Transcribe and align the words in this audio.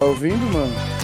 Tá 0.00 0.06
ouvindo, 0.06 0.50
mano? 0.50 0.99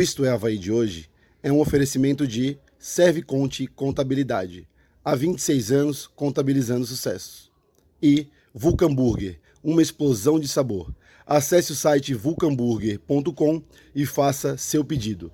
O 0.00 0.02
Isto 0.02 0.24
é 0.24 0.30
Havaí 0.30 0.56
de 0.56 0.72
hoje 0.72 1.10
é 1.42 1.52
um 1.52 1.60
oferecimento 1.60 2.26
de 2.26 2.58
Serve 2.78 3.20
Conte 3.20 3.66
Contabilidade. 3.66 4.66
Há 5.04 5.14
26 5.14 5.72
anos 5.72 6.06
contabilizando 6.06 6.86
sucessos. 6.86 7.52
E 8.00 8.26
Vulcan 8.54 8.94
Burger, 8.94 9.38
uma 9.62 9.82
explosão 9.82 10.40
de 10.40 10.48
sabor. 10.48 10.94
Acesse 11.26 11.72
o 11.72 11.74
site 11.74 12.14
vulcanburger.com 12.14 13.62
e 13.94 14.06
faça 14.06 14.56
seu 14.56 14.82
pedido. 14.82 15.32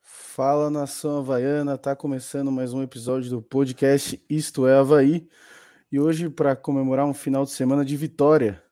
Fala 0.00 0.70
nação 0.70 1.18
havaiana, 1.18 1.76
tá 1.76 1.94
começando 1.94 2.50
mais 2.50 2.72
um 2.72 2.82
episódio 2.82 3.28
do 3.28 3.42
podcast 3.42 4.18
Isto 4.26 4.66
é 4.66 4.78
Havaí. 4.78 5.28
E 5.92 6.00
hoje, 6.00 6.30
para 6.30 6.56
comemorar 6.56 7.04
um 7.04 7.12
final 7.12 7.44
de 7.44 7.50
semana 7.50 7.84
de 7.84 7.94
vitória, 7.94 8.64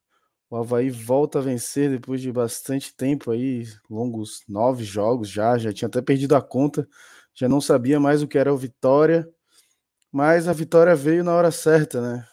o 0.51 0.57
Havaí 0.57 0.91
volta 0.91 1.39
a 1.39 1.43
vencer 1.43 1.91
depois 1.91 2.21
de 2.21 2.33
bastante 2.33 2.95
tempo 2.97 3.31
aí, 3.31 3.65
longos 3.91 4.43
nove 4.49 4.85
jogos 4.85 5.29
já, 5.29 5.59
já 5.59 5.73
tinha 5.73 5.89
até 5.89 6.01
perdido 6.03 6.35
a 6.37 6.43
conta, 6.43 6.89
já 7.35 7.49
não 7.49 7.61
sabia 7.61 8.01
mais 8.01 8.23
o 8.23 8.29
que 8.29 8.39
era 8.39 8.53
o 8.53 8.57
Vitória, 8.57 9.29
mas 10.13 10.49
a 10.49 10.53
vitória 10.53 10.97
veio 10.97 11.23
na 11.25 11.35
hora 11.35 11.51
certa, 11.51 12.01
né? 12.01 12.27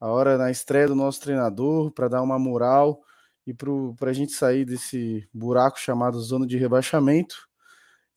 A 0.00 0.08
hora 0.08 0.36
na 0.36 0.50
estreia 0.50 0.88
do 0.88 0.94
nosso 0.94 1.20
treinador 1.20 1.90
para 1.92 2.08
dar 2.08 2.22
uma 2.22 2.38
moral 2.38 3.00
e 3.46 3.54
para 3.54 4.10
a 4.10 4.12
gente 4.12 4.32
sair 4.32 4.64
desse 4.64 5.28
buraco 5.32 5.80
chamado 5.80 6.20
zona 6.20 6.46
de 6.46 6.56
rebaixamento. 6.58 7.36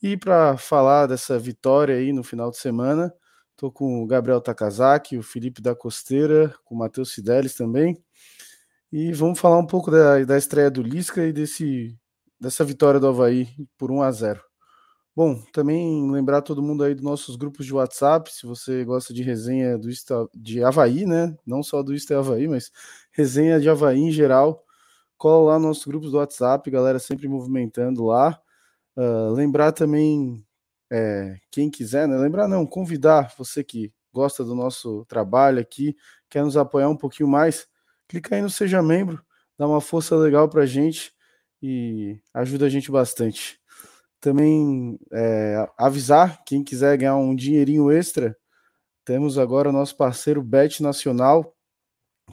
E 0.02 0.18
para 0.18 0.58
falar 0.58 1.08
dessa 1.08 1.40
vitória 1.40 1.96
aí 1.96 2.14
no 2.14 2.24
final 2.24 2.52
de 2.52 2.58
semana, 2.58 3.14
tô 3.56 3.72
com 3.72 4.04
o 4.04 4.08
Gabriel 4.08 4.42
Takazaki, 4.42 5.18
o 5.18 5.24
Felipe 5.24 5.62
da 5.62 5.76
Costeira, 5.76 6.54
com 6.66 6.76
o 6.76 6.78
Matheus 6.78 7.14
Fidelis 7.14 7.56
também. 7.56 8.05
E 8.98 9.12
vamos 9.12 9.38
falar 9.38 9.58
um 9.58 9.68
pouco 9.68 9.92
da, 9.92 10.24
da 10.24 10.38
estreia 10.38 10.72
do 10.72 10.82
Lisca 10.82 11.22
e 11.26 11.34
desse, 11.34 12.00
dessa 12.40 12.64
vitória 12.64 12.98
do 12.98 13.06
Havaí 13.10 13.50
por 13.78 13.92
1 13.92 14.02
a 14.02 14.10
0 14.10 14.42
Bom, 15.14 15.44
também 15.52 16.10
lembrar 16.10 16.42
todo 16.42 16.64
mundo 16.64 16.82
aí 16.82 16.96
dos 16.96 17.04
nossos 17.04 17.36
grupos 17.36 17.66
de 17.66 17.74
WhatsApp, 17.74 18.32
se 18.34 18.46
você 18.46 18.86
gosta 18.86 19.14
de 19.14 19.22
resenha 19.22 19.78
do 19.78 19.90
de 20.34 20.64
Havaí, 20.64 21.06
né? 21.06 21.36
Não 21.46 21.62
só 21.62 21.84
do 21.84 21.94
Isto 21.94 22.14
é 22.14 22.16
Havaí, 22.16 22.48
mas 22.48 22.72
resenha 23.12 23.60
de 23.60 23.68
Havaí 23.70 24.00
em 24.00 24.12
geral. 24.12 24.64
Cola 25.18 25.56
lá 25.56 25.60
nossos 25.60 25.86
grupos 25.86 26.12
do 26.12 26.18
WhatsApp, 26.18 26.72
galera 26.72 26.98
sempre 26.98 27.28
movimentando 27.28 28.06
lá. 28.06 28.40
Uh, 28.96 29.30
lembrar 29.34 29.74
também, 29.74 30.42
é, 30.90 31.36
quem 31.52 31.70
quiser, 31.70 32.08
né? 32.08 32.16
Lembrar 32.16 32.48
não, 32.48 32.66
convidar 32.66 33.34
você 33.38 33.62
que 33.62 33.92
gosta 34.14 34.42
do 34.42 34.56
nosso 34.56 35.04
trabalho 35.04 35.60
aqui, 35.60 35.98
quer 36.30 36.46
nos 36.46 36.56
apoiar 36.56 36.88
um 36.88 36.96
pouquinho 36.96 37.28
mais, 37.28 37.68
clica 38.08 38.36
aí 38.36 38.42
no 38.42 38.50
Seja 38.50 38.82
Membro, 38.82 39.22
dá 39.58 39.68
uma 39.68 39.82
força 39.82 40.16
legal 40.16 40.50
para 40.50 40.64
a 40.64 40.66
gente 40.66 41.14
e 41.62 42.20
ajuda 42.34 42.66
a 42.66 42.70
gente 42.70 42.92
bastante. 42.92 43.60
Também 44.20 45.00
é, 45.12 45.68
avisar 45.78 46.44
quem 46.46 46.64
quiser 46.64 46.98
ganhar 46.98 47.16
um 47.16 47.36
dinheirinho 47.36 47.92
extra, 47.92 48.36
temos 49.04 49.38
agora 49.38 49.72
nosso 49.72 49.96
parceiro 49.96 50.42
Bet 50.42 50.82
Nacional. 50.82 51.54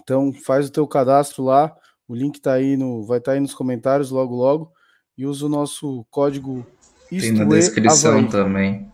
Então 0.01 0.33
faz 0.33 0.69
o 0.69 0.73
teu 0.73 0.87
cadastro 0.89 1.45
lá, 1.45 1.75
o 2.09 2.15
link 2.15 2.41
tá 2.41 2.55
aí 2.55 2.77
no, 2.77 3.05
vai 3.05 3.19
estar 3.19 3.33
tá 3.33 3.35
aí 3.35 3.41
nos 3.41 3.55
comentários 3.55 4.11
logo 4.11 4.35
logo 4.35 4.73
e 5.17 5.27
usa 5.27 5.47
o 5.47 5.51
nosso 5.51 6.07
código 6.11 6.67
Tem 7.11 7.33
na 7.33 7.45
descrição 7.45 8.19
Havaí. 8.19 8.31
também. 8.31 8.91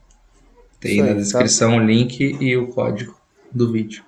Tem 0.80 1.00
aí, 1.00 1.08
na 1.08 1.14
tá? 1.14 1.20
descrição 1.20 1.70
tá? 1.70 1.76
o 1.76 1.80
link 1.80 2.20
e 2.20 2.56
o 2.56 2.68
código 2.68 3.16
do 3.52 3.70
vídeo. 3.70 4.07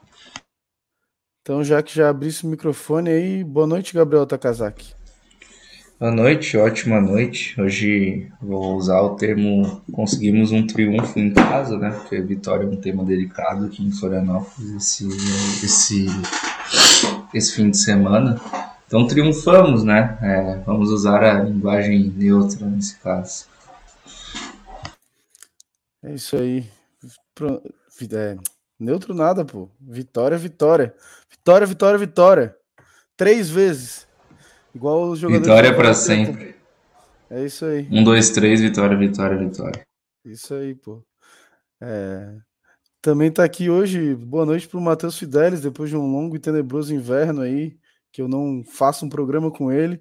Então, 1.43 1.65
já 1.65 1.83
que 1.83 1.95
já 1.95 2.11
abrisse 2.11 2.45
o 2.45 2.49
microfone 2.49 3.09
aí, 3.09 3.43
boa 3.43 3.67
noite, 3.67 3.95
Gabriel 3.95 4.27
Takazaki. 4.27 4.95
Boa 5.99 6.13
noite, 6.13 6.57
ótima 6.59 7.01
noite. 7.01 7.59
Hoje 7.61 8.31
vou 8.43 8.77
usar 8.77 9.01
o 9.01 9.17
termo 9.17 9.83
conseguimos 9.91 10.53
um 10.53 10.67
triunfo 10.67 11.19
em 11.19 11.33
casa, 11.33 11.79
né? 11.79 11.91
Porque 11.91 12.21
vitória 12.21 12.65
é 12.65 12.67
um 12.67 12.77
tema 12.77 13.05
delicado 13.05 13.67
aqui 13.67 13.83
em 13.83 13.91
Florianópolis 13.91 14.71
esse, 14.77 15.07
esse, 15.65 16.07
esse 17.35 17.55
fim 17.55 17.71
de 17.71 17.79
semana. 17.79 18.39
Então 18.87 19.07
triunfamos, 19.07 19.83
né? 19.83 20.19
É, 20.23 20.63
vamos 20.65 20.91
usar 20.91 21.23
a 21.23 21.43
linguagem 21.43 22.13
neutra 22.17 22.67
nesse 22.67 22.99
caso. 22.99 23.47
É 26.03 26.15
isso 26.15 26.37
aí. 26.37 26.67
É, 28.13 28.37
neutro 28.79 29.15
nada, 29.15 29.45
pô. 29.45 29.69
Vitória, 29.81 30.37
vitória. 30.37 30.95
Vitória, 31.41 31.67
vitória, 31.67 31.99
vitória. 31.99 32.57
Três 33.17 33.49
vezes. 33.49 34.07
Igual 34.75 35.09
os 35.09 35.19
jogadores. 35.19 35.47
Vitória 35.47 35.75
para 35.75 35.95
sempre. 35.95 36.55
É 37.31 37.47
isso 37.47 37.65
aí. 37.65 37.89
Um, 37.91 38.05
dois, 38.05 38.29
três, 38.29 38.61
vitória, 38.61 38.95
vitória, 38.95 39.39
vitória. 39.39 39.83
Isso 40.23 40.53
aí, 40.55 40.75
pô. 40.75 41.03
É... 41.81 42.37
Também 43.01 43.33
tá 43.33 43.43
aqui 43.43 43.71
hoje. 43.71 44.15
Boa 44.15 44.45
noite 44.45 44.69
pro 44.69 44.79
Matheus 44.83 45.19
Fidelis, 45.19 45.63
depois 45.63 45.89
de 45.89 45.97
um 45.97 46.13
longo 46.13 46.37
e 46.37 46.39
tenebroso 46.39 46.95
inverno 46.95 47.41
aí, 47.41 47.75
que 48.13 48.21
eu 48.21 48.29
não 48.29 48.63
faço 48.63 49.07
um 49.07 49.09
programa 49.09 49.51
com 49.51 49.73
ele. 49.73 49.99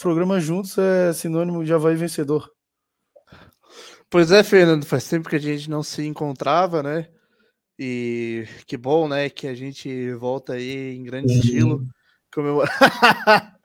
Programa 0.00 0.38
juntos 0.38 0.78
é 0.78 1.12
sinônimo 1.12 1.64
de 1.64 1.74
Havaí 1.74 1.96
vencedor. 1.96 2.48
Pois 4.08 4.30
é, 4.30 4.44
Fernando, 4.44 4.86
faz 4.86 5.08
tempo 5.08 5.28
que 5.28 5.34
a 5.34 5.40
gente 5.40 5.68
não 5.68 5.82
se 5.82 6.06
encontrava, 6.06 6.84
né? 6.84 7.08
E 7.78 8.46
que 8.66 8.76
bom, 8.76 9.08
né, 9.08 9.28
que 9.28 9.46
a 9.46 9.54
gente 9.54 10.12
volta 10.14 10.54
aí 10.54 10.96
em 10.96 11.02
grande 11.02 11.32
uhum. 11.32 11.38
estilo. 11.38 11.86
Comemora... 12.32 12.70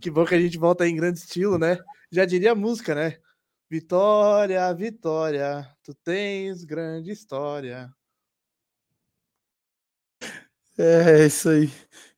que 0.00 0.10
bom 0.10 0.24
que 0.24 0.34
a 0.34 0.40
gente 0.40 0.58
volta 0.58 0.84
aí 0.84 0.90
em 0.90 0.96
grande 0.96 1.18
estilo, 1.18 1.58
né? 1.58 1.78
Já 2.10 2.24
diria 2.24 2.52
a 2.52 2.54
música, 2.54 2.94
né? 2.94 3.18
Vitória, 3.68 4.72
vitória, 4.74 5.68
tu 5.82 5.94
tens 5.94 6.64
grande 6.64 7.10
história. 7.10 7.92
É, 10.76 11.22
é 11.22 11.26
isso 11.26 11.48
aí. 11.48 11.70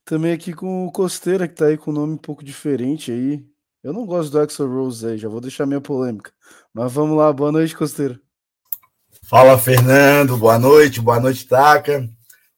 Também 0.04 0.32
aqui 0.32 0.52
com 0.52 0.86
o 0.86 0.92
Costeira, 0.92 1.48
que 1.48 1.54
tá 1.54 1.66
aí 1.66 1.76
com 1.76 1.90
um 1.90 1.94
nome 1.94 2.14
um 2.14 2.18
pouco 2.18 2.44
diferente 2.44 3.12
aí. 3.12 3.44
Eu 3.82 3.92
não 3.92 4.06
gosto 4.06 4.30
do 4.30 4.40
Axel 4.40 4.68
Rose 4.68 5.06
aí, 5.06 5.18
já 5.18 5.28
vou 5.28 5.40
deixar 5.40 5.66
minha 5.66 5.80
polêmica. 5.80 6.32
Mas 6.72 6.92
vamos 6.92 7.18
lá, 7.18 7.32
boa 7.32 7.52
noite, 7.52 7.76
Costeira. 7.76 8.20
Fala, 9.32 9.58
Fernando, 9.58 10.36
boa 10.36 10.58
noite, 10.58 11.00
boa 11.00 11.18
noite, 11.18 11.46
Taca. 11.46 12.06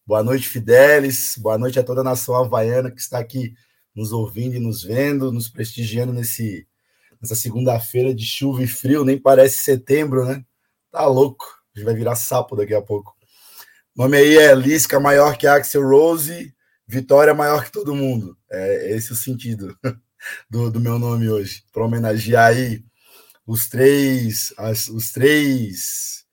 Boa 0.04 0.24
noite, 0.24 0.48
Fidelis. 0.48 1.38
Boa 1.38 1.56
noite 1.56 1.78
a 1.78 1.84
toda 1.84 2.00
a 2.00 2.04
nação 2.04 2.34
havaiana 2.34 2.90
que 2.90 3.00
está 3.00 3.20
aqui 3.20 3.54
nos 3.94 4.10
ouvindo 4.10 4.56
e 4.56 4.58
nos 4.58 4.82
vendo, 4.82 5.30
nos 5.30 5.48
prestigiando 5.48 6.12
nesse, 6.12 6.66
nessa 7.22 7.36
segunda-feira 7.36 8.12
de 8.12 8.26
chuva 8.26 8.60
e 8.64 8.66
frio. 8.66 9.04
Nem 9.04 9.16
parece 9.16 9.58
setembro, 9.58 10.24
né? 10.24 10.44
Tá 10.90 11.06
louco. 11.06 11.44
A 11.44 11.78
gente 11.78 11.86
vai 11.86 11.94
virar 11.94 12.16
sapo 12.16 12.56
daqui 12.56 12.74
a 12.74 12.82
pouco. 12.82 13.14
O 13.96 14.02
nome 14.02 14.16
aí 14.16 14.36
é 14.36 14.52
Lisca 14.52 14.98
maior 14.98 15.38
que 15.38 15.46
Axel 15.46 15.88
Rose, 15.88 16.52
Vitória 16.88 17.32
maior 17.32 17.62
que 17.64 17.70
todo 17.70 17.94
mundo. 17.94 18.36
É 18.50 18.96
esse 18.96 19.12
o 19.12 19.14
sentido 19.14 19.78
do, 20.50 20.72
do 20.72 20.80
meu 20.80 20.98
nome 20.98 21.28
hoje. 21.28 21.62
Para 21.72 21.84
homenagear 21.84 22.48
aí 22.48 22.82
os 23.46 23.68
três, 23.68 24.52
as, 24.58 24.88
os 24.88 25.12
três, 25.12 26.23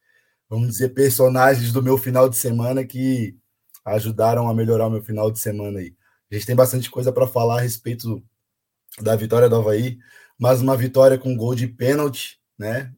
vamos 0.52 0.68
dizer, 0.68 0.90
personagens 0.90 1.72
do 1.72 1.82
meu 1.82 1.98
final 1.98 2.28
de 2.28 2.38
semana 2.38 2.84
que 2.84 3.38
ajudaram 3.86 4.50
a 4.50 4.54
melhorar 4.54 4.88
o 4.88 4.90
meu 4.90 5.02
final 5.02 5.32
de 5.32 5.40
semana 5.40 5.80
aí. 5.80 5.96
A 6.30 6.36
gente 6.36 6.46
tem 6.46 6.56
bastante 6.56 6.92
coisa 6.92 7.10
para 7.10 7.26
falar 7.26 7.60
a 7.60 7.62
respeito 7.62 8.22
da 9.00 9.16
vitória 9.16 9.48
do 9.48 9.56
Havaí, 9.56 9.98
mas 10.38 10.60
uma 10.60 10.76
vitória 10.76 11.18
com 11.18 11.38
gol 11.38 11.56
de 11.56 11.70
pênalti, 11.70 12.38
né? 12.60 12.94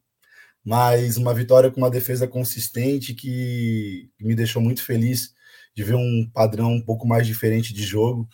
Mas 0.66 1.16
uma 1.16 1.32
vitória 1.32 1.70
com 1.70 1.78
uma 1.78 1.92
defesa 1.92 2.28
consistente 2.28 3.14
que 3.14 4.10
me 4.20 4.34
deixou 4.34 4.60
muito 4.60 4.84
feliz 4.84 5.36
de 5.76 5.84
ver 5.84 5.96
um 5.96 6.28
padrão 6.34 6.72
um 6.72 6.82
pouco 6.82 7.08
mais 7.08 7.28
diferente 7.28 7.72
de 7.72 7.84
jogo 7.84 8.28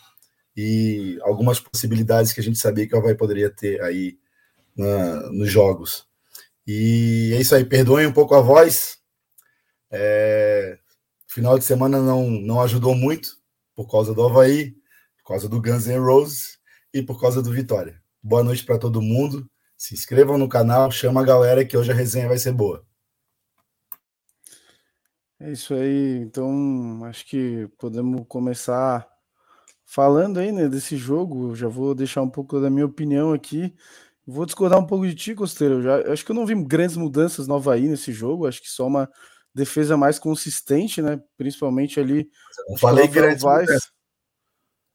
e 0.56 1.20
algumas 1.24 1.60
possibilidades 1.60 2.32
que 2.32 2.40
a 2.40 2.44
gente 2.44 2.58
sabia 2.58 2.88
que 2.88 2.96
o 2.96 2.98
Havaí 2.98 3.16
poderia 3.16 3.50
ter 3.50 3.82
aí 3.82 4.18
na, 4.78 5.30
nos 5.32 5.52
jogos. 5.52 6.08
E 6.66 7.34
é 7.36 7.42
isso 7.42 7.54
aí, 7.54 7.66
perdoem 7.66 8.08
um 8.08 8.14
pouco 8.14 8.34
a 8.34 8.40
voz. 8.40 8.99
É, 9.92 10.78
final 11.28 11.58
de 11.58 11.66
semana 11.66 12.02
não, 12.02 12.30
não 12.30 12.62
ajudou 12.62 12.96
muito, 12.96 13.38
por 13.76 13.90
causa 13.90 14.14
do 14.14 14.24
Havaí, 14.24 14.72
por 15.18 15.30
causa 15.30 15.48
do 15.48 15.62
Guns 15.62 15.88
N' 15.88 16.00
Roses 16.00 16.60
e 16.94 17.02
por 17.02 17.20
causa 17.20 17.42
do 17.42 17.52
Vitória. 17.52 18.02
Boa 18.22 18.44
noite 18.44 18.66
para 18.66 18.78
todo 18.78 19.02
mundo. 19.02 19.50
Se 19.78 19.94
inscrevam 19.94 20.38
no 20.38 20.50
canal, 20.50 20.92
chama 20.92 21.22
a 21.22 21.26
galera 21.26 21.64
que 21.64 21.78
hoje 21.78 21.92
a 21.92 21.96
resenha 21.96 22.28
vai 22.28 22.38
ser 22.38 22.52
boa. 22.52 22.86
É 25.40 25.52
isso 25.54 25.74
aí. 25.74 26.18
Então, 26.18 27.06
acho 27.06 27.26
que 27.26 27.70
podemos 27.78 28.26
começar 28.28 29.08
falando 29.86 30.40
aí, 30.40 30.52
né, 30.52 30.68
desse 30.68 30.98
jogo. 30.98 31.56
Já 31.56 31.70
vou 31.70 31.96
deixar 31.96 32.22
um 32.22 32.30
pouco 32.30 32.60
da 32.60 32.70
minha 32.70 32.86
opinião 32.86 33.32
aqui. 33.32 33.74
Vou 34.28 34.46
discordar 34.46 34.78
um 34.78 34.86
pouco 34.86 35.08
de 35.08 35.16
ti, 35.16 35.34
Costeiro. 35.34 35.76
Eu 35.76 35.82
já, 35.82 36.12
acho 36.12 36.26
que 36.26 36.32
eu 36.32 36.36
não 36.36 36.46
vi 36.46 36.54
grandes 36.64 36.98
mudanças 36.98 37.48
no 37.48 37.56
Havaí 37.56 37.88
nesse 37.88 38.12
jogo. 38.12 38.46
Acho 38.46 38.62
que 38.62 38.70
só 38.70 38.86
uma 38.86 39.10
defesa 39.54 39.98
mais 39.98 40.20
consistente, 40.20 41.02
né? 41.02 41.22
Principalmente 41.38 42.00
ali. 42.00 42.30
Eu 42.70 42.78
falei 42.78 43.08
grande. 43.08 43.42
Vaz, 43.42 43.92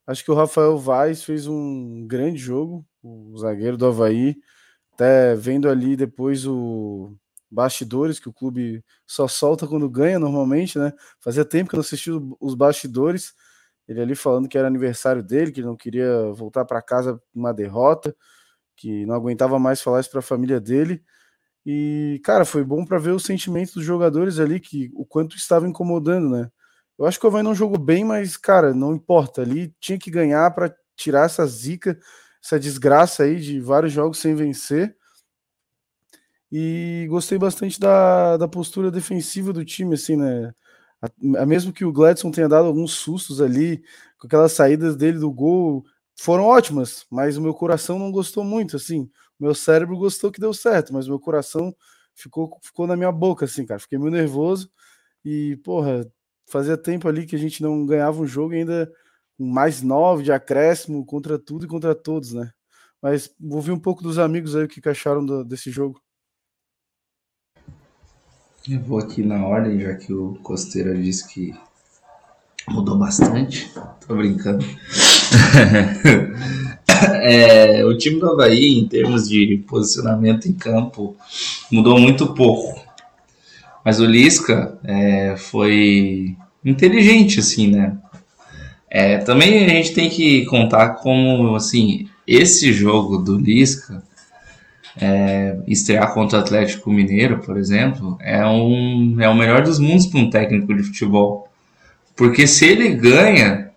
acho 0.07 0.25
que 0.25 0.31
o 0.31 0.35
Rafael 0.35 0.79
Vaz 0.79 1.23
fez 1.23 1.47
um 1.47 2.07
grande 2.07 2.39
jogo, 2.39 2.87
o 3.03 3.37
zagueiro 3.39 3.77
do 3.77 3.87
Havaí. 3.87 4.37
Até 4.93 5.35
vendo 5.35 5.69
ali 5.69 5.97
depois 5.97 6.47
o 6.47 7.17
bastidores, 7.51 8.19
que 8.19 8.29
o 8.29 8.33
clube 8.33 8.85
só 9.07 9.29
solta 9.29 9.67
quando 9.67 9.89
ganha 9.89 10.19
normalmente, 10.19 10.79
né? 10.79 10.93
Fazia 11.21 11.45
tempo 11.45 11.71
que 11.71 11.77
eu 11.77 11.79
não 11.79 11.85
assisti 11.85 12.11
os 12.41 12.55
bastidores. 12.55 13.33
Ele 13.87 14.01
ali 14.01 14.15
falando 14.15 14.49
que 14.49 14.59
era 14.59 14.67
aniversário 14.67 15.23
dele, 15.23 15.53
que 15.53 15.61
ele 15.61 15.67
não 15.67 15.77
queria 15.77 16.33
voltar 16.33 16.65
para 16.65 16.83
casa 16.83 17.15
com 17.33 17.39
uma 17.39 17.53
derrota, 17.53 18.17
que 18.77 19.07
não 19.07 19.15
aguentava 19.15 19.59
mais 19.59 19.81
falar 19.81 20.01
isso 20.01 20.11
para 20.11 20.21
a 20.21 20.23
família 20.23 20.61
dele. 20.61 21.03
E, 21.67 22.21
cara, 22.25 22.45
foi 22.45 22.63
bom 22.65 22.85
para 22.85 22.99
ver 22.99 23.13
o 23.13 23.19
sentimento 23.19 23.75
dos 23.75 23.85
jogadores 23.85 24.39
ali, 24.39 24.61
que 24.61 24.91
o 24.95 25.05
quanto 25.07 25.37
estava 25.37 25.67
incomodando, 25.69 26.29
né? 26.29 26.51
Eu 26.99 27.07
acho 27.07 27.19
que 27.19 27.27
o 27.27 27.29
Havaí 27.29 27.43
não 27.43 27.55
jogou 27.55 27.79
bem, 27.79 28.05
mas, 28.05 28.37
cara, 28.37 28.75
não 28.75 28.95
importa. 28.95 29.43
Ali 29.43 29.75
tinha 29.81 29.99
que 29.99 30.11
ganhar 30.11 30.51
para 30.53 30.75
tirar 30.97 31.27
essa 31.27 31.47
zica, 31.47 31.99
essa 32.43 32.59
desgraça 32.61 33.25
aí 33.25 33.41
de 33.41 33.61
vários 33.61 33.93
jogos 33.93 34.19
sem 34.19 34.35
vencer. 34.35 34.97
E 36.53 37.07
gostei 37.11 37.39
bastante 37.39 37.81
da, 37.81 38.37
da 38.37 38.47
postura 38.47 38.91
defensiva 38.91 39.53
do 39.53 39.65
time, 39.65 39.95
assim, 39.95 40.17
né? 40.17 40.53
A, 41.39 41.45
mesmo 41.47 41.73
que 41.73 41.85
o 41.85 41.93
Gladson 41.93 42.31
tenha 42.31 42.49
dado 42.49 42.67
alguns 42.67 42.93
sustos 42.93 43.41
ali, 43.41 43.83
com 44.19 44.27
aquelas 44.27 44.53
saídas 44.53 44.97
dele 44.97 45.19
do 45.19 45.33
gol, 45.33 45.85
foram 46.17 46.45
ótimas, 46.45 47.07
mas 47.11 47.37
o 47.37 47.43
meu 47.43 47.53
coração 47.55 47.99
não 47.99 48.13
gostou 48.13 48.45
muito, 48.45 48.77
assim. 48.77 49.11
Meu 49.39 49.55
cérebro 49.55 49.97
gostou 49.97 50.31
que 50.31 50.41
deu 50.41 50.55
certo, 50.55 50.93
mas 50.93 51.09
meu 51.09 51.19
coração 51.19 51.75
ficou, 52.15 52.59
ficou 52.63 52.87
na 52.87 52.97
minha 52.97 53.13
boca, 53.13 53.45
assim, 53.45 53.67
cara. 53.67 53.81
Fiquei 53.81 53.99
meio 53.99 54.11
nervoso 54.11 54.71
e, 55.25 55.57
porra, 55.65 56.07
fazia 56.47 56.77
tempo 56.77 57.09
ali 57.09 57.27
que 57.27 57.37
a 57.37 57.39
gente 57.39 57.63
não 57.63 57.85
ganhava 57.85 58.21
um 58.21 58.27
jogo 58.27 58.55
ainda 58.55 58.91
com 59.37 59.45
mais 59.45 59.83
nove 59.83 60.23
de 60.23 60.33
acréscimo 60.33 61.05
contra 61.05 61.39
tudo 61.39 61.65
e 61.65 61.69
contra 61.69 61.95
todos, 61.95 62.33
né? 62.33 62.51
Mas 63.03 63.35
vou 63.39 63.57
ouvir 63.57 63.73
um 63.73 63.79
pouco 63.79 64.03
dos 64.03 64.19
amigos 64.19 64.57
aí 64.57 64.65
o 64.65 64.69
que 64.69 64.89
acharam 64.89 65.25
do, 65.25 65.45
desse 65.45 65.71
jogo. 65.71 66.01
Eu 68.69 68.81
vou 68.81 68.99
aqui 68.99 69.23
na 69.23 69.47
ordem, 69.47 69.79
já 69.79 69.95
que 69.95 70.11
o 70.11 70.37
Costeira 70.43 70.97
disse 70.97 71.29
que 71.29 71.55
mudou 72.69 72.99
bastante. 72.99 73.71
Tô 74.07 74.17
brincando. 74.17 74.65
é, 77.23 77.85
o 77.85 77.97
time 77.97 78.19
do 78.19 78.31
Havaí, 78.31 78.79
em 78.79 78.87
termos 78.87 79.29
de 79.29 79.63
posicionamento 79.67 80.47
em 80.47 80.53
campo, 80.53 81.17
mudou 81.71 81.99
muito 81.99 82.35
pouco. 82.35 82.83
Mas 83.85 84.01
o 84.01 84.07
Lisca 84.07 84.79
é, 84.85 85.35
foi 85.37 86.37
inteligente, 86.65 87.41
assim, 87.41 87.69
né? 87.69 87.97
É, 88.89 89.19
também 89.19 89.65
a 89.65 89.69
gente 89.69 89.93
tem 89.93 90.09
que 90.09 90.45
contar 90.47 90.91
como, 90.95 91.55
assim, 91.55 92.09
esse 92.27 92.73
jogo 92.73 93.19
do 93.19 93.37
Lisca, 93.37 94.03
é, 94.97 95.59
estrear 95.67 96.15
contra 96.15 96.39
o 96.39 96.41
Atlético 96.41 96.91
Mineiro, 96.91 97.41
por 97.41 97.57
exemplo, 97.57 98.17
é, 98.21 98.47
um, 98.47 99.21
é 99.21 99.29
o 99.29 99.35
melhor 99.35 99.63
dos 99.63 99.79
mundos 99.79 100.07
para 100.07 100.21
um 100.21 100.31
técnico 100.31 100.73
de 100.75 100.85
futebol. 100.85 101.49
Porque 102.17 102.47
se 102.47 102.67
ele 102.67 102.91
ganha, 102.91 103.71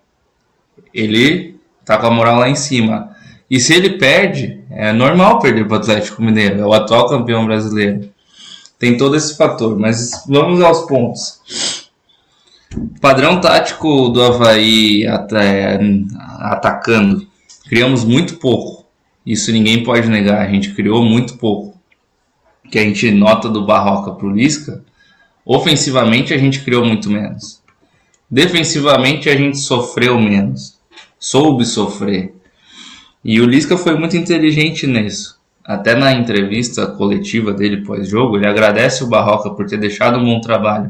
ele 0.94 1.47
tá 1.88 1.98
com 1.98 2.08
a 2.08 2.12
moral 2.12 2.40
lá 2.40 2.50
em 2.50 2.56
cima. 2.56 3.16
E 3.50 3.62
se 3.62 3.74
ele 3.74 3.92
perde, 3.92 4.62
é 4.70 4.92
normal 4.92 5.40
perder 5.40 5.66
para 5.66 5.78
o 5.78 5.80
Atlético 5.80 6.22
Mineiro, 6.22 6.60
é 6.60 6.66
o 6.66 6.74
atual 6.74 7.08
campeão 7.08 7.46
brasileiro. 7.46 8.10
Tem 8.78 8.98
todo 8.98 9.16
esse 9.16 9.38
fator, 9.38 9.80
mas 9.80 10.26
vamos 10.28 10.62
aos 10.62 10.86
pontos. 10.86 11.90
Padrão 13.00 13.40
tático 13.40 14.10
do 14.10 14.22
Havaí 14.22 15.06
é, 15.06 15.80
atacando. 16.42 17.26
Criamos 17.70 18.04
muito 18.04 18.36
pouco. 18.36 18.86
Isso 19.26 19.52
ninguém 19.52 19.82
pode 19.82 20.10
negar. 20.10 20.46
A 20.46 20.52
gente 20.52 20.74
criou 20.74 21.02
muito 21.02 21.38
pouco. 21.38 21.80
Que 22.70 22.78
a 22.78 22.84
gente 22.84 23.10
nota 23.12 23.48
do 23.48 23.66
Barroca 23.66 24.12
para 24.12 24.28
o 24.28 24.32
Lisca. 24.32 24.84
Ofensivamente 25.46 26.34
a 26.34 26.38
gente 26.38 26.60
criou 26.60 26.86
muito 26.86 27.10
menos. 27.10 27.62
Defensivamente 28.30 29.30
a 29.30 29.36
gente 29.36 29.58
sofreu 29.58 30.20
menos 30.20 30.77
soube 31.28 31.66
sofrer. 31.66 32.34
E 33.22 33.42
o 33.42 33.46
Lisca 33.46 33.78
foi 33.78 33.98
muito 33.98 34.16
inteligente 34.16 34.88
nisso. 34.88 35.38
Até 35.62 35.94
na 35.94 36.14
entrevista 36.14 36.88
coletiva 36.88 37.52
dele 37.52 37.84
pós-jogo, 37.84 38.38
ele 38.38 38.48
agradece 38.48 39.04
o 39.04 39.08
Barroca 39.08 39.50
por 39.50 39.66
ter 39.66 39.78
deixado 39.78 40.18
um 40.18 40.24
bom 40.24 40.40
trabalho. 40.40 40.90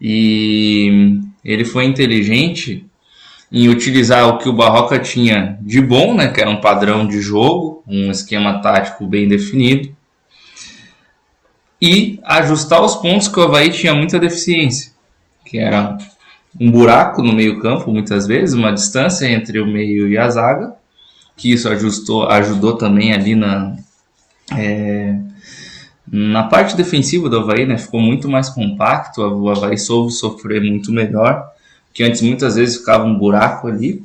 E 0.00 1.20
ele 1.44 1.66
foi 1.66 1.84
inteligente 1.84 2.86
em 3.52 3.68
utilizar 3.68 4.26
o 4.26 4.38
que 4.38 4.48
o 4.48 4.54
Barroca 4.54 4.98
tinha 4.98 5.58
de 5.60 5.82
bom, 5.82 6.14
né, 6.14 6.28
que 6.28 6.40
era 6.40 6.48
um 6.48 6.62
padrão 6.62 7.06
de 7.06 7.20
jogo, 7.20 7.84
um 7.86 8.10
esquema 8.10 8.62
tático 8.62 9.06
bem 9.06 9.28
definido, 9.28 9.94
e 11.82 12.18
ajustar 12.24 12.82
os 12.82 12.96
pontos 12.96 13.28
que 13.28 13.38
o 13.38 13.42
Havaí 13.42 13.70
tinha 13.70 13.92
muita 13.94 14.18
deficiência, 14.18 14.92
que 15.44 15.58
era 15.58 15.98
um 16.58 16.70
buraco 16.70 17.22
no 17.22 17.32
meio-campo, 17.32 17.92
muitas 17.92 18.26
vezes, 18.26 18.54
uma 18.54 18.72
distância 18.72 19.26
entre 19.26 19.60
o 19.60 19.66
meio 19.66 20.08
e 20.08 20.18
a 20.18 20.28
zaga, 20.28 20.74
que 21.36 21.52
isso 21.52 21.68
ajustou, 21.68 22.28
ajudou 22.28 22.76
também 22.76 23.12
ali 23.12 23.34
na, 23.34 23.76
é, 24.56 25.16
na 26.10 26.42
parte 26.44 26.76
defensiva 26.76 27.28
do 27.28 27.38
Havaí, 27.38 27.66
né? 27.66 27.78
Ficou 27.78 28.00
muito 28.00 28.28
mais 28.28 28.48
compacto, 28.48 29.22
o 29.22 29.48
Havaí 29.48 29.78
soube 29.78 30.12
sofrer 30.12 30.60
muito 30.60 30.92
melhor, 30.92 31.48
que 31.94 32.02
antes 32.02 32.20
muitas 32.20 32.56
vezes 32.56 32.78
ficava 32.78 33.04
um 33.04 33.16
buraco 33.16 33.68
ali. 33.68 34.02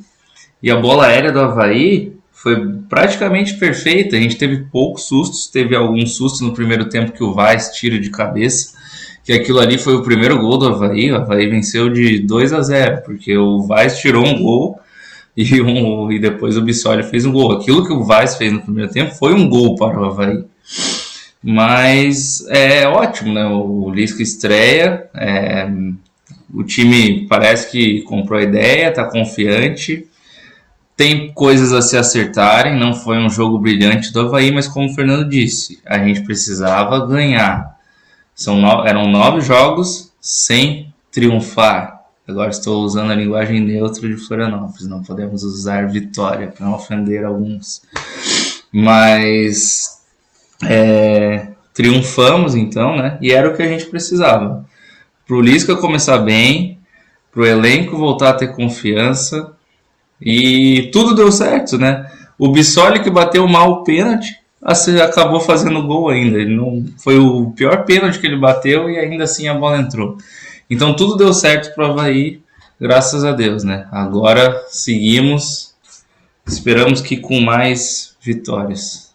E 0.61 0.69
a 0.71 0.75
bola 0.75 1.07
aérea 1.07 1.31
do 1.31 1.39
Havaí 1.39 2.13
foi 2.31 2.79
praticamente 2.87 3.55
perfeita. 3.55 4.15
A 4.15 4.19
gente 4.19 4.37
teve 4.37 4.65
poucos 4.71 5.07
sustos, 5.07 5.47
teve 5.47 5.75
alguns 5.75 6.15
sustos 6.15 6.41
no 6.41 6.53
primeiro 6.53 6.89
tempo 6.89 7.11
que 7.11 7.23
o 7.23 7.33
Vaz 7.33 7.69
tira 7.69 7.99
de 7.99 8.11
cabeça, 8.11 8.75
que 9.25 9.33
aquilo 9.33 9.59
ali 9.59 9.79
foi 9.79 9.95
o 9.95 10.03
primeiro 10.03 10.39
gol 10.39 10.59
do 10.59 10.67
Havaí. 10.67 11.11
O 11.11 11.15
Havaí 11.15 11.49
venceu 11.49 11.89
de 11.89 12.19
2 12.19 12.53
a 12.53 12.61
0, 12.61 13.01
porque 13.03 13.35
o 13.35 13.63
Vaz 13.63 13.97
tirou 13.97 14.23
um 14.23 14.39
gol 14.39 14.79
e, 15.35 15.59
um, 15.59 16.11
e 16.11 16.19
depois 16.19 16.55
o 16.55 16.61
Bissoli 16.61 17.01
fez 17.01 17.25
um 17.25 17.31
gol. 17.31 17.53
Aquilo 17.53 17.85
que 17.85 17.91
o 17.91 18.03
Vaz 18.03 18.37
fez 18.37 18.53
no 18.53 18.61
primeiro 18.61 18.91
tempo 18.91 19.15
foi 19.15 19.33
um 19.33 19.49
gol 19.49 19.75
para 19.75 19.99
o 19.99 20.05
Havaí. 20.05 20.45
Mas 21.43 22.45
é 22.49 22.87
ótimo, 22.87 23.33
né? 23.33 23.45
O 23.47 23.89
Lisca 23.89 24.21
estreia, 24.21 25.07
é, 25.15 25.67
o 26.53 26.63
time 26.63 27.25
parece 27.27 27.71
que 27.71 28.01
comprou 28.03 28.39
a 28.39 28.43
ideia, 28.43 28.89
está 28.89 29.05
confiante, 29.05 30.07
tem 30.95 31.31
coisas 31.33 31.73
a 31.73 31.81
se 31.81 31.97
acertarem. 31.97 32.79
Não 32.79 32.93
foi 32.93 33.17
um 33.17 33.29
jogo 33.29 33.57
brilhante 33.57 34.13
do 34.13 34.19
Havaí, 34.19 34.51
mas 34.51 34.67
como 34.67 34.87
o 34.87 34.93
Fernando 34.93 35.27
disse, 35.27 35.79
a 35.83 35.97
gente 35.97 36.21
precisava 36.21 37.07
ganhar. 37.07 37.74
São 38.35 38.57
no, 38.57 38.85
eram 38.85 39.07
nove 39.09 39.39
jogos 39.39 40.11
sem 40.19 40.93
triunfar. 41.09 42.01
Agora 42.27 42.49
estou 42.49 42.83
usando 42.83 43.11
a 43.11 43.15
linguagem 43.15 43.61
neutra 43.61 44.07
de 44.07 44.17
Florianópolis, 44.17 44.87
não 44.87 45.01
podemos 45.01 45.43
usar 45.43 45.87
vitória 45.87 46.47
para 46.47 46.65
não 46.65 46.73
ofender 46.73 47.23
alguns. 47.23 47.83
Mas 48.71 50.01
é, 50.63 51.49
triunfamos 51.73 52.55
então, 52.55 52.97
né? 52.97 53.17
E 53.21 53.31
era 53.31 53.47
o 53.47 53.55
que 53.55 53.63
a 53.63 53.67
gente 53.67 53.85
precisava. 53.85 54.65
Para 55.25 55.35
o 55.35 55.41
Lisca 55.41 55.75
começar 55.75 56.17
bem, 56.17 56.79
para 57.31 57.41
o 57.41 57.45
elenco 57.45 57.97
voltar 57.97 58.31
a 58.31 58.33
ter 58.33 58.55
confiança 58.55 59.53
e 60.19 60.89
tudo 60.91 61.15
deu 61.15 61.31
certo, 61.31 61.77
né? 61.77 62.11
O 62.37 62.49
Bissoli 62.49 63.01
que 63.01 63.09
bateu 63.09 63.47
mal 63.47 63.71
o 63.71 63.83
pênalti 63.83 64.44
acabou 64.65 65.39
fazendo 65.39 65.85
gol 65.85 66.09
ainda. 66.09 66.37
Ele 66.37 66.55
não 66.55 66.83
foi 66.97 67.17
o 67.19 67.51
pior 67.51 67.85
pênalti 67.85 68.19
que 68.19 68.25
ele 68.25 68.37
bateu 68.37 68.89
e 68.89 68.97
ainda 68.97 69.23
assim 69.23 69.47
a 69.47 69.53
bola 69.53 69.77
entrou. 69.77 70.17
Então 70.69 70.95
tudo 70.95 71.15
deu 71.15 71.33
certo 71.33 71.73
para 71.75 71.87
o 71.87 71.91
Havaí, 71.91 72.41
graças 72.79 73.23
a 73.23 73.31
Deus, 73.31 73.63
né? 73.63 73.87
Agora 73.91 74.65
seguimos, 74.67 75.75
esperamos 76.47 77.01
que 77.01 77.17
com 77.17 77.39
mais 77.39 78.17
vitórias. 78.21 79.05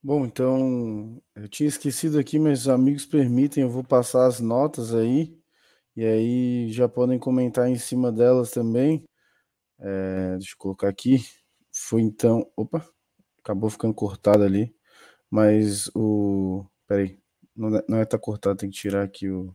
Bom, 0.00 0.26
então 0.26 1.18
eu 1.34 1.48
tinha 1.48 1.66
esquecido 1.66 2.18
aqui, 2.18 2.38
mas 2.38 2.60
os 2.60 2.68
amigos 2.68 3.06
permitem, 3.06 3.62
eu 3.62 3.70
vou 3.70 3.82
passar 3.82 4.26
as 4.26 4.38
notas 4.38 4.94
aí, 4.94 5.34
e 5.96 6.04
aí 6.04 6.68
já 6.70 6.86
podem 6.86 7.18
comentar 7.18 7.68
em 7.70 7.76
cima 7.76 8.12
delas 8.12 8.50
também. 8.50 9.02
É, 9.78 10.32
deixa 10.38 10.52
eu 10.54 10.58
colocar 10.58 10.88
aqui. 10.88 11.24
Foi 11.72 12.02
então. 12.02 12.50
Opa, 12.56 12.86
acabou 13.42 13.70
ficando 13.70 13.94
cortado 13.94 14.44
ali. 14.44 14.74
Mas 15.30 15.90
o. 15.94 16.66
Peraí. 16.86 17.18
Não 17.56 17.76
é, 17.76 17.84
não 17.88 17.98
é 17.98 18.04
tá 18.04 18.18
cortado, 18.18 18.58
tem 18.58 18.70
que 18.70 18.76
tirar 18.76 19.04
aqui 19.04 19.28
o. 19.30 19.54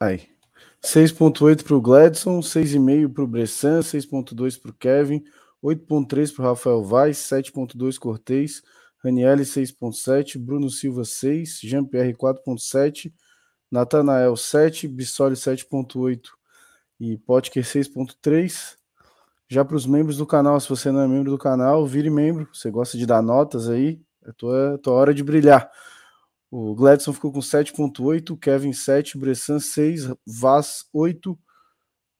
Aí. 0.00 0.28
6.8 0.84 1.64
para 1.64 1.74
o 1.76 1.80
Gladson, 1.80 2.40
6,5 2.40 3.12
para 3.12 3.24
o 3.24 3.26
Bressan, 3.26 3.80
6.2 3.80 4.60
para 4.60 4.70
o 4.70 4.74
Kevin, 4.74 5.22
8.3 5.62 6.34
para 6.34 6.44
o 6.44 6.48
Rafael 6.48 6.84
Vaz, 6.84 7.18
7.2 7.18 7.98
Cortez, 7.98 8.62
Ranielli 9.02 9.44
6.7, 9.44 10.38
Bruno 10.38 10.68
Silva 10.70 11.04
6, 11.04 11.60
Jean-Pierre 11.62 12.14
4.7, 12.14 13.12
Natanael 13.70 14.36
7, 14.36 14.88
Bissoli 14.88 15.36
7.8 15.36 16.20
e 17.02 17.18
Potker 17.18 17.64
6.3. 17.64 18.76
Já 19.48 19.64
para 19.64 19.76
os 19.76 19.86
membros 19.86 20.16
do 20.18 20.26
canal, 20.26 20.58
se 20.60 20.68
você 20.68 20.92
não 20.92 21.00
é 21.00 21.08
membro 21.08 21.32
do 21.32 21.38
canal, 21.38 21.84
vire 21.84 22.08
membro. 22.08 22.48
Você 22.54 22.70
gosta 22.70 22.96
de 22.96 23.04
dar 23.04 23.20
notas 23.20 23.68
aí, 23.68 24.00
é 24.24 24.30
tua, 24.32 24.78
tua 24.80 24.94
hora 24.94 25.12
de 25.12 25.24
brilhar. 25.24 25.68
O 26.48 26.74
Gladson 26.76 27.12
ficou 27.12 27.32
com 27.32 27.40
7.8, 27.40 28.38
Kevin 28.38 28.72
7, 28.72 29.18
Bressan 29.18 29.58
6, 29.58 30.12
Vaz 30.24 30.84
8, 30.92 31.36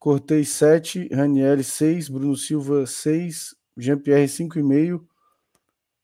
Cortez 0.00 0.48
7, 0.48 1.08
Raniel 1.14 1.62
6, 1.62 2.08
Bruno 2.08 2.36
Silva 2.36 2.84
6, 2.84 3.54
Jean-Pierre 3.76 4.26
5,5, 4.26 5.04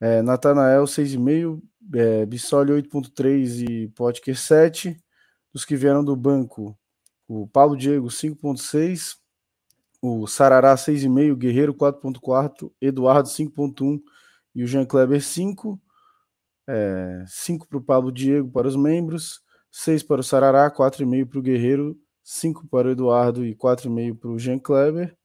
é, 0.00 0.22
Natanael 0.22 0.84
6,5, 0.84 1.60
é, 1.94 2.24
Bissoli 2.26 2.70
8.3 2.72 3.68
e 3.68 3.88
Potker 3.88 4.38
7. 4.38 4.96
Dos 5.52 5.64
que 5.64 5.74
vieram 5.74 6.04
do 6.04 6.14
banco, 6.14 6.78
o 7.28 7.46
Paulo 7.46 7.76
Diego 7.76 8.08
5.6, 8.08 9.16
o 10.00 10.26
Sarará 10.26 10.74
6,5, 10.74 11.36
Guerreiro 11.36 11.74
4,4, 11.74 12.72
Eduardo 12.80 13.28
5,1 13.28 14.00
e 14.54 14.64
o 14.64 14.66
Jean 14.66 14.86
Kleber 14.86 15.22
5. 15.22 15.80
É, 16.66 17.24
5 17.26 17.66
para 17.66 17.78
o 17.78 17.82
Pablo 17.82 18.12
Diego 18.12 18.50
para 18.50 18.68
os 18.68 18.76
membros, 18.76 19.40
6 19.70 20.02
para 20.02 20.20
o 20.20 20.24
Sarará, 20.24 20.70
4,5 20.70 21.26
para 21.26 21.38
o 21.38 21.42
Guerreiro, 21.42 21.98
5 22.22 22.68
para 22.68 22.88
o 22.88 22.90
Eduardo 22.90 23.44
e 23.44 23.54
4,5 23.54 24.18
para 24.18 24.30
o 24.30 24.38
Jean 24.38 24.58
Kleber. 24.58 25.16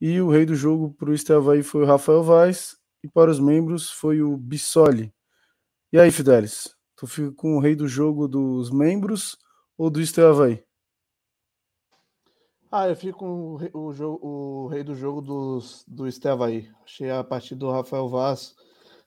E 0.00 0.20
o 0.20 0.30
rei 0.30 0.44
do 0.44 0.54
jogo 0.54 0.92
para 0.94 1.10
o 1.10 1.14
Estavaí 1.14 1.62
foi 1.62 1.82
o 1.82 1.86
Rafael 1.86 2.22
Vaz 2.22 2.76
e 3.02 3.08
para 3.08 3.30
os 3.30 3.38
membros 3.38 3.90
foi 3.90 4.22
o 4.22 4.36
Bissoli. 4.36 5.12
E 5.92 5.98
aí, 5.98 6.10
Fidelis, 6.10 6.74
tu 6.96 7.06
fica 7.06 7.30
com 7.32 7.56
o 7.56 7.60
rei 7.60 7.76
do 7.76 7.86
jogo 7.86 8.26
dos 8.26 8.70
membros 8.70 9.36
ou 9.78 9.90
do 9.90 10.00
Estavaí? 10.00 10.64
Ah, 12.76 12.88
eu 12.88 12.96
fico 12.96 13.20
com 13.20 13.56
o, 13.72 13.90
o, 14.02 14.64
o 14.64 14.66
rei 14.66 14.82
do 14.82 14.96
jogo 14.96 15.20
dos, 15.20 15.84
do 15.86 16.08
Esteva 16.08 16.48
aí. 16.48 16.68
Achei 16.84 17.08
a 17.08 17.22
partida 17.22 17.60
do 17.60 17.70
Rafael 17.70 18.08
Vaz 18.08 18.56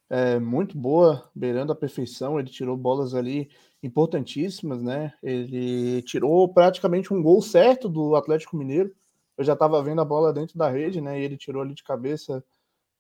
é, 0.10 0.40
muito 0.40 0.78
boa, 0.78 1.30
beirando 1.36 1.74
a 1.74 1.76
perfeição. 1.76 2.40
Ele 2.40 2.50
tirou 2.50 2.78
bolas 2.78 3.14
ali 3.14 3.50
importantíssimas, 3.84 4.82
né? 4.82 5.12
Ele 5.22 6.02
tirou 6.04 6.48
praticamente 6.48 7.14
um 7.14 7.22
gol 7.22 7.42
certo 7.42 7.90
do 7.90 8.16
Atlético 8.16 8.56
Mineiro. 8.56 8.96
Eu 9.38 9.44
já 9.44 9.52
estava 9.52 9.84
vendo 9.84 10.00
a 10.00 10.06
bola 10.06 10.32
dentro 10.32 10.58
da 10.58 10.70
rede, 10.70 11.02
né? 11.02 11.20
E 11.20 11.26
ele 11.26 11.36
tirou 11.36 11.62
ali 11.62 11.74
de 11.74 11.84
cabeça 11.84 12.42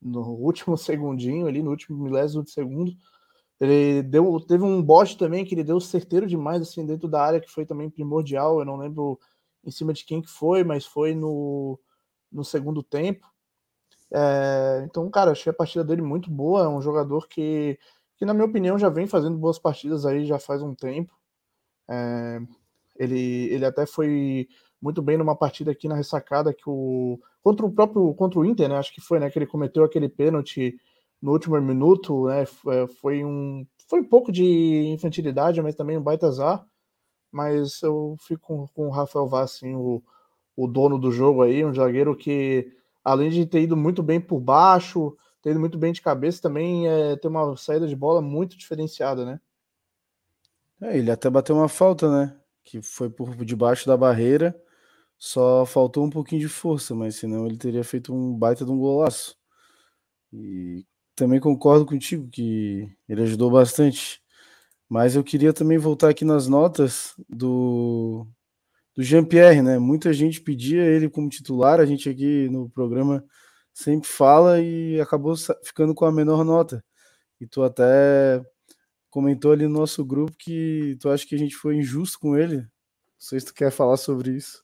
no 0.02 0.20
último 0.20 0.76
segundinho, 0.78 1.48
ali 1.48 1.64
no 1.64 1.70
último 1.70 1.98
milésimo 1.98 2.44
de 2.44 2.52
segundo. 2.52 2.92
Ele 3.58 4.04
deu, 4.04 4.38
teve 4.42 4.66
um 4.66 4.84
bote 4.84 5.18
também 5.18 5.46
que 5.46 5.56
ele 5.56 5.64
deu 5.64 5.80
certeiro 5.80 6.28
demais 6.28 6.62
assim 6.62 6.86
dentro 6.86 7.08
da 7.08 7.24
área, 7.24 7.40
que 7.40 7.50
foi 7.50 7.66
também 7.66 7.90
primordial. 7.90 8.60
Eu 8.60 8.66
não 8.66 8.76
lembro 8.76 9.18
em 9.68 9.72
cima 9.72 9.92
de 9.94 10.06
quem 10.06 10.22
que 10.22 10.30
foi, 10.30 10.64
mas 10.64 10.86
foi 10.86 11.14
no, 11.14 11.78
no 12.32 12.44
segundo 12.44 12.82
tempo. 12.82 13.28
É, 14.12 14.84
então, 14.86 15.10
cara, 15.12 15.32
achei 15.32 15.52
a 15.52 15.56
partida 15.56 15.84
dele 15.84 16.02
muito 16.02 16.32
boa. 16.32 16.64
É 16.64 16.68
um 16.70 16.82
jogador 16.82 17.28
que, 17.28 17.78
que, 18.16 18.26
na 18.26 18.34
minha 18.34 18.46
opinião, 18.46 18.80
já 18.80 18.90
vem 18.90 19.06
fazendo 19.06 19.38
boas 19.38 19.60
partidas 19.60 20.06
aí 20.06 20.26
já 20.26 20.40
faz 20.40 20.62
um 20.62 20.74
tempo. 20.74 21.14
É, 21.90 22.40
ele, 22.96 23.54
ele 23.54 23.66
até 23.66 23.86
foi 23.86 24.48
muito 24.82 25.02
bem 25.02 25.18
numa 25.18 25.36
partida 25.36 25.72
aqui 25.72 25.88
na 25.88 25.96
ressacada 25.96 26.54
que 26.54 26.64
o 26.68 27.20
contra 27.44 27.66
o 27.66 27.72
próprio 27.72 28.14
contra 28.16 28.40
o 28.40 28.46
Inter, 28.46 28.70
né? 28.70 28.78
Acho 28.78 28.94
que 28.94 29.02
foi, 29.02 29.20
né? 29.20 29.30
Que 29.30 29.40
ele 29.40 29.48
cometeu 29.48 29.84
aquele 29.84 30.08
pênalti 30.10 30.80
no 31.22 31.32
último 31.32 31.60
minuto, 31.62 32.28
né? 32.28 32.46
Foi 33.02 33.24
um 33.26 33.66
foi 33.90 34.02
um 34.02 34.08
pouco 34.08 34.32
de 34.32 34.44
infantilidade, 34.88 35.62
mas 35.62 35.76
também 35.76 35.98
um 35.98 36.02
baita 36.02 36.28
azar 36.28 36.66
mas 37.38 37.84
eu 37.84 38.18
fico 38.20 38.68
com, 38.74 38.88
o 38.88 38.90
Rafael 38.90 39.28
Vaz, 39.28 39.52
assim, 39.52 39.76
o, 39.76 40.02
o 40.56 40.66
dono 40.66 40.98
do 40.98 41.12
jogo 41.12 41.44
aí, 41.44 41.64
um 41.64 41.72
zagueiro 41.72 42.18
que, 42.18 42.76
além 43.04 43.30
de 43.30 43.46
ter 43.46 43.62
ido 43.62 43.78
muito 43.78 44.02
bem 44.02 44.20
por 44.20 44.40
baixo, 44.40 45.16
ter 45.40 45.52
ido 45.52 45.60
muito 45.60 45.78
bem 45.78 45.94
de 45.94 46.02
cabeça, 46.02 46.42
também 46.42 46.88
é, 46.88 47.16
tem 47.16 47.30
uma 47.30 47.56
saída 47.56 47.88
de 47.88 47.96
bola 47.96 48.24
muito 48.24 48.58
diferenciada, 48.58 49.24
né? 49.24 49.40
É, 50.82 50.98
ele 50.98 51.12
até 51.12 51.30
bateu 51.30 51.56
uma 51.56 51.70
falta, 51.70 52.10
né? 52.10 52.36
Que 52.64 52.82
foi 52.82 53.08
por 53.08 53.46
debaixo 53.46 53.86
da 53.86 53.96
barreira, 53.96 54.60
só 55.16 55.64
faltou 55.64 56.04
um 56.06 56.10
pouquinho 56.10 56.42
de 56.42 56.50
força, 56.50 56.96
mas 56.96 57.18
senão 57.18 57.46
ele 57.46 57.58
teria 57.58 57.84
feito 57.84 58.12
um 58.12 58.36
baita 58.36 58.66
de 58.66 58.72
um 58.72 58.80
golaço. 58.80 59.38
E 60.34 60.84
também 61.16 61.40
concordo 61.40 61.86
contigo 61.86 62.28
que 62.30 62.90
ele 63.08 63.22
ajudou 63.22 63.52
bastante. 63.52 64.24
Mas 64.90 65.16
eu 65.16 65.24
queria 65.24 65.52
também 65.54 65.78
voltar 65.78 66.10
aqui 66.10 66.24
nas 66.24 66.48
notas 66.48 67.14
do, 67.28 68.26
do 68.96 69.04
Jean-Pierre, 69.04 69.62
né? 69.62 69.78
Muita 69.78 70.14
gente 70.14 70.42
pedia 70.42 70.84
ele 70.84 71.10
como 71.10 71.30
titular, 71.30 71.80
a 71.80 71.86
gente 71.86 72.10
aqui 72.10 72.48
no 72.50 72.70
programa 72.70 73.24
sempre 73.74 74.08
fala 74.08 74.60
e 74.62 75.00
acabou 75.00 75.36
ficando 75.64 75.94
com 75.94 76.06
a 76.06 76.12
menor 76.12 76.44
nota. 76.44 76.84
E 77.40 77.46
tu 77.46 77.64
até 77.64 78.42
comentou 79.10 79.52
ali 79.52 79.68
no 79.68 79.80
nosso 79.80 80.04
grupo 80.06 80.34
que 80.38 80.98
tu 81.00 81.10
acha 81.10 81.28
que 81.28 81.36
a 81.36 81.38
gente 81.38 81.56
foi 81.56 81.76
injusto 81.76 82.20
com 82.20 82.38
ele. 82.38 82.58
Não 82.58 82.68
sei 83.20 83.40
se 83.40 83.48
tu 83.48 83.54
quer 83.54 83.72
falar 83.72 83.98
sobre 83.98 84.32
isso. 84.32 84.64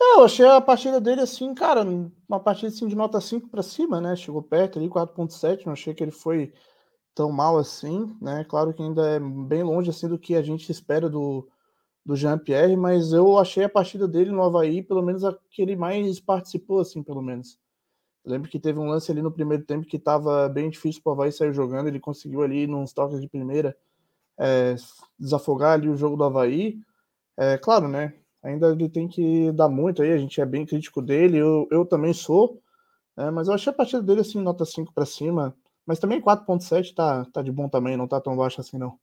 É, 0.00 0.16
eu 0.16 0.24
achei 0.24 0.46
a 0.46 0.60
partida 0.60 1.00
dele 1.00 1.22
assim, 1.22 1.54
cara, 1.54 1.82
uma 2.28 2.38
partida 2.38 2.68
assim 2.68 2.86
de 2.86 2.94
nota 2.94 3.20
5 3.20 3.48
para 3.48 3.62
cima, 3.62 4.00
né? 4.00 4.14
Chegou 4.14 4.42
perto 4.42 4.78
ali, 4.78 4.88
4.7, 4.88 5.64
não 5.64 5.72
achei 5.72 5.94
que 5.94 6.04
ele 6.04 6.10
foi 6.10 6.52
tão 7.16 7.32
mal 7.32 7.56
assim, 7.56 8.14
né? 8.20 8.44
Claro 8.44 8.74
que 8.74 8.82
ainda 8.82 9.08
é 9.08 9.18
bem 9.18 9.62
longe 9.62 9.88
assim 9.88 10.06
do 10.06 10.18
que 10.18 10.36
a 10.36 10.42
gente 10.42 10.70
espera 10.70 11.08
do, 11.08 11.48
do 12.04 12.14
Jean-Pierre, 12.14 12.76
mas 12.76 13.10
eu 13.10 13.38
achei 13.38 13.64
a 13.64 13.70
partida 13.70 14.06
dele 14.06 14.30
no 14.30 14.42
Havaí, 14.42 14.82
pelo 14.82 15.02
menos 15.02 15.24
a 15.24 15.36
que 15.50 15.62
ele 15.62 15.74
mais 15.74 16.20
participou, 16.20 16.78
assim, 16.80 17.02
pelo 17.02 17.22
menos. 17.22 17.58
Eu 18.22 18.32
lembro 18.32 18.50
que 18.50 18.60
teve 18.60 18.78
um 18.78 18.88
lance 18.88 19.10
ali 19.10 19.22
no 19.22 19.32
primeiro 19.32 19.64
tempo 19.64 19.86
que 19.86 19.96
estava 19.96 20.46
bem 20.50 20.68
difícil 20.68 21.00
para 21.02 21.10
o 21.10 21.12
Havaí 21.14 21.32
sair 21.32 21.54
jogando, 21.54 21.88
ele 21.88 21.98
conseguiu 21.98 22.42
ali 22.42 22.66
nos 22.66 22.92
toques 22.92 23.18
de 23.18 23.28
primeira 23.28 23.74
é, 24.38 24.76
desafogar 25.18 25.72
ali 25.72 25.88
o 25.88 25.96
jogo 25.96 26.16
do 26.16 26.24
Havaí. 26.24 26.78
É 27.34 27.56
claro, 27.56 27.88
né? 27.88 28.12
Ainda 28.42 28.72
ele 28.72 28.90
tem 28.90 29.08
que 29.08 29.50
dar 29.52 29.70
muito 29.70 30.02
aí, 30.02 30.12
a 30.12 30.18
gente 30.18 30.38
é 30.38 30.44
bem 30.44 30.66
crítico 30.66 31.00
dele, 31.00 31.38
eu, 31.38 31.66
eu 31.70 31.86
também 31.86 32.12
sou, 32.12 32.60
é, 33.16 33.30
mas 33.30 33.48
eu 33.48 33.54
achei 33.54 33.72
a 33.72 33.76
partida 33.76 34.02
dele 34.02 34.20
assim, 34.20 34.40
nota 34.42 34.66
5 34.66 34.92
para 34.92 35.06
cima, 35.06 35.56
mas 35.86 35.98
também 35.98 36.20
4.7 36.20 36.94
tá, 36.94 37.24
tá 37.32 37.42
de 37.42 37.52
bom 37.52 37.68
também, 37.68 37.96
não 37.96 38.08
tá 38.08 38.20
tão 38.20 38.36
baixo 38.36 38.60
assim 38.60 38.76
não. 38.76 38.98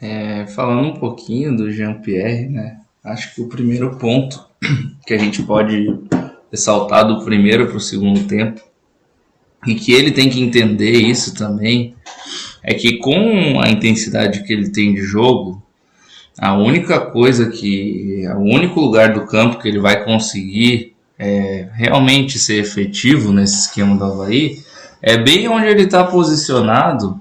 É, 0.00 0.46
falando 0.48 0.88
um 0.88 1.00
pouquinho 1.00 1.56
do 1.56 1.70
Jean-Pierre, 1.70 2.48
né? 2.48 2.80
Acho 3.02 3.34
que 3.34 3.40
o 3.40 3.48
primeiro 3.48 3.96
ponto 3.96 4.46
que 5.06 5.14
a 5.14 5.18
gente 5.18 5.42
pode 5.42 5.88
ressaltar 6.50 7.06
do 7.06 7.24
primeiro 7.24 7.66
para 7.66 7.76
o 7.76 7.80
segundo 7.80 8.26
tempo 8.26 8.60
e 9.66 9.74
que 9.74 9.92
ele 9.92 10.10
tem 10.12 10.28
que 10.28 10.40
entender 10.40 10.92
isso 10.92 11.34
também 11.34 11.96
é 12.62 12.74
que 12.74 12.98
com 12.98 13.60
a 13.60 13.68
intensidade 13.70 14.42
que 14.42 14.52
ele 14.52 14.70
tem 14.70 14.92
de 14.92 15.02
jogo, 15.02 15.62
a 16.38 16.54
única 16.54 17.00
coisa 17.00 17.48
que, 17.48 18.24
o 18.36 18.40
único 18.40 18.80
lugar 18.80 19.14
do 19.14 19.24
campo 19.24 19.58
que 19.58 19.68
ele 19.68 19.78
vai 19.78 20.04
conseguir 20.04 20.95
é, 21.18 21.68
realmente 21.72 22.38
ser 22.38 22.60
efetivo 22.60 23.32
nesse 23.32 23.60
esquema 23.60 23.96
do 23.96 24.04
Havaí 24.04 24.58
é 25.02 25.16
bem 25.16 25.48
onde 25.48 25.66
ele 25.66 25.82
está 25.82 26.04
posicionado 26.04 27.20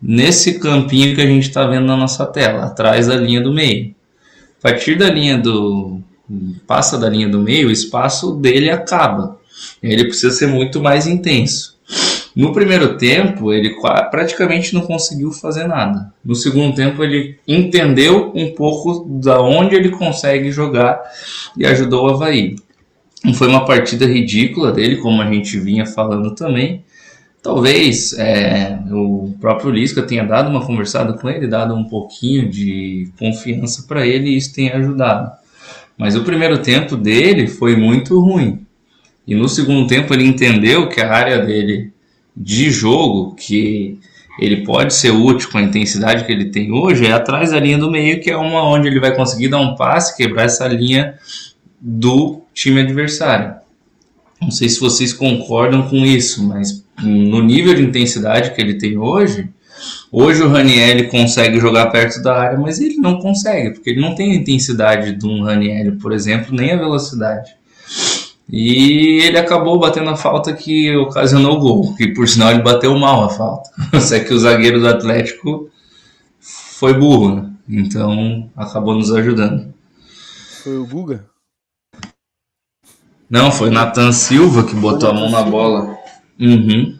nesse 0.00 0.58
campinho 0.58 1.14
que 1.14 1.20
a 1.20 1.26
gente 1.26 1.48
está 1.48 1.66
vendo 1.66 1.86
na 1.86 1.96
nossa 1.96 2.26
tela, 2.26 2.66
atrás 2.66 3.06
da 3.06 3.16
linha 3.16 3.40
do 3.40 3.52
meio. 3.52 3.94
A 4.58 4.62
partir 4.62 4.96
da 4.96 5.08
linha 5.08 5.38
do. 5.38 6.00
passa 6.66 6.98
da 6.98 7.08
linha 7.08 7.28
do 7.28 7.40
meio, 7.40 7.68
o 7.68 7.72
espaço 7.72 8.34
dele 8.34 8.70
acaba. 8.70 9.38
Ele 9.82 10.04
precisa 10.04 10.34
ser 10.34 10.46
muito 10.46 10.80
mais 10.80 11.06
intenso. 11.06 11.78
No 12.34 12.52
primeiro 12.52 12.96
tempo, 12.96 13.52
ele 13.52 13.74
praticamente 14.10 14.72
não 14.72 14.82
conseguiu 14.82 15.32
fazer 15.32 15.66
nada. 15.66 16.12
No 16.24 16.34
segundo 16.34 16.74
tempo, 16.74 17.02
ele 17.02 17.38
entendeu 17.46 18.30
um 18.34 18.54
pouco 18.54 19.04
da 19.08 19.40
onde 19.40 19.74
ele 19.74 19.90
consegue 19.90 20.52
jogar 20.52 21.00
e 21.56 21.66
ajudou 21.66 22.06
o 22.06 22.10
Havaí. 22.10 22.56
Não 23.24 23.34
foi 23.34 23.48
uma 23.48 23.64
partida 23.64 24.06
ridícula 24.06 24.72
dele, 24.72 24.96
como 24.96 25.20
a 25.20 25.30
gente 25.30 25.58
vinha 25.58 25.84
falando 25.84 26.34
também. 26.34 26.82
Talvez 27.42 28.12
é, 28.18 28.78
o 28.90 29.34
próprio 29.40 29.70
Lisca 29.70 30.02
tenha 30.02 30.24
dado 30.24 30.50
uma 30.50 30.64
conversada 30.64 31.14
com 31.14 31.28
ele, 31.28 31.46
dado 31.46 31.74
um 31.74 31.84
pouquinho 31.84 32.48
de 32.48 33.10
confiança 33.18 33.84
para 33.86 34.06
ele 34.06 34.30
e 34.30 34.36
isso 34.36 34.54
tenha 34.54 34.76
ajudado. 34.76 35.30
Mas 35.96 36.16
o 36.16 36.24
primeiro 36.24 36.58
tempo 36.58 36.96
dele 36.96 37.46
foi 37.46 37.76
muito 37.76 38.18
ruim. 38.20 38.66
E 39.26 39.34
no 39.34 39.48
segundo 39.48 39.86
tempo 39.86 40.12
ele 40.12 40.26
entendeu 40.26 40.88
que 40.88 41.00
a 41.00 41.12
área 41.12 41.38
dele 41.44 41.92
de 42.36 42.70
jogo, 42.70 43.34
que 43.34 43.98
ele 44.38 44.64
pode 44.64 44.94
ser 44.94 45.10
útil 45.10 45.50
com 45.50 45.58
a 45.58 45.62
intensidade 45.62 46.24
que 46.24 46.32
ele 46.32 46.46
tem 46.46 46.72
hoje, 46.72 47.06
é 47.06 47.12
atrás 47.12 47.50
da 47.50 47.60
linha 47.60 47.78
do 47.78 47.90
meio, 47.90 48.20
que 48.20 48.30
é 48.30 48.36
uma 48.36 48.64
onde 48.64 48.88
ele 48.88 49.00
vai 49.00 49.14
conseguir 49.14 49.48
dar 49.48 49.60
um 49.60 49.74
passe, 49.76 50.16
quebrar 50.16 50.44
essa 50.44 50.66
linha 50.66 51.14
do 51.80 52.42
time 52.52 52.80
adversário. 52.80 53.54
Não 54.40 54.50
sei 54.50 54.68
se 54.68 54.80
vocês 54.80 55.12
concordam 55.12 55.88
com 55.88 55.96
isso, 55.96 56.46
mas 56.46 56.84
no 57.02 57.42
nível 57.42 57.74
de 57.74 57.82
intensidade 57.82 58.52
que 58.54 58.60
ele 58.60 58.78
tem 58.78 58.96
hoje, 58.98 59.48
hoje 60.10 60.42
o 60.42 60.48
Raniel 60.48 61.08
consegue 61.08 61.58
jogar 61.58 61.90
perto 61.90 62.22
da 62.22 62.36
área, 62.36 62.58
mas 62.58 62.80
ele 62.80 62.96
não 62.96 63.18
consegue, 63.18 63.70
porque 63.70 63.90
ele 63.90 64.00
não 64.00 64.14
tem 64.14 64.32
a 64.32 64.36
intensidade 64.36 65.14
de 65.14 65.26
um 65.26 65.42
Raniel, 65.42 65.96
por 66.00 66.12
exemplo, 66.12 66.54
nem 66.54 66.72
a 66.72 66.76
velocidade. 66.76 67.54
E 68.52 69.22
ele 69.22 69.38
acabou 69.38 69.78
batendo 69.78 70.10
a 70.10 70.16
falta 70.16 70.52
que 70.52 70.94
ocasionou 70.96 71.56
o 71.56 71.60
gol, 71.60 71.94
que 71.94 72.08
por 72.08 72.26
sinal 72.26 72.50
ele 72.50 72.62
bateu 72.62 72.98
mal 72.98 73.24
a 73.24 73.28
falta. 73.28 73.70
Só 74.00 74.18
que 74.18 74.34
o 74.34 74.38
zagueiro 74.38 74.80
do 74.80 74.88
Atlético 74.88 75.70
foi 76.40 76.94
burro, 76.94 77.36
né? 77.36 77.50
Então 77.68 78.50
acabou 78.56 78.94
nos 78.94 79.12
ajudando. 79.12 79.72
Foi 80.64 80.76
o 80.76 80.86
Guga? 80.86 81.29
Não, 83.30 83.52
foi 83.52 83.70
Nathan 83.70 84.10
Silva 84.10 84.66
que 84.66 84.74
botou 84.74 85.08
a 85.08 85.14
mão 85.14 85.30
na 85.30 85.44
bola. 85.44 85.96
Uhum. 86.40 86.98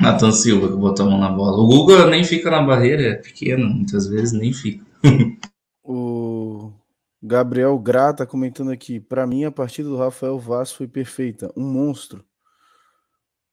Nathan 0.00 0.30
Silva 0.30 0.68
que 0.68 0.76
botou 0.76 1.04
a 1.04 1.10
mão 1.10 1.18
na 1.18 1.30
bola. 1.30 1.58
O 1.58 1.66
Guga 1.66 2.06
nem 2.06 2.22
fica 2.22 2.48
na 2.48 2.62
barreira, 2.62 3.02
é 3.02 3.14
pequeno, 3.16 3.68
muitas 3.68 4.06
vezes 4.06 4.32
nem 4.32 4.52
fica. 4.52 4.86
o 5.82 6.70
Gabriel 7.20 7.76
Grata 7.76 8.24
comentando 8.24 8.70
aqui. 8.70 9.00
Para 9.00 9.26
mim, 9.26 9.44
a 9.44 9.50
partida 9.50 9.88
do 9.88 9.96
Rafael 9.96 10.38
Vaz 10.38 10.70
foi 10.70 10.86
perfeita. 10.86 11.52
Um 11.56 11.64
monstro. 11.64 12.24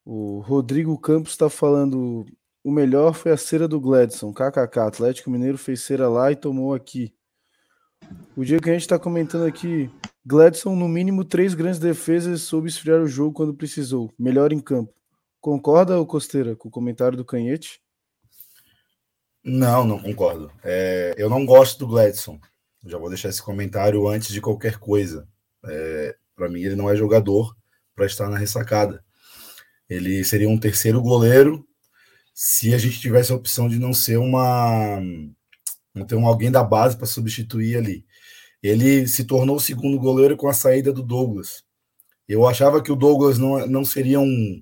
O 0.06 0.42
Rodrigo 0.42 0.96
Campos 1.00 1.32
está 1.32 1.50
falando. 1.50 2.24
O 2.64 2.72
melhor 2.72 3.14
foi 3.14 3.32
a 3.32 3.38
cera 3.38 3.68
do 3.68 3.82
Gladson. 3.82 4.32
KKK. 4.32 4.80
Atlético 4.80 5.32
Mineiro 5.32 5.58
fez 5.58 5.82
cera 5.82 6.08
lá 6.08 6.32
e 6.32 6.36
tomou 6.36 6.76
aqui. 6.76 7.15
O 8.36 8.44
dia 8.44 8.60
que 8.60 8.70
a 8.70 8.74
gente 8.74 8.82
está 8.82 9.00
comentando 9.00 9.46
aqui. 9.46 9.90
Gladson, 10.26 10.76
no 10.76 10.88
mínimo, 10.88 11.24
três 11.24 11.54
grandes 11.54 11.80
defesas 11.80 12.42
soube 12.42 12.68
esfriar 12.68 13.02
o 13.02 13.08
jogo 13.08 13.34
quando 13.34 13.54
precisou. 13.54 14.14
Melhor 14.18 14.52
em 14.52 14.60
campo. 14.60 14.94
Concorda, 15.40 16.04
Costeira, 16.06 16.56
com 16.56 16.68
o 16.68 16.72
comentário 16.72 17.18
do 17.18 17.24
Canhete? 17.24 17.80
Não, 19.44 19.86
não 19.86 20.00
concordo. 20.00 20.52
É, 20.64 21.14
eu 21.18 21.30
não 21.30 21.46
gosto 21.46 21.78
do 21.80 21.88
Gladson. 21.88 22.40
Já 22.84 22.98
vou 22.98 23.10
deixar 23.10 23.30
esse 23.30 23.42
comentário 23.42 24.08
antes 24.08 24.30
de 24.34 24.42
qualquer 24.42 24.80
coisa. 24.80 25.28
É, 25.64 26.16
para 26.36 26.50
mim, 26.50 26.62
ele 26.62 26.76
não 26.76 26.90
é 26.90 26.96
jogador 26.96 27.56
para 27.96 28.08
estar 28.08 28.28
na 28.28 28.38
ressacada. 28.38 29.04
Ele 29.88 30.24
seria 30.24 30.50
um 30.50 30.58
terceiro 30.58 31.02
goleiro 31.02 31.66
se 32.34 32.74
a 32.74 32.78
gente 32.78 33.00
tivesse 33.00 33.32
a 33.32 33.36
opção 33.36 33.70
de 33.70 33.80
não 33.80 33.94
ser 33.94 34.18
uma. 34.18 35.00
Um 36.14 36.28
alguém 36.28 36.52
da 36.52 36.64
base 36.64 36.98
para 36.98 37.06
substituir 37.06 37.78
ali. 37.78 38.06
Ele 38.62 39.08
se 39.08 39.24
tornou 39.24 39.58
o 39.58 39.60
segundo 39.60 40.00
goleiro 40.00 40.36
com 40.36 40.48
a 40.48 40.54
saída 40.54 40.92
do 40.92 41.04
Douglas. 41.04 41.64
Eu 42.28 42.48
achava 42.48 42.82
que 42.82 42.92
o 42.92 42.96
Douglas 42.96 43.38
não, 43.38 43.66
não 43.68 43.86
seria 43.86 44.20
um, 44.20 44.62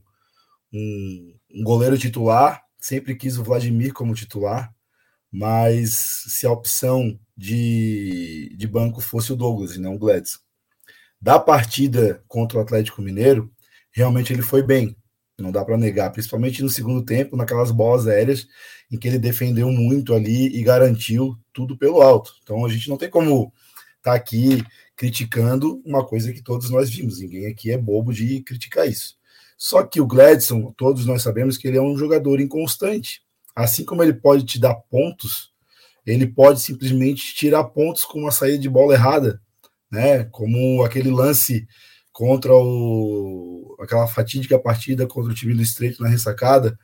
um, 0.73 1.35
um 1.55 1.63
goleiro 1.63 1.97
titular, 1.97 2.61
sempre 2.77 3.15
quis 3.15 3.37
o 3.37 3.43
Vladimir 3.43 3.93
como 3.93 4.13
titular, 4.13 4.73
mas 5.31 5.95
se 6.27 6.45
a 6.45 6.51
opção 6.51 7.17
de, 7.35 8.53
de 8.57 8.67
banco 8.67 9.01
fosse 9.01 9.31
o 9.31 9.35
Douglas 9.35 9.75
e 9.75 9.79
não 9.79 9.95
o 9.95 9.99
Gladson. 9.99 10.39
Da 11.19 11.39
partida 11.39 12.21
contra 12.27 12.57
o 12.57 12.61
Atlético 12.61 13.01
Mineiro, 13.01 13.49
realmente 13.91 14.33
ele 14.33 14.41
foi 14.41 14.61
bem, 14.61 14.95
não 15.43 15.51
dá 15.51 15.63
para 15.63 15.77
negar, 15.77 16.09
principalmente 16.11 16.63
no 16.63 16.69
segundo 16.69 17.03
tempo, 17.03 17.35
naquelas 17.35 17.69
bolas 17.69 18.07
aéreas 18.07 18.47
em 18.89 18.97
que 18.97 19.07
ele 19.07 19.19
defendeu 19.19 19.69
muito 19.69 20.13
ali 20.13 20.47
e 20.55 20.63
garantiu 20.63 21.37
tudo 21.51 21.77
pelo 21.77 22.01
alto. 22.01 22.33
Então 22.41 22.65
a 22.65 22.69
gente 22.69 22.89
não 22.89 22.97
tem 22.97 23.09
como 23.09 23.53
tá 24.01 24.13
aqui 24.13 24.63
criticando 24.95 25.81
uma 25.85 26.05
coisa 26.05 26.31
que 26.31 26.41
todos 26.41 26.69
nós 26.69 26.89
vimos. 26.89 27.19
Ninguém 27.19 27.47
aqui 27.47 27.71
é 27.71 27.77
bobo 27.77 28.13
de 28.13 28.41
criticar 28.41 28.87
isso. 28.87 29.15
Só 29.57 29.83
que 29.83 30.01
o 30.01 30.07
Gladson, 30.07 30.73
todos 30.77 31.05
nós 31.05 31.21
sabemos 31.21 31.57
que 31.57 31.67
ele 31.67 31.77
é 31.77 31.81
um 31.81 31.97
jogador 31.97 32.39
inconstante. 32.39 33.21
Assim 33.55 33.85
como 33.85 34.03
ele 34.03 34.13
pode 34.13 34.45
te 34.45 34.59
dar 34.59 34.75
pontos, 34.75 35.51
ele 36.05 36.27
pode 36.27 36.61
simplesmente 36.61 37.33
tirar 37.33 37.63
pontos 37.65 38.03
com 38.03 38.19
uma 38.19 38.31
saída 38.31 38.57
de 38.57 38.69
bola 38.69 38.93
errada, 38.93 39.41
né? 39.91 40.25
Como 40.25 40.83
aquele 40.83 41.09
lance 41.09 41.67
contra 42.13 42.53
o 42.53 43.75
aquela 43.79 44.07
fatídica 44.07 44.57
partida 44.57 45.05
contra 45.05 45.31
o 45.31 45.35
time 45.35 45.53
do 45.53 45.61
Estreito 45.61 46.01
na 46.01 46.07
ressacada. 46.07 46.79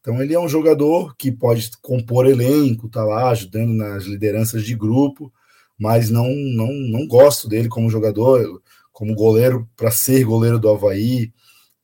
Então 0.00 0.22
ele 0.22 0.34
é 0.34 0.38
um 0.38 0.48
jogador 0.48 1.16
que 1.16 1.32
pode 1.32 1.70
compor 1.82 2.26
elenco, 2.26 2.88
tá 2.88 3.04
lá 3.04 3.30
ajudando 3.30 3.72
nas 3.74 4.04
lideranças 4.04 4.64
de 4.64 4.76
grupo, 4.76 5.32
mas 5.76 6.10
não, 6.10 6.28
não, 6.28 6.72
não 6.72 7.06
gosto 7.06 7.48
dele 7.48 7.68
como 7.68 7.90
jogador, 7.90 8.62
como 8.92 9.14
goleiro, 9.14 9.68
para 9.76 9.90
ser 9.90 10.24
goleiro 10.24 10.58
do 10.58 10.68
Havaí. 10.68 11.32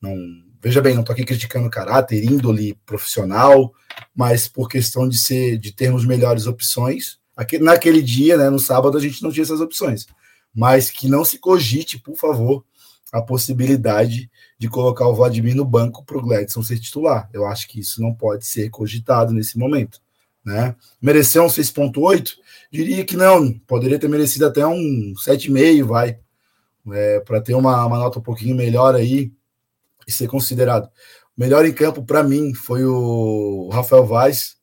Não, 0.00 0.16
veja 0.62 0.80
bem, 0.80 0.94
não 0.94 1.00
estou 1.00 1.12
aqui 1.12 1.24
criticando 1.24 1.70
caráter, 1.70 2.24
índole 2.24 2.74
profissional, 2.86 3.72
mas 4.14 4.46
por 4.46 4.68
questão 4.68 5.08
de 5.08 5.18
ser, 5.18 5.58
de 5.58 5.72
termos 5.72 6.04
melhores 6.04 6.46
opções. 6.46 7.18
Aquele, 7.36 7.64
naquele 7.64 8.02
dia, 8.02 8.36
né, 8.36 8.48
no 8.48 8.58
sábado, 8.58 8.96
a 8.96 9.00
gente 9.00 9.22
não 9.22 9.32
tinha 9.32 9.42
essas 9.42 9.60
opções. 9.60 10.06
Mas 10.54 10.88
que 10.88 11.08
não 11.08 11.24
se 11.24 11.38
cogite, 11.38 11.98
por 11.98 12.16
favor, 12.16 12.64
a 13.14 13.22
possibilidade 13.22 14.29
de 14.59 14.68
colocar 14.68 15.07
o 15.07 15.14
Vladimir 15.14 15.55
no 15.55 15.64
banco 15.64 16.05
para 16.05 16.18
o 16.18 16.20
Gladson 16.20 16.64
ser 16.64 16.81
titular. 16.81 17.31
Eu 17.33 17.46
acho 17.46 17.68
que 17.68 17.79
isso 17.79 18.03
não 18.03 18.12
pode 18.12 18.44
ser 18.44 18.68
cogitado 18.70 19.33
nesse 19.33 19.57
momento. 19.57 20.00
Né? 20.44 20.74
Mereceu 21.00 21.44
um 21.44 21.46
6.8? 21.46 22.35
Diria 22.72 23.05
que 23.05 23.16
não, 23.16 23.53
poderia 23.68 24.00
ter 24.00 24.09
merecido 24.09 24.46
até 24.46 24.66
um 24.66 25.14
7,5, 25.24 25.85
vai, 25.85 26.18
é, 26.92 27.20
para 27.20 27.40
ter 27.40 27.55
uma, 27.55 27.87
uma, 27.87 27.98
nota 27.98 28.18
um 28.18 28.22
pouquinho 28.22 28.57
melhor 28.57 28.96
aí 28.96 29.33
e 30.09 30.11
ser 30.11 30.27
considerado. 30.27 30.87
O 31.37 31.40
melhor 31.40 31.64
em 31.64 31.72
campo 31.72 32.05
para 32.05 32.24
mim 32.24 32.53
foi 32.53 32.85
o 32.85 33.68
Rafael 33.72 34.05
Vaz, 34.05 34.57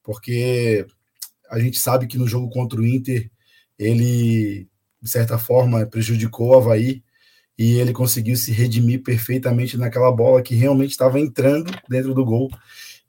porque 0.00 0.86
a 1.50 1.58
gente 1.58 1.80
sabe 1.80 2.06
que 2.06 2.18
no 2.18 2.28
jogo 2.28 2.48
contra 2.50 2.80
o 2.80 2.86
Inter 2.86 3.28
ele, 3.76 4.68
de 5.02 5.10
certa 5.10 5.38
forma, 5.38 5.84
prejudicou 5.86 6.50
o 6.50 6.54
Havaí 6.54 7.02
e 7.58 7.78
ele 7.78 7.92
conseguiu 7.92 8.36
se 8.36 8.52
redimir 8.52 9.02
perfeitamente 9.02 9.76
naquela 9.76 10.12
bola 10.12 10.42
que 10.42 10.54
realmente 10.54 10.90
estava 10.90 11.18
entrando 11.18 11.72
dentro 11.88 12.12
do 12.12 12.24
gol 12.24 12.50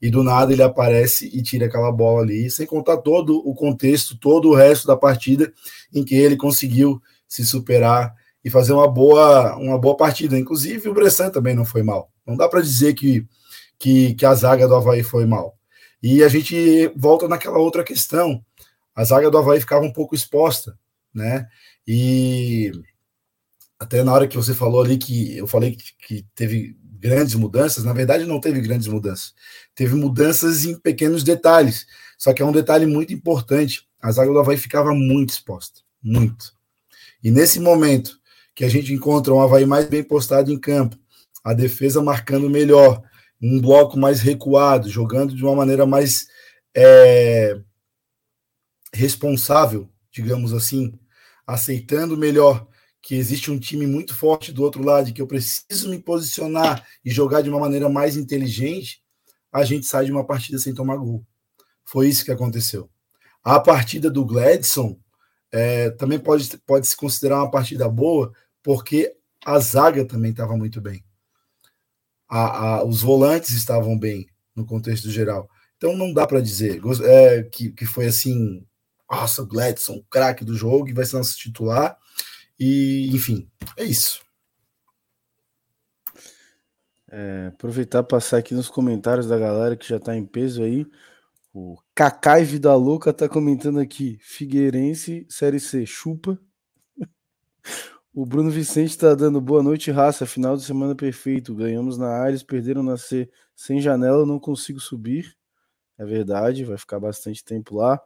e 0.02 0.10
do 0.10 0.24
nada 0.24 0.54
ele 0.54 0.62
aparece 0.62 1.28
e 1.34 1.42
tira 1.42 1.66
aquela 1.66 1.92
bola 1.92 2.22
ali, 2.22 2.50
sem 2.50 2.66
contar 2.66 2.98
todo 2.98 3.38
o 3.38 3.54
contexto, 3.54 4.18
todo 4.18 4.50
o 4.50 4.56
resto 4.56 4.88
da 4.88 4.96
partida 4.96 5.52
em 5.94 6.04
que 6.04 6.16
ele 6.16 6.38
conseguiu 6.38 7.02
se 7.28 7.46
superar 7.46 8.14
e 8.44 8.50
fazer 8.50 8.74
uma 8.74 8.88
boa, 8.88 9.58
uma 9.58 9.78
boa 9.78 9.98
partida. 9.98 10.38
Inclusive 10.38 10.88
o 10.88 10.94
Bressan 10.94 11.30
também 11.30 11.56
não 11.56 11.66
foi 11.66 11.84
mal. 11.84 12.12
Não 12.26 12.38
dá 12.38 12.48
para 12.48 12.62
dizer 12.62 12.94
que, 12.94 13.26
que, 13.80 14.14
que 14.14 14.26
a 14.26 14.34
zaga 14.36 14.68
do 14.68 14.76
Havaí 14.76 15.04
foi 15.04 15.26
mal. 15.26 15.58
E 16.02 16.24
a 16.24 16.30
gente 16.30 16.92
volta 16.96 17.28
naquela 17.28 17.58
outra 17.58 17.84
questão. 17.84 18.42
A 18.96 19.04
zaga 19.04 19.32
do 19.32 19.38
Havaí 19.38 19.60
ficava 19.60 19.84
um 19.84 19.92
pouco 19.92 20.16
exposta, 20.16 20.78
né? 21.14 21.48
E 21.88 22.72
até 23.80 24.04
na 24.04 24.14
hora 24.14 24.28
que 24.28 24.36
você 24.36 24.54
falou 24.54 24.82
ali 24.82 24.98
que 24.98 25.38
eu 25.38 25.48
falei 25.48 25.76
que, 25.76 25.94
que 26.08 26.26
teve 26.34 26.76
grandes 27.00 27.36
mudanças, 27.36 27.84
na 27.84 27.94
verdade 27.94 28.26
não 28.26 28.40
teve 28.40 28.60
grandes 28.62 28.88
mudanças. 28.88 29.34
Teve 29.76 29.96
mudanças 29.96 30.66
em 30.66 30.78
pequenos 30.80 31.24
detalhes. 31.24 31.86
Só 32.18 32.34
que 32.34 32.42
é 32.42 32.46
um 32.46 32.52
detalhe 32.52 32.86
muito 32.86 33.14
importante. 33.14 33.88
A 34.02 34.12
zaga 34.12 34.32
do 34.32 34.40
Havaí 34.40 34.58
ficava 34.58 34.94
muito 34.94 35.30
exposta. 35.30 35.82
Muito. 36.02 36.54
E 37.24 37.30
nesse 37.30 37.60
momento 37.60 38.20
que 38.56 38.66
a 38.66 38.70
gente 38.70 38.92
encontra 38.92 39.34
um 39.34 39.42
Havaí 39.42 39.66
mais 39.66 39.88
bem 39.88 40.04
postado 40.04 40.52
em 40.52 40.60
campo, 40.60 40.98
a 41.44 41.54
defesa 41.54 42.02
marcando 42.02 42.50
melhor, 42.50 43.02
um 43.42 43.62
bloco 43.62 43.98
mais 43.98 44.20
recuado, 44.20 44.90
jogando 44.90 45.36
de 45.36 45.44
uma 45.44 45.56
maneira 45.56 45.86
mais 45.86 46.28
é, 46.76 47.60
responsável, 48.92 49.88
digamos 50.12 50.54
assim, 50.54 51.00
aceitando 51.46 52.18
melhor 52.18 52.68
que 53.08 53.16
existe 53.16 53.50
um 53.50 53.58
time 53.58 53.88
muito 53.88 54.14
forte 54.14 54.52
do 54.52 54.62
outro 54.62 54.84
lado, 54.84 55.14
que 55.14 55.22
eu 55.22 55.28
preciso 55.28 55.90
me 55.90 55.98
posicionar 55.98 56.86
e 57.06 57.10
jogar 57.10 57.42
de 57.42 57.50
uma 57.50 57.58
maneira 57.58 57.88
mais 57.88 58.18
inteligente, 58.18 59.02
a 59.50 59.64
gente 59.64 59.86
sai 59.86 60.04
de 60.04 60.12
uma 60.12 60.26
partida 60.26 60.60
sem 60.60 60.74
tomar 60.74 60.98
gol. 60.98 61.26
Foi 61.86 62.10
isso 62.10 62.26
que 62.26 62.34
aconteceu. 62.34 62.90
A 63.42 63.62
partida 63.62 64.12
do 64.12 64.26
Gladson 64.26 65.00
é, 65.54 65.90
também 65.92 66.20
pode, 66.20 66.58
pode 66.66 66.86
se 66.86 66.98
considerar 66.98 67.38
uma 67.38 67.50
partida 67.50 67.88
boa, 67.88 68.34
porque 68.62 69.16
a 69.46 69.58
zaga 69.58 70.04
também 70.04 70.32
estava 70.32 70.58
muito 70.58 70.82
bem. 70.82 71.02
A, 72.28 72.40
a, 72.40 72.84
os 72.84 73.02
volantes 73.02 73.52
estavam 73.52 73.98
bem 73.98 74.28
no 74.54 74.66
contexto 74.66 75.10
geral. 75.10 75.50
Então 75.78 75.96
não 75.96 76.12
dá 76.12 76.28
para 76.28 76.42
dizer 76.42 76.82
é, 77.06 77.44
que, 77.44 77.72
que 77.72 77.86
foi 77.86 78.08
assim, 78.08 78.68
nossa, 79.10 79.46
Gladson, 79.46 80.04
craque 80.10 80.44
do 80.44 80.58
jogo, 80.58 80.90
e 80.90 80.94
vai 80.94 81.06
ser 81.06 81.16
nosso 81.16 81.38
titular. 81.38 81.98
E, 82.60 83.10
enfim, 83.14 83.50
é 83.78 83.84
isso. 83.84 84.22
É, 87.10 87.48
aproveitar 87.48 88.04
passar 88.04 88.38
aqui 88.38 88.54
nos 88.54 88.70
comentários 88.70 89.28
da 89.28 89.38
galera 89.38 89.78
que 89.78 89.88
já 89.88 89.98
está 89.98 90.16
em 90.16 90.26
peso 90.26 90.62
aí. 90.64 90.86
O 91.54 91.78
Cacai 91.96 92.44
Vida 92.44 92.76
Louca 92.76 93.14
tá 93.14 93.30
comentando 93.30 93.80
aqui: 93.80 94.20
Figueirense, 94.22 95.26
Série 95.30 95.60
C, 95.60 95.86
chupa. 95.86 96.40
O 98.14 98.26
Bruno 98.26 98.50
Vicente 98.50 98.90
está 98.90 99.14
dando 99.14 99.40
boa 99.40 99.62
noite, 99.62 99.92
raça. 99.92 100.26
Final 100.26 100.58
de 100.58 100.64
semana 100.64 100.96
perfeito. 100.96 101.54
Ganhamos 101.54 102.00
na 102.00 102.10
área, 102.10 102.40
perderam 102.44 102.82
na 102.82 102.98
C 102.98 103.30
sem 103.56 103.80
janela, 103.80 104.26
não 104.26 104.40
consigo 104.40 104.80
subir. 104.80 105.38
É 106.00 106.06
verdade, 106.06 106.64
vai 106.64 106.80
ficar 106.80 107.00
bastante 107.00 107.44
tempo 107.44 107.76
lá. 107.76 108.02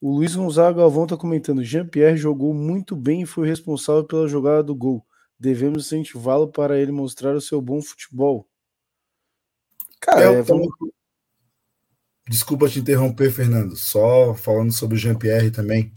O 0.00 0.16
Luiz 0.16 0.34
Gonzaga 0.34 0.78
Galvão 0.78 1.04
está 1.04 1.16
comentando: 1.16 1.64
Jean-Pierre 1.64 2.16
jogou 2.16 2.52
muito 2.52 2.94
bem 2.94 3.22
e 3.22 3.26
foi 3.26 3.48
responsável 3.48 4.04
pela 4.04 4.28
jogada 4.28 4.62
do 4.62 4.74
gol. 4.74 5.04
Devemos 5.38 5.86
incentivá-lo 5.86 6.48
para 6.48 6.78
ele 6.78 6.92
mostrar 6.92 7.34
o 7.34 7.40
seu 7.40 7.60
bom 7.60 7.82
futebol. 7.82 8.46
Cara, 10.00 10.20
é, 10.22 10.42
vamos... 10.42 10.68
Desculpa 12.28 12.68
te 12.68 12.78
interromper, 12.78 13.30
Fernando. 13.30 13.76
Só 13.76 14.34
falando 14.34 14.72
sobre 14.72 14.96
o 14.96 14.98
Jean-Pierre 14.98 15.50
também, 15.50 15.92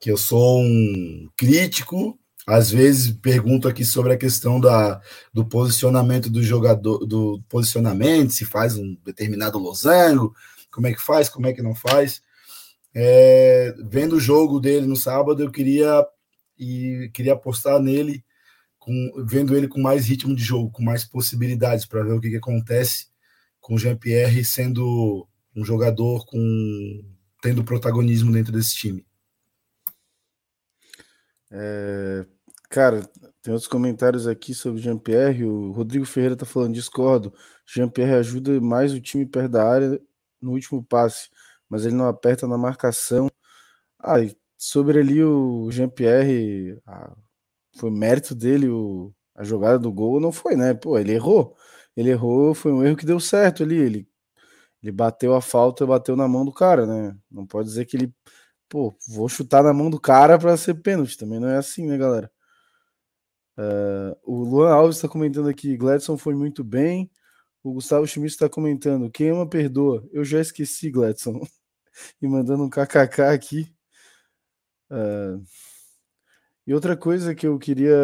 que 0.00 0.10
eu 0.10 0.16
sou 0.16 0.60
um 0.60 1.28
crítico. 1.36 2.18
Às 2.46 2.70
vezes 2.70 3.12
pergunto 3.12 3.68
aqui 3.68 3.84
sobre 3.84 4.14
a 4.14 4.16
questão 4.16 4.58
da, 4.58 5.00
do 5.34 5.44
posicionamento 5.44 6.30
do 6.30 6.42
jogador, 6.42 7.04
do 7.04 7.42
posicionamento, 7.48 8.32
se 8.32 8.46
faz 8.46 8.78
um 8.78 8.96
determinado 9.04 9.58
losango, 9.58 10.34
como 10.70 10.86
é 10.86 10.94
que 10.94 11.00
faz, 11.00 11.28
como 11.28 11.46
é 11.46 11.52
que 11.52 11.60
não 11.60 11.74
faz. 11.74 12.22
É, 13.00 13.72
vendo 13.84 14.16
o 14.16 14.20
jogo 14.20 14.58
dele 14.58 14.84
no 14.84 14.96
sábado, 14.96 15.40
eu 15.40 15.52
queria 15.52 16.04
e 16.58 17.08
queria 17.14 17.34
apostar 17.34 17.80
nele, 17.80 18.24
com, 18.76 18.92
vendo 19.24 19.56
ele 19.56 19.68
com 19.68 19.80
mais 19.80 20.04
ritmo 20.06 20.34
de 20.34 20.42
jogo, 20.42 20.72
com 20.72 20.82
mais 20.82 21.04
possibilidades 21.04 21.86
para 21.86 22.02
ver 22.02 22.14
o 22.14 22.20
que, 22.20 22.30
que 22.30 22.38
acontece 22.38 23.06
com 23.60 23.74
o 23.74 23.78
Jean-Pierre 23.78 24.44
sendo 24.44 25.28
um 25.54 25.64
jogador 25.64 26.26
com 26.26 26.40
tendo 27.40 27.62
protagonismo 27.62 28.32
dentro 28.32 28.52
desse 28.52 28.74
time. 28.74 29.06
É, 31.52 32.26
cara, 32.68 33.08
tem 33.40 33.52
outros 33.52 33.68
comentários 33.68 34.26
aqui 34.26 34.52
sobre 34.52 34.80
o 34.80 34.82
Jean-Pierre. 34.82 35.44
O 35.44 35.70
Rodrigo 35.70 36.04
Ferreira 36.04 36.34
tá 36.34 36.44
falando, 36.44 36.74
discordo. 36.74 37.32
Jean-Pierre 37.64 38.14
ajuda 38.14 38.60
mais 38.60 38.92
o 38.92 39.00
time 39.00 39.24
perto 39.24 39.52
da 39.52 39.64
área 39.64 40.00
no 40.42 40.50
último 40.50 40.82
passe 40.82 41.28
mas 41.68 41.84
ele 41.86 41.94
não 41.94 42.08
aperta 42.08 42.46
na 42.46 42.58
marcação. 42.58 43.28
Ah, 44.00 44.16
sobre 44.56 45.00
ali 45.00 45.22
o 45.24 45.70
Jean-Pierre, 45.70 46.80
ah, 46.86 47.16
foi 47.78 47.90
mérito 47.90 48.34
dele 48.34 48.68
o, 48.68 49.12
a 49.34 49.44
jogada 49.44 49.78
do 49.78 49.92
gol, 49.92 50.20
não 50.20 50.32
foi, 50.32 50.56
né? 50.56 50.74
Pô, 50.74 50.98
ele 50.98 51.12
errou. 51.12 51.56
Ele 51.96 52.10
errou, 52.10 52.54
foi 52.54 52.72
um 52.72 52.84
erro 52.84 52.96
que 52.96 53.06
deu 53.06 53.20
certo 53.20 53.62
ali. 53.62 53.76
Ele, 53.76 54.08
ele 54.82 54.92
bateu 54.92 55.34
a 55.34 55.40
falta, 55.42 55.86
bateu 55.86 56.16
na 56.16 56.28
mão 56.28 56.44
do 56.44 56.52
cara, 56.52 56.86
né? 56.86 57.16
Não 57.30 57.46
pode 57.46 57.68
dizer 57.68 57.86
que 57.86 57.96
ele, 57.96 58.14
pô, 58.68 58.96
vou 59.08 59.28
chutar 59.28 59.62
na 59.64 59.72
mão 59.74 59.90
do 59.90 60.00
cara 60.00 60.38
para 60.38 60.56
ser 60.56 60.74
pênalti. 60.76 61.18
Também 61.18 61.40
não 61.40 61.48
é 61.48 61.56
assim, 61.58 61.86
né, 61.86 61.98
galera? 61.98 62.30
Uh, 63.58 64.14
o 64.22 64.44
Luan 64.44 64.72
Alves 64.72 64.96
está 64.96 65.08
comentando 65.08 65.48
aqui: 65.48 65.76
Gladson 65.76 66.16
foi 66.16 66.34
muito 66.34 66.62
bem. 66.62 67.10
O 67.62 67.72
Gustavo 67.74 68.06
Schmidt 68.06 68.34
está 68.34 68.48
comentando: 68.48 69.10
quem 69.10 69.30
ama 69.30 69.48
perdoa. 69.48 70.06
Eu 70.12 70.24
já 70.24 70.40
esqueci, 70.40 70.90
Gladson. 70.90 71.40
e 72.20 72.28
mandando 72.28 72.64
um 72.64 72.70
kkk 72.70 73.22
aqui. 73.22 73.72
Uh, 74.90 75.42
e 76.66 76.74
outra 76.74 76.96
coisa 76.96 77.34
que 77.34 77.46
eu 77.46 77.58
queria 77.58 77.96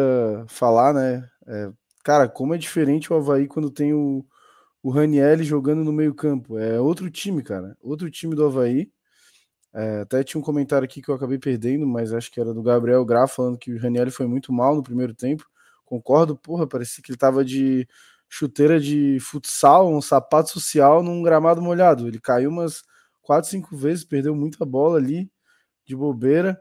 falar, 0.47 0.93
né? 0.93 1.29
É, 1.47 1.71
cara, 2.03 2.27
como 2.27 2.55
é 2.55 2.57
diferente 2.57 3.13
o 3.13 3.15
Havaí 3.15 3.47
quando 3.47 3.69
tem 3.69 3.93
o, 3.93 4.25
o 4.81 4.89
Raniel 4.89 5.43
jogando 5.43 5.83
no 5.83 5.93
meio-campo. 5.93 6.57
É 6.57 6.79
outro 6.79 7.09
time, 7.11 7.43
cara. 7.43 7.77
Outro 7.81 8.09
time 8.09 8.35
do 8.35 8.45
Havaí. 8.45 8.91
É, 9.73 10.01
até 10.01 10.23
tinha 10.23 10.39
um 10.39 10.43
comentário 10.43 10.85
aqui 10.85 11.01
que 11.01 11.09
eu 11.09 11.15
acabei 11.15 11.37
perdendo, 11.37 11.85
mas 11.85 12.13
acho 12.13 12.31
que 12.31 12.39
era 12.39 12.53
do 12.53 12.63
Gabriel 12.63 13.03
Graf 13.05 13.35
falando 13.35 13.57
que 13.57 13.73
o 13.73 13.79
Raniel 13.79 14.09
foi 14.09 14.25
muito 14.25 14.53
mal 14.53 14.75
no 14.75 14.81
primeiro 14.81 15.13
tempo. 15.13 15.45
Concordo, 15.83 16.35
porra, 16.35 16.65
parecia 16.65 17.03
que 17.03 17.11
ele 17.11 17.17
tava 17.17 17.45
de 17.45 17.87
chuteira 18.29 18.79
de 18.79 19.19
futsal, 19.19 19.93
um 19.93 20.01
sapato 20.01 20.49
social 20.49 21.03
num 21.03 21.21
gramado 21.21 21.61
molhado. 21.61 22.07
Ele 22.07 22.19
caiu 22.19 22.49
umas 22.49 22.83
quatro, 23.25 23.49
cinco 23.49 23.75
vezes, 23.77 24.05
perdeu 24.05 24.35
muita 24.35 24.65
bola 24.65 24.97
ali 24.97 25.29
de 25.85 25.95
bobeira. 25.95 26.59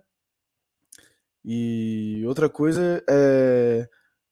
E 1.45 2.23
outra 2.27 2.49
coisa 2.49 3.03
é 3.09 3.89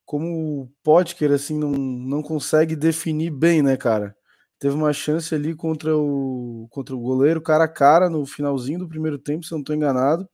como 0.07 0.63
o 0.63 0.69
Potker 0.83 1.33
assim 1.33 1.59
não, 1.59 1.71
não 1.71 2.23
consegue 2.23 2.77
definir 2.77 3.31
bem, 3.31 3.63
né, 3.63 3.77
cara? 3.77 4.17
Teve 4.59 4.75
uma 4.77 4.93
chance 4.93 5.35
ali 5.35 5.55
contra 5.55 5.97
o 5.97 6.69
contra 6.71 6.95
o 6.95 7.01
goleiro 7.01 7.41
cara 7.43 7.65
a 7.65 7.69
cara 7.69 8.11
no 8.11 8.27
finalzinho 8.27 8.81
do 8.81 8.89
primeiro 8.89 9.19
tempo, 9.19 9.45
se 9.47 9.53
eu 9.53 9.57
não 9.59 9.63
estou 9.63 9.77
enganado. 9.77 10.29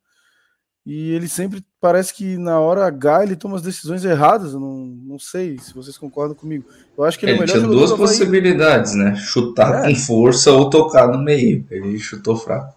E 0.91 1.13
ele 1.13 1.29
sempre 1.29 1.63
parece 1.79 2.15
que 2.15 2.39
na 2.39 2.59
hora 2.59 2.87
H 2.87 3.23
ele 3.23 3.37
toma 3.37 3.57
as 3.57 3.63
decisões 3.63 4.07
erradas. 4.07 4.55
Eu 4.55 4.61
não, 4.61 4.87
não 4.87 5.19
sei 5.19 5.59
se 5.59 5.75
vocês 5.75 5.99
concordam 5.99 6.35
comigo. 6.35 6.65
Eu 6.97 7.05
acho 7.05 7.19
que 7.19 7.27
ele, 7.27 7.33
ele 7.33 7.41
é 7.41 7.41
melhor 7.43 7.59
tinha 7.59 7.69
duas 7.69 7.93
possibilidades, 7.93 8.95
né? 8.95 9.15
Chutar 9.15 9.85
é. 9.85 9.89
com 9.89 9.95
força 9.95 10.51
ou 10.51 10.71
tocar 10.71 11.07
no 11.09 11.23
meio. 11.23 11.67
Ele 11.71 11.99
chutou 11.99 12.37
fraco. 12.37 12.75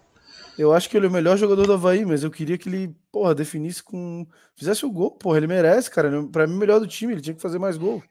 Eu 0.58 0.74
acho 0.74 0.90
que 0.90 0.96
ele 0.98 1.06
é 1.06 1.08
o 1.08 1.12
melhor 1.12 1.38
jogador 1.38 1.66
do 1.66 1.72
Havaí, 1.72 2.04
mas 2.04 2.22
eu 2.22 2.30
queria 2.30 2.58
que 2.58 2.68
ele, 2.68 2.94
porra, 3.10 3.34
definisse 3.34 3.82
com. 3.82 4.26
Fizesse 4.54 4.84
o 4.84 4.90
gol, 4.90 5.12
porra. 5.12 5.38
Ele 5.38 5.46
merece, 5.46 5.90
cara. 5.90 6.14
É, 6.14 6.22
pra 6.30 6.46
mim, 6.46 6.56
o 6.56 6.58
melhor 6.58 6.80
do 6.80 6.86
time. 6.86 7.14
Ele 7.14 7.22
tinha 7.22 7.34
que 7.34 7.40
fazer 7.40 7.58
mais 7.58 7.78
gol. 7.78 8.02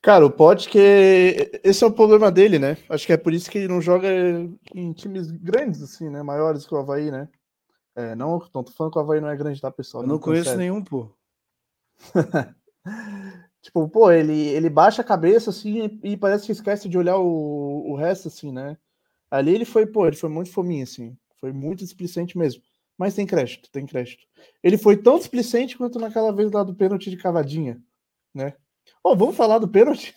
Cara, 0.00 0.24
o 0.24 0.30
Pode 0.30 0.68
que 0.68 1.50
esse 1.64 1.82
é 1.82 1.86
o 1.88 1.92
problema 1.92 2.30
dele, 2.30 2.56
né? 2.60 2.76
Acho 2.88 3.04
que 3.04 3.12
é 3.12 3.16
por 3.16 3.32
isso 3.34 3.50
que 3.50 3.58
ele 3.58 3.68
não 3.68 3.80
joga 3.80 4.08
em 4.72 4.92
times 4.92 5.28
grandes, 5.32 5.82
assim, 5.82 6.08
né? 6.08 6.22
Maiores 6.22 6.64
que 6.64 6.72
o 6.72 6.78
Havaí, 6.78 7.10
né? 7.10 7.26
É, 7.94 8.14
não, 8.14 8.38
tô 8.38 8.64
falando 8.72 8.92
que 8.92 8.98
o 8.98 9.02
Havaí 9.02 9.20
não 9.20 9.28
é 9.28 9.36
grande, 9.36 9.60
tá, 9.60 9.70
pessoal? 9.70 10.02
Eu 10.02 10.06
não, 10.06 10.14
não 10.14 10.20
conheço 10.20 10.56
nenhum, 10.56 10.82
pô. 10.82 11.10
tipo, 13.60 13.88
pô, 13.88 14.10
ele, 14.10 14.48
ele 14.48 14.70
baixa 14.70 15.02
a 15.02 15.04
cabeça 15.04 15.50
assim 15.50 16.00
e, 16.02 16.16
parece 16.16 16.46
que 16.46 16.52
esquece 16.52 16.88
de 16.88 16.96
olhar 16.96 17.18
o, 17.18 17.90
o 17.90 17.94
resto, 17.94 18.28
assim, 18.28 18.50
né? 18.50 18.78
Ali 19.30 19.54
ele 19.54 19.64
foi, 19.64 19.86
pô, 19.86 20.06
ele 20.06 20.16
foi 20.16 20.30
muito 20.30 20.50
fominho, 20.50 20.84
assim. 20.84 21.16
Foi 21.38 21.52
muito 21.52 21.80
displicente 21.80 22.38
mesmo. 22.38 22.62
Mas 22.96 23.14
tem 23.14 23.26
crédito, 23.26 23.70
tem 23.70 23.86
crédito. 23.86 24.24
Ele 24.62 24.78
foi 24.78 24.96
tão 24.96 25.18
displicente 25.18 25.76
quanto 25.76 25.98
naquela 25.98 26.32
vez 26.32 26.52
lá 26.52 26.62
do 26.62 26.74
pênalti 26.74 27.10
de 27.10 27.16
cavadinha, 27.16 27.82
né? 28.34 28.54
Ô, 29.02 29.10
oh, 29.10 29.16
vamos 29.16 29.36
falar 29.36 29.58
do 29.58 29.68
pênalti? 29.68 30.14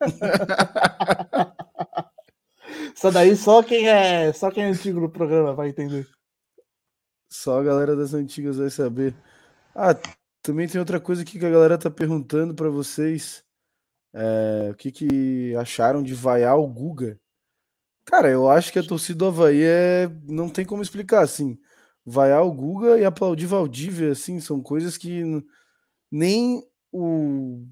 Isso 2.94 3.10
daí 3.10 3.36
só 3.36 3.62
quem 3.62 3.88
é, 3.88 4.32
só 4.32 4.50
quem 4.50 4.64
é 4.64 4.66
antigo 4.66 5.00
no 5.00 5.10
programa 5.10 5.54
vai 5.54 5.68
entender. 5.68 6.06
Só 7.28 7.60
a 7.60 7.62
galera 7.62 7.94
das 7.94 8.14
antigas 8.14 8.56
vai 8.56 8.70
saber. 8.70 9.14
Ah, 9.74 9.94
também 10.42 10.66
tem 10.68 10.80
outra 10.80 11.00
coisa 11.00 11.22
aqui 11.22 11.38
que 11.38 11.46
a 11.46 11.50
galera 11.50 11.78
tá 11.78 11.90
perguntando 11.90 12.54
para 12.54 12.70
vocês. 12.70 13.44
É, 14.14 14.70
o 14.70 14.74
que, 14.74 14.90
que 14.90 15.54
acharam 15.56 16.02
de 16.02 16.14
vaiar 16.14 16.58
o 16.58 16.66
Guga? 16.66 17.20
Cara, 18.04 18.30
eu 18.30 18.48
acho 18.50 18.72
que 18.72 18.78
a 18.78 18.82
torcida 18.82 19.18
do 19.18 19.26
Havaí 19.26 19.62
é. 19.62 20.08
Não 20.24 20.48
tem 20.48 20.64
como 20.64 20.82
explicar 20.82 21.22
assim. 21.22 21.58
Vaiar 22.04 22.42
o 22.44 22.52
Guga 22.52 22.98
e 22.98 23.04
aplaudir 23.04 23.46
Valdívia, 23.46 24.12
assim, 24.12 24.40
são 24.40 24.62
coisas 24.62 24.96
que 24.96 25.22
nem 26.10 26.62
o. 26.92 27.66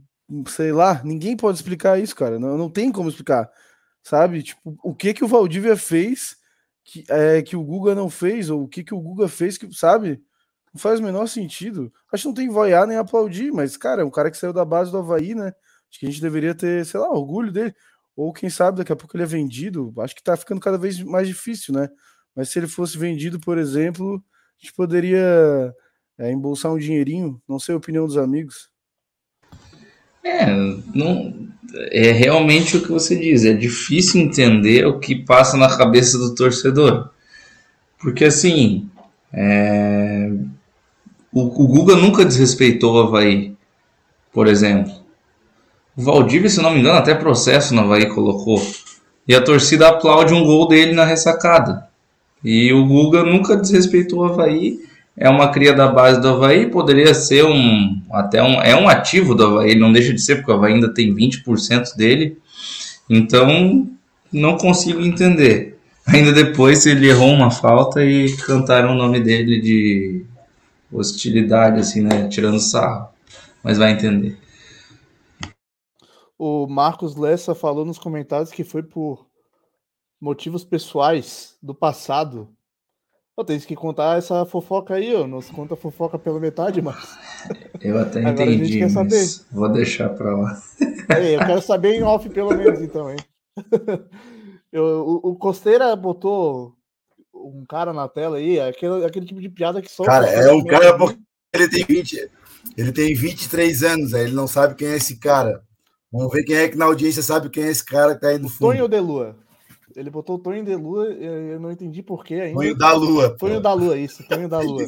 Sei 0.49 0.73
lá, 0.73 1.03
ninguém 1.05 1.37
pode 1.37 1.57
explicar 1.59 1.99
isso, 2.01 2.15
cara. 2.15 2.39
Não, 2.39 2.59
não 2.59 2.71
tem 2.71 2.93
como 2.93 3.09
explicar. 3.09 3.51
Sabe? 4.03 4.43
Tipo, 4.43 4.77
o 4.85 4.95
que 4.95 5.15
que 5.15 5.25
o 5.25 5.29
Valdívia 5.29 5.77
fez 5.77 6.37
que, 6.87 7.05
é, 7.11 7.43
que 7.43 7.57
o 7.57 7.65
Guga 7.65 7.95
não 7.95 8.09
fez, 8.09 8.49
ou 8.49 8.63
o 8.63 8.69
que 8.69 8.85
que 8.85 8.95
o 8.95 9.01
Guga 9.01 9.29
fez 9.29 9.59
que, 9.59 9.71
sabe? 9.75 10.23
Não 10.73 10.81
faz 10.81 11.01
o 11.01 11.03
menor 11.03 11.27
sentido. 11.27 11.93
Acho 12.13 12.23
que 12.23 12.29
não 12.29 12.35
tem 12.35 12.49
vaiar 12.49 12.87
nem 12.87 12.97
aplaudir, 12.97 13.53
mas, 13.53 13.77
cara, 13.77 14.03
é 14.03 14.05
um 14.05 14.11
cara 14.11 14.31
que 14.31 14.37
saiu 14.39 14.53
da 14.53 14.65
base 14.65 14.91
do 14.93 14.99
Havaí, 14.99 15.35
né? 15.35 15.53
Acho 15.91 16.01
que 16.01 16.07
a 16.07 16.11
gente 16.11 16.23
deveria 16.23 16.55
ter, 16.55 16.87
sei 16.87 17.01
lá, 17.01 17.11
orgulho 17.11 17.51
dele. 17.53 17.75
Ou 18.15 18.33
quem 18.33 18.49
sabe 18.49 18.79
daqui 18.79 18.93
a 18.93 18.97
pouco 18.97 19.17
ele 19.17 19.25
é 19.25 19.27
vendido. 19.27 19.93
Acho 19.99 20.15
que 20.15 20.23
tá 20.23 20.37
ficando 20.37 20.61
cada 20.61 20.79
vez 20.79 21.01
mais 21.03 21.27
difícil, 21.29 21.75
né? 21.75 21.89
Mas 22.35 22.51
se 22.51 22.59
ele 22.59 22.69
fosse 22.69 22.97
vendido, 22.97 23.41
por 23.41 23.59
exemplo, 23.59 24.17
a 24.17 24.65
gente 24.65 24.75
poderia 24.75 25.75
é, 26.19 26.31
embolsar 26.31 26.73
um 26.73 26.79
dinheirinho. 26.79 27.43
Não 27.49 27.59
sei 27.59 27.75
a 27.75 27.79
opinião 27.79 28.07
dos 28.07 28.17
amigos. 28.17 28.71
É, 30.27 30.47
não, 30.93 31.35
é 31.91 32.11
realmente 32.11 32.77
o 32.77 32.83
que 32.83 32.91
você 32.91 33.15
diz. 33.15 33.45
É 33.45 33.53
difícil 33.53 34.21
entender 34.21 34.87
o 34.87 34.99
que 34.99 35.15
passa 35.15 35.57
na 35.57 35.77
cabeça 35.77 36.19
do 36.19 36.35
torcedor. 36.35 37.11
Porque 37.99 38.25
assim, 38.25 38.89
é, 39.33 40.31
o, 41.33 41.43
o 41.43 41.69
Guga 41.69 41.95
nunca 41.97 42.25
desrespeitou 42.25 42.95
o 42.95 43.01
Havaí, 43.01 43.55
por 44.33 44.49
exemplo. 44.49 44.93
O 45.97 46.03
Valdívia, 46.03 46.51
se 46.51 46.61
não 46.61 46.73
me 46.73 46.81
engano, 46.81 46.99
até 46.99 47.15
processo 47.15 47.75
no 47.75 47.83
Havaí 47.83 48.07
colocou. 48.07 48.61
E 49.27 49.35
a 49.35 49.41
torcida 49.41 49.89
aplaude 49.89 50.35
um 50.35 50.45
gol 50.45 50.69
dele 50.69 50.93
na 50.93 51.05
ressacada. 51.05 51.89
E 52.45 52.73
o 52.73 52.85
Guga 52.87 53.23
nunca 53.23 53.57
desrespeitou 53.57 54.21
o 54.21 54.25
Havaí. 54.25 54.79
É 55.17 55.31
uma 55.31 55.51
cria 55.51 55.73
da 55.73 55.89
base 55.89 56.21
do 56.21 56.29
Havaí, 56.29 56.71
poderia 56.71 57.15
ser 57.15 57.45
um. 57.45 58.03
Até 58.11 58.43
um. 58.43 58.61
É 58.61 58.77
um 58.77 58.89
ativo 58.89 59.35
do 59.35 59.47
Havaí, 59.47 59.75
não 59.75 59.93
deixa 59.93 60.13
de 60.13 60.21
ser, 60.21 60.37
porque 60.37 60.53
o 60.53 60.55
Havaí 60.55 60.75
ainda 60.75 60.93
tem 60.93 61.15
20% 61.15 61.97
dele. 61.97 62.39
Então, 63.09 63.89
não 64.33 64.59
consigo 64.59 65.01
entender. 65.01 65.79
Ainda 66.07 66.33
depois 66.33 66.87
ele 66.87 67.09
errou 67.09 67.31
uma 67.31 67.51
falta 67.51 68.05
e 68.05 68.37
cantaram 68.37 68.93
o 68.93 68.97
nome 68.97 69.19
dele 69.21 69.61
de 69.61 70.25
hostilidade, 70.93 71.81
assim, 71.81 72.03
né? 72.03 72.29
Tirando 72.29 72.61
sarro. 72.61 73.09
Mas 73.63 73.79
vai 73.79 73.93
entender. 73.93 74.39
O 76.39 76.67
Marcos 76.67 77.17
Lessa 77.17 77.55
falou 77.55 77.85
nos 77.85 77.99
comentários 77.99 78.53
que 78.53 78.63
foi 78.63 78.83
por 78.83 79.27
motivos 80.21 80.65
pessoais 80.65 81.57
do 81.63 81.75
passado. 81.75 82.49
Eu 83.37 83.45
tenho 83.45 83.61
que 83.61 83.77
contar 83.77 84.17
essa 84.17 84.47
fofoca 84.47 84.95
aí, 84.95 85.15
ó. 85.15 85.27
Não 85.27 85.43
se 85.43 85.53
conta 85.53 85.77
fofoca 85.77 86.19
pela 86.19 86.41
metade, 86.41 86.81
mas. 86.81 87.19
Eu 87.81 87.99
até 87.99 88.23
entendi, 88.23 88.81
mas 88.81 88.93
saber. 88.93 89.27
vou 89.53 89.69
deixar 89.69 90.09
pra 90.11 90.35
lá. 90.35 90.63
É, 91.11 91.37
eu 91.37 91.41
quero 91.41 91.61
saber 91.61 91.95
em 91.95 92.03
off, 92.03 92.29
pelo 92.31 92.57
menos, 92.57 92.81
então, 92.81 93.11
hein? 93.11 93.19
Eu, 94.73 94.85
o, 94.85 95.31
o 95.31 95.37
Costeira 95.37 95.95
botou 95.95 96.75
um 97.33 97.65
cara 97.67 97.93
na 97.93 98.09
tela 98.09 98.37
aí, 98.37 98.61
aquele, 98.61 99.07
aquele 99.07 99.25
tipo 99.25 99.41
de 99.41 99.49
piada 99.49 99.81
que 99.81 99.91
só. 99.91 100.05
Cara, 100.05 100.27
é 100.27 100.53
um 100.53 100.65
cara 100.65 100.97
porque 100.99 101.19
ele 101.55 101.69
tem 101.69 101.85
20. 101.85 102.31
Ele 102.77 102.93
tem 102.93 103.15
23 103.15 103.83
anos, 103.85 104.13
aí 104.13 104.25
ele 104.25 104.35
não 104.35 104.47
sabe 104.47 104.75
quem 104.75 104.89
é 104.89 104.97
esse 104.97 105.19
cara. 105.19 105.63
Vamos 106.13 106.33
ver 106.33 106.45
quem 106.45 106.57
é 106.57 106.69
que 106.69 106.77
na 106.77 106.87
audiência 106.87 107.23
sabe 107.23 107.49
quem 107.49 107.65
é 107.65 107.69
esse 107.69 107.85
cara 107.85 108.15
que 108.15 108.21
tá 108.21 108.29
aí 108.29 108.39
no 108.39 108.49
fundo. 108.49 108.73
Tonho 108.73 108.89
de 108.89 109.01
Lua. 109.01 109.37
Ele 109.97 110.11
botou 110.11 110.39
Tonho 110.39 110.63
de 110.63 110.77
Lua, 110.77 111.07
eu 111.07 111.59
não 111.59 111.73
entendi 111.73 112.03
porquê 112.03 112.35
ainda. 112.35 112.61
Tonho 112.61 112.77
da 112.77 112.93
Lua. 112.93 113.37
Tonho 113.39 113.61
da 113.63 113.73
Lua, 113.73 113.97
isso, 113.97 114.23
Tonho 114.29 114.47
da 114.47 114.61
Lua. 114.61 114.83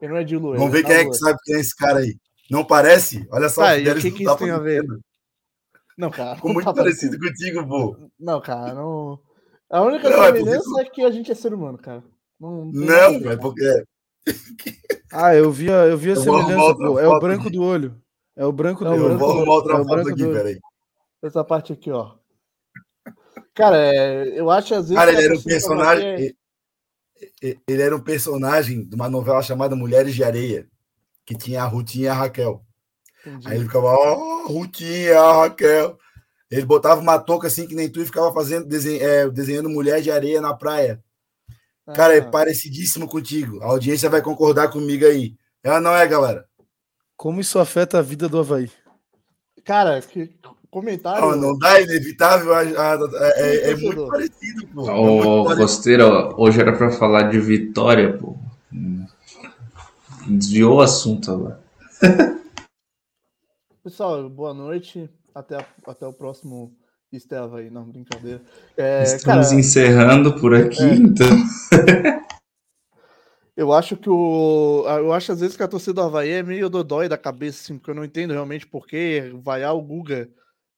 Ele 0.00 0.12
não 0.12 0.16
é 0.16 0.24
de 0.24 0.36
Lua. 0.38 0.56
Vamos 0.56 0.72
ver 0.72 0.82
quem 0.82 0.94
é 0.96 1.04
que 1.04 1.12
sabe 1.12 1.38
quem 1.44 1.56
é 1.56 1.60
esse 1.60 1.76
cara 1.76 1.98
aí. 1.98 2.16
Não 2.50 2.64
parece? 2.64 3.26
Olha 3.30 3.50
só. 3.50 3.62
Tá, 3.62 3.76
e 3.76 3.86
o 3.86 4.00
que, 4.00 4.10
que 4.10 4.24
isso 4.24 4.36
tem 4.36 4.50
a 4.50 4.58
ver? 4.58 4.82
Não, 5.98 6.10
cara. 6.10 6.36
Ficou 6.36 6.54
muito 6.54 6.64
tá 6.64 6.72
parecido 6.72 7.18
contigo, 7.18 7.66
pô. 7.66 7.96
Não, 8.18 8.40
cara, 8.40 8.72
não. 8.72 9.20
A 9.68 9.82
única 9.82 10.08
não, 10.08 10.24
semelhança 10.24 10.56
é, 10.56 10.62
porque... 10.62 10.80
é, 10.80 10.90
que 10.90 11.02
a 11.02 11.10
gente 11.10 11.30
é 11.30 11.34
ser 11.34 11.52
humano, 11.52 11.76
cara. 11.76 12.02
Não, 12.40 12.64
não, 12.64 13.20
não 13.20 13.30
é 13.30 13.36
porque. 13.36 13.84
ah, 15.12 15.34
eu 15.34 15.50
vi 15.52 15.70
a, 15.70 15.86
eu 15.86 15.98
vi 15.98 16.12
a 16.12 16.16
semelhança, 16.16 16.76
pô. 16.76 16.98
É 16.98 17.06
o 17.06 17.18
branco 17.18 17.50
do 17.50 17.62
olho. 17.62 18.00
É 18.34 18.46
o 18.46 18.52
branco 18.52 18.84
do 18.84 18.90
olho. 18.90 19.12
Eu 19.12 19.18
vou 19.18 19.30
arrumar 19.32 19.52
outra 19.52 19.74
é 19.74 19.84
foto 19.84 20.08
aqui, 20.08 20.26
peraí. 20.26 20.58
Essa 21.22 21.44
parte 21.44 21.72
aqui, 21.74 21.90
ó. 21.90 22.15
Cara, 23.56 23.78
é, 23.78 24.38
eu 24.38 24.50
acho 24.50 24.74
às 24.74 24.90
vezes. 24.90 24.96
Cara, 24.96 25.10
ele 25.10 25.24
era 25.24 25.34
um 25.34 25.42
personagem. 25.42 26.36
Ele 27.40 27.82
era 27.82 27.96
um 27.96 28.00
personagem 28.00 28.86
de 28.86 28.94
uma 28.94 29.08
novela 29.08 29.42
chamada 29.42 29.74
Mulheres 29.74 30.14
de 30.14 30.22
Areia, 30.22 30.68
que 31.24 31.34
tinha 31.34 31.62
a 31.62 31.66
Rutinha 31.66 32.04
e 32.04 32.08
a 32.08 32.14
Raquel. 32.14 32.62
Entendi. 33.24 33.48
Aí 33.48 33.56
ele 33.56 33.64
ficava, 33.64 33.86
ó, 33.86 34.14
oh, 34.14 34.48
Rutinha, 34.48 35.18
a 35.18 35.40
Raquel. 35.40 35.98
Ele 36.50 36.66
botava 36.66 37.00
uma 37.00 37.18
touca 37.18 37.46
assim 37.46 37.66
que 37.66 37.74
nem 37.74 37.88
tu 37.88 38.00
e 38.00 38.04
ficava 38.04 38.32
fazendo 38.32 38.66
desenho, 38.66 39.02
é, 39.02 39.28
desenhando 39.30 39.70
mulher 39.70 40.02
de 40.02 40.10
areia 40.10 40.40
na 40.40 40.54
praia. 40.54 41.02
Ah, 41.86 41.94
Cara, 41.94 42.14
é 42.14 42.20
parecidíssimo 42.20 43.08
contigo. 43.08 43.62
A 43.62 43.66
audiência 43.66 44.10
vai 44.10 44.20
concordar 44.20 44.68
comigo 44.68 45.06
aí. 45.06 45.34
Ela 45.62 45.80
não 45.80 45.96
é, 45.96 46.06
galera. 46.06 46.46
Como 47.16 47.40
isso 47.40 47.58
afeta 47.58 47.98
a 47.98 48.02
vida 48.02 48.28
do 48.28 48.38
Havaí? 48.38 48.70
Cara, 49.64 50.00
que 50.02 50.26
comentário. 50.76 51.30
Não, 51.30 51.36
não 51.36 51.58
dá, 51.58 51.80
inevitável. 51.80 52.54
É, 52.54 52.68
é, 53.36 53.70
é 53.70 53.76
muito 53.76 54.06
parecido, 54.08 54.66
pô. 54.74 54.82
Ô, 54.82 55.50
é 55.50 55.56
Costeira, 55.56 56.38
hoje 56.38 56.60
era 56.60 56.76
para 56.76 56.90
falar 56.90 57.30
de 57.30 57.40
vitória, 57.40 58.18
pô. 58.18 58.36
Desviou 60.28 60.76
o 60.76 60.80
assunto 60.82 61.30
agora. 61.32 61.60
Pessoal, 63.82 64.28
boa 64.28 64.52
noite. 64.52 65.08
Até, 65.34 65.64
até 65.86 66.06
o 66.06 66.12
próximo 66.12 66.76
Esteva 67.10 67.60
aí, 67.60 67.70
não, 67.70 67.84
brincadeira. 67.84 68.42
É, 68.76 69.02
Estamos 69.04 69.48
cara, 69.48 69.60
encerrando 69.60 70.38
por 70.38 70.54
aqui, 70.54 70.82
é, 70.82 70.94
então. 70.94 71.26
eu 73.56 73.72
acho 73.72 73.96
que 73.96 74.10
o. 74.10 74.84
Eu 74.86 75.12
acho 75.14 75.32
às 75.32 75.40
vezes 75.40 75.56
que 75.56 75.62
a 75.62 75.68
torcida 75.68 75.94
do 75.94 76.02
Havaí 76.02 76.32
é 76.32 76.42
meio 76.42 76.68
dodói 76.68 77.08
da 77.08 77.16
cabeça, 77.16 77.62
assim, 77.62 77.78
porque 77.78 77.90
eu 77.90 77.94
não 77.94 78.04
entendo 78.04 78.32
realmente 78.32 78.66
por 78.66 78.86
que 78.86 79.32
vaiar 79.42 79.74
o 79.74 79.80
Guga 79.80 80.28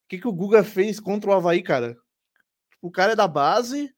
que, 0.09 0.17
que 0.17 0.27
o 0.27 0.33
Guga 0.33 0.63
fez 0.63 0.99
contra 0.99 1.29
o 1.29 1.33
Havaí, 1.33 1.61
cara? 1.61 1.95
O 2.81 2.89
cara 2.89 3.13
é 3.13 3.15
da 3.15 3.27
base, 3.27 3.93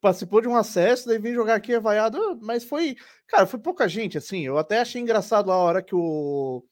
participou 0.00 0.40
de 0.42 0.48
um 0.48 0.54
acesso, 0.54 1.08
daí 1.08 1.18
vem 1.18 1.34
jogar 1.34 1.54
aqui 1.54 1.78
vaiado, 1.78 2.38
mas 2.42 2.62
foi, 2.62 2.96
cara, 3.26 3.46
foi 3.46 3.58
pouca 3.58 3.88
gente, 3.88 4.18
assim. 4.18 4.42
Eu 4.42 4.58
até 4.58 4.80
achei 4.80 5.00
engraçado 5.00 5.50
a 5.50 5.56
hora 5.56 5.82
que 5.82 5.94
o 5.94 6.64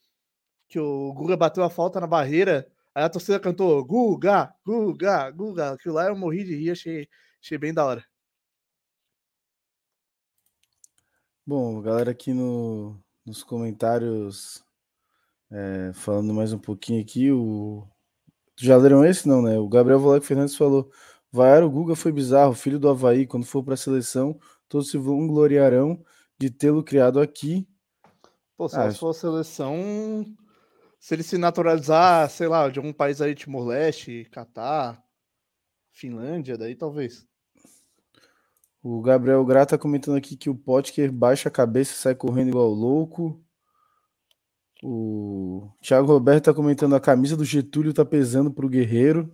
que 0.68 0.78
o 0.78 1.14
Guga 1.14 1.34
bateu 1.34 1.64
a 1.64 1.70
falta 1.70 1.98
na 1.98 2.06
barreira, 2.06 2.70
aí 2.94 3.02
a 3.02 3.08
torcida 3.08 3.40
cantou 3.40 3.82
Guga, 3.82 4.54
Guga, 4.64 5.30
Guga. 5.30 5.72
Aquilo 5.72 5.94
lá 5.94 6.08
eu 6.08 6.16
morri 6.16 6.44
de 6.44 6.54
rir, 6.54 6.72
achei, 6.72 7.08
achei 7.42 7.56
bem 7.56 7.72
da 7.72 7.86
hora. 7.86 8.04
Bom, 11.46 11.80
galera 11.80 12.10
aqui 12.10 12.34
no, 12.34 13.02
nos 13.24 13.42
comentários 13.42 14.62
é, 15.50 15.90
falando 15.94 16.34
mais 16.34 16.52
um 16.52 16.58
pouquinho 16.58 17.00
aqui, 17.00 17.32
o 17.32 17.88
já 18.58 18.76
leram 18.76 19.04
esse? 19.04 19.26
Não, 19.28 19.40
né? 19.40 19.58
O 19.58 19.68
Gabriel 19.68 20.00
Volek 20.00 20.26
Fernandes 20.26 20.56
falou: 20.56 20.90
Vaiar 21.30 21.62
o 21.62 21.70
Guga 21.70 21.94
foi 21.94 22.10
bizarro, 22.10 22.54
filho 22.54 22.78
do 22.78 22.88
Havaí, 22.88 23.26
quando 23.26 23.46
for 23.46 23.62
para 23.62 23.74
a 23.74 23.76
seleção, 23.76 24.38
todos 24.68 24.90
se 24.90 24.98
vangloriarão 24.98 26.02
de 26.38 26.50
tê-lo 26.50 26.82
criado 26.82 27.20
aqui. 27.20 27.68
Pô, 28.56 28.68
se 28.68 28.76
ah, 28.76 28.92
for 28.92 29.10
a 29.10 29.14
seleção, 29.14 30.26
se 30.98 31.14
ele 31.14 31.22
se 31.22 31.38
naturalizar, 31.38 32.28
sei 32.30 32.48
lá, 32.48 32.68
de 32.68 32.78
algum 32.78 32.92
país 32.92 33.20
aí, 33.20 33.34
Timor-Leste, 33.34 34.28
Catar, 34.32 35.00
Finlândia, 35.92 36.58
daí 36.58 36.74
talvez. 36.74 37.26
O 38.82 39.00
Gabriel 39.00 39.44
Grata 39.44 39.76
tá 39.76 39.82
comentando 39.82 40.16
aqui 40.16 40.36
que 40.36 40.48
o 40.48 40.54
Potker 40.54 41.12
baixa 41.12 41.48
a 41.48 41.52
cabeça 41.52 41.92
e 41.92 41.96
sai 41.96 42.14
correndo 42.14 42.48
igual 42.48 42.68
louco. 42.68 43.44
O 44.82 45.68
Thiago 45.82 46.06
Roberto 46.06 46.38
está 46.38 46.54
comentando 46.54 46.94
a 46.94 47.00
camisa 47.00 47.36
do 47.36 47.44
Getúlio 47.44 47.90
está 47.90 48.04
pesando 48.04 48.50
para 48.50 48.64
o 48.64 48.68
Guerreiro. 48.68 49.32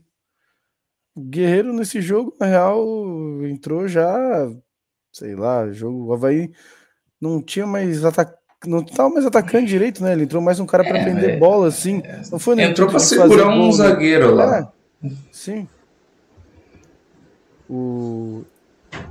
O 1.15 1.21
Guerreiro 1.21 1.73
nesse 1.73 2.01
jogo, 2.01 2.35
na 2.41 2.47
real, 2.47 2.85
entrou 3.45 3.87
já, 3.87 4.51
sei 5.13 5.37
lá, 5.37 5.71
jogo. 5.71 6.07
O 6.07 6.13
Havaí 6.13 6.51
não 7.21 7.43
tinha 7.43 7.67
mais 7.67 8.05
ataque. 8.05 8.35
Não 8.67 8.81
estava 8.81 9.11
mais 9.11 9.27
atacando 9.27 9.67
direito, 9.67 10.03
né? 10.03 10.13
Ele 10.13 10.25
entrou 10.25 10.41
mais 10.41 10.59
um 10.59 10.65
cara 10.65 10.83
para 10.83 10.99
é, 10.99 11.05
prender 11.05 11.31
é, 11.31 11.37
bola, 11.37 11.69
assim. 11.69 12.03
Não 12.33 12.39
foi 12.39 12.59
Entrou 12.63 12.89
para 12.89 12.99
segurar 12.99 13.49
um 13.49 13.59
gol, 13.59 13.67
né? 13.67 13.73
zagueiro 13.73 14.35
né? 14.35 14.45
lá. 14.45 14.73
É, 15.05 15.11
sim. 15.31 15.69
O, 17.69 18.43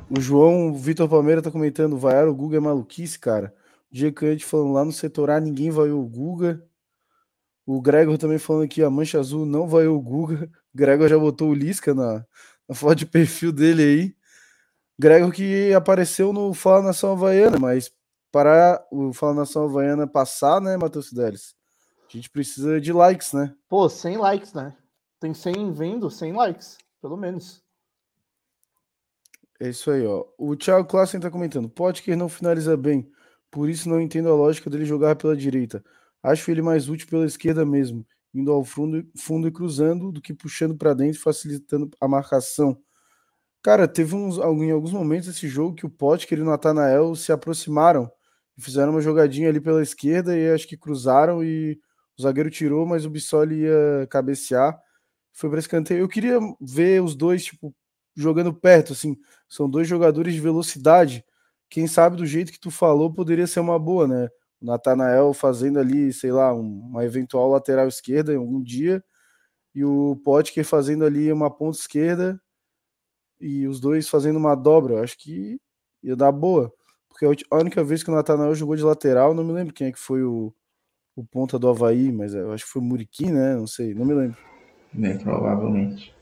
o 0.09 0.19
João 0.19 0.73
Vitor 0.73 1.07
Palmeira 1.07 1.41
tá 1.41 1.51
comentando, 1.51 1.97
vaiar 1.97 2.27
o 2.27 2.33
Guga 2.33 2.57
é 2.57 2.59
maluquice, 2.59 3.19
cara. 3.19 3.53
Que 3.93 4.25
eu 4.25 4.39
falando 4.39 4.73
lá 4.73 4.83
no 4.83 4.91
setor 4.91 5.29
A, 5.29 5.39
ninguém 5.39 5.69
vaiou 5.69 6.03
o 6.03 6.07
Guga. 6.07 6.65
O 7.65 7.79
Gregor 7.79 8.17
também 8.17 8.39
falando 8.39 8.63
aqui, 8.63 8.83
a 8.83 8.89
Mancha 8.89 9.19
Azul 9.19 9.45
não 9.45 9.67
vaiou 9.67 9.95
o 9.95 10.01
Guga. 10.01 10.45
O 10.45 10.49
Gregor 10.75 11.07
já 11.07 11.17
botou 11.17 11.49
o 11.49 11.53
Lisca 11.53 11.93
na, 11.93 12.25
na 12.67 12.73
foto 12.73 12.95
de 12.95 13.05
perfil 13.05 13.51
dele 13.51 13.83
aí. 13.83 14.15
Gregor 14.97 15.31
que 15.31 15.71
apareceu 15.73 16.33
no 16.33 16.53
Fala 16.53 16.81
Nação 16.81 17.11
Havaiana, 17.11 17.59
mas 17.59 17.91
para 18.31 18.83
o 18.91 19.13
Fala 19.13 19.35
Nação 19.35 19.65
Havaiana 19.65 20.07
passar, 20.07 20.59
né, 20.59 20.75
Matheus 20.75 21.09
Fidelis? 21.09 21.55
A 22.07 22.11
gente 22.11 22.29
precisa 22.29 22.81
de 22.81 22.91
likes, 22.91 23.31
né? 23.33 23.55
Pô, 23.69 23.87
100 23.87 24.17
likes, 24.17 24.53
né? 24.53 24.75
Tem 25.19 25.33
100 25.33 25.71
vendo, 25.71 26.09
100 26.09 26.33
likes, 26.33 26.77
pelo 27.01 27.15
menos. 27.15 27.63
É 29.59 29.69
isso 29.69 29.89
aí, 29.91 30.05
ó. 30.05 30.25
O 30.37 30.55
Thiago 30.55 30.87
Klassen 30.87 31.19
tá 31.19 31.31
comentando. 31.31 31.69
Potker 31.69 32.17
não 32.17 32.27
finaliza 32.27 32.75
bem, 32.75 33.09
por 33.53 33.69
isso 33.69 33.87
não 33.87 34.01
entendo 34.01 34.29
a 34.29 34.33
lógica 34.35 34.67
dele 34.67 34.83
jogar 34.83 35.15
pela 35.15 35.37
direita. 35.37 35.83
Acho 36.23 36.49
ele 36.49 36.61
mais 36.63 36.89
útil 36.89 37.07
pela 37.07 37.23
esquerda 37.23 37.63
mesmo, 37.63 38.03
indo 38.33 38.51
ao 38.51 38.65
fundo, 38.65 39.07
fundo 39.15 39.47
e 39.47 39.51
cruzando, 39.51 40.11
do 40.11 40.19
que 40.19 40.33
puxando 40.33 40.75
para 40.75 40.95
dentro, 40.95 41.21
facilitando 41.21 41.91
a 42.01 42.07
marcação. 42.07 42.75
Cara, 43.61 43.87
teve 43.87 44.15
uns, 44.15 44.37
em 44.39 44.71
alguns 44.71 44.91
momentos 44.91 45.29
esse 45.29 45.47
jogo 45.47 45.75
que 45.75 45.85
o 45.85 45.89
Potker 45.89 46.39
e 46.39 46.41
o 46.41 46.45
Natanael 46.45 47.15
se 47.15 47.31
aproximaram 47.31 48.11
e 48.57 48.61
fizeram 48.61 48.91
uma 48.91 49.01
jogadinha 49.01 49.49
ali 49.49 49.61
pela 49.61 49.83
esquerda 49.83 50.35
e 50.35 50.51
acho 50.51 50.67
que 50.67 50.75
cruzaram 50.75 51.43
e 51.43 51.79
o 52.17 52.23
zagueiro 52.23 52.49
tirou, 52.49 52.87
mas 52.87 53.05
o 53.05 53.09
Bissoli 53.11 53.61
ia 53.61 54.07
cabecear. 54.09 54.79
Foi 55.31 55.47
para 55.49 55.59
escanteio. 55.59 55.99
Eu 56.01 56.09
queria 56.09 56.39
ver 56.59 57.03
os 57.03 57.15
dois, 57.15 57.45
tipo, 57.45 57.73
jogando 58.15 58.51
perto, 58.51 58.93
assim. 58.93 59.15
São 59.47 59.69
dois 59.69 59.87
jogadores 59.87 60.33
de 60.33 60.39
velocidade. 60.39 61.23
Quem 61.73 61.87
sabe 61.87 62.15
do 62.15 62.23
jeito 62.23 62.51
que 62.51 62.59
tu 62.59 62.69
falou 62.69 63.11
poderia 63.11 63.47
ser 63.47 63.59
uma 63.59 63.79
boa, 63.79 64.07
né? 64.07 64.29
O 64.61 64.65
Natanael 64.67 65.33
fazendo 65.33 65.79
ali, 65.79 66.13
sei 66.13 66.31
lá, 66.31 66.53
uma 66.53 67.03
eventual 67.03 67.49
lateral 67.49 67.87
esquerda 67.87 68.31
em 68.31 68.37
algum 68.37 68.61
dia 68.61 69.03
e 69.73 69.83
o 69.83 70.15
Potker 70.23 70.63
fazendo 70.63 71.03
ali 71.03 71.33
uma 71.33 71.49
ponta 71.49 71.79
esquerda 71.79 72.39
e 73.41 73.65
os 73.65 73.79
dois 73.79 74.07
fazendo 74.07 74.37
uma 74.37 74.53
dobra, 74.53 75.01
acho 75.01 75.17
que 75.17 75.59
ia 76.03 76.15
dar 76.15 76.31
boa. 76.31 76.71
Porque 77.09 77.25
a 77.49 77.57
única 77.57 77.83
vez 77.83 78.03
que 78.03 78.11
o 78.11 78.13
Natanael 78.13 78.53
jogou 78.53 78.75
de 78.75 78.83
lateral, 78.83 79.33
não 79.33 79.43
me 79.43 79.51
lembro 79.51 79.73
quem 79.73 79.87
é 79.87 79.91
que 79.91 79.99
foi 79.99 80.21
o, 80.21 80.53
o 81.15 81.25
ponta 81.25 81.57
do 81.57 81.67
Havaí, 81.67 82.11
mas 82.11 82.35
acho 82.35 82.65
que 82.65 82.71
foi 82.71 82.83
o 82.83 82.85
Muriqui, 82.85 83.31
né? 83.31 83.55
Não 83.55 83.65
sei, 83.65 83.95
não 83.95 84.05
me 84.05 84.13
lembro. 84.13 84.37
Bem, 84.93 85.17
provavelmente. 85.17 86.12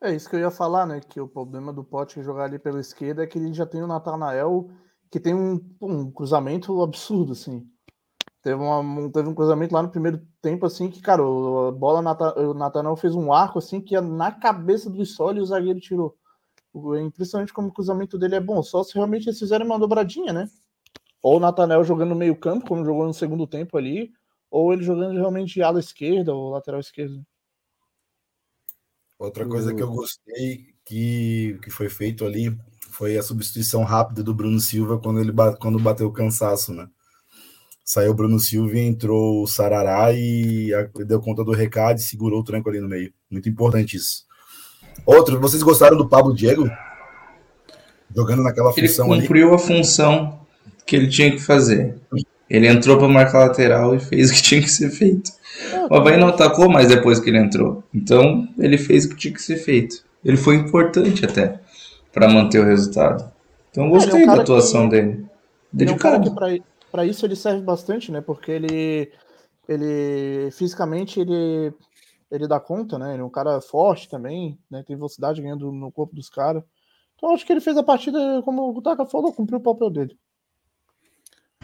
É 0.00 0.14
isso 0.14 0.30
que 0.30 0.36
eu 0.36 0.40
ia 0.40 0.50
falar, 0.50 0.86
né? 0.86 1.00
Que 1.00 1.20
o 1.20 1.28
problema 1.28 1.72
do 1.72 1.82
Pote 1.82 2.22
jogar 2.22 2.44
ali 2.44 2.58
pela 2.58 2.80
esquerda 2.80 3.24
é 3.24 3.26
que 3.26 3.36
ele 3.38 3.52
já 3.52 3.66
tem 3.66 3.82
o 3.82 3.86
Natanael, 3.86 4.70
que 5.10 5.18
tem 5.18 5.34
um, 5.34 5.60
um 5.82 6.10
cruzamento 6.10 6.80
absurdo, 6.82 7.32
assim. 7.32 7.68
Teve, 8.40 8.62
uma, 8.62 9.10
teve 9.10 9.28
um 9.28 9.34
cruzamento 9.34 9.74
lá 9.74 9.82
no 9.82 9.90
primeiro 9.90 10.24
tempo, 10.40 10.64
assim, 10.64 10.88
que, 10.88 11.00
cara, 11.00 11.22
a 11.22 11.72
bola, 11.72 12.00
o 12.36 12.54
Natanael 12.54 12.96
fez 12.96 13.14
um 13.14 13.32
arco, 13.32 13.58
assim, 13.58 13.80
que 13.80 13.94
ia 13.94 14.00
na 14.00 14.30
cabeça 14.30 14.88
do 14.88 15.04
Sol 15.04 15.34
e 15.34 15.40
o 15.40 15.46
zagueiro 15.46 15.80
tirou. 15.80 16.16
Impressionante 17.04 17.52
como 17.52 17.68
o 17.68 17.72
cruzamento 17.72 18.16
dele 18.16 18.36
é 18.36 18.40
bom. 18.40 18.62
Só 18.62 18.84
se 18.84 18.94
realmente 18.94 19.28
eles 19.28 19.38
fizerem 19.38 19.66
uma 19.66 19.78
dobradinha, 19.78 20.32
né? 20.32 20.48
Ou 21.20 21.38
o 21.38 21.40
Natanel 21.40 21.82
jogando 21.82 22.10
no 22.10 22.14
meio 22.14 22.36
campo, 22.36 22.66
como 22.68 22.84
jogou 22.84 23.04
no 23.04 23.12
segundo 23.12 23.46
tempo 23.48 23.76
ali, 23.76 24.12
ou 24.48 24.72
ele 24.72 24.84
jogando 24.84 25.16
realmente 25.16 25.60
ala 25.60 25.80
esquerda 25.80 26.32
ou 26.32 26.50
lateral 26.50 26.78
esquerdo. 26.78 27.20
Outra 29.18 29.44
coisa 29.46 29.74
que 29.74 29.82
eu 29.82 29.90
gostei 29.90 30.66
que, 30.84 31.58
que 31.62 31.70
foi 31.70 31.88
feito 31.88 32.24
ali 32.24 32.56
foi 32.92 33.18
a 33.18 33.22
substituição 33.22 33.82
rápida 33.82 34.22
do 34.22 34.32
Bruno 34.32 34.60
Silva 34.60 34.98
quando 34.98 35.20
ele 35.20 35.32
quando 35.60 35.78
bateu 35.78 36.06
o 36.06 36.12
cansaço, 36.12 36.72
né? 36.72 36.88
Saiu 37.84 38.12
o 38.12 38.14
Bruno 38.14 38.38
Silva 38.38 38.76
e 38.76 38.86
entrou 38.86 39.42
o 39.42 39.46
Sarará 39.46 40.12
e 40.12 40.70
deu 41.06 41.20
conta 41.20 41.42
do 41.42 41.52
recado 41.52 41.98
e 41.98 42.02
segurou 42.02 42.40
o 42.40 42.44
tranco 42.44 42.68
ali 42.68 42.80
no 42.80 42.88
meio. 42.88 43.12
Muito 43.30 43.48
importante 43.48 43.96
isso. 43.96 44.24
Outro, 45.04 45.40
vocês 45.40 45.62
gostaram 45.62 45.96
do 45.96 46.08
Pablo 46.08 46.34
Diego? 46.34 46.70
Jogando 48.14 48.42
naquela 48.42 48.72
ele 48.76 48.88
função 48.88 49.06
ali? 49.06 49.14
Ele 49.14 49.22
cumpriu 49.22 49.54
a 49.54 49.58
função 49.58 50.46
que 50.86 50.94
ele 50.94 51.08
tinha 51.08 51.30
que 51.30 51.38
fazer. 51.38 51.96
Ele 52.48 52.66
entrou 52.66 52.98
para 52.98 53.08
marcar 53.08 53.40
lateral 53.40 53.94
e 53.94 54.00
fez 54.00 54.30
o 54.30 54.34
que 54.34 54.42
tinha 54.42 54.60
que 54.60 54.70
ser 54.70 54.90
feito. 54.90 55.30
O 55.90 55.94
Havaí 55.94 56.16
não 56.16 56.28
atacou 56.28 56.68
mais 56.68 56.88
depois 56.88 57.18
que 57.20 57.30
ele 57.30 57.38
entrou. 57.38 57.82
Então, 57.94 58.48
ele 58.58 58.78
fez 58.78 59.04
o 59.04 59.10
que 59.10 59.16
tinha 59.16 59.34
que 59.34 59.42
ser 59.42 59.56
feito. 59.56 60.04
Ele 60.24 60.36
foi 60.36 60.56
importante 60.56 61.24
até 61.24 61.60
para 62.12 62.28
manter 62.28 62.60
o 62.60 62.64
resultado. 62.64 63.30
Então, 63.70 63.88
gostei 63.88 64.22
é 64.22 64.26
da 64.26 64.34
atuação 64.34 64.88
que... 64.88 64.96
dele. 64.96 65.26
Dedicado. 65.72 66.28
É 66.28 66.30
um 66.30 66.62
para 66.90 67.04
isso 67.04 67.26
ele 67.26 67.36
serve 67.36 67.60
bastante, 67.62 68.10
né? 68.10 68.20
Porque 68.20 68.50
ele 68.50 69.12
ele 69.68 70.50
fisicamente 70.52 71.20
ele 71.20 71.72
ele 72.30 72.46
dá 72.46 72.58
conta, 72.58 72.98
né? 72.98 73.12
Ele 73.12 73.22
é 73.22 73.24
um 73.24 73.30
cara 73.30 73.60
forte 73.60 74.08
também, 74.08 74.58
né? 74.70 74.82
Tem 74.86 74.96
velocidade 74.96 75.40
ganhando 75.40 75.70
no 75.70 75.92
corpo 75.92 76.14
dos 76.14 76.28
caras. 76.28 76.62
Então 77.14 77.32
acho 77.32 77.44
que 77.44 77.52
ele 77.52 77.60
fez 77.60 77.76
a 77.76 77.82
partida, 77.82 78.42
como 78.44 78.70
o 78.70 78.82
Taka 78.82 79.04
falou, 79.06 79.32
cumpriu 79.32 79.58
o 79.58 79.62
papel 79.62 79.90
dele. 79.90 80.16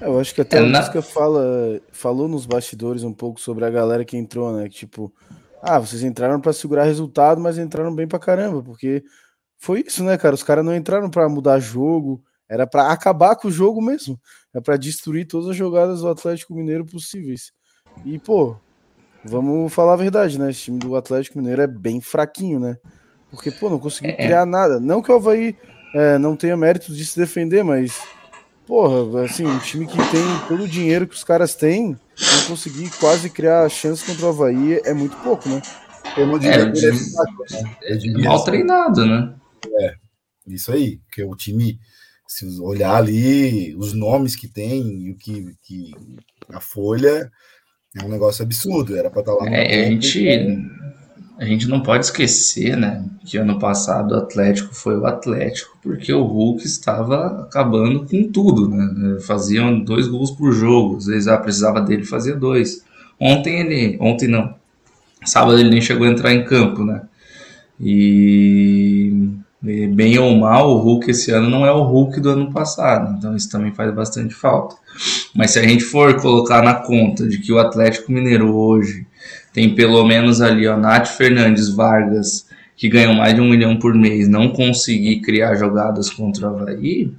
É, 0.01 0.07
eu 0.07 0.19
acho 0.19 0.35
que 0.35 0.41
até 0.41 0.59
é, 0.59 0.63
o 0.63 0.67
Lisca 0.67 1.01
fala, 1.01 1.81
falou 1.93 2.29
nos 2.29 2.47
bastidores 2.47 3.03
um 3.03 3.13
pouco 3.13 3.41
sobre 3.41 3.65
a 3.65 3.71
galera 3.71 4.05
que 4.05 4.17
entrou, 4.17 4.53
né? 4.53 4.69
Que, 4.69 4.75
tipo, 4.75 5.13
ah, 5.63 5.79
vocês 5.79 6.03
entraram 6.03 6.41
para 6.41 6.53
segurar 6.53 6.85
resultado, 6.85 7.41
mas 7.41 7.59
entraram 7.59 7.95
bem 7.95 8.07
pra 8.07 8.19
caramba, 8.19 8.63
porque 8.63 9.05
foi 9.57 9.85
isso, 9.87 10.03
né, 10.05 10.19
cara? 10.19 10.35
Os 10.35 10.43
caras 10.43 10.65
não 10.65 10.75
entraram 10.75 11.09
para 11.11 11.29
mudar 11.29 11.59
jogo, 11.59 12.23
era 12.49 12.67
para 12.67 12.91
acabar 12.91 13.37
com 13.37 13.49
o 13.49 13.53
jogo 13.53 13.81
mesmo. 13.81 14.21
É 14.53 14.61
para 14.61 14.77
destruir 14.77 15.27
todas 15.27 15.49
as 15.49 15.57
jogadas 15.57 16.01
do 16.01 16.09
Atlético 16.09 16.55
Mineiro 16.55 16.85
possíveis. 16.85 17.53
E, 18.05 18.19
pô, 18.19 18.57
Vamos 19.25 19.73
falar 19.73 19.95
a 19.95 19.97
verdade, 19.97 20.39
né? 20.39 20.51
Esse 20.51 20.65
time 20.65 20.79
do 20.79 20.95
Atlético 20.95 21.39
Mineiro 21.39 21.63
é 21.63 21.67
bem 21.67 22.01
fraquinho, 22.01 22.61
né? 22.61 22.77
Porque, 23.31 23.51
pô, 23.51 23.71
não 23.71 23.79
conseguiu 23.79 24.11
é. 24.13 24.17
criar 24.17 24.45
nada. 24.45 24.79
Não 24.79 25.01
que 25.01 25.11
o 25.11 25.15
Havaí 25.15 25.57
é, 25.95 26.19
não 26.19 26.37
tenha 26.37 26.57
mérito 26.57 26.93
de 26.93 27.05
se 27.07 27.19
defender, 27.19 27.65
mas, 27.65 27.99
porra, 28.67 29.25
assim, 29.25 29.45
um 29.47 29.59
time 29.59 29.87
que 29.87 29.97
tem 29.97 30.25
todo 30.49 30.65
o 30.65 30.69
dinheiro 30.69 31.07
que 31.07 31.15
os 31.15 31.25
caras 31.25 31.55
têm, 31.55 31.89
não 31.89 32.47
conseguir 32.49 32.91
quase 32.99 33.31
criar 33.31 33.69
chance 33.69 34.05
contra 34.05 34.27
o 34.27 34.29
Havaí 34.29 34.81
é 34.85 34.95
muito 34.95 35.17
pouco, 35.19 35.49
né? 35.49 35.61
Diria 36.39 36.51
é, 36.51 36.71
de... 36.71 36.87
é, 37.83 37.97
de... 37.97 38.23
mal 38.23 38.45
treinado, 38.45 39.05
né? 39.05 39.35
É, 39.81 39.95
isso 40.47 40.71
aí, 40.73 41.01
que 41.13 41.23
o 41.25 41.35
time, 41.35 41.79
se 42.27 42.47
olhar 42.61 42.97
ali 42.97 43.75
os 43.77 43.93
nomes 43.93 44.37
que 44.37 44.47
tem 44.47 45.07
e 45.07 45.11
o 45.11 45.17
que, 45.17 45.55
que 45.63 45.93
a 46.51 46.61
folha 46.61 47.31
é 47.97 48.05
um 48.05 48.09
negócio 48.09 48.45
absurdo, 48.45 48.97
era 48.97 49.11
para 49.11 49.21
estar 49.21 49.35
tá 49.35 49.45
lá. 49.45 49.51
É, 49.51 49.87
a 49.87 49.91
gente, 49.91 50.25
a 51.37 51.45
gente 51.45 51.69
não 51.69 51.81
pode 51.81 52.05
esquecer, 52.05 52.77
né, 52.77 53.05
que 53.25 53.37
ano 53.37 53.59
passado 53.59 54.13
o 54.13 54.19
Atlético 54.19 54.75
foi 54.75 54.97
o 54.97 55.05
Atlético 55.05 55.77
porque 55.83 56.13
o 56.13 56.23
Hulk 56.23 56.65
estava 56.65 57.43
acabando 57.43 58.07
com 58.07 58.31
tudo, 58.31 58.71
né? 58.71 59.21
Faziam 59.21 59.79
dois 59.79 60.09
gols 60.09 60.31
por 60.31 60.51
jogo, 60.51 60.97
às 60.97 61.07
vezes 61.07 61.29
ah, 61.29 61.37
precisava 61.37 61.81
dele 61.81 62.05
fazer 62.05 62.39
dois. 62.39 62.83
Ontem 63.21 63.61
ele, 63.61 63.99
ontem 64.01 64.27
não, 64.27 64.55
sábado 65.25 65.59
ele 65.59 65.69
nem 65.69 65.83
chegou 65.83 66.07
a 66.07 66.11
entrar 66.11 66.33
em 66.33 66.45
campo, 66.45 66.83
né? 66.85 67.03
E 67.79 69.13
bem 69.95 70.19
ou 70.19 70.35
mal, 70.37 70.71
o 70.71 70.79
Hulk 70.79 71.11
esse 71.11 71.31
ano 71.31 71.51
não 71.51 71.67
é 71.67 71.73
o 71.73 71.83
Hulk 71.83 72.21
do 72.21 72.31
ano 72.31 72.53
passado, 72.53 73.17
então 73.19 73.35
isso 73.35 73.51
também 73.51 73.73
faz 73.73 73.95
bastante 73.95 74.35
falta. 74.35 74.77
Mas 75.35 75.51
se 75.51 75.59
a 75.59 75.63
gente 75.63 75.85
for 75.85 76.21
colocar 76.21 76.63
na 76.63 76.75
conta 76.75 77.27
de 77.27 77.39
que 77.39 77.53
o 77.53 77.59
Atlético 77.59 78.13
Mineiro 78.13 78.55
hoje 78.55 79.07
tem 79.55 79.73
pelo 79.73 80.05
menos 80.05 80.43
ali, 80.43 80.67
ó, 80.67 80.77
Nath 80.77 81.07
Fernandes, 81.07 81.69
Vargas, 81.69 82.47
que 82.77 82.89
ganham 82.89 83.15
mais 83.15 83.35
de 83.35 83.41
um 83.41 83.49
milhão 83.49 83.77
por 83.77 83.95
mês, 83.95 84.29
não 84.29 84.49
conseguir 84.49 85.21
criar 85.21 85.55
jogadas 85.55 86.11
contra 86.11 86.51
o 86.51 86.57
Havaí, 86.57 87.13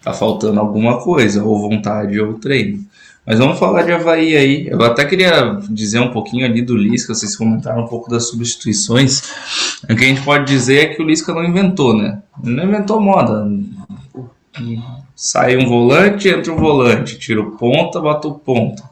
tá 0.00 0.12
faltando 0.12 0.60
alguma 0.60 1.00
coisa, 1.00 1.42
ou 1.42 1.68
vontade 1.68 2.18
ou 2.20 2.34
treino. 2.34 2.78
Mas 3.26 3.40
vamos 3.40 3.58
falar 3.58 3.82
de 3.82 3.92
Havaí 3.92 4.36
aí. 4.36 4.68
Eu 4.68 4.80
até 4.82 5.04
queria 5.04 5.58
dizer 5.68 5.98
um 5.98 6.12
pouquinho 6.12 6.46
ali 6.46 6.62
do 6.62 6.76
Lisca, 6.76 7.12
vocês 7.12 7.36
comentaram 7.36 7.82
um 7.82 7.88
pouco 7.88 8.08
das 8.08 8.28
substituições. 8.28 9.22
O 9.82 9.94
que 9.94 10.04
a 10.04 10.08
gente 10.08 10.22
pode 10.22 10.46
dizer 10.46 10.78
é 10.78 10.86
que 10.86 11.02
o 11.02 11.04
Lisca 11.04 11.34
não 11.34 11.44
inventou, 11.44 11.96
né? 11.96 12.22
Ele 12.42 12.54
não 12.54 12.64
inventou 12.64 13.00
moda. 13.00 13.50
Sai 15.16 15.56
um 15.56 15.68
volante, 15.68 16.28
entra 16.28 16.52
um 16.52 16.56
volante, 16.56 17.18
tira 17.18 17.40
o 17.40 17.50
ponta, 17.56 18.00
bota 18.00 18.28
o 18.28 18.34
ponta. 18.34 18.89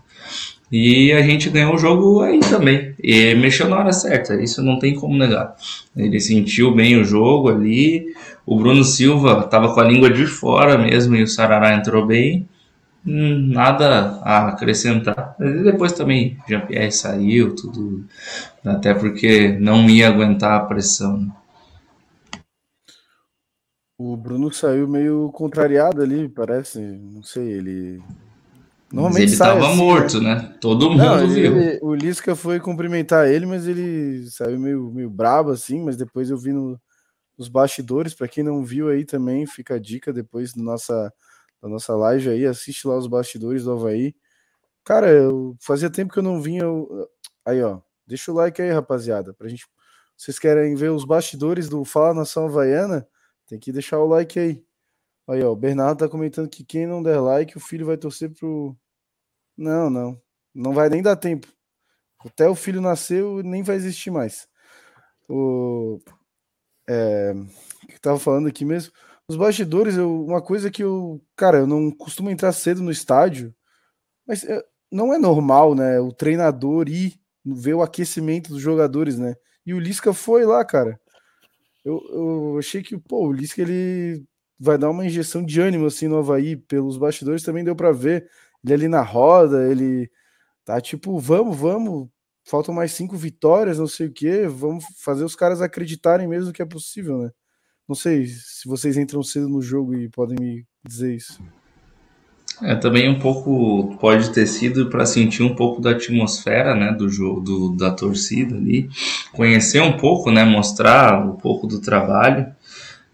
E 0.71 1.13
a 1.13 1.23
gente 1.23 1.49
ganhou 1.49 1.75
o 1.75 1.79
jogo 1.79 2.21
aí 2.21 2.41
também. 2.41 2.95
E 3.03 3.35
mexeu 3.35 3.69
na 3.69 3.79
hora 3.79 3.93
certa, 3.93 4.35
isso 4.43 4.63
não 4.63 4.79
tem 4.79 4.95
como 4.95 5.17
negar. 5.17 5.57
Ele 5.97 6.21
sentiu 6.21 6.75
bem 6.75 7.01
o 7.01 7.05
jogo 7.05 7.49
ali. 7.49 8.07
O 8.45 8.57
Bruno 8.57 8.85
Silva 8.85 9.43
estava 9.45 9.73
com 9.73 9.81
a 9.81 9.85
língua 9.85 10.11
de 10.11 10.27
fora 10.27 10.77
mesmo 10.77 11.17
e 11.17 11.23
o 11.23 11.27
Sarará 11.27 11.75
entrou 11.75 12.07
bem. 12.07 12.47
Hum, 13.07 13.53
nada 13.53 14.21
a 14.23 14.49
acrescentar. 14.49 15.35
Depois 15.39 15.93
também 15.93 16.37
Jean-Pierre 16.47 16.93
saiu, 16.93 17.55
tudo. 17.55 18.05
Até 18.65 18.93
porque 18.93 19.57
não 19.59 19.89
ia 19.89 20.09
aguentar 20.09 20.61
a 20.61 20.65
pressão. 20.67 21.31
O 23.97 24.17
Bruno 24.17 24.53
saiu 24.53 24.87
meio 24.87 25.31
contrariado 25.33 26.03
ali, 26.03 26.29
parece. 26.29 26.79
Não 26.81 27.23
sei, 27.23 27.49
ele. 27.51 28.03
Normalmente 28.93 29.23
mas 29.23 29.33
ele 29.33 29.37
sai 29.37 29.49
tava 29.49 29.69
assim, 29.69 29.77
morto, 29.77 30.21
né? 30.21 30.35
né? 30.35 30.57
Todo 30.61 30.91
mundo 30.91 31.03
não, 31.03 31.29
viu. 31.29 31.57
Ele, 31.59 31.79
o 31.83 31.95
Lisca 31.95 32.35
foi 32.35 32.59
cumprimentar 32.59 33.29
ele, 33.29 33.45
mas 33.45 33.67
ele 33.67 34.27
saiu 34.31 34.59
meio, 34.59 34.91
meio 34.91 35.11
brabo 35.11 35.51
assim. 35.51 35.83
Mas 35.83 35.97
depois 35.97 36.31
eu 36.31 36.39
vi 36.39 36.53
no, 36.53 36.81
nos 37.37 37.49
bastidores. 37.49 38.15
Para 38.15 38.29
quem 38.29 38.43
não 38.43 38.65
viu 38.65 38.89
aí 38.89 39.05
também, 39.05 39.47
fica 39.47 39.75
a 39.75 39.79
dica 39.79 40.11
depois 40.11 40.55
da 40.55 40.63
nossa, 40.63 41.13
da 41.63 41.69
nossa 41.69 41.95
live 41.95 42.31
aí. 42.31 42.47
Assiste 42.47 42.89
lá 42.89 42.97
os 42.97 43.07
bastidores 43.07 43.65
do 43.65 43.73
Havaí. 43.73 44.15
Cara, 44.85 45.11
eu 45.11 45.55
fazia 45.61 45.91
tempo 45.91 46.13
que 46.13 46.19
eu 46.19 46.23
não 46.23 46.41
vinha. 46.41 46.63
Eu... 46.63 47.09
Aí, 47.45 47.63
ó. 47.63 47.81
Deixa 48.07 48.33
o 48.33 48.35
like 48.35 48.63
aí, 48.63 48.71
rapaziada. 48.71 49.35
Pra 49.35 49.49
gente. 49.49 49.67
Vocês 50.17 50.39
querem 50.39 50.75
ver 50.75 50.91
os 50.91 51.05
bastidores 51.05 51.69
do 51.69 51.85
Fala 51.85 52.15
Nação 52.15 52.47
Havaiana? 52.47 53.07
Tem 53.47 53.59
que 53.59 53.71
deixar 53.71 53.99
o 53.99 54.07
like 54.07 54.39
aí. 54.39 54.65
Aí, 55.29 55.43
ó, 55.43 55.53
o 55.53 55.57
Bernardo 55.57 55.99
tá 55.99 56.09
comentando 56.09 56.49
que 56.49 56.65
quem 56.65 56.87
não 56.87 57.03
der 57.03 57.21
like, 57.21 57.57
o 57.57 57.61
filho 57.61 57.87
vai 57.87 57.97
torcer 57.97 58.33
pro. 58.33 58.77
Não, 59.57 59.91
não. 59.91 60.21
Não 60.55 60.73
vai 60.73 60.89
nem 60.89 61.03
dar 61.03 61.17
tempo. 61.17 61.49
Até 62.25 62.49
o 62.49 62.55
filho 62.55 62.81
nasceu, 62.81 63.43
nem 63.43 63.63
vai 63.63 63.77
existir 63.77 64.11
mais. 64.11 64.49
O. 65.29 66.01
É... 66.89 67.33
O 67.85 67.87
que 67.89 68.01
tava 68.01 68.19
falando 68.19 68.49
aqui 68.49 68.65
mesmo? 68.65 68.93
Os 69.29 69.37
bastidores, 69.37 69.97
eu... 69.97 70.25
uma 70.25 70.43
coisa 70.43 70.71
que 70.71 70.83
eu. 70.83 71.23
Cara, 71.37 71.59
eu 71.59 71.67
não 71.67 71.91
costumo 71.91 72.31
entrar 72.31 72.53
cedo 72.53 72.83
no 72.83 72.91
estádio, 72.91 73.55
mas 74.27 74.45
é, 74.45 74.63
não 74.91 75.13
é 75.15 75.19
normal, 75.19 75.75
né? 75.75 76.01
O 76.01 76.13
treinador 76.13 76.89
ir 76.89 77.21
ver 77.45 77.75
o 77.75 77.83
aquecimento 77.83 78.51
dos 78.51 78.63
jogadores, 78.63 79.19
né? 79.19 79.37
E 79.67 79.75
o 79.75 79.81
Lisca 79.81 80.15
foi 80.15 80.45
lá, 80.47 80.65
cara 80.65 80.99
eu, 81.89 82.01
eu 82.11 82.59
achei 82.59 82.83
que 82.83 82.99
pô, 82.99 83.29
o 83.29 83.33
Lisca 83.33 83.63
ele 83.63 84.25
vai 84.59 84.77
dar 84.77 84.91
uma 84.91 85.07
injeção 85.07 85.45
de 85.45 85.61
ânimo 85.61 85.87
assim 85.87 86.09
no 86.09 86.19
Havaí, 86.19 86.57
pelos 86.57 86.97
bastidores 86.97 87.43
também 87.43 87.65
deu 87.65 87.77
para 87.77 87.93
ver. 87.93 88.29
Ele 88.65 88.75
ali 88.75 88.89
na 88.89 89.03
roda, 89.03 89.71
ele 89.71 90.11
tá 90.65 90.81
tipo, 90.81 91.19
vamos, 91.19 91.57
vamos, 91.57 92.09
faltam 92.45 92.75
mais 92.75 92.93
cinco 92.93 93.17
vitórias, 93.17 93.79
não 93.79 93.87
sei 93.87 94.09
o 94.09 94.13
que, 94.13 94.47
vamos 94.47 94.85
fazer 95.03 95.25
os 95.25 95.37
caras 95.37 95.63
acreditarem 95.63 96.27
mesmo 96.27 96.53
que 96.53 96.63
é 96.63 96.67
possível, 96.67 97.19
né? 97.19 97.31
Não 97.89 97.95
sei 97.95 98.27
se 98.27 98.69
vocês 98.69 98.99
entram 98.99 99.23
cedo 99.23 99.49
no 99.49 99.63
jogo 99.63 99.95
e 99.95 100.11
podem 100.11 100.37
me 100.39 100.67
dizer 100.87 101.15
isso. 101.15 101.43
É, 102.63 102.75
também 102.75 103.09
um 103.09 103.19
pouco 103.19 103.97
pode 104.01 104.31
ter 104.33 104.47
sido 104.47 104.91
para 104.91 105.07
sentir 105.07 105.43
um 105.43 105.55
pouco 105.55 105.81
da 105.81 105.93
atmosfera, 105.93 106.75
né, 106.75 106.93
do 106.93 107.09
jogo, 107.09 107.41
do, 107.41 107.77
da 107.77 107.91
torcida 107.91 108.57
ali, 108.57 108.91
conhecer 109.33 109.81
um 109.81 109.97
pouco, 109.97 110.31
né, 110.31 110.45
mostrar 110.45 111.25
um 111.25 111.37
pouco 111.37 111.67
do 111.67 111.81
trabalho, 111.81 112.53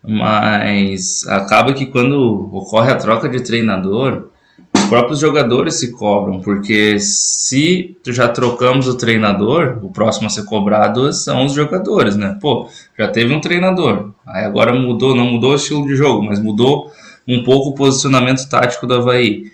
mas 0.07 1.27
acaba 1.27 1.73
que 1.73 1.87
quando 1.87 2.51
ocorre 2.53 2.93
a 2.93 2.97
troca 2.97 3.29
de 3.29 3.41
treinador, 3.41 4.29
os 4.75 4.85
próprios 4.85 5.19
jogadores 5.19 5.75
se 5.75 5.93
cobram, 5.93 6.41
porque 6.41 6.99
se 6.99 7.97
já 8.07 8.29
trocamos 8.29 8.87
o 8.87 8.97
treinador, 8.97 9.79
o 9.83 9.91
próximo 9.91 10.27
a 10.27 10.31
ser 10.31 10.45
cobrado 10.45 11.13
são 11.13 11.47
os 11.47 11.53
jogadores, 11.53 12.17
né? 12.17 12.37
Pô, 12.41 12.69
já 12.99 13.09
teve 13.09 13.35
um 13.35 13.41
treinador, 13.41 14.11
aí 14.27 14.45
agora 14.45 14.75
mudou, 14.75 15.15
não 15.15 15.27
mudou 15.27 15.53
o 15.53 15.57
estilo 15.57 15.87
de 15.87 15.97
jogo, 15.97 16.23
mas 16.23 16.39
mudou 16.39 16.91
um 17.27 17.43
pouco 17.43 17.71
o 17.71 17.75
posicionamento 17.75 18.47
tático 18.49 18.87
do 18.87 18.95
Havaí. 18.95 19.51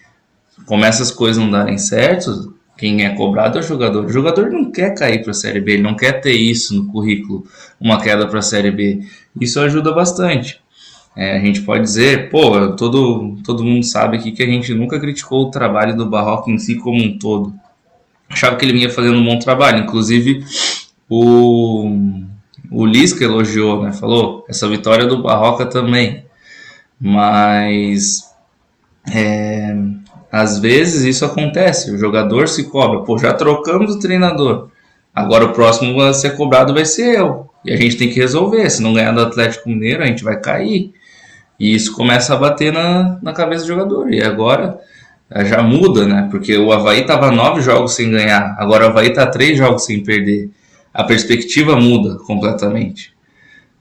Começa 0.67 1.03
as 1.03 1.11
coisas 1.11 1.43
não 1.43 1.51
darem 1.51 1.79
certo, 1.79 2.53
quem 2.81 3.05
é 3.05 3.11
cobrado 3.11 3.59
é 3.59 3.61
o 3.61 3.63
jogador. 3.63 4.07
O 4.07 4.09
jogador 4.09 4.49
não 4.49 4.73
quer 4.73 4.95
cair 4.95 5.21
para 5.23 5.33
a 5.33 5.35
Série 5.35 5.61
B, 5.61 5.73
ele 5.73 5.83
não 5.83 5.95
quer 5.95 6.13
ter 6.23 6.33
isso 6.33 6.75
no 6.75 6.87
currículo, 6.91 7.45
uma 7.79 8.01
queda 8.01 8.27
para 8.27 8.39
a 8.39 8.43
Série 8.43 8.71
B. 8.71 9.01
Isso 9.39 9.61
ajuda 9.61 9.93
bastante. 9.93 10.59
É, 11.15 11.37
a 11.37 11.41
gente 11.41 11.61
pode 11.61 11.83
dizer, 11.83 12.31
pô, 12.31 12.69
todo, 12.73 13.37
todo 13.45 13.63
mundo 13.63 13.85
sabe 13.85 14.17
aqui 14.17 14.33
que 14.33 14.43
a 14.43 14.47
gente 14.47 14.73
nunca 14.73 14.99
criticou 14.99 15.43
o 15.43 15.51
trabalho 15.51 15.95
do 15.95 16.09
Barroca 16.09 16.51
em 16.51 16.57
si 16.57 16.77
como 16.77 17.03
um 17.03 17.19
todo. 17.19 17.53
Achava 18.31 18.57
que 18.57 18.65
ele 18.65 18.73
vinha 18.73 18.89
fazendo 18.89 19.19
um 19.19 19.25
bom 19.27 19.39
trabalho, 19.39 19.83
inclusive 19.83 20.43
o, 21.07 21.87
o 22.71 22.87
Lisca 22.87 23.23
elogiou, 23.23 23.83
né? 23.83 23.93
Falou, 23.93 24.47
essa 24.49 24.67
vitória 24.67 25.07
do 25.07 25.23
Barroca 25.23 25.67
também. 25.67 26.25
Mas 26.99 28.25
é, 29.13 29.77
às 30.31 30.59
vezes 30.59 31.03
isso 31.03 31.25
acontece, 31.25 31.91
o 31.91 31.99
jogador 31.99 32.49
se 32.49 32.65
cobra, 32.65 33.01
pô, 33.01 33.19
já 33.19 33.33
trocamos 33.33 33.97
o 33.97 33.99
treinador, 33.99 34.69
agora 35.15 35.47
o 35.47 35.53
próximo 35.53 36.01
a 36.01 36.13
ser 36.13 36.37
cobrado 36.37 36.73
vai 36.73 36.85
ser 36.85 37.19
eu. 37.19 37.51
E 37.65 37.73
a 37.73 37.77
gente 37.77 37.97
tem 37.97 38.09
que 38.09 38.19
resolver, 38.19 38.69
se 38.71 38.83
não 38.83 38.95
ganhar 38.95 39.13
do 39.13 39.21
Atlético 39.21 39.69
Mineiro, 39.69 40.03
a 40.03 40.07
gente 40.07 40.25
vai 40.25 40.41
cair. 40.41 40.93
E 41.59 41.75
isso 41.75 41.95
começa 41.95 42.33
a 42.33 42.37
bater 42.39 42.73
na, 42.73 43.19
na 43.23 43.33
cabeça 43.35 43.65
do 43.65 43.69
jogador. 43.69 44.11
E 44.13 44.23
agora 44.23 44.81
é, 45.31 45.45
já 45.45 45.63
muda, 45.63 46.07
né? 46.07 46.27
Porque 46.31 46.57
o 46.57 46.73
Havaí 46.73 47.03
estava 47.03 47.31
nove 47.31 47.61
jogos 47.61 47.95
sem 47.95 48.11
ganhar, 48.11 48.57
agora 48.59 48.87
o 48.87 48.89
Havaí 48.89 49.09
está 49.09 49.27
três 49.27 49.59
jogos 49.59 49.85
sem 49.85 50.03
perder. 50.03 50.51
A 50.93 51.05
perspectiva 51.05 51.77
muda 51.77 52.17
completamente. 52.25 53.13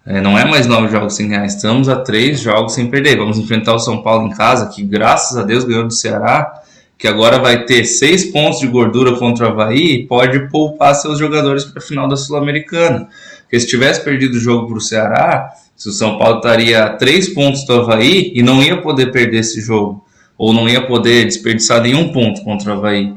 É, 0.10 0.20
não 0.20 0.36
é 0.36 0.44
mais 0.44 0.66
nove 0.66 0.88
jogos 0.88 1.14
sem 1.14 1.30
ganhar, 1.30 1.46
estamos 1.46 1.88
a 1.88 1.96
três 1.96 2.40
jogos 2.40 2.74
sem 2.74 2.88
perder. 2.88 3.16
Vamos 3.16 3.38
enfrentar 3.38 3.76
o 3.76 3.80
São 3.80 4.02
Paulo 4.02 4.26
em 4.26 4.32
casa, 4.32 4.66
que 4.66 4.82
graças 4.82 5.38
a 5.38 5.44
Deus 5.44 5.64
ganhou 5.64 5.84
do 5.84 5.94
Ceará, 5.94 6.52
que 6.98 7.08
agora 7.08 7.38
vai 7.38 7.64
ter 7.64 7.86
seis 7.86 8.26
pontos 8.26 8.60
de 8.60 8.66
gordura 8.66 9.16
contra 9.18 9.46
o 9.46 9.52
Havaí 9.52 9.92
e 9.94 10.08
pode 10.08 10.50
poupar 10.50 10.96
seus 10.96 11.20
jogadores 11.20 11.64
para 11.64 11.78
a 11.78 11.86
final 11.86 12.08
da 12.08 12.18
Sul-Americana. 12.18 13.08
Porque 13.42 13.60
se 13.60 13.68
tivesse 13.68 14.04
perdido 14.04 14.34
o 14.34 14.40
jogo 14.40 14.66
para 14.66 14.78
o 14.78 14.82
Ceará, 14.82 15.52
se 15.76 15.90
o 15.90 15.92
São 15.92 16.18
Paulo 16.18 16.38
estaria 16.38 16.86
a 16.86 16.90
três 16.90 17.30
pontos 17.30 17.64
do 17.66 17.74
Havaí 17.74 18.32
e 18.34 18.42
não 18.42 18.64
ia 18.64 18.82
poder 18.82 19.12
perder 19.12 19.42
esse 19.42 19.62
jogo, 19.62 20.04
ou 20.36 20.52
não 20.52 20.68
ia 20.68 20.88
poder 20.88 21.26
desperdiçar 21.26 21.84
nenhum 21.84 22.12
ponto 22.12 22.42
contra 22.42 22.74
o 22.74 22.78
Havaí. 22.80 23.14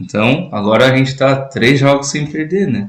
Então, 0.00 0.48
agora 0.52 0.90
a 0.90 0.96
gente 0.96 1.08
está 1.08 1.36
três 1.36 1.78
jogos 1.78 2.08
sem 2.08 2.24
perder, 2.24 2.66
né? 2.66 2.88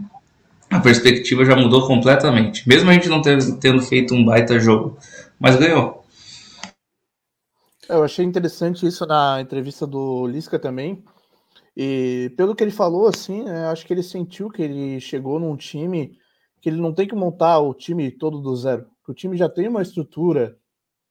A 0.71 0.79
perspectiva 0.79 1.43
já 1.43 1.55
mudou 1.55 1.85
completamente. 1.85 2.67
Mesmo 2.67 2.89
a 2.89 2.93
gente 2.93 3.09
não 3.09 3.21
tendo 3.21 3.81
feito 3.81 4.15
um 4.15 4.23
baita 4.23 4.57
jogo, 4.57 4.97
mas 5.37 5.57
ganhou. 5.57 6.05
Eu 7.89 8.03
achei 8.05 8.23
interessante 8.23 8.87
isso 8.87 9.05
na 9.05 9.41
entrevista 9.41 9.85
do 9.85 10.25
Lisca 10.25 10.57
também. 10.57 11.03
E 11.75 12.33
pelo 12.37 12.55
que 12.55 12.63
ele 12.63 12.71
falou, 12.71 13.07
assim, 13.07 13.43
né, 13.43 13.65
acho 13.65 13.85
que 13.85 13.93
ele 13.93 14.01
sentiu 14.01 14.49
que 14.49 14.61
ele 14.61 14.99
chegou 15.01 15.37
num 15.39 15.57
time 15.57 16.17
que 16.61 16.69
ele 16.69 16.79
não 16.79 16.93
tem 16.93 17.07
que 17.07 17.15
montar 17.15 17.59
o 17.59 17.73
time 17.73 18.09
todo 18.09 18.39
do 18.39 18.55
zero. 18.55 18.87
O 19.05 19.13
time 19.13 19.35
já 19.35 19.49
tem 19.49 19.67
uma 19.67 19.81
estrutura, 19.81 20.57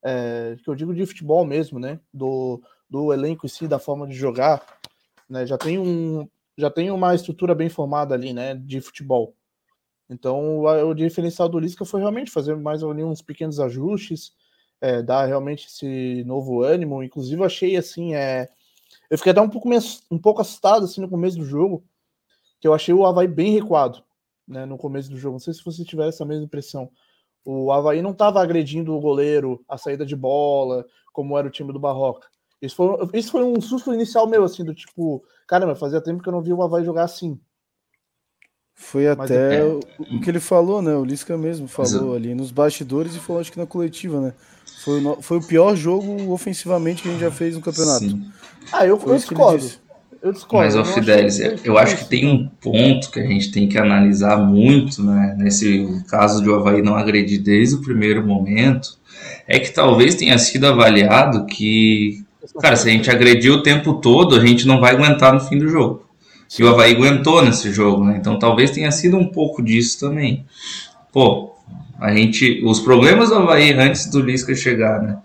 é, 0.02 0.56
que 0.62 0.70
eu 0.70 0.74
digo 0.74 0.94
de 0.94 1.04
futebol 1.04 1.44
mesmo, 1.44 1.78
né? 1.78 2.00
Do, 2.14 2.62
do 2.88 3.12
elenco 3.12 3.44
em 3.44 3.48
si, 3.48 3.68
da 3.68 3.78
forma 3.78 4.06
de 4.06 4.14
jogar. 4.14 4.64
Né, 5.28 5.44
já 5.44 5.58
tem 5.58 5.78
um 5.78 6.26
já 6.56 6.70
tem 6.70 6.90
uma 6.90 7.14
estrutura 7.14 7.54
bem 7.54 7.68
formada 7.68 8.14
ali, 8.14 8.32
né? 8.32 8.54
De 8.54 8.80
futebol. 8.80 9.34
Então, 10.10 10.58
o, 10.58 10.92
diferencial 10.92 11.48
do 11.48 11.60
Lisca 11.60 11.84
foi 11.84 12.00
realmente 12.00 12.32
fazer 12.32 12.56
mais 12.56 12.82
uns 12.82 13.22
pequenos 13.22 13.60
ajustes, 13.60 14.32
é, 14.80 15.00
dar 15.00 15.24
realmente 15.24 15.68
esse 15.68 16.24
novo 16.24 16.62
ânimo. 16.62 17.00
Inclusive, 17.00 17.40
eu 17.40 17.46
achei 17.46 17.76
assim, 17.76 18.14
é, 18.16 18.48
eu 19.08 19.16
fiquei 19.16 19.30
até 19.30 19.40
um 19.40 19.48
pouco, 19.48 19.70
um 20.10 20.18
pouco 20.18 20.40
assustado 20.40 20.84
assim 20.84 21.00
no 21.00 21.08
começo 21.08 21.38
do 21.38 21.44
jogo, 21.44 21.84
que 22.60 22.66
eu 22.66 22.74
achei 22.74 22.92
o 22.92 23.06
Havaí 23.06 23.28
bem 23.28 23.52
recuado, 23.52 24.02
né, 24.48 24.66
no 24.66 24.76
começo 24.76 25.08
do 25.08 25.16
jogo. 25.16 25.34
Não 25.34 25.40
sei 25.40 25.54
se 25.54 25.64
você 25.64 25.84
tiver 25.84 26.08
essa 26.08 26.24
mesma 26.24 26.44
impressão. 26.44 26.90
O 27.44 27.70
Havaí 27.70 28.02
não 28.02 28.10
estava 28.10 28.42
agredindo 28.42 28.92
o 28.92 29.00
goleiro, 29.00 29.64
a 29.68 29.78
saída 29.78 30.04
de 30.04 30.16
bola, 30.16 30.84
como 31.12 31.38
era 31.38 31.46
o 31.46 31.50
time 31.50 31.72
do 31.72 31.78
Barroca. 31.78 32.26
Isso 32.60 32.74
foi, 32.74 33.08
isso 33.14 33.30
foi 33.30 33.44
um 33.44 33.60
susto 33.60 33.94
inicial 33.94 34.26
meu, 34.26 34.42
assim, 34.42 34.64
do 34.64 34.74
tipo, 34.74 35.24
caramba, 35.46 35.76
fazia 35.76 36.00
tempo 36.00 36.20
que 36.20 36.28
eu 36.28 36.32
não 36.32 36.42
vi 36.42 36.52
o 36.52 36.62
Havaí 36.62 36.84
jogar 36.84 37.04
assim. 37.04 37.40
Foi 38.80 39.06
até 39.06 39.58
é... 39.58 39.62
o, 39.62 40.20
que 40.20 40.30
ele 40.30 40.40
falou, 40.40 40.80
né? 40.80 40.96
O 40.96 41.04
Lisca 41.04 41.36
mesmo 41.36 41.68
falou 41.68 42.14
ali 42.16 42.34
nos 42.34 42.50
bastidores 42.50 43.14
e 43.14 43.18
falou 43.18 43.40
acho 43.40 43.52
que 43.52 43.58
na 43.58 43.66
coletiva, 43.66 44.20
né? 44.20 44.32
Foi 44.82 45.04
o, 45.04 45.18
foi 45.20 45.38
o 45.38 45.42
pior 45.42 45.76
jogo 45.76 46.32
ofensivamente 46.32 47.02
que 47.02 47.08
a 47.08 47.12
gente 47.12 47.20
já 47.20 47.30
fez 47.30 47.54
no 47.54 47.60
campeonato. 47.60 48.00
Sim. 48.00 48.24
Ah, 48.72 48.86
eu, 48.86 49.00
eu 49.06 49.14
discordo. 49.14 49.64
Eu 50.22 50.32
discordo. 50.32 50.64
Mas, 50.64 50.76
o 50.76 50.84
Fidelis, 50.84 51.38
eu 51.62 51.78
acho 51.78 51.98
que 51.98 52.06
tem 52.06 52.26
um 52.26 52.48
ponto 52.60 53.10
que 53.10 53.20
a 53.20 53.26
gente 53.26 53.52
tem 53.52 53.68
que 53.68 53.78
analisar 53.78 54.38
muito, 54.38 55.04
né? 55.04 55.36
Nesse 55.38 56.02
caso 56.08 56.42
de 56.42 56.48
o 56.48 56.54
Havaí 56.54 56.82
não 56.82 56.96
agredir 56.96 57.42
desde 57.42 57.76
o 57.76 57.82
primeiro 57.82 58.26
momento, 58.26 58.98
é 59.46 59.60
que 59.60 59.70
talvez 59.72 60.14
tenha 60.14 60.38
sido 60.38 60.66
avaliado 60.66 61.44
que, 61.44 62.24
cara, 62.60 62.74
se 62.76 62.88
a 62.88 62.92
gente 62.92 63.10
agredir 63.10 63.52
o 63.52 63.62
tempo 63.62 63.94
todo, 63.94 64.34
a 64.34 64.44
gente 64.44 64.66
não 64.66 64.80
vai 64.80 64.94
aguentar 64.94 65.32
no 65.32 65.40
fim 65.40 65.58
do 65.58 65.68
jogo 65.68 66.09
que 66.50 66.64
o 66.64 66.68
Havaí 66.68 66.96
aguentou 66.96 67.44
nesse 67.44 67.72
jogo, 67.72 68.04
né? 68.04 68.16
Então 68.18 68.36
talvez 68.36 68.72
tenha 68.72 68.90
sido 68.90 69.16
um 69.16 69.26
pouco 69.26 69.62
disso 69.62 70.00
também. 70.00 70.44
Pô, 71.12 71.54
a 71.98 72.12
gente. 72.12 72.60
Os 72.64 72.80
problemas 72.80 73.28
do 73.28 73.36
Havaí 73.36 73.72
antes 73.72 74.06
do 74.06 74.20
Lisca 74.20 74.54
chegar, 74.54 75.00
né? 75.00 75.18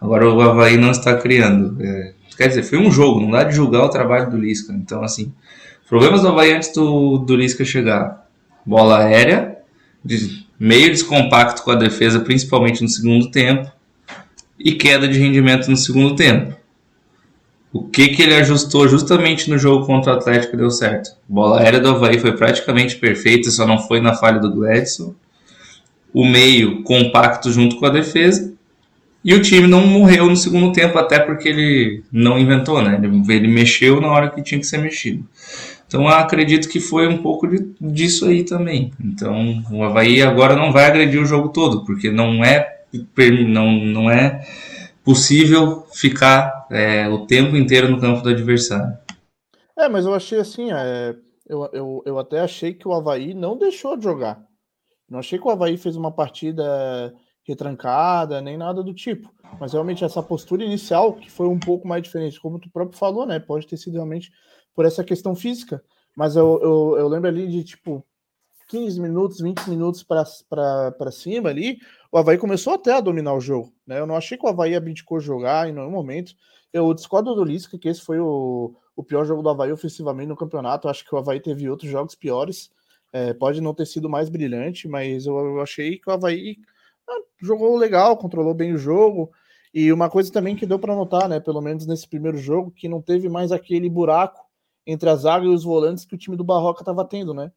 Agora 0.00 0.28
o 0.28 0.40
Havaí 0.40 0.76
não 0.76 0.90
está 0.90 1.16
criando. 1.16 1.80
É, 1.80 2.12
quer 2.36 2.48
dizer, 2.48 2.64
foi 2.64 2.78
um 2.78 2.90
jogo, 2.90 3.20
não 3.20 3.30
dá 3.30 3.44
de 3.44 3.54
julgar 3.54 3.84
o 3.84 3.88
trabalho 3.88 4.28
do 4.28 4.36
Lisca. 4.36 4.72
Então, 4.72 5.04
assim, 5.04 5.32
problemas 5.88 6.22
do 6.22 6.28
Havaí 6.28 6.52
antes 6.52 6.72
do, 6.72 7.18
do 7.18 7.36
Lisca 7.36 7.64
chegar. 7.64 8.26
Bola 8.64 9.04
aérea, 9.04 9.58
de, 10.04 10.44
meio 10.58 10.90
descompacto 10.90 11.62
com 11.62 11.70
a 11.70 11.76
defesa, 11.76 12.18
principalmente 12.18 12.82
no 12.82 12.88
segundo 12.88 13.30
tempo. 13.30 13.70
e 14.58 14.72
queda 14.72 15.06
de 15.06 15.18
rendimento 15.18 15.70
no 15.70 15.76
segundo 15.76 16.16
tempo. 16.16 16.56
O 17.76 17.88
que, 17.88 18.08
que 18.08 18.22
ele 18.22 18.34
ajustou 18.34 18.88
justamente 18.88 19.50
no 19.50 19.58
jogo 19.58 19.84
contra 19.84 20.14
o 20.14 20.16
Atlético 20.16 20.56
deu 20.56 20.70
certo? 20.70 21.10
A 21.10 21.14
bola 21.32 21.60
aérea 21.60 21.78
do 21.78 21.90
Havaí 21.90 22.18
foi 22.18 22.32
praticamente 22.32 22.96
perfeita, 22.96 23.50
só 23.50 23.66
não 23.66 23.78
foi 23.78 24.00
na 24.00 24.14
falha 24.14 24.40
do 24.40 24.50
Gladson. 24.50 25.14
O 26.14 26.24
meio 26.24 26.82
compacto 26.82 27.52
junto 27.52 27.76
com 27.76 27.84
a 27.84 27.90
defesa. 27.90 28.54
E 29.22 29.34
o 29.34 29.42
time 29.42 29.66
não 29.66 29.86
morreu 29.86 30.26
no 30.26 30.36
segundo 30.36 30.72
tempo, 30.72 30.98
até 30.98 31.18
porque 31.18 31.48
ele 31.48 32.02
não 32.10 32.38
inventou, 32.38 32.80
né? 32.80 32.98
Ele, 33.02 33.22
ele 33.28 33.48
mexeu 33.48 34.00
na 34.00 34.08
hora 34.08 34.30
que 34.30 34.42
tinha 34.42 34.58
que 34.58 34.66
ser 34.66 34.78
mexido. 34.78 35.26
Então 35.86 36.08
acredito 36.08 36.68
que 36.68 36.80
foi 36.80 37.06
um 37.06 37.18
pouco 37.18 37.46
de, 37.46 37.74
disso 37.78 38.26
aí 38.26 38.42
também. 38.42 38.90
Então 38.98 39.62
o 39.70 39.84
Havaí 39.84 40.22
agora 40.22 40.56
não 40.56 40.72
vai 40.72 40.86
agredir 40.86 41.20
o 41.20 41.26
jogo 41.26 41.50
todo, 41.50 41.84
porque 41.84 42.10
não 42.10 42.42
é, 42.42 42.66
não, 43.46 43.72
não 43.72 44.10
é 44.10 44.40
possível 45.06 45.86
ficar 45.92 46.66
é, 46.68 47.08
o 47.08 47.28
tempo 47.28 47.56
inteiro 47.56 47.88
no 47.88 48.00
campo 48.00 48.22
do 48.22 48.28
adversário. 48.28 48.98
É, 49.78 49.88
mas 49.88 50.04
eu 50.04 50.12
achei 50.12 50.40
assim, 50.40 50.72
é, 50.72 51.14
eu, 51.48 51.70
eu, 51.72 52.02
eu 52.04 52.18
até 52.18 52.40
achei 52.40 52.74
que 52.74 52.88
o 52.88 52.92
Havaí 52.92 53.32
não 53.32 53.56
deixou 53.56 53.96
de 53.96 54.02
jogar. 54.02 54.44
Não 55.08 55.20
achei 55.20 55.38
que 55.38 55.46
o 55.46 55.50
Havaí 55.50 55.76
fez 55.76 55.94
uma 55.94 56.10
partida 56.10 57.14
retrancada, 57.44 58.40
nem 58.40 58.56
nada 58.56 58.82
do 58.82 58.92
tipo. 58.92 59.32
Mas 59.60 59.74
realmente 59.74 60.04
essa 60.04 60.20
postura 60.20 60.64
inicial, 60.64 61.12
que 61.12 61.30
foi 61.30 61.46
um 61.46 61.60
pouco 61.60 61.86
mais 61.86 62.02
diferente, 62.02 62.40
como 62.40 62.58
tu 62.58 62.68
próprio 62.68 62.98
falou, 62.98 63.24
né? 63.24 63.38
Pode 63.38 63.64
ter 63.68 63.76
sido 63.76 63.94
realmente 63.94 64.32
por 64.74 64.84
essa 64.84 65.04
questão 65.04 65.36
física. 65.36 65.80
Mas 66.16 66.34
eu, 66.34 66.60
eu, 66.60 66.98
eu 66.98 67.06
lembro 67.06 67.28
ali 67.28 67.46
de 67.46 67.62
tipo 67.62 68.04
15 68.68 69.00
minutos, 69.00 69.40
20 69.40 69.68
minutos 69.68 70.02
para 70.02 71.10
cima 71.10 71.50
ali, 71.50 71.78
o 72.10 72.18
Havaí 72.18 72.36
começou 72.36 72.74
até 72.74 72.92
a 72.92 73.00
dominar 73.00 73.34
o 73.34 73.40
jogo. 73.40 73.72
Né? 73.86 73.98
Eu 74.00 74.06
não 74.06 74.16
achei 74.16 74.36
que 74.36 74.44
o 74.44 74.48
Havaí 74.48 74.74
abdicou 74.74 75.20
jogar 75.20 75.68
em 75.68 75.72
nenhum 75.72 75.90
momento. 75.90 76.34
Eu 76.72 76.92
discordo 76.92 77.34
do 77.34 77.44
Lisca 77.44 77.78
que 77.78 77.88
esse 77.88 78.00
foi 78.00 78.18
o, 78.18 78.74
o 78.94 79.04
pior 79.04 79.24
jogo 79.24 79.42
do 79.42 79.48
Havaí 79.48 79.72
ofensivamente 79.72 80.28
no 80.28 80.36
campeonato. 80.36 80.86
Eu 80.86 80.90
acho 80.90 81.04
que 81.04 81.14
o 81.14 81.18
Havaí 81.18 81.40
teve 81.40 81.68
outros 81.70 81.90
jogos 81.90 82.14
piores. 82.14 82.70
É, 83.12 83.32
pode 83.32 83.60
não 83.60 83.72
ter 83.72 83.86
sido 83.86 84.10
mais 84.10 84.28
brilhante, 84.28 84.88
mas 84.88 85.26
eu, 85.26 85.36
eu 85.38 85.60
achei 85.60 85.98
que 85.98 86.10
o 86.10 86.12
Havaí 86.12 86.56
ah, 87.08 87.20
jogou 87.40 87.76
legal, 87.76 88.16
controlou 88.16 88.52
bem 88.52 88.74
o 88.74 88.78
jogo. 88.78 89.30
E 89.72 89.92
uma 89.92 90.10
coisa 90.10 90.32
também 90.32 90.56
que 90.56 90.66
deu 90.66 90.78
para 90.78 90.94
notar, 90.94 91.28
né, 91.28 91.38
pelo 91.38 91.60
menos 91.60 91.86
nesse 91.86 92.08
primeiro 92.08 92.38
jogo, 92.38 92.70
que 92.70 92.88
não 92.88 93.00
teve 93.00 93.28
mais 93.28 93.52
aquele 93.52 93.88
buraco 93.88 94.44
entre 94.86 95.08
a 95.08 95.16
zaga 95.16 95.44
e 95.44 95.48
os 95.48 95.64
volantes 95.64 96.04
que 96.04 96.14
o 96.14 96.18
time 96.18 96.36
do 96.36 96.44
Barroca 96.44 96.82
estava 96.82 97.04
tendo, 97.04 97.34
né? 97.34 97.52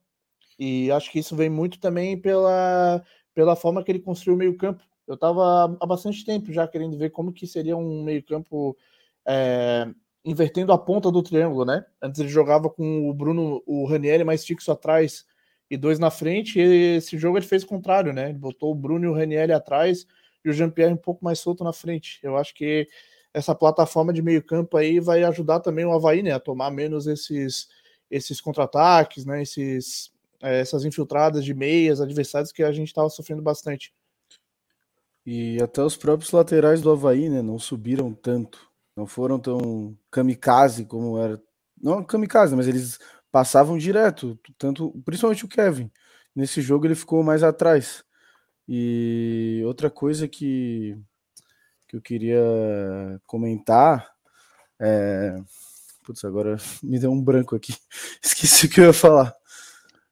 E 0.60 0.92
acho 0.92 1.10
que 1.10 1.20
isso 1.20 1.38
vem 1.38 1.50
muito 1.50 1.80
também 1.80 2.20
pela, 2.20 3.02
pela 3.34 3.56
forma 3.56 3.82
que 3.82 3.90
ele 3.90 4.00
construiu 4.00 4.36
o 4.36 4.38
meio-campo. 4.38 4.84
Eu 5.08 5.16
estava 5.16 5.78
há 5.80 5.86
bastante 5.88 6.26
tempo 6.26 6.52
já 6.52 6.68
querendo 6.68 6.98
ver 6.98 7.12
como 7.12 7.32
que 7.32 7.48
seria 7.48 7.78
um 7.78 8.04
meio-campo 8.04 8.78
é, 9.26 9.88
invertendo 10.24 10.74
a 10.74 10.78
ponta 10.78 11.10
do 11.10 11.24
triângulo, 11.24 11.64
né? 11.64 11.86
Antes 12.02 12.20
ele 12.20 12.30
jogava 12.30 12.70
com 12.70 13.10
o 13.10 13.14
Bruno, 13.14 13.64
o 13.66 13.86
Ranieri 13.86 14.24
mais 14.26 14.46
fixo 14.46 14.72
atrás 14.72 15.26
e 15.72 15.78
dois 15.78 15.98
na 15.98 16.12
frente, 16.12 16.60
e 16.60 16.98
esse 16.98 17.18
jogo 17.18 17.38
ele 17.38 17.46
fez 17.46 17.64
o 17.64 17.68
contrário, 17.68 18.12
né? 18.12 18.30
Ele 18.30 18.38
botou 18.38 18.72
o 18.72 18.76
Bruno 18.76 19.06
e 19.06 19.08
o 19.08 19.14
Ranieri 19.14 19.54
atrás 19.54 20.06
e 20.44 20.50
o 20.50 20.54
Jean-Pierre 20.54 20.94
um 20.94 20.98
pouco 20.98 21.24
mais 21.24 21.40
solto 21.40 21.64
na 21.64 21.72
frente. 21.72 22.20
Eu 22.22 22.36
acho 22.38 22.54
que 22.54 22.88
essa 23.34 23.56
plataforma 23.56 24.12
de 24.12 24.22
meio-campo 24.22 24.76
aí 24.76 25.00
vai 25.00 25.24
ajudar 25.24 25.62
também 25.62 25.86
o 25.86 25.94
Havaí, 25.94 26.22
né? 26.22 26.32
A 26.34 26.40
tomar 26.40 26.70
menos 26.70 27.08
esses, 27.08 27.70
esses 28.12 28.42
contra-ataques, 28.42 29.26
né? 29.26 29.42
Esses 29.42 30.12
essas 30.42 30.86
infiltradas 30.86 31.44
de 31.44 31.54
meias, 31.54 32.02
adversários 32.02 32.52
que 32.52 32.64
a 32.64 32.72
gente 32.72 32.88
estava 32.88 33.10
sofrendo 33.10 33.42
bastante. 33.42 33.94
E 35.26 35.62
até 35.62 35.84
os 35.84 35.98
próprios 35.98 36.32
laterais 36.32 36.82
do 36.82 36.92
Havaí, 36.92 37.30
né, 37.30 37.42
não 37.42 37.60
subiram 37.60 38.14
tanto, 38.14 38.70
não 38.96 39.06
foram 39.06 39.40
tão 39.40 39.98
kamikaze 40.10 40.86
como 40.86 41.18
era. 41.18 41.42
Não 41.82 42.04
kamikaze, 42.04 42.56
mas 42.56 42.68
eles 42.68 43.00
passavam 43.32 43.78
direto, 43.78 44.40
tanto, 44.58 44.92
principalmente 45.06 45.46
o 45.46 45.48
Kevin. 45.48 45.92
Nesse 46.36 46.62
jogo 46.62 46.86
ele 46.86 46.96
ficou 46.96 47.24
mais 47.24 47.44
atrás. 47.44 48.04
E 48.68 49.62
outra 49.66 49.90
coisa 49.90 50.28
que, 50.28 50.98
que 51.88 51.98
eu 51.98 52.02
queria 52.02 52.42
comentar 53.26 54.10
é. 54.80 55.42
Putz, 56.06 56.24
agora 56.24 56.56
me 56.82 57.00
deu 57.00 57.12
um 57.12 57.22
branco 57.22 57.56
aqui. 57.56 57.76
Esqueci 58.24 58.66
o 58.66 58.70
que 58.70 58.80
eu 58.80 58.86
ia 58.86 58.94
falar. 58.94 59.39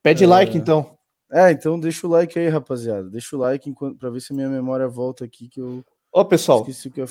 Pede 0.08 0.24
é... 0.24 0.28
like, 0.28 0.58
então. 0.58 0.92
É, 1.30 1.52
então 1.52 1.78
deixa 1.78 2.08
o 2.08 2.10
like 2.10 2.40
aí, 2.40 2.48
rapaziada. 2.48 3.10
Deixa 3.10 3.36
o 3.36 3.40
like 3.40 3.74
para 4.00 4.10
ver 4.10 4.22
se 4.22 4.32
a 4.32 4.36
minha 4.36 4.48
memória 4.48 4.88
volta 4.88 5.26
aqui 5.26 5.50
que 5.50 5.60
eu. 5.60 5.84
Ó, 6.14 6.24
pessoal, 6.24 6.66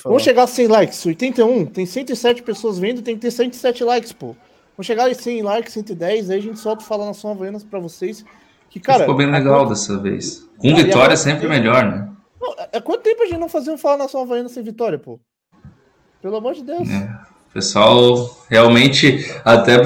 vamos 0.04 0.22
chegar 0.22 0.44
a 0.44 0.46
100 0.46 0.68
likes. 0.68 1.04
81, 1.04 1.66
tem 1.66 1.84
107 1.84 2.42
pessoas 2.42 2.78
vendo, 2.78 3.02
tem 3.02 3.14
que 3.14 3.20
ter 3.20 3.30
107 3.30 3.84
likes, 3.84 4.12
pô. 4.14 4.34
Vamos 4.74 4.86
chegar 4.86 5.10
a 5.10 5.14
100 5.14 5.42
likes, 5.42 5.74
110, 5.74 6.30
aí 6.30 6.38
a 6.38 6.42
gente 6.42 6.58
solta 6.58 6.82
falar 6.82 7.04
na 7.04 7.12
sua 7.12 7.32
Havaianas 7.32 7.62
pra 7.62 7.78
vocês. 7.78 8.24
Que, 8.70 8.80
cara, 8.80 9.00
Ficou 9.00 9.14
bem 9.14 9.30
legal 9.30 9.60
quanto... 9.60 9.68
dessa 9.68 9.98
vez. 9.98 10.48
Com 10.58 10.74
vitória 10.74 11.12
é 11.12 11.16
sempre 11.16 11.46
melhor, 11.46 11.84
né? 11.84 12.10
É 12.72 12.80
quanto 12.80 13.02
tempo 13.02 13.22
a 13.22 13.26
gente 13.26 13.38
não 13.38 13.48
fazia 13.48 13.72
um 13.72 13.78
Fala 13.78 13.98
na 13.98 14.08
sua 14.08 14.22
Havaiana 14.22 14.48
sem 14.48 14.62
vitória, 14.62 14.98
pô? 14.98 15.20
Pelo 16.22 16.36
amor 16.36 16.54
de 16.54 16.64
Deus. 16.64 16.88
É. 16.88 17.35
O 17.56 17.58
pessoal 17.58 18.44
realmente 18.50 19.32
até 19.42 19.80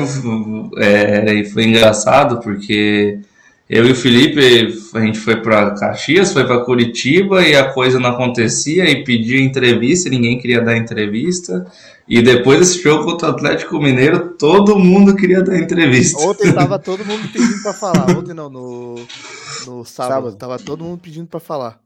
é, 0.79 1.45
foi 1.45 1.65
engraçado 1.67 2.41
porque 2.41 3.21
eu 3.69 3.87
e 3.87 3.93
o 3.93 3.95
Felipe, 3.95 4.75
a 4.93 5.01
gente 5.01 5.21
foi 5.21 5.37
para 5.37 5.71
Caxias, 5.77 6.33
foi 6.33 6.45
para 6.45 6.65
Curitiba 6.65 7.47
e 7.47 7.55
a 7.55 7.73
coisa 7.73 8.01
não 8.01 8.11
acontecia 8.11 8.91
e 8.91 9.05
pedia 9.05 9.41
entrevista, 9.41 10.11
ninguém 10.11 10.37
queria 10.37 10.61
dar 10.61 10.77
entrevista. 10.77 11.65
E 12.09 12.21
depois 12.21 12.59
desse 12.59 12.83
jogo 12.83 13.05
contra 13.05 13.29
o 13.29 13.31
Atlético 13.31 13.79
Mineiro, 13.79 14.31
todo 14.31 14.77
mundo 14.77 15.15
queria 15.15 15.41
dar 15.41 15.57
entrevista. 15.57 16.21
Ontem 16.21 16.51
tava 16.53 16.77
todo 16.77 17.05
mundo 17.05 17.29
pedindo 17.33 17.63
para 17.63 17.73
falar. 17.73 18.11
Ontem 18.19 18.35
não, 18.35 18.51
no, 18.51 18.97
no 18.97 19.85
sábado, 19.85 20.15
sábado. 20.15 20.37
tava 20.37 20.59
todo 20.59 20.83
mundo 20.83 20.99
pedindo 21.01 21.29
para 21.29 21.39
falar. 21.39 21.79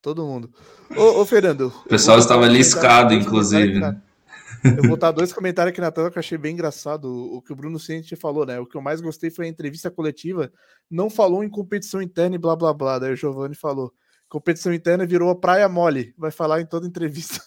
Todo 0.00 0.24
mundo. 0.24 0.48
Ô, 0.96 1.20
ô 1.20 1.26
Fernando. 1.26 1.72
O 1.84 1.88
pessoal 1.88 2.20
estava 2.20 2.46
liscado, 2.46 3.12
inclusive. 3.12 3.80
Né? 3.80 3.96
Eu 4.64 4.82
vou 4.82 4.90
botar 4.90 5.10
dois 5.10 5.32
comentários 5.32 5.72
aqui 5.72 5.80
na 5.80 5.90
tela 5.90 6.10
que 6.10 6.18
eu 6.18 6.20
achei 6.20 6.38
bem 6.38 6.52
engraçado. 6.52 7.06
O 7.06 7.42
que 7.42 7.52
o 7.52 7.56
Bruno 7.56 7.78
Ciente 7.78 8.14
falou, 8.14 8.46
né? 8.46 8.60
O 8.60 8.66
que 8.66 8.76
eu 8.76 8.82
mais 8.82 9.00
gostei 9.00 9.30
foi 9.30 9.46
a 9.46 9.48
entrevista 9.48 9.90
coletiva. 9.90 10.50
Não 10.90 11.10
falou 11.10 11.42
em 11.42 11.48
competição 11.48 12.00
interna 12.00 12.36
e 12.36 12.38
blá 12.38 12.54
blá 12.54 12.72
blá. 12.72 12.98
Daí 12.98 13.12
o 13.12 13.16
Giovanni 13.16 13.54
falou: 13.54 13.92
competição 14.28 14.72
interna 14.72 15.06
virou 15.06 15.30
a 15.30 15.36
praia 15.36 15.68
mole. 15.68 16.14
Vai 16.16 16.30
falar 16.30 16.60
em 16.60 16.66
toda 16.66 16.86
entrevista. 16.86 17.40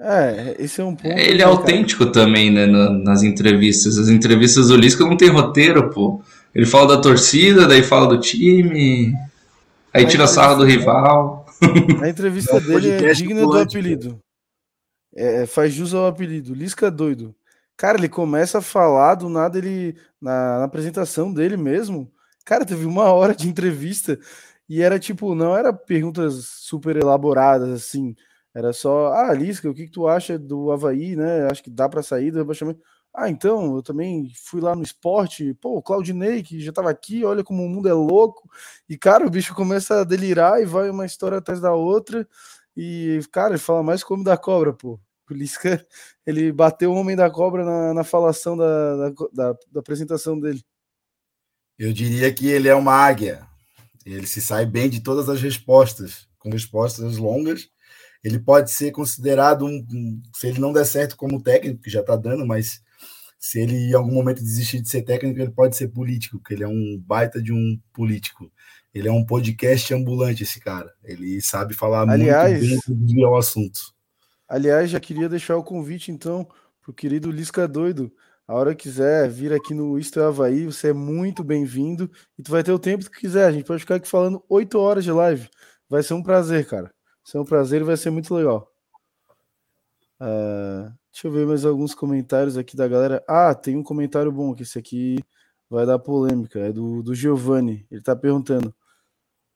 É, 0.00 0.54
esse 0.60 0.80
é 0.80 0.84
um 0.84 0.94
ponto. 0.94 1.18
Ele 1.18 1.42
é 1.42 1.44
autêntico 1.44 2.04
cara. 2.04 2.12
também, 2.12 2.52
né? 2.52 2.66
nas 2.66 3.24
entrevistas. 3.24 3.98
As 3.98 4.08
entrevistas 4.08 4.68
do 4.68 4.76
Lisca 4.76 5.04
não 5.04 5.16
tem 5.16 5.28
roteiro, 5.28 5.90
pô. 5.90 6.22
Ele 6.54 6.66
fala 6.66 6.96
da 6.96 7.02
torcida, 7.02 7.66
daí 7.66 7.82
fala 7.82 8.06
do 8.06 8.20
time. 8.20 9.12
Aí 9.92 10.04
a 10.04 10.06
tira 10.06 10.28
sarro 10.28 10.58
do 10.58 10.64
rival. 10.64 11.46
A 12.00 12.08
entrevista 12.08 12.60
dele 12.60 12.90
é 12.90 13.12
digna 13.12 13.40
do 13.40 13.58
apelido. 13.58 14.20
É, 15.18 15.42
é, 15.42 15.46
faz 15.46 15.72
jus 15.74 15.94
ao 15.94 16.06
apelido, 16.06 16.54
Lisca 16.54 16.90
doido. 16.90 17.34
Cara, 17.76 17.98
ele 17.98 18.08
começa 18.08 18.58
a 18.58 18.62
falar 18.62 19.16
do 19.16 19.28
nada, 19.28 19.58
ele 19.58 19.96
na, 20.20 20.60
na, 20.60 20.64
apresentação 20.64 21.32
dele 21.32 21.56
mesmo. 21.56 22.12
Cara, 22.44 22.64
teve 22.64 22.86
uma 22.86 23.04
hora 23.12 23.34
de 23.34 23.48
entrevista 23.48 24.18
e 24.68 24.80
era 24.80 24.98
tipo, 24.98 25.34
não 25.34 25.56
era 25.56 25.72
perguntas 25.72 26.46
super 26.46 26.96
elaboradas 26.96 27.68
assim. 27.70 28.14
Era 28.54 28.72
só, 28.72 29.12
ah, 29.12 29.32
Lisca, 29.34 29.68
o 29.68 29.74
que, 29.74 29.86
que 29.86 29.90
tu 29.92 30.06
acha 30.08 30.38
do 30.38 30.70
Havaí, 30.70 31.16
né? 31.16 31.48
Acho 31.50 31.62
que 31.64 31.70
dá 31.70 31.88
para 31.88 32.02
sair 32.02 32.30
do 32.30 32.38
rebaixamento. 32.38 32.80
Ah, 33.14 33.28
então, 33.28 33.76
eu 33.76 33.82
também 33.82 34.30
fui 34.44 34.60
lá 34.60 34.76
no 34.76 34.82
esporte, 34.82 35.54
pô, 35.54 35.76
o 35.78 35.82
Claudinei, 35.82 36.42
que 36.42 36.60
já 36.60 36.72
tava 36.72 36.90
aqui, 36.90 37.24
olha 37.24 37.42
como 37.42 37.64
o 37.64 37.68
mundo 37.68 37.88
é 37.88 37.92
louco. 37.92 38.48
E, 38.88 38.96
cara, 38.96 39.26
o 39.26 39.30
bicho 39.30 39.54
começa 39.54 40.00
a 40.02 40.04
delirar 40.04 40.62
e 40.62 40.66
vai 40.66 40.90
uma 40.90 41.06
história 41.06 41.38
atrás 41.38 41.60
da 41.60 41.72
outra. 41.74 42.28
E, 42.76 43.20
cara, 43.32 43.50
ele 43.50 43.58
fala 43.58 43.82
mais 43.82 44.04
como 44.04 44.22
da 44.24 44.36
cobra, 44.36 44.72
pô. 44.72 45.00
O 45.32 45.36
Lisca, 45.36 45.84
ele 46.26 46.52
bateu 46.52 46.92
o 46.92 46.94
homem 46.94 47.16
da 47.16 47.30
cobra 47.30 47.64
na, 47.64 47.94
na 47.94 48.04
falação 48.04 48.56
da, 48.56 48.96
da, 48.96 49.10
da, 49.32 49.58
da 49.72 49.80
apresentação 49.80 50.38
dele. 50.38 50.62
Eu 51.78 51.92
diria 51.92 52.32
que 52.32 52.48
ele 52.48 52.68
é 52.68 52.74
uma 52.74 52.92
águia. 52.92 53.46
Ele 54.04 54.26
se 54.26 54.40
sai 54.40 54.66
bem 54.66 54.88
de 54.88 55.00
todas 55.00 55.28
as 55.28 55.40
respostas, 55.40 56.26
com 56.38 56.50
respostas 56.50 57.18
longas. 57.18 57.68
Ele 58.24 58.38
pode 58.38 58.72
ser 58.72 58.90
considerado 58.90 59.64
um, 59.64 59.86
um 59.92 60.22
se 60.34 60.48
ele 60.48 60.60
não 60.60 60.72
der 60.72 60.84
certo 60.84 61.16
como 61.16 61.42
técnico, 61.42 61.82
que 61.82 61.90
já 61.90 62.00
está 62.00 62.16
dando, 62.16 62.44
mas 62.44 62.82
se 63.38 63.60
ele 63.60 63.76
em 63.76 63.94
algum 63.94 64.12
momento 64.12 64.42
desistir 64.42 64.80
de 64.80 64.88
ser 64.88 65.02
técnico, 65.02 65.40
ele 65.40 65.52
pode 65.52 65.76
ser 65.76 65.88
político, 65.88 66.38
porque 66.38 66.54
ele 66.54 66.64
é 66.64 66.68
um 66.68 67.00
baita 67.06 67.40
de 67.40 67.52
um 67.52 67.80
político. 67.92 68.50
Ele 68.92 69.08
é 69.08 69.12
um 69.12 69.24
podcast 69.24 69.94
ambulante, 69.94 70.42
esse 70.42 70.58
cara. 70.58 70.92
Ele 71.04 71.40
sabe 71.40 71.74
falar 71.74 72.08
Aliás, 72.08 72.66
muito 72.66 72.94
bem 72.94 73.24
o 73.24 73.36
assunto. 73.36 73.94
Aliás, 74.48 74.90
já 74.90 74.98
queria 74.98 75.28
deixar 75.28 75.56
o 75.58 75.62
convite, 75.62 76.10
então, 76.10 76.48
pro 76.80 76.92
querido 76.92 77.30
Lisca 77.30 77.68
Doido. 77.68 78.10
A 78.46 78.54
hora 78.54 78.74
que 78.74 78.84
quiser 78.84 79.28
vir 79.28 79.52
aqui 79.52 79.74
no 79.74 79.98
Isto 79.98 80.20
é 80.20 80.24
Havaí, 80.24 80.64
você 80.64 80.88
é 80.88 80.92
muito 80.94 81.44
bem-vindo. 81.44 82.10
E 82.38 82.42
tu 82.42 82.50
vai 82.50 82.62
ter 82.62 82.72
o 82.72 82.78
tempo 82.78 83.04
que 83.10 83.20
quiser. 83.20 83.46
A 83.46 83.52
gente 83.52 83.66
pode 83.66 83.80
ficar 83.80 83.96
aqui 83.96 84.08
falando 84.08 84.42
oito 84.48 84.78
horas 84.78 85.04
de 85.04 85.12
live. 85.12 85.50
Vai 85.86 86.02
ser 86.02 86.14
um 86.14 86.22
prazer, 86.22 86.66
cara. 86.66 86.84
Vai 86.84 86.92
ser 87.24 87.38
um 87.38 87.44
prazer 87.44 87.82
e 87.82 87.84
vai 87.84 87.96
ser 87.98 88.08
muito 88.08 88.34
legal. 88.34 88.72
Uh, 90.18 90.90
deixa 91.12 91.26
eu 91.26 91.30
ver 91.30 91.46
mais 91.46 91.66
alguns 91.66 91.94
comentários 91.94 92.56
aqui 92.56 92.74
da 92.74 92.88
galera. 92.88 93.22
Ah, 93.28 93.54
tem 93.54 93.76
um 93.76 93.82
comentário 93.82 94.32
bom 94.32 94.54
que 94.54 94.62
esse 94.62 94.78
aqui 94.78 95.18
vai 95.68 95.84
dar 95.84 95.98
polêmica. 95.98 96.58
É 96.58 96.72
do, 96.72 97.02
do 97.02 97.14
Giovanni. 97.14 97.86
Ele 97.90 98.00
tá 98.00 98.16
perguntando: 98.16 98.74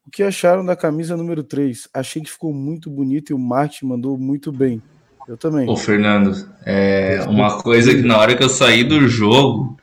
O 0.05 0.11
que 0.11 0.23
acharam 0.23 0.65
da 0.65 0.75
camisa 0.75 1.15
número 1.15 1.43
3? 1.43 1.89
Achei 1.93 2.21
que 2.21 2.31
ficou 2.31 2.53
muito 2.53 2.89
bonito 2.89 3.31
e 3.31 3.33
o 3.33 3.39
Martin 3.39 3.85
mandou 3.85 4.17
muito 4.17 4.51
bem. 4.51 4.81
Eu 5.27 5.37
também. 5.37 5.69
Ô, 5.69 5.77
Fernando, 5.77 6.33
é 6.65 7.25
uma 7.27 7.61
coisa 7.61 7.93
que 7.93 8.01
na 8.01 8.17
hora 8.17 8.35
que 8.35 8.43
eu 8.43 8.49
saí 8.49 8.83
do 8.83 9.07
jogo, 9.07 9.77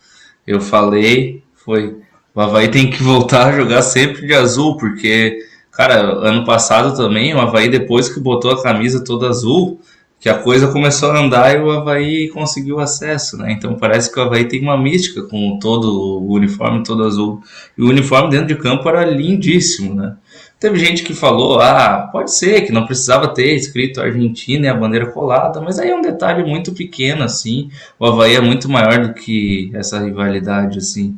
eu 0.46 0.60
falei 0.60 1.42
foi 1.54 2.00
o 2.34 2.40
Havaí 2.40 2.68
tem 2.68 2.88
que 2.88 3.02
voltar 3.02 3.48
a 3.48 3.56
jogar 3.56 3.82
sempre 3.82 4.26
de 4.26 4.34
azul, 4.34 4.76
porque, 4.76 5.38
cara, 5.72 6.00
ano 6.00 6.44
passado 6.44 6.96
também, 6.96 7.34
o 7.34 7.40
Havaí, 7.40 7.68
depois 7.68 8.08
que 8.08 8.20
botou 8.20 8.52
a 8.52 8.62
camisa 8.62 9.02
toda 9.04 9.28
azul, 9.28 9.80
que 10.20 10.28
a 10.28 10.38
coisa 10.38 10.68
começou 10.70 11.10
a 11.10 11.18
andar 11.18 11.56
e 11.56 11.58
o 11.58 11.70
Havaí 11.70 12.28
conseguiu 12.28 12.78
acesso, 12.78 13.38
né? 13.38 13.52
Então 13.52 13.74
parece 13.74 14.12
que 14.12 14.20
o 14.20 14.22
Havaí 14.22 14.44
tem 14.44 14.60
uma 14.60 14.76
mística 14.76 15.22
com 15.22 15.58
todo 15.58 16.20
o 16.20 16.34
uniforme 16.34 16.84
todo 16.84 17.04
azul. 17.04 17.42
E 17.76 17.82
o 17.82 17.88
uniforme 17.88 18.28
dentro 18.28 18.48
de 18.48 18.56
campo 18.56 18.86
era 18.86 19.02
lindíssimo, 19.02 19.94
né? 19.94 20.18
Teve 20.60 20.78
gente 20.78 21.02
que 21.02 21.14
falou, 21.14 21.58
ah, 21.58 22.10
pode 22.12 22.34
ser 22.34 22.66
que 22.66 22.70
não 22.70 22.84
precisava 22.84 23.32
ter 23.32 23.54
escrito 23.54 23.98
Argentina 23.98 24.66
e 24.66 24.68
a 24.68 24.74
bandeira 24.74 25.06
colada, 25.06 25.58
mas 25.58 25.78
aí 25.78 25.88
é 25.88 25.96
um 25.96 26.02
detalhe 26.02 26.44
muito 26.44 26.74
pequeno, 26.74 27.24
assim. 27.24 27.70
O 27.98 28.04
Havaí 28.04 28.34
é 28.36 28.42
muito 28.42 28.68
maior 28.68 29.06
do 29.06 29.14
que 29.14 29.70
essa 29.72 29.98
rivalidade, 29.98 30.76
assim. 30.76 31.16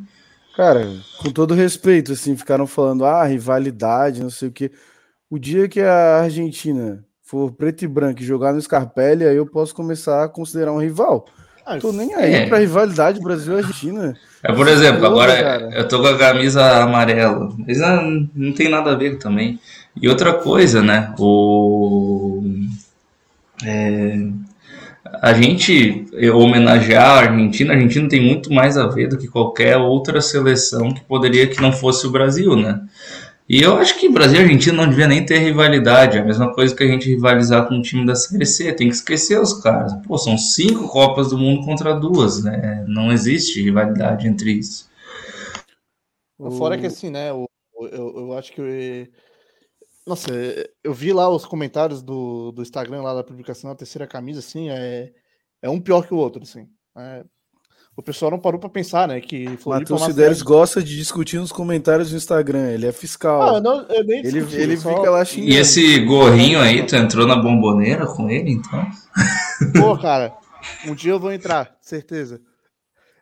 Cara, 0.55 0.89
com 1.17 1.29
todo 1.29 1.53
respeito, 1.53 2.13
assim, 2.13 2.37
ficaram 2.37 2.65
falando, 2.65 3.03
ah, 3.03 3.25
rivalidade, 3.25 4.23
não 4.23 4.29
sei 4.29 4.47
o 4.47 4.51
quê. 4.51 4.71
O 5.29 5.37
dia 5.37 5.67
que 5.67 5.81
a 5.81 6.21
Argentina 6.21 7.03
for 7.23 7.51
preto 7.51 7.83
e 7.83 7.87
branco 7.87 8.21
e 8.21 8.25
jogar 8.25 8.53
no 8.53 8.61
Scarpelli, 8.61 9.25
aí 9.25 9.35
eu 9.35 9.45
posso 9.45 9.73
começar 9.73 10.23
a 10.23 10.29
considerar 10.29 10.73
um 10.73 10.79
rival. 10.79 11.25
Ah, 11.65 11.77
tô 11.77 11.93
nem 11.93 12.13
aí 12.13 12.33
é. 12.33 12.45
pra 12.47 12.57
rivalidade 12.59 13.21
Brasil-Argentina. 13.21 14.17
É, 14.43 14.51
por 14.51 14.67
exemplo, 14.67 15.05
agora 15.05 15.41
cara. 15.41 15.69
eu 15.73 15.87
tô 15.87 16.01
com 16.01 16.07
a 16.07 16.17
camisa 16.17 16.83
amarela, 16.83 17.49
mas 17.57 17.79
não, 17.79 18.29
não 18.35 18.51
tem 18.51 18.69
nada 18.69 18.91
a 18.91 18.95
ver 18.95 19.17
também. 19.17 19.57
E 19.95 20.09
outra 20.09 20.33
coisa, 20.33 20.81
né? 20.81 21.13
O. 21.17 22.43
É, 23.65 24.17
a 25.21 25.33
gente 25.33 26.05
homenagear 26.33 27.05
a 27.05 27.19
Argentina, 27.19 27.71
a 27.71 27.75
Argentina 27.77 28.09
tem 28.09 28.21
muito 28.21 28.51
mais 28.51 28.77
a 28.77 28.87
ver 28.87 29.07
do 29.07 29.17
que 29.17 29.27
qualquer 29.27 29.77
outra 29.77 30.19
seleção 30.19 30.93
que 30.93 31.01
poderia 31.01 31.47
que 31.47 31.61
não 31.61 31.71
fosse 31.71 32.05
o 32.05 32.11
Brasil, 32.11 32.57
né? 32.57 32.81
E 33.53 33.61
eu 33.61 33.77
acho 33.77 33.99
que 33.99 34.09
Brasil 34.09 34.39
e 34.39 34.43
Argentina 34.45 34.75
não 34.75 34.89
devia 34.89 35.07
nem 35.07 35.23
ter 35.23 35.37
rivalidade. 35.37 36.17
É 36.17 36.21
a 36.21 36.25
mesma 36.25 36.51
coisa 36.51 36.75
que 36.75 36.83
a 36.83 36.87
gente 36.87 37.07
rivalizar 37.07 37.67
com 37.67 37.77
o 37.77 37.81
time 37.83 38.03
da 38.03 38.15
Série 38.15 38.47
C. 38.47 38.73
Tem 38.73 38.87
que 38.87 38.95
esquecer 38.95 39.39
os 39.39 39.53
caras. 39.61 39.93
Pô, 40.07 40.17
são 40.17 40.35
cinco 40.39 40.87
Copas 40.87 41.29
do 41.29 41.37
Mundo 41.37 41.63
contra 41.63 41.93
duas, 41.93 42.43
né? 42.43 42.83
Não 42.87 43.11
existe 43.11 43.61
rivalidade 43.61 44.27
entre 44.27 44.53
isso. 44.53 44.89
Fora 46.57 46.79
que 46.79 46.87
assim, 46.87 47.11
né? 47.11 47.29
Eu, 47.29 47.47
eu, 47.91 48.17
eu 48.21 48.33
acho 48.33 48.51
que. 48.53 49.11
Nossa, 50.07 50.31
eu 50.83 50.91
vi 50.91 51.13
lá 51.13 51.29
os 51.29 51.45
comentários 51.45 52.01
do, 52.01 52.51
do 52.53 52.63
Instagram 52.63 53.03
lá 53.03 53.13
da 53.13 53.23
publicação 53.23 53.69
da 53.69 53.75
terceira 53.75 54.07
camisa, 54.07 54.39
assim, 54.39 54.71
é, 54.71 55.13
é 55.61 55.69
um 55.69 55.79
pior 55.79 56.07
que 56.07 56.13
o 56.15 56.17
outro, 56.17 56.41
assim. 56.41 56.67
É, 56.97 57.23
o 57.95 58.01
pessoal 58.01 58.31
não 58.31 58.39
parou 58.39 58.59
para 58.59 58.69
pensar, 58.69 59.07
né? 59.07 59.21
Que 59.21 59.47
Matheus 59.65 60.03
Sideres 60.03 60.41
gosta 60.41 60.81
de 60.81 60.95
discutir 60.95 61.37
nos 61.37 61.51
comentários 61.51 62.09
do 62.09 62.17
Instagram. 62.17 62.71
Ele 62.71 62.87
é 62.87 62.91
fiscal. 62.91 63.55
Ah, 63.55 63.61
não, 63.61 63.81
eu 63.87 64.03
nem 64.03 64.19
ele 64.25 64.39
ele 64.39 64.77
só... 64.77 64.95
fica 64.95 65.11
lá 65.11 65.23
xingando. 65.23 65.53
E 65.53 65.57
esse 65.57 65.99
gorrinho 65.99 66.59
aí, 66.59 66.85
tu 66.85 66.95
entrou 66.95 67.27
na 67.27 67.35
bomboneira 67.35 68.07
com 68.07 68.29
ele, 68.29 68.53
então? 68.53 68.83
Pô, 69.79 69.97
cara, 69.97 70.35
um 70.87 70.95
dia 70.95 71.11
eu 71.11 71.19
vou 71.19 71.31
entrar, 71.31 71.77
certeza. 71.81 72.41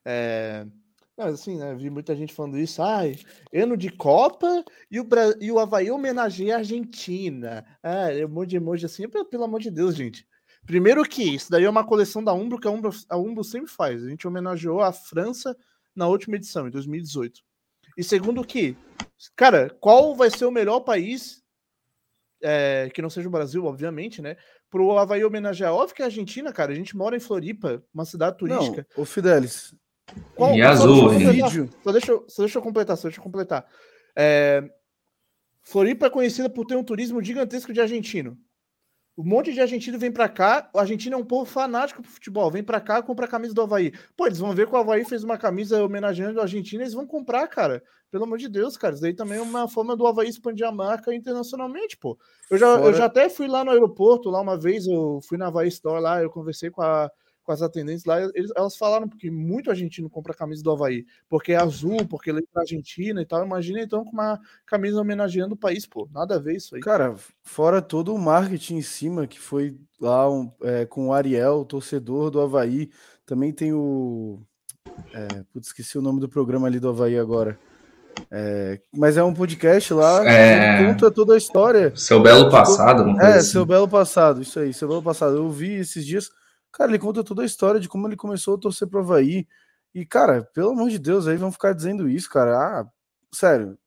É... 0.06 0.66
Mas 1.18 1.36
assim, 1.36 1.58
né? 1.58 1.76
Vi 1.76 1.90
muita 1.90 2.16
gente 2.16 2.34
falando 2.34 2.58
isso. 2.58 2.82
Ai, 2.82 3.16
ano 3.54 3.76
de 3.76 3.90
Copa 3.90 4.64
e 4.90 5.00
o, 5.00 5.04
Bra... 5.04 5.36
e 5.40 5.52
o 5.52 5.60
Havaí 5.60 5.92
homenageia 5.92 6.56
a 6.56 6.60
Argentina. 6.60 7.66
Ah, 7.84 8.12
é 8.12 8.26
um 8.26 8.30
monte 8.30 8.52
de 8.52 8.56
emoji 8.56 8.86
assim. 8.86 9.08
Pelo, 9.10 9.26
pelo 9.26 9.44
amor 9.44 9.60
de 9.60 9.70
Deus, 9.70 9.96
gente. 9.96 10.26
Primeiro 10.66 11.04
que 11.04 11.24
isso 11.24 11.50
daí 11.50 11.64
é 11.64 11.70
uma 11.70 11.86
coleção 11.86 12.24
da 12.24 12.34
Umbro 12.34 12.60
que 12.60 12.68
a 12.68 12.72
Umbro, 12.72 12.92
a 13.10 13.18
Umbro 13.18 13.44
sempre 13.44 13.72
faz. 13.72 14.04
A 14.04 14.10
gente 14.10 14.28
homenageou 14.28 14.82
a 14.82 14.94
França 14.94 15.56
na 15.96 16.08
última 16.08 16.36
edição, 16.36 16.68
em 16.68 16.72
2018. 16.72 17.42
E 17.98 18.04
segundo 18.04 18.44
que, 18.44 18.78
cara, 19.36 19.70
qual 19.80 20.16
vai 20.16 20.30
ser 20.30 20.46
o 20.46 20.52
melhor 20.52 20.82
país, 20.82 21.42
é, 22.42 22.90
que 22.94 23.02
não 23.02 23.10
seja 23.10 23.28
o 23.28 23.32
Brasil, 23.32 23.66
obviamente, 23.66 24.22
né? 24.22 24.38
Para 24.70 24.82
o 24.82 24.98
Havaí 24.98 25.24
homenagear. 25.24 25.74
Óbvio 25.74 25.96
que 25.96 26.02
a 26.02 26.06
Argentina, 26.06 26.54
cara, 26.54 26.72
a 26.72 26.76
gente 26.76 26.96
mora 26.96 27.16
em 27.16 27.20
Floripa, 27.20 27.84
uma 27.94 28.06
cidade 28.06 28.38
turística. 28.38 28.88
Não, 28.96 29.04
o 29.04 29.06
Fidelis. 29.06 29.76
Qual, 30.36 30.56
e 30.56 30.62
azul, 30.62 31.10
vídeo. 31.10 31.70
Só 31.84 31.92
deixa, 31.92 32.20
só 32.28 32.42
deixa 32.44 32.58
eu 32.58 32.62
completar, 32.62 32.98
só 32.98 33.08
deixa 33.08 33.20
eu 33.20 33.24
completar. 33.24 33.66
É, 34.16 34.64
Floripa 35.62 36.08
é 36.08 36.10
conhecida 36.10 36.50
por 36.50 36.66
ter 36.66 36.76
um 36.76 36.84
turismo 36.84 37.22
gigantesco 37.22 37.74
de 37.74 37.82
argentino. 37.82 38.38
Um 39.18 39.24
monte 39.24 39.52
de 39.54 39.60
argentino 39.60 40.00
vem 40.00 40.12
para 40.12 40.30
cá. 40.30 40.70
O 40.74 40.80
argentino 40.80 41.16
é 41.16 41.18
um 41.18 41.26
povo 41.26 41.46
fanático 41.46 42.02
pro 42.02 42.12
futebol. 42.12 42.50
Vem 42.50 42.64
para 42.64 42.80
cá, 42.80 43.02
compra 43.04 43.26
a 43.26 43.30
camisa 43.30 43.54
do 43.54 43.62
Havaí. 43.62 43.92
Pô, 44.16 44.26
eles 44.26 44.40
vão 44.40 44.54
ver 44.54 44.68
que 44.68 44.74
o 44.74 44.78
Havaí 44.78 45.04
fez 45.04 45.24
uma 45.24 45.38
camisa 45.38 45.84
homenageando 45.84 46.40
o 46.40 46.42
Argentina, 46.42 46.84
eles 46.84 46.94
vão 46.94 47.06
comprar, 47.06 47.48
cara. 47.48 47.84
Pelo 48.10 48.24
amor 48.24 48.38
de 48.38 48.48
Deus, 48.48 48.78
cara. 48.78 48.94
Isso 48.94 49.02
daí 49.02 49.14
também 49.14 49.38
é 49.38 49.42
uma 49.42 49.68
forma 49.68 49.96
do 49.96 50.08
Havaí 50.08 50.30
expandir 50.30 50.66
a 50.66 50.72
marca 50.72 51.14
internacionalmente, 51.14 51.98
pô. 51.98 52.18
Eu 52.50 52.58
já, 52.58 52.78
Fora... 52.78 52.86
eu 52.86 52.94
já 52.94 53.06
até 53.06 53.30
fui 53.30 53.48
lá 53.48 53.64
no 53.64 53.72
aeroporto, 53.72 54.30
lá 54.30 54.42
uma 54.42 54.58
vez, 54.58 54.88
eu 54.88 55.20
fui 55.28 55.38
na 55.38 55.48
Havaí 55.48 55.68
Store 55.68 56.02
lá, 56.02 56.22
eu 56.22 56.30
conversei 56.30 56.70
com 56.70 56.82
a, 56.82 57.12
com 57.44 57.52
as 57.52 57.62
atendentes 57.62 58.06
lá, 58.06 58.22
eles, 58.22 58.52
elas 58.56 58.76
falaram 58.76 59.08
que 59.08 59.30
muito 59.30 59.70
argentino 59.70 60.10
compra 60.10 60.34
camisa 60.34 60.64
do 60.64 60.72
Havaí, 60.72 61.06
porque 61.28 61.54
é 61.54 61.58
azul, 61.58 62.06
porque 62.08 62.32
lembra 62.32 62.50
a 62.58 62.62
Argentina 62.62 63.22
e 63.22 63.26
tal. 63.26 63.46
Imagina 63.46 63.82
então 63.82 64.04
com 64.04 64.12
uma 64.12 64.40
camisa 64.66 65.02
homenageando 65.02 65.56
o 65.56 65.58
país, 65.58 65.86
pô. 65.86 66.08
Nada 66.14 66.36
a 66.36 66.40
ver 66.40 66.56
isso 66.56 66.76
aí. 66.76 66.82
Cara, 66.82 67.16
fora 67.44 67.82
todo 67.82 68.14
o 68.14 68.20
marketing 68.20 68.78
em 68.78 68.82
cima 68.82 69.28
que 69.28 69.40
foi 69.40 69.76
lá 70.00 70.30
um, 70.30 70.52
é, 70.64 70.86
com 70.86 71.08
o 71.08 71.14
Ariel, 71.14 71.66
torcedor 71.66 72.30
do 72.30 72.42
Havaí. 72.42 72.90
Também 73.26 73.52
tem 73.52 73.74
o. 73.74 74.40
É, 75.14 75.44
putz, 75.52 75.68
esqueci 75.68 75.98
o 75.98 76.02
nome 76.02 76.20
do 76.20 76.30
programa 76.30 76.68
ali 76.68 76.80
do 76.80 76.90
Havaí 76.90 77.18
agora. 77.18 77.58
É, 78.30 78.80
mas 78.94 79.18
é 79.18 79.24
um 79.24 79.34
podcast 79.34 79.94
lá 79.94 80.26
é... 80.26 80.78
que 80.78 80.86
conta 80.86 81.12
toda 81.12 81.34
a 81.34 81.38
história. 81.38 81.94
Seu 81.96 82.22
belo 82.22 82.50
passado, 82.50 83.06
não 83.06 83.20
É, 83.20 83.38
assim. 83.38 83.52
seu 83.52 83.66
belo 83.66 83.88
passado, 83.88 84.42
isso 84.42 84.60
aí, 84.60 84.74
seu 84.74 84.88
belo 84.88 85.02
passado. 85.02 85.38
Eu 85.38 85.50
vi 85.50 85.74
esses 85.74 86.06
dias 86.06 86.30
Cara, 86.72 86.92
ele 86.92 87.00
conta 87.00 87.24
toda 87.24 87.42
a 87.42 87.46
história 87.46 87.80
de 87.80 87.90
como 87.90 88.08
ele 88.08 88.16
começou 88.16 88.56
a 88.56 88.60
torcer 88.60 88.88
pro 88.88 89.00
Havaí. 89.00 89.48
E, 89.94 90.06
cara, 90.06 90.44
pelo 90.54 90.72
amor 90.72 90.90
de 90.90 90.98
Deus, 90.98 91.28
aí 91.28 91.36
vão 91.36 91.52
ficar 91.52 91.74
dizendo 91.74 92.10
isso, 92.10 92.30
cara. 92.30 92.58
Ah, 92.58 92.88
sério, 93.34 93.78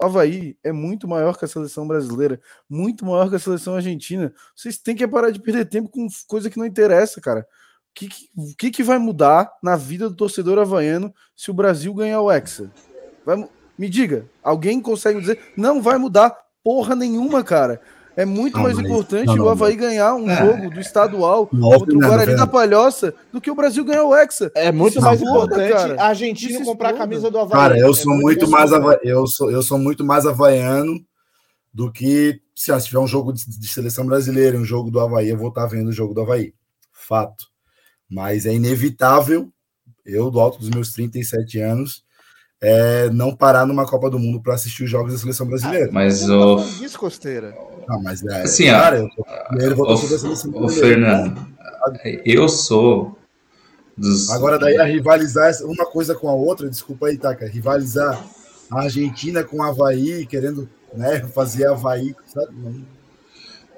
o 0.00 0.04
Havaí 0.04 0.56
é 0.62 0.72
muito 0.72 1.08
maior 1.08 1.38
que 1.38 1.44
a 1.44 1.48
seleção 1.48 1.86
brasileira, 1.86 2.40
muito 2.68 3.04
maior 3.04 3.30
que 3.30 3.36
a 3.36 3.38
seleção 3.38 3.76
argentina. 3.76 4.32
Vocês 4.54 4.76
têm 4.76 4.94
que 4.94 5.06
parar 5.08 5.30
de 5.30 5.40
perder 5.40 5.66
tempo 5.66 5.88
com 5.88 6.06
coisa 6.26 6.50
que 6.50 6.58
não 6.58 6.66
interessa, 6.66 7.20
cara. 7.20 7.40
O 7.40 7.94
que, 7.94 8.08
que, 8.58 8.70
que 8.70 8.82
vai 8.82 8.98
mudar 8.98 9.50
na 9.62 9.74
vida 9.74 10.08
do 10.10 10.16
torcedor 10.16 10.58
havaiano 10.58 11.14
se 11.34 11.50
o 11.50 11.54
Brasil 11.54 11.94
ganhar 11.94 12.20
o 12.20 12.30
Hexa? 12.30 12.70
Vai, 13.24 13.48
me 13.78 13.88
diga, 13.88 14.28
alguém 14.42 14.82
consegue 14.82 15.20
dizer? 15.20 15.40
Não 15.56 15.80
vai 15.80 15.96
mudar 15.96 16.36
porra 16.62 16.94
nenhuma, 16.94 17.42
cara. 17.42 17.80
É 18.16 18.24
muito 18.24 18.56
não, 18.56 18.62
mais 18.62 18.78
importante 18.78 19.26
não, 19.26 19.36
não, 19.36 19.44
o 19.44 19.48
Havaí 19.50 19.76
ganhar 19.76 20.14
um 20.14 20.30
é. 20.30 20.36
jogo 20.38 20.70
do 20.70 20.80
estadual 20.80 21.46
contra 21.46 21.94
o 21.94 22.00
Guarani 22.00 22.34
da 22.34 22.46
Palhoça 22.46 23.14
do 23.30 23.42
que 23.42 23.50
o 23.50 23.54
Brasil 23.54 23.84
ganhar 23.84 24.04
o 24.04 24.16
Hexa. 24.16 24.50
É 24.54 24.72
muito 24.72 25.02
mais 25.02 25.20
importante 25.20 25.72
cara. 25.72 26.00
a 26.00 26.06
Argentina 26.06 26.64
comprar 26.64 26.90
a 26.90 26.94
camisa 26.94 27.30
do 27.30 27.38
Havaí. 27.38 27.60
Cara, 27.60 27.78
eu 27.78 27.92
sou 27.92 28.14
é 28.14 28.16
muito 28.16 28.48
mais 28.48 28.70
eu 29.02 29.26
sou, 29.26 29.50
eu 29.50 29.62
sou 29.62 29.78
muito 29.78 30.02
mais 30.02 30.24
havaiano 30.24 30.98
do 31.74 31.92
que 31.92 32.40
se, 32.54 32.72
se 32.80 32.86
tiver 32.86 33.00
um 33.00 33.06
jogo 33.06 33.34
de, 33.34 33.44
de 33.46 33.68
seleção 33.68 34.06
brasileira, 34.06 34.56
um 34.56 34.64
jogo 34.64 34.90
do 34.90 34.98
Havaí, 34.98 35.28
eu 35.28 35.36
vou 35.36 35.50
estar 35.50 35.66
vendo 35.66 35.88
o 35.88 35.92
jogo 35.92 36.14
do 36.14 36.22
Havaí. 36.22 36.54
Fato. 36.90 37.44
Mas 38.08 38.46
é 38.46 38.54
inevitável, 38.54 39.52
eu, 40.06 40.30
do 40.30 40.40
alto 40.40 40.58
dos 40.58 40.70
meus 40.70 40.92
37 40.92 41.60
anos, 41.60 42.02
é, 42.62 43.10
não 43.10 43.36
parar 43.36 43.66
numa 43.66 43.86
Copa 43.86 44.08
do 44.08 44.18
Mundo 44.18 44.40
para 44.40 44.54
assistir 44.54 44.84
os 44.84 44.90
jogos 44.90 45.12
da 45.12 45.18
seleção 45.18 45.46
brasileira. 45.46 45.88
Ah, 45.90 45.92
mas 45.92 46.28
o. 46.28 46.58
Isso, 46.82 46.98
Costeira. 46.98 47.54
Não, 47.88 48.02
mas 48.02 48.24
é. 48.24 48.42
Assim, 48.42 48.66
cara, 48.66 48.98
eu, 48.98 49.08
eu 49.60 49.76
vou 49.76 49.88
o, 49.88 50.64
o 50.64 50.68
Fernando, 50.68 51.46
eu 52.24 52.48
sou. 52.48 53.16
Dos... 53.96 54.28
Agora, 54.30 54.58
daí, 54.58 54.76
a 54.76 54.84
rivalizar 54.84 55.52
uma 55.62 55.86
coisa 55.86 56.14
com 56.14 56.28
a 56.28 56.34
outra, 56.34 56.68
desculpa 56.68 57.06
aí, 57.06 57.16
Taka, 57.16 57.46
rivalizar 57.46 58.22
a 58.70 58.82
Argentina 58.82 59.42
com 59.42 59.62
a 59.62 59.68
Havaí, 59.68 60.26
querendo 60.26 60.68
né, 60.94 61.20
fazer 61.34 61.66
Havaí, 61.66 62.14
sabe? 62.26 62.52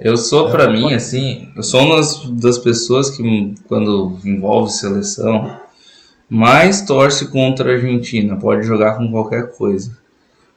Eu 0.01 0.17
sou, 0.17 0.49
é, 0.49 0.51
para 0.53 0.71
mim, 0.71 0.93
assim, 0.95 1.53
eu 1.57 1.63
sou 1.63 1.81
uma 1.81 2.01
das 2.41 2.59
pessoas 2.59 3.11
que, 3.11 3.55
quando 3.67 4.19
envolve 4.25 4.73
seleção, 4.73 5.61
mais 6.29 6.83
torce 6.83 7.29
contra 7.29 7.71
a 7.71 7.75
Argentina, 7.75 8.37
pode 8.37 8.67
jogar 8.67 8.97
com 8.97 9.11
qualquer 9.11 9.57
coisa. 9.57 9.98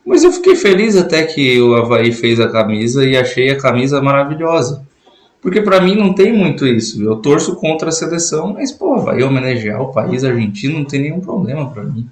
Mas 0.06 0.24
eu 0.24 0.32
fiquei 0.32 0.56
feliz 0.56 0.96
até 0.96 1.24
que 1.24 1.62
o 1.62 1.76
Havaí 1.76 2.12
fez 2.12 2.40
a 2.40 2.50
camisa 2.50 3.06
e 3.06 3.16
achei 3.16 3.52
a 3.52 3.60
camisa 3.60 4.02
maravilhosa. 4.02 4.86
Porque 5.42 5.62
para 5.62 5.82
mim 5.82 5.96
não 5.96 6.14
tem 6.14 6.32
muito 6.32 6.68
isso. 6.68 7.02
Eu 7.04 7.18
torço 7.18 7.56
contra 7.56 7.90
a 7.90 7.92
seleção, 7.92 8.54
mas 8.54 8.72
pô, 8.72 9.00
vai 9.00 9.24
homenagear 9.24 9.82
o 9.82 9.92
país 9.92 10.24
argentino, 10.24 10.80
não 10.80 10.86
tem 10.86 11.02
nenhum 11.02 11.20
problema 11.20 11.70
para 11.72 11.84
mim. 11.84 12.10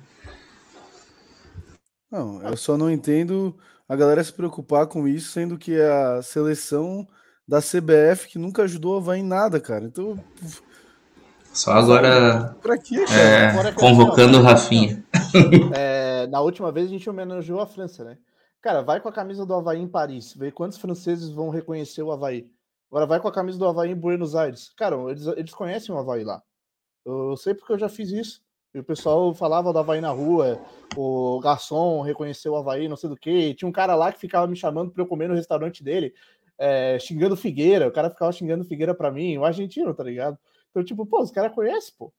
Não, 2.11 2.41
eu 2.41 2.57
só 2.57 2.75
não 2.75 2.89
entendo 2.89 3.55
a 3.87 3.95
galera 3.95 4.23
se 4.23 4.33
preocupar 4.33 4.87
com 4.87 5.07
isso, 5.07 5.31
sendo 5.31 5.57
que 5.57 5.79
a 5.79 6.21
seleção 6.23 7.07
da 7.47 7.59
CBF 7.59 8.27
que 8.27 8.39
nunca 8.39 8.63
ajudou 8.63 8.95
a 8.95 8.97
Havaí 8.97 9.19
em 9.19 9.23
nada, 9.23 9.59
cara. 9.59 9.85
Então. 9.85 10.19
Só 11.53 11.71
agora. 11.71 12.55
Quê, 12.83 13.05
cara? 13.05 13.69
É, 13.69 13.71
convocando 13.73 14.39
o 14.39 14.41
Rafinha. 14.41 15.03
É, 15.75 16.27
na 16.27 16.41
última 16.41 16.71
vez 16.71 16.87
a 16.87 16.89
gente 16.89 17.09
homenageou 17.09 17.59
a 17.59 17.65
França, 17.65 18.03
né? 18.03 18.17
Cara, 18.61 18.81
vai 18.81 18.99
com 18.99 19.07
a 19.07 19.13
camisa 19.13 19.45
do 19.45 19.53
Havaí 19.53 19.79
em 19.79 19.87
Paris, 19.87 20.33
vê 20.33 20.51
quantos 20.51 20.77
franceses 20.77 21.29
vão 21.29 21.49
reconhecer 21.49 22.03
o 22.03 22.11
Havaí. 22.11 22.49
Agora 22.91 23.05
vai 23.05 23.19
com 23.19 23.27
a 23.27 23.31
camisa 23.31 23.57
do 23.57 23.65
Havaí 23.65 23.91
em 23.91 23.95
Buenos 23.95 24.35
Aires. 24.35 24.71
Cara, 24.75 24.95
eles, 25.09 25.25
eles 25.27 25.53
conhecem 25.53 25.93
o 25.93 25.97
Havaí 25.97 26.23
lá. 26.23 26.41
Eu 27.05 27.37
sei 27.37 27.53
porque 27.53 27.71
eu 27.71 27.79
já 27.79 27.87
fiz 27.87 28.11
isso. 28.11 28.41
E 28.73 28.79
o 28.79 28.83
pessoal 28.83 29.33
falava 29.33 29.73
do 29.73 29.79
Havaí 29.79 29.99
na 29.99 30.11
rua, 30.11 30.59
o 30.95 31.39
garçom 31.39 32.01
reconheceu 32.01 32.53
o 32.53 32.55
Havaí, 32.55 32.87
não 32.87 32.95
sei 32.95 33.09
do 33.09 33.15
que. 33.15 33.53
Tinha 33.55 33.67
um 33.67 33.71
cara 33.71 33.95
lá 33.95 34.11
que 34.11 34.19
ficava 34.19 34.45
me 34.45 34.55
chamando 34.55 34.91
para 34.91 35.01
eu 35.01 35.07
comer 35.07 35.27
no 35.27 35.33
restaurante 35.33 35.83
dele, 35.83 36.13
é, 36.57 36.99
xingando 36.99 37.35
Figueira. 37.37 37.87
O 37.87 37.91
cara 37.91 38.09
ficava 38.09 38.31
xingando 38.31 38.63
Figueira 38.63 38.93
para 38.93 39.11
mim, 39.11 39.37
o 39.37 39.45
argentino, 39.45 39.93
tá 39.93 40.03
ligado? 40.03 40.37
Então, 40.69 40.83
tipo, 40.83 41.05
pô, 41.05 41.21
os 41.21 41.31
caras 41.31 41.53
conhecem, 41.53 41.93
pô. 41.97 42.13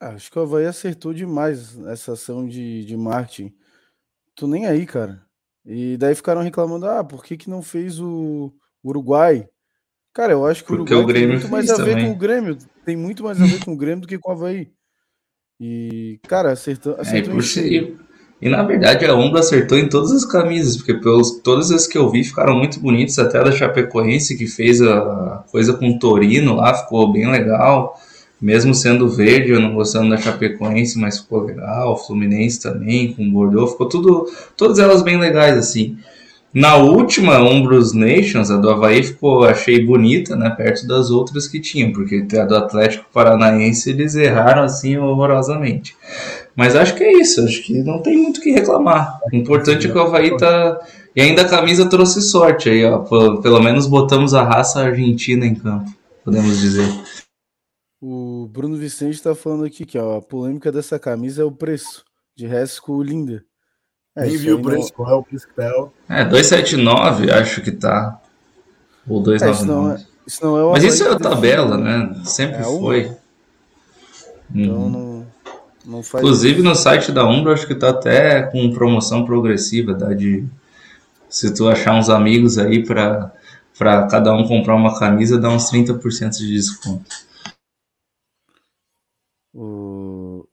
Acho 0.00 0.30
que 0.30 0.38
o 0.38 0.42
Havaí 0.42 0.66
acertou 0.66 1.12
demais 1.12 1.76
essa 1.86 2.12
ação 2.12 2.46
de, 2.46 2.84
de 2.84 2.96
marketing. 2.96 3.52
Tô 4.34 4.46
nem 4.46 4.66
aí, 4.66 4.86
cara. 4.86 5.26
E 5.64 5.96
daí 5.96 6.14
ficaram 6.14 6.40
reclamando, 6.40 6.86
ah, 6.86 7.02
por 7.02 7.24
que, 7.24 7.36
que 7.36 7.50
não 7.50 7.62
fez 7.62 8.00
o 8.00 8.52
Uruguai? 8.82 9.48
Cara, 10.14 10.32
eu 10.32 10.46
acho 10.46 10.62
que 10.62 10.68
Porque 10.68 10.94
o 10.94 10.98
Uruguai 10.98 11.16
o 11.16 11.18
tem 11.18 11.28
muito 11.28 11.48
mais 11.48 11.70
a 11.70 11.76
ver 11.76 11.90
também. 11.92 12.06
com 12.06 12.12
o 12.12 12.16
Grêmio. 12.16 12.58
Tem 12.84 12.96
muito 12.96 13.24
mais 13.24 13.42
a 13.42 13.46
ver 13.46 13.64
com 13.64 13.72
o 13.72 13.76
Grêmio 13.76 14.02
do 14.02 14.08
que 14.08 14.18
com 14.18 14.30
o 14.30 14.32
Havaí. 14.32 14.72
E, 15.60 16.20
cara, 16.28 16.52
acertou, 16.52 16.94
acertou 16.94 17.34
é, 17.34 17.38
e, 17.38 17.98
e, 18.40 18.48
na 18.48 18.62
verdade 18.62 19.04
a 19.04 19.14
Umbra 19.14 19.40
acertou 19.40 19.76
em 19.76 19.88
todas 19.88 20.12
as 20.12 20.24
camisas, 20.24 20.76
porque 20.76 20.94
pelos, 20.94 21.40
todas 21.42 21.70
as 21.72 21.86
que 21.86 21.98
eu 21.98 22.08
vi 22.08 22.22
ficaram 22.22 22.56
muito 22.56 22.78
bonitas, 22.78 23.18
até 23.18 23.38
a 23.38 23.42
da 23.42 23.52
Chapecoense, 23.52 24.36
que 24.36 24.46
fez 24.46 24.80
a 24.80 25.44
coisa 25.50 25.72
com 25.74 25.90
o 25.90 25.98
Torino 25.98 26.54
lá, 26.54 26.74
ficou 26.74 27.12
bem 27.12 27.30
legal. 27.30 27.98
Mesmo 28.40 28.72
sendo 28.72 29.08
verde, 29.08 29.50
eu 29.50 29.60
não 29.60 29.74
gostando 29.74 30.10
da 30.10 30.16
Chapecoense, 30.16 30.96
mas 30.96 31.18
ficou 31.18 31.42
legal. 31.42 31.98
Fluminense 32.06 32.62
também, 32.62 33.12
com 33.12 33.28
Bordeaux, 33.28 33.72
ficou 33.72 33.88
tudo. 33.88 34.26
Todas 34.56 34.78
elas 34.78 35.02
bem 35.02 35.18
legais, 35.18 35.58
assim. 35.58 35.98
Na 36.54 36.76
última 36.76 37.42
Umbros 37.42 37.92
Nations, 37.92 38.50
a 38.50 38.56
do 38.56 38.70
Havaí 38.70 39.02
ficou, 39.02 39.44
achei 39.44 39.84
bonita, 39.84 40.34
né? 40.34 40.48
Perto 40.50 40.86
das 40.86 41.10
outras 41.10 41.46
que 41.46 41.60
tinham, 41.60 41.92
porque 41.92 42.24
a 42.38 42.44
do 42.44 42.56
Atlético 42.56 43.04
Paranaense 43.12 43.90
eles 43.90 44.14
erraram 44.14 44.62
assim 44.62 44.96
horrorosamente. 44.96 45.94
Mas 46.58 46.74
acho 46.74 46.96
que 46.96 47.04
é 47.04 47.12
isso, 47.20 47.44
acho 47.44 47.62
que 47.62 47.84
não 47.84 48.02
tem 48.02 48.16
muito 48.16 48.38
o 48.38 48.40
que 48.40 48.50
reclamar. 48.50 49.20
O 49.32 49.36
importante 49.36 49.86
é 49.86 49.92
que 49.92 49.96
o 49.96 50.00
Havaí 50.00 50.36
tá. 50.36 50.84
E 51.14 51.20
ainda 51.20 51.42
a 51.42 51.48
camisa 51.48 51.88
trouxe 51.88 52.20
sorte 52.20 52.68
aí, 52.68 52.84
ó. 52.84 52.98
Pelo 52.98 53.62
menos 53.62 53.86
botamos 53.86 54.34
a 54.34 54.42
raça 54.42 54.80
argentina 54.80 55.46
em 55.46 55.54
campo, 55.54 55.88
podemos 56.24 56.58
dizer. 56.58 56.88
O 58.02 58.48
Bruno 58.50 58.76
Vicente 58.76 59.14
está 59.14 59.36
falando 59.36 59.66
aqui 59.66 59.86
que 59.86 59.96
ó, 59.96 60.16
a 60.16 60.20
polêmica 60.20 60.72
dessa 60.72 60.98
camisa 60.98 61.42
é 61.42 61.44
o 61.44 61.52
preço. 61.52 62.04
De 62.36 62.44
resto, 62.44 63.00
linda. 63.04 63.44
É, 64.16 64.26
Nem 64.26 64.36
viu 64.36 64.56
o 64.58 64.62
preço, 64.62 64.92
qual 64.92 65.10
é 65.12 65.14
o 65.14 65.22
preço 65.22 65.46
que 65.46 65.54
tá? 65.54 65.88
É, 66.08 66.24
279, 66.24 67.30
acho 67.30 67.62
que 67.62 67.70
tá. 67.70 68.20
Ou 69.08 69.22
299. 69.22 69.44
É, 69.46 69.52
isso 69.52 69.64
não 69.64 69.92
é, 69.92 70.06
isso 70.26 70.44
não 70.44 70.58
é 70.58 70.72
Mas 70.72 70.82
isso 70.82 71.04
é 71.04 71.12
a 71.12 71.18
tabela, 71.20 71.78
né? 71.78 72.20
Sempre 72.24 72.56
é 72.56 72.64
foi. 72.64 73.16
Então 74.52 74.74
uhum. 74.74 74.90
não. 74.90 75.17
Inclusive 75.86 76.62
no 76.62 76.74
site 76.74 77.12
da 77.12 77.26
Umbro, 77.26 77.52
acho 77.52 77.66
que 77.66 77.74
tá 77.74 77.90
até 77.90 78.42
com 78.42 78.70
promoção 78.72 79.24
progressiva, 79.24 79.94
dá 79.94 80.12
de. 80.12 80.44
Se 81.28 81.52
tu 81.52 81.68
achar 81.68 81.94
uns 81.94 82.08
amigos 82.08 82.58
aí 82.58 82.84
para 82.84 83.32
para 83.78 84.08
cada 84.08 84.34
um 84.34 84.46
comprar 84.46 84.74
uma 84.74 84.98
camisa, 84.98 85.38
dá 85.38 85.48
uns 85.48 85.70
30% 85.70 86.38
de 86.38 86.52
desconto. 86.52 87.08
O... 89.54 90.44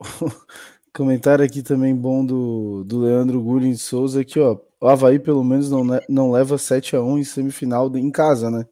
Comentário 0.92 1.44
aqui 1.44 1.62
também 1.62 1.94
bom 1.94 2.24
do, 2.26 2.82
do 2.84 3.00
Leandro 3.00 3.40
Gurin 3.40 3.70
de 3.72 3.78
Souza 3.78 4.22
aqui, 4.22 4.40
ó. 4.40 4.58
O 4.80 4.88
Havaí 4.88 5.18
pelo 5.18 5.44
menos 5.44 5.70
não, 5.70 5.84
não 6.08 6.30
leva 6.30 6.58
7 6.58 6.96
a 6.96 7.02
1 7.02 7.18
em 7.18 7.24
semifinal 7.24 7.94
em 7.96 8.10
casa, 8.10 8.50
né? 8.50 8.66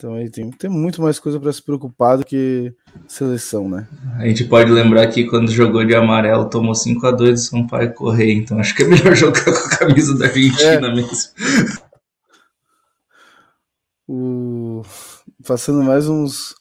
Então 0.00 0.14
aí 0.14 0.30
tem, 0.30 0.50
tem 0.50 0.70
muito 0.70 1.02
mais 1.02 1.20
coisa 1.20 1.38
para 1.38 1.52
se 1.52 1.62
preocupar 1.62 2.16
do 2.16 2.24
que 2.24 2.74
seleção, 3.06 3.68
né? 3.68 3.86
A 4.16 4.26
gente 4.26 4.44
pode 4.44 4.72
lembrar 4.72 5.06
que 5.08 5.26
quando 5.26 5.50
jogou 5.50 5.84
de 5.84 5.94
amarelo 5.94 6.48
tomou 6.48 6.74
5 6.74 7.06
a 7.06 7.10
2 7.10 7.32
do 7.34 7.38
São 7.38 7.66
Paulo 7.66 7.92
correr, 7.92 8.32
então 8.32 8.58
acho 8.58 8.74
que 8.74 8.82
é 8.82 8.86
melhor 8.86 9.12
jogar 9.14 9.44
com 9.44 9.50
a 9.50 9.76
camisa 9.76 10.16
da 10.16 10.24
Argentina 10.24 10.88
é. 10.88 10.94
mesmo. 10.94 11.28
O... 14.08 14.82
Passando 15.46 15.84
mais 15.84 16.08
uns 16.08 16.54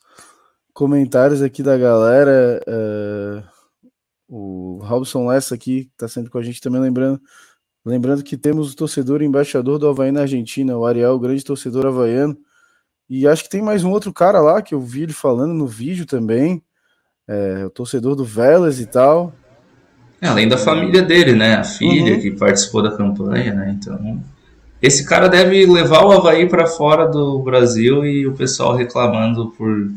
comentários 0.73 1.41
aqui 1.41 1.63
da 1.63 1.77
galera. 1.77 2.61
Uh, 2.67 3.43
o 4.27 4.79
Robson 4.83 5.25
Lessa 5.25 5.55
aqui 5.55 5.89
está 5.93 6.09
sempre 6.09 6.29
com 6.29 6.39
a 6.39 6.43
gente 6.43 6.59
também 6.59 6.81
lembrando. 6.81 7.21
Lembrando 7.85 8.21
que 8.21 8.35
temos 8.35 8.73
o 8.73 8.75
torcedor 8.75 9.21
embaixador 9.21 9.79
do 9.79 9.87
Havaí 9.87 10.11
na 10.11 10.23
Argentina, 10.23 10.77
o 10.77 10.85
Ariel, 10.85 11.13
o 11.13 11.19
grande 11.19 11.41
torcedor 11.41 11.85
havaiano. 11.85 12.37
E 13.09 13.27
acho 13.27 13.43
que 13.43 13.49
tem 13.49 13.61
mais 13.61 13.83
um 13.83 13.89
outro 13.89 14.13
cara 14.13 14.39
lá 14.39 14.61
que 14.61 14.75
eu 14.75 14.79
vi 14.79 15.01
ele 15.01 15.13
falando 15.13 15.53
no 15.53 15.65
vídeo 15.65 16.05
também. 16.05 16.61
É, 17.27 17.65
o 17.65 17.69
torcedor 17.69 18.15
do 18.15 18.23
Vélez 18.23 18.79
e 18.79 18.85
tal. 18.85 19.33
É, 20.21 20.27
além 20.27 20.47
da 20.47 20.57
família 20.57 21.01
dele, 21.01 21.33
né? 21.33 21.55
A 21.55 21.63
filha 21.63 22.13
uhum. 22.13 22.21
que 22.21 22.31
participou 22.31 22.83
da 22.83 22.95
campanha, 22.95 23.53
né? 23.53 23.75
Então, 23.75 24.21
esse 24.79 25.05
cara 25.05 25.27
deve 25.27 25.65
levar 25.65 26.05
o 26.05 26.11
Havaí 26.11 26.47
para 26.47 26.67
fora 26.67 27.07
do 27.07 27.39
Brasil 27.39 28.05
e 28.05 28.27
o 28.27 28.33
pessoal 28.33 28.75
reclamando 28.75 29.51
por 29.57 29.91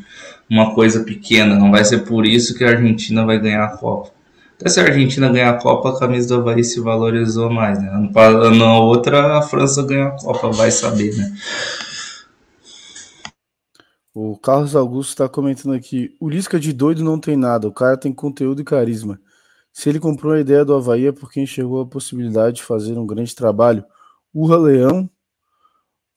uma 0.48 0.74
coisa 0.74 1.00
pequena. 1.00 1.54
Não 1.54 1.70
vai 1.70 1.84
ser 1.84 2.04
por 2.04 2.26
isso 2.26 2.54
que 2.54 2.64
a 2.64 2.70
Argentina 2.70 3.26
vai 3.26 3.38
ganhar 3.38 3.64
a 3.64 3.76
Copa. 3.76 4.10
Até 4.58 4.70
se 4.70 4.80
a 4.80 4.84
Argentina 4.84 5.28
ganhar 5.30 5.50
a 5.50 5.58
Copa, 5.58 5.90
a 5.90 5.98
camisa 5.98 6.28
do 6.28 6.36
Havaí 6.36 6.64
se 6.64 6.80
valorizou 6.80 7.50
mais, 7.50 7.78
né? 7.78 7.90
Na 8.56 8.78
outra, 8.78 9.38
a 9.38 9.42
França 9.42 9.82
ganha 9.82 10.06
a 10.06 10.10
Copa, 10.12 10.50
vai 10.50 10.70
saber, 10.70 11.14
né? 11.16 11.30
O 14.14 14.36
Carlos 14.38 14.76
Augusto 14.76 15.10
está 15.10 15.28
comentando 15.28 15.74
aqui: 15.74 16.16
o 16.20 16.28
Lisca 16.28 16.60
de 16.60 16.72
doido 16.72 17.02
não 17.02 17.18
tem 17.18 17.36
nada, 17.36 17.68
o 17.68 17.72
cara 17.72 17.96
tem 17.96 18.12
conteúdo 18.12 18.60
e 18.60 18.64
carisma. 18.64 19.20
Se 19.72 19.88
ele 19.88 20.00
comprou 20.00 20.32
a 20.32 20.40
ideia 20.40 20.64
do 20.64 20.74
Havaí 20.74 21.06
é 21.06 21.12
porque 21.12 21.40
enxergou 21.40 21.80
a 21.80 21.86
possibilidade 21.86 22.56
de 22.56 22.62
fazer 22.62 22.98
um 22.98 23.06
grande 23.06 23.34
trabalho. 23.34 23.84
Urra 24.34 24.58
Leão 24.58 25.10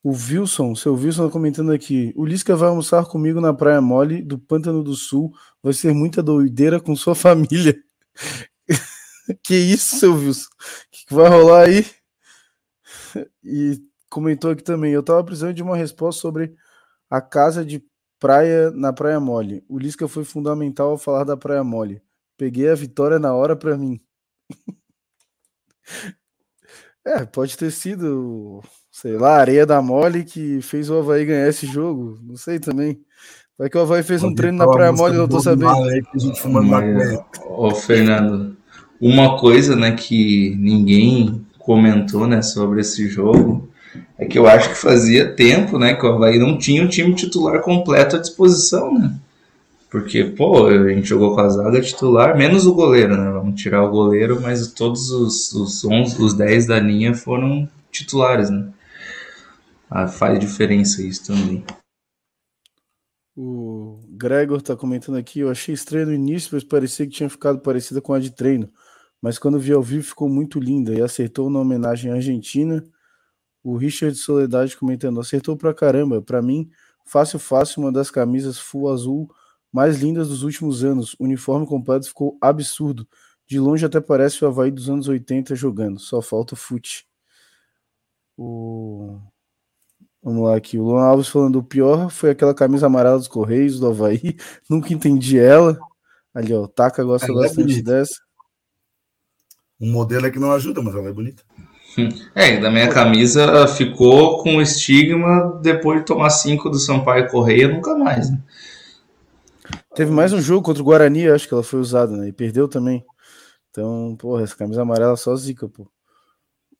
o 0.05 0.11
Wilson, 0.11 0.75
seu 0.75 0.93
Wilson 0.93 1.25
tá 1.25 1.31
comentando 1.31 1.71
aqui. 1.71 2.13
O 2.15 2.27
Lisca 2.27 2.55
vai 2.55 2.69
almoçar 2.69 3.03
comigo 3.07 3.41
na 3.41 3.51
Praia 3.51 3.81
Mole 3.81 4.21
do 4.21 4.37
Pântano 4.37 4.83
do 4.83 4.93
Sul. 4.93 5.33
Vai 5.63 5.73
ser 5.73 5.95
muita 5.95 6.21
doideira 6.21 6.79
com 6.79 6.95
sua 6.95 7.15
família. 7.17 7.75
que 9.41 9.55
isso, 9.55 9.97
seu 9.97 10.13
Wilson? 10.13 10.47
O 10.47 10.91
que, 10.91 11.05
que 11.07 11.13
vai 11.15 11.27
rolar 11.27 11.63
aí? 11.63 11.87
E 13.43 13.81
comentou 14.07 14.51
aqui 14.51 14.61
também. 14.61 14.93
Eu 14.93 15.01
tava 15.01 15.23
precisando 15.23 15.55
de 15.55 15.63
uma 15.63 15.75
resposta 15.75 16.21
sobre 16.21 16.53
a 17.15 17.21
casa 17.21 17.63
de 17.63 17.81
praia 18.19 18.71
na 18.71 18.91
Praia 18.91 19.19
Mole. 19.19 19.63
O 19.69 19.79
Lisca 19.79 20.07
foi 20.07 20.25
fundamental 20.25 20.91
ao 20.91 20.97
falar 20.97 21.23
da 21.23 21.37
Praia 21.37 21.63
Mole. 21.63 22.01
Peguei 22.37 22.69
a 22.69 22.75
vitória 22.75 23.17
na 23.19 23.33
hora 23.33 23.55
para 23.55 23.77
mim. 23.77 24.01
é, 27.05 27.25
pode 27.25 27.57
ter 27.57 27.71
sido 27.71 28.61
sei 28.91 29.17
lá, 29.17 29.37
areia 29.37 29.65
da 29.65 29.81
mole 29.81 30.23
que 30.23 30.61
fez 30.61 30.89
o 30.89 30.97
Havaí 30.97 31.25
ganhar 31.25 31.47
esse 31.47 31.65
jogo. 31.65 32.17
Não 32.21 32.35
sei 32.35 32.59
também. 32.59 32.99
Vai 33.57 33.69
que 33.69 33.77
o 33.77 33.81
Havaí 33.81 34.03
fez 34.03 34.23
um 34.23 34.33
treino 34.33 34.57
na 34.57 34.67
Praia 34.67 34.91
Mole, 34.91 35.17
não 35.17 35.27
tô 35.27 35.39
sabendo. 35.39 35.71
Ô, 37.45 37.71
Fernando, 37.71 38.57
uma 38.99 39.37
coisa, 39.37 39.75
né, 39.75 39.93
que 39.93 40.55
ninguém 40.57 41.45
comentou, 41.59 42.27
né, 42.27 42.41
sobre 42.41 42.81
esse 42.81 43.07
jogo 43.07 43.69
é 44.17 44.25
que 44.25 44.37
eu 44.37 44.47
acho 44.47 44.69
que 44.69 44.77
fazia 44.77 45.33
tempo, 45.33 45.77
né, 45.77 45.93
que 45.93 46.05
o 46.05 46.09
Havaí 46.09 46.39
não 46.39 46.57
tinha 46.57 46.83
um 46.83 46.87
time 46.87 47.13
titular 47.13 47.61
completo 47.61 48.15
à 48.15 48.19
disposição, 48.19 48.93
né? 48.93 49.15
Porque, 49.89 50.23
pô, 50.25 50.67
a 50.67 50.89
gente 50.89 51.07
jogou 51.07 51.33
com 51.33 51.41
a 51.41 51.49
zaga 51.49 51.81
titular, 51.81 52.37
menos 52.37 52.65
o 52.65 52.73
goleiro, 52.73 53.15
né? 53.15 53.31
Vamos 53.31 53.61
tirar 53.61 53.83
o 53.83 53.91
goleiro, 53.91 54.41
mas 54.41 54.67
todos 54.73 55.09
os, 55.09 55.53
os 55.53 55.85
11, 55.85 56.21
os 56.21 56.33
10 56.33 56.67
da 56.67 56.79
linha 56.79 57.13
foram 57.13 57.69
titulares, 57.91 58.49
né? 58.49 58.67
Ah, 59.89 60.07
faz 60.07 60.37
diferença 60.39 61.01
isso 61.01 61.27
também. 61.27 61.63
O 63.37 63.99
Gregor 64.09 64.61
tá 64.61 64.75
comentando 64.75 65.17
aqui, 65.17 65.41
eu 65.41 65.49
achei 65.49 65.73
estranho 65.73 66.07
no 66.07 66.13
início, 66.13 66.49
pois 66.49 66.63
parecia 66.63 67.05
que 67.05 67.11
tinha 67.11 67.29
ficado 67.29 67.59
parecida 67.59 68.01
com 68.01 68.13
a 68.13 68.19
de 68.19 68.31
treino, 68.31 68.69
mas 69.21 69.37
quando 69.37 69.59
vi 69.59 69.73
ao 69.73 69.81
vivo 69.81 70.03
ficou 70.03 70.29
muito 70.29 70.59
linda 70.59 70.93
e 70.93 71.01
acertou 71.01 71.49
na 71.49 71.59
homenagem 71.59 72.11
à 72.11 72.15
Argentina. 72.15 72.83
O 73.65 73.75
Richard 73.77 74.15
Soledade 74.15 74.77
comentando, 74.77 75.19
acertou 75.19 75.57
pra 75.57 75.73
caramba. 75.73 76.21
Pra 76.21 76.39
mim, 76.39 76.69
fácil, 77.03 77.39
fácil, 77.39 77.81
uma 77.81 77.91
das 77.91 78.11
camisas 78.11 78.59
full 78.59 78.89
azul 78.89 79.27
mais 79.73 79.99
lindas 79.99 80.29
dos 80.29 80.43
últimos 80.43 80.83
anos. 80.83 81.15
O 81.19 81.23
uniforme 81.23 81.65
completo 81.65 82.07
ficou 82.07 82.37
absurdo. 82.39 83.07
De 83.47 83.59
longe 83.59 83.83
até 83.83 83.99
parece 83.99 84.45
o 84.45 84.47
Havaí 84.47 84.69
dos 84.69 84.87
anos 84.87 85.07
80 85.07 85.55
jogando. 85.55 85.99
Só 85.99 86.21
falta 86.21 86.53
o 86.53 86.57
fute. 86.57 87.07
O... 88.37 89.19
Vamos 90.21 90.43
lá 90.43 90.55
aqui. 90.55 90.77
O 90.77 90.83
Luan 90.83 91.03
Alves 91.03 91.27
falando: 91.27 91.57
o 91.57 91.63
pior 91.63 92.11
foi 92.11 92.29
aquela 92.29 92.53
camisa 92.53 92.85
amarela 92.85 93.17
dos 93.17 93.27
Correios 93.27 93.79
do 93.79 93.87
Havaí. 93.87 94.37
Nunca 94.69 94.93
entendi 94.93 95.39
ela. 95.39 95.75
Ali, 96.35 96.53
ó. 96.53 96.65
O 96.65 96.67
Taka 96.67 97.03
gosta 97.03 97.31
é 97.31 97.33
bastante 97.33 97.73
bonita. 97.73 97.91
dessa. 97.91 98.21
Um 99.81 99.91
modelo 99.91 100.27
é 100.27 100.31
que 100.31 100.39
não 100.39 100.51
ajuda, 100.51 100.83
mas 100.83 100.93
ela 100.93 101.09
é 101.09 101.13
bonita. 101.13 101.43
É, 102.33 102.55
e 102.55 102.61
da 102.61 102.69
minha 102.69 102.89
camisa 102.89 103.67
ficou 103.67 104.43
com 104.43 104.57
o 104.57 104.61
estigma 104.61 105.59
depois 105.61 105.99
de 105.99 106.05
tomar 106.05 106.29
cinco 106.29 106.69
do 106.69 106.77
Sampaio 106.77 107.29
Correia, 107.29 107.67
nunca 107.67 107.95
mais. 107.95 108.29
Né? 108.29 108.39
Teve 109.95 110.11
mais 110.11 110.33
um 110.33 110.41
jogo 110.41 110.61
contra 110.61 110.81
o 110.81 110.85
Guarani, 110.85 111.29
acho 111.29 111.47
que 111.47 111.53
ela 111.53 111.63
foi 111.63 111.79
usada, 111.79 112.15
né? 112.17 112.27
E 112.27 112.33
perdeu 112.33 112.67
também. 112.67 113.03
Então, 113.69 114.15
porra, 114.17 114.43
essa 114.43 114.55
camisa 114.55 114.81
amarela 114.81 115.13
é 115.13 115.17
só 115.17 115.35
zica, 115.35 115.67
pô. 115.69 115.89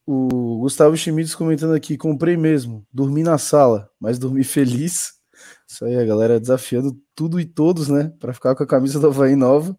O 0.06 0.58
Gustavo 0.60 0.96
Schmitz 0.96 1.34
comentando 1.34 1.74
aqui: 1.74 1.96
comprei 1.96 2.36
mesmo, 2.36 2.86
dormi 2.92 3.22
na 3.22 3.38
sala, 3.38 3.90
mas 4.00 4.18
dormi 4.18 4.44
feliz. 4.44 5.14
Isso 5.68 5.84
aí, 5.84 5.96
a 5.96 6.04
galera 6.04 6.38
desafiando 6.38 6.96
tudo 7.14 7.40
e 7.40 7.44
todos, 7.44 7.88
né? 7.88 8.12
Pra 8.20 8.32
ficar 8.32 8.54
com 8.54 8.62
a 8.62 8.66
camisa 8.66 9.00
do 9.00 9.08
Havaí 9.08 9.34
nova. 9.34 9.76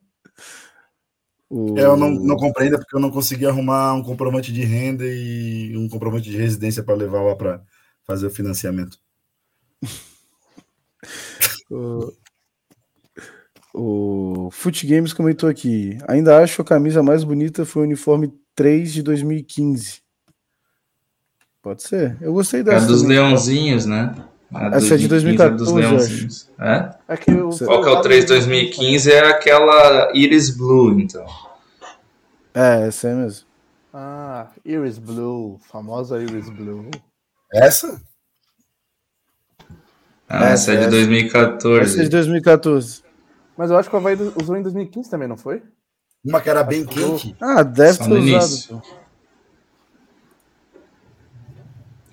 O- 1.49 1.77
É, 1.77 1.83
Eu 1.83 1.95
não, 1.97 2.11
não 2.11 2.35
comprei 2.35 2.67
ainda 2.67 2.77
porque 2.77 2.95
eu 2.95 2.99
não 2.99 3.09
consegui 3.11 3.45
arrumar 3.45 3.93
um 3.93 4.03
comprovante 4.03 4.51
de 4.51 4.63
renda 4.63 5.03
e 5.05 5.75
um 5.77 5.87
comprovante 5.87 6.29
de 6.29 6.37
residência 6.37 6.83
para 6.83 6.95
levar 6.95 7.21
lá 7.21 7.35
para 7.35 7.61
fazer 8.03 8.27
o 8.27 8.31
financiamento. 8.31 8.99
O, 11.69 12.13
o 13.73 14.49
Foot 14.51 14.87
Games 14.87 15.13
comentou 15.13 15.49
aqui. 15.49 15.97
Ainda 16.07 16.41
acho 16.41 16.61
a 16.61 16.65
camisa 16.65 17.03
mais 17.03 17.23
bonita 17.23 17.65
foi 17.65 17.81
o 17.83 17.85
uniforme 17.85 18.33
3 18.55 18.93
de 18.93 19.03
2015. 19.03 20.01
Pode 21.61 21.83
ser. 21.83 22.17
Eu 22.21 22.33
gostei 22.33 22.61
É 22.61 22.63
a 22.63 22.65
dessa. 22.65 22.87
dos 22.87 23.01
também. 23.01 23.17
leãozinhos, 23.17 23.85
né? 23.85 24.15
A 24.53 24.67
Essa 24.77 24.93
é 24.93 24.97
de 24.97 25.07
2015 25.07 25.43
é 25.43 25.49
dos 25.55 25.71
2014, 25.71 25.71
eu 25.71 25.75
leãozinhos. 25.75 26.49
É? 26.59 26.95
É 27.09 27.17
que 27.17 27.31
o, 27.31 27.49
Qual 27.49 27.83
que 27.83 27.89
é 27.89 27.91
o 27.91 28.01
3 28.01 28.21
de 28.25 28.27
2015? 28.29 29.11
É 29.11 29.29
aquela 29.29 30.11
Iris 30.15 30.49
Blue, 30.49 30.99
então. 30.99 31.25
É, 32.53 32.87
essa 32.87 33.09
é 33.09 33.13
mesmo. 33.13 33.45
Ah, 33.93 34.47
Iris 34.63 34.97
Blue, 34.97 35.59
famosa 35.69 36.21
Iris 36.21 36.49
Blue. 36.49 36.89
Essa? 37.53 38.01
Ah, 40.29 40.49
essa 40.49 40.71
é 40.71 40.75
de 40.75 40.81
essa. 40.83 40.91
2014. 40.91 41.81
Essa 41.91 42.01
é 42.01 42.03
de 42.03 42.09
2014. 42.09 43.03
Mas 43.57 43.71
eu 43.71 43.77
acho 43.77 43.89
que 43.89 43.95
o 43.95 43.99
Havaí 43.99 44.15
usou 44.41 44.55
em 44.55 44.61
2015 44.61 45.09
também, 45.09 45.27
não 45.27 45.37
foi? 45.37 45.63
Uma 46.23 46.41
que 46.41 46.49
era 46.49 46.63
bem 46.63 46.85
quente. 46.85 47.35
Ah, 47.39 47.63
deve 47.63 47.93
Só 47.93 48.03
ter 48.03 48.09
no 48.09 48.15
usado. 48.17 48.27
início. 48.29 48.81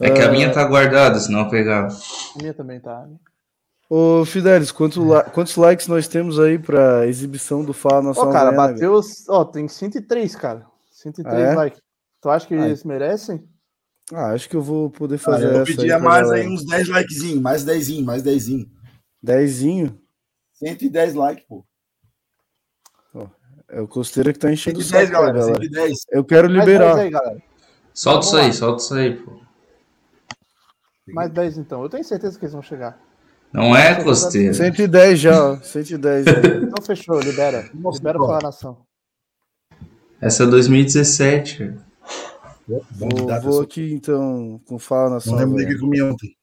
É 0.05 0.11
que 0.11 0.21
a 0.21 0.31
minha 0.31 0.53
tá 0.53 0.65
guardada, 0.65 1.19
senão 1.19 1.41
eu 1.41 1.49
pegava. 1.49 1.89
A 1.89 2.39
minha 2.39 2.53
também 2.55 2.79
tá. 2.81 3.07
né? 3.07 3.17
Ô, 3.89 4.25
Fidelis, 4.25 4.71
quanto 4.73 5.05
la- 5.05 5.23
quantos 5.25 5.57
likes 5.57 5.87
nós 5.87 6.09
temos 6.09 6.39
aí 6.41 6.59
pra 6.59 7.07
exibição 7.07 7.65
do 7.65 7.73
Fala 7.73 7.99
Ó, 8.01 8.03
Nacional? 8.03 8.33
cara, 8.33 8.49
Havaiana, 8.51 8.73
bateu. 8.75 9.01
Ó, 9.29 9.45
tem 9.45 9.69
103, 9.69 10.35
cara. 10.37 10.67
103 10.91 11.35
Ah, 11.49 11.53
é? 11.53 11.55
likes. 11.55 11.81
Tu 12.21 12.29
acha 12.31 12.47
que 12.47 12.55
Ah, 12.55 12.67
eles 12.67 12.85
merecem? 12.85 13.47
Ah, 14.13 14.33
acho 14.33 14.49
que 14.49 14.57
eu 14.57 14.63
vou 14.63 14.91
poder 14.91 15.17
Ah, 15.17 15.19
fazer 15.19 15.47
eu 15.47 15.51
essa 15.63 15.65
pedia 15.65 15.97
aí 15.97 16.01
pra 16.01 16.11
mais 16.11 16.27
galera. 16.29 16.47
aí 16.47 16.53
uns 16.55 16.65
10 16.67 16.89
likezinhos, 16.89 17.41
mais 17.41 17.65
10, 17.65 18.01
mais 18.03 18.23
10. 18.23 18.67
Dezinho. 19.23 19.99
110 20.55 21.15
likes, 21.15 21.45
pô. 21.47 21.65
É 23.69 23.81
o 23.81 23.89
Costeira 23.89 24.33
que 24.33 24.39
tá 24.39 24.53
enchendo 24.53 24.79
o 24.79 24.83
110, 24.83 25.09
saco, 25.09 25.13
da 25.13 25.33
galera, 25.33 25.39
galera. 25.39 25.63
110. 25.65 25.99
Eu 26.11 26.25
quero 26.25 26.49
Mais 26.51 26.61
liberar. 26.61 26.95
10 26.97 27.15
aí. 27.15 27.43
Solta 27.95 28.21
Vamos 28.21 28.27
isso 28.27 28.37
aí, 28.37 28.47
lá. 28.47 28.53
solta 28.53 28.83
isso 28.83 28.95
aí, 28.95 29.17
pô. 29.17 29.44
Mais 31.13 31.31
10 31.31 31.59
então. 31.59 31.83
Eu 31.83 31.89
tenho 31.89 32.05
certeza 32.05 32.39
que 32.39 32.45
eles 32.45 32.53
vão 32.53 32.63
chegar. 32.63 32.99
Não 33.53 33.77
é, 33.77 34.03
costeira. 34.03 34.53
110 34.55 35.21
já, 35.21 35.53
ó. 35.53 35.57
110 35.61 36.27
aí. 36.27 36.35
Então 36.65 36.85
fechou, 36.85 37.21
libera. 37.21 37.69
Libera 37.73 38.19
pra 38.19 38.39
nação. 38.43 38.79
Essa 40.21 40.45
é 40.45 40.47
2017. 40.47 41.59
velho. 41.59 41.81
Bom 42.67 43.09
de 43.09 43.23
Vou, 43.23 43.41
vou 43.41 43.61
aqui 43.61 43.93
então 43.93 44.59
com 44.67 44.79
Fala 44.79 45.05
Não 45.05 45.15
Nacional. 45.17 45.41
lembro 45.41 45.57
nem 45.59 45.67
o 45.67 45.69
que 45.69 45.79
comi 45.79 46.03
ontem. 46.03 46.35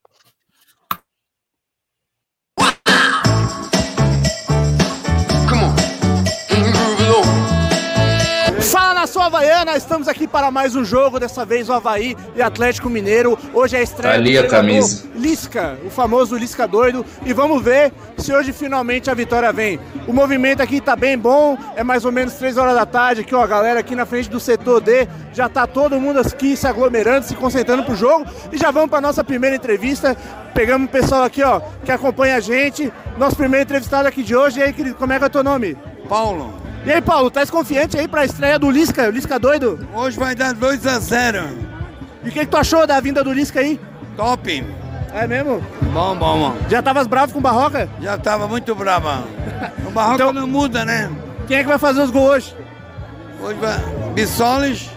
Nação 9.11 9.23
Havaiana, 9.23 9.75
estamos 9.75 10.07
aqui 10.07 10.25
para 10.25 10.49
mais 10.49 10.73
um 10.73 10.85
jogo, 10.85 11.19
dessa 11.19 11.43
vez 11.43 11.67
o 11.67 11.73
Havaí 11.73 12.15
e 12.33 12.41
Atlético 12.41 12.89
Mineiro. 12.89 13.37
Hoje 13.53 13.75
é 13.75 13.79
a 13.79 13.83
estreia 13.83 14.13
Tá 14.13 14.17
ali 14.17 14.37
do 14.37 14.45
a 14.45 14.47
camisa. 14.47 15.05
Lisca, 15.13 15.77
o 15.85 15.89
famoso 15.89 16.37
Lisca 16.37 16.65
doido. 16.65 17.05
E 17.25 17.33
vamos 17.33 17.61
ver 17.61 17.91
se 18.17 18.31
hoje 18.33 18.53
finalmente 18.53 19.11
a 19.11 19.13
vitória 19.13 19.51
vem. 19.51 19.77
O 20.07 20.13
movimento 20.13 20.61
aqui 20.61 20.79
tá 20.79 20.95
bem 20.95 21.17
bom, 21.17 21.57
é 21.75 21.83
mais 21.83 22.05
ou 22.05 22.11
menos 22.13 22.35
3 22.35 22.55
horas 22.55 22.73
da 22.73 22.85
tarde. 22.85 23.19
Aqui, 23.19 23.35
ó, 23.35 23.43
a 23.43 23.47
galera 23.47 23.81
aqui 23.81 23.97
na 23.97 24.05
frente 24.05 24.29
do 24.29 24.39
setor 24.39 24.79
D, 24.79 25.05
já 25.33 25.49
tá 25.49 25.67
todo 25.67 25.99
mundo 25.99 26.21
aqui 26.21 26.55
se 26.55 26.65
aglomerando, 26.65 27.25
se 27.25 27.35
concentrando 27.35 27.83
pro 27.83 27.97
jogo. 27.97 28.25
E 28.49 28.57
já 28.57 28.71
vamos 28.71 28.89
para 28.89 29.01
nossa 29.01 29.25
primeira 29.25 29.57
entrevista. 29.57 30.15
Pegamos 30.53 30.87
o 30.87 30.89
pessoal 30.89 31.23
aqui, 31.23 31.43
ó, 31.43 31.59
que 31.83 31.91
acompanha 31.91 32.37
a 32.37 32.39
gente. 32.39 32.93
Nosso 33.17 33.35
primeiro 33.35 33.63
entrevistado 33.63 34.07
aqui 34.07 34.23
de 34.23 34.37
hoje. 34.37 34.61
E 34.61 34.63
aí, 34.63 34.71
querido, 34.71 34.95
como 34.95 35.11
é 35.11 35.17
que 35.17 35.25
é 35.25 35.27
o 35.27 35.29
teu 35.29 35.43
nome? 35.43 35.77
Paulo, 36.07 36.60
E 36.85 36.91
aí, 36.91 37.01
Paulo, 37.01 37.29
tá 37.29 37.45
confiante 37.45 37.97
aí 37.97 38.07
pra 38.07 38.25
estreia 38.25 38.57
do 38.57 38.69
Lisca, 38.71 39.07
o 39.07 39.11
Lisca 39.11 39.37
doido? 39.37 39.87
hoje 39.93 40.17
vai 40.17 40.33
dar 40.33 40.53
2 40.53 40.87
a 40.87 40.99
0 40.99 41.47
E 42.23 42.29
o 42.29 42.31
que, 42.31 42.39
que 42.39 42.45
tu 42.47 42.57
achou 42.57 42.87
da 42.87 42.99
vinda 42.99 43.23
do 43.23 43.31
Lisca 43.31 43.59
aí? 43.59 43.79
Top. 44.17 44.65
É 45.13 45.27
mesmo? 45.27 45.61
Bom, 45.93 46.15
bom, 46.15 46.39
bom. 46.39 46.55
Já 46.69 46.81
tavas 46.81 47.05
bravo 47.05 47.33
com 47.33 47.39
o 47.39 47.41
Barroca? 47.41 47.87
Já 48.01 48.17
tava 48.17 48.47
muito 48.47 48.73
brava. 48.73 49.23
O 49.85 49.91
Barroca 49.91 50.15
Então- 50.15 50.33
não 50.33 50.47
muda, 50.47 50.83
né? 50.85 51.11
Quem 51.47 51.57
é 51.57 51.61
que 51.63 51.67
vai 51.69 51.77
fazer 51.77 52.01
os 52.01 52.09
gols 52.09 52.29
hoje? 52.31 52.55
Hoje 53.43 53.59
vai 53.59 53.77
Bissoles 54.13 54.89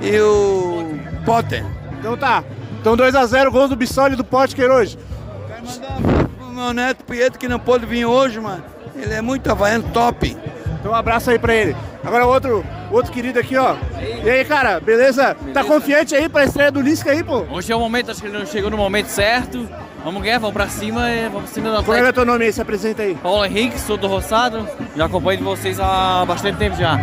e 0.00 0.18
o 0.20 0.84
Potter. 1.24 1.64
Então 1.98 2.16
tá. 2.16 2.42
Então 2.80 2.96
2x0, 2.96 3.50
gols 3.50 3.70
do 3.70 3.76
Bissoli 3.76 4.14
e 4.14 4.16
do 4.16 4.24
Potker 4.24 4.70
hoje. 4.70 4.98
Quero 5.46 5.62
mandar 5.66 5.90
um 5.92 5.96
abraço 5.98 6.28
pro 6.36 6.46
meu 6.48 6.72
neto 6.72 7.04
Pietro, 7.04 7.38
que 7.38 7.46
não 7.48 7.58
pôde 7.60 7.86
vir 7.86 8.04
hoje, 8.06 8.40
mas 8.40 8.60
ele 8.96 9.12
é 9.14 9.20
muito 9.20 9.48
havaiano, 9.50 9.84
top. 9.92 10.36
Então 10.80 10.92
um 10.92 10.94
abraço 10.94 11.30
aí 11.30 11.38
pra 11.38 11.54
ele. 11.54 11.76
Agora 12.02 12.26
o 12.26 12.30
outro, 12.30 12.64
o 12.90 12.94
outro 12.94 13.12
querido 13.12 13.38
aqui, 13.38 13.56
ó. 13.56 13.76
E 14.24 14.28
aí, 14.28 14.44
cara, 14.44 14.80
beleza? 14.80 15.36
Tá 15.52 15.62
confiante 15.62 16.14
aí 16.14 16.28
pra 16.28 16.44
estreia 16.44 16.72
do 16.72 16.80
Lisca 16.80 17.10
aí, 17.10 17.22
pô? 17.22 17.44
Hoje 17.50 17.70
é 17.70 17.76
o 17.76 17.80
momento, 17.80 18.10
acho 18.10 18.20
que 18.20 18.26
ele 18.26 18.38
não 18.38 18.46
chegou 18.46 18.70
no 18.70 18.76
momento 18.78 19.06
certo. 19.08 19.68
Vamos 20.02 20.22
ganhar, 20.22 20.38
vamos 20.38 20.54
pra 20.54 20.66
cima 20.68 21.10
e 21.10 21.24
vamos 21.28 21.42
pra 21.44 21.52
cima 21.52 21.70
do 21.70 21.76
Como 21.84 21.92
é 21.92 21.96
é 21.96 22.00
Atlético. 22.00 22.12
teu 22.14 22.24
nome 22.24 22.46
aí? 22.46 22.52
Se 22.52 22.62
apresenta 22.62 23.02
aí. 23.02 23.14
Paulo 23.16 23.44
Henrique, 23.44 23.78
sou 23.78 23.98
do 23.98 24.06
Roçado, 24.06 24.66
já 24.96 25.04
acompanho 25.04 25.36
de 25.38 25.44
vocês 25.44 25.78
há 25.78 26.24
bastante 26.26 26.56
tempo 26.56 26.74
já. 26.76 26.98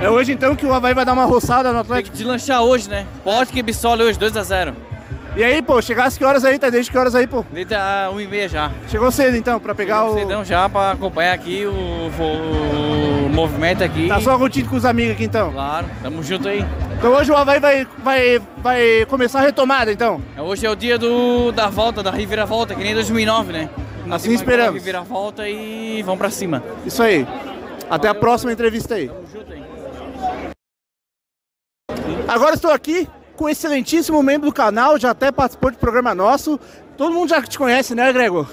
É 0.00 0.10
hoje 0.10 0.32
então 0.32 0.54
que 0.54 0.66
o 0.66 0.72
Havaí 0.74 0.92
vai 0.92 1.04
dar 1.06 1.14
uma 1.14 1.24
roçada 1.24 1.70
no 1.70 1.74
Tem 1.76 1.80
Atlético. 1.80 2.10
que 2.12 2.18
deslanchar 2.18 2.60
hoje, 2.62 2.88
né? 2.88 3.06
Pode 3.24 3.50
que 3.50 3.62
Bissoli 3.62 4.02
hoje, 4.02 4.18
2x0. 4.18 4.74
E 5.38 5.44
aí, 5.44 5.62
pô, 5.62 5.80
chegasse 5.80 6.18
que 6.18 6.24
horas 6.24 6.44
aí? 6.44 6.58
Tá 6.58 6.68
desde 6.68 6.90
que 6.90 6.98
horas 6.98 7.14
aí, 7.14 7.24
pô? 7.24 7.44
Desde 7.52 7.72
a 7.72 8.10
1h30 8.12 8.48
já. 8.48 8.72
Chegou 8.88 9.08
cedo 9.12 9.36
então, 9.36 9.60
pra 9.60 9.72
pegar 9.72 10.04
o. 10.06 10.14
Cedão 10.14 10.44
já 10.44 10.68
pra 10.68 10.90
acompanhar 10.90 11.32
aqui 11.32 11.64
o, 11.64 11.70
o- 11.70 13.26
o 13.26 13.28
movimento 13.28 13.84
aqui. 13.84 14.08
Tá 14.08 14.20
só 14.20 14.36
curtindo 14.36 14.68
com 14.68 14.74
os 14.74 14.84
amigos 14.84 15.12
aqui 15.12 15.22
então. 15.22 15.52
Claro, 15.52 15.86
tamo 16.02 16.24
junto 16.24 16.48
aí. 16.48 16.64
Então 16.98 17.12
hoje 17.12 17.30
o 17.30 17.36
Havaí 17.36 17.60
vai, 17.60 17.86
vai, 17.98 18.40
vai 18.56 19.06
começar 19.08 19.38
a 19.38 19.42
retomada 19.42 19.92
então. 19.92 20.20
Hoje 20.36 20.66
é 20.66 20.70
o 20.70 20.74
dia 20.74 20.98
do, 20.98 21.52
da 21.52 21.68
volta, 21.68 22.02
da 22.02 22.10
reviravolta, 22.10 22.74
que 22.74 22.82
nem 22.82 22.92
2009, 22.92 23.52
né? 23.52 23.70
Assim 24.10 24.32
esperamos. 24.32 24.74
Reviravolta 24.74 25.48
e 25.48 26.02
vamos 26.02 26.18
pra 26.18 26.30
cima. 26.30 26.64
Isso 26.84 27.00
aí. 27.00 27.24
Até 27.88 28.08
a 28.08 28.14
próxima 28.14 28.50
entrevista 28.52 28.96
aí. 28.96 29.06
Tamo 29.08 29.24
junto 29.32 29.52
aí. 29.52 29.62
Agora 32.26 32.56
estou 32.56 32.72
aqui 32.72 33.08
com 33.38 33.44
um 33.44 33.48
excelentíssimo 33.48 34.20
membro 34.20 34.48
do 34.48 34.52
canal, 34.52 34.98
já 34.98 35.12
até 35.12 35.30
participou 35.30 35.70
de 35.70 35.76
programa 35.76 36.12
nosso. 36.12 36.58
Todo 36.96 37.14
mundo 37.14 37.28
já 37.28 37.40
te 37.40 37.56
conhece, 37.56 37.94
né, 37.94 38.12
Gregor? 38.12 38.48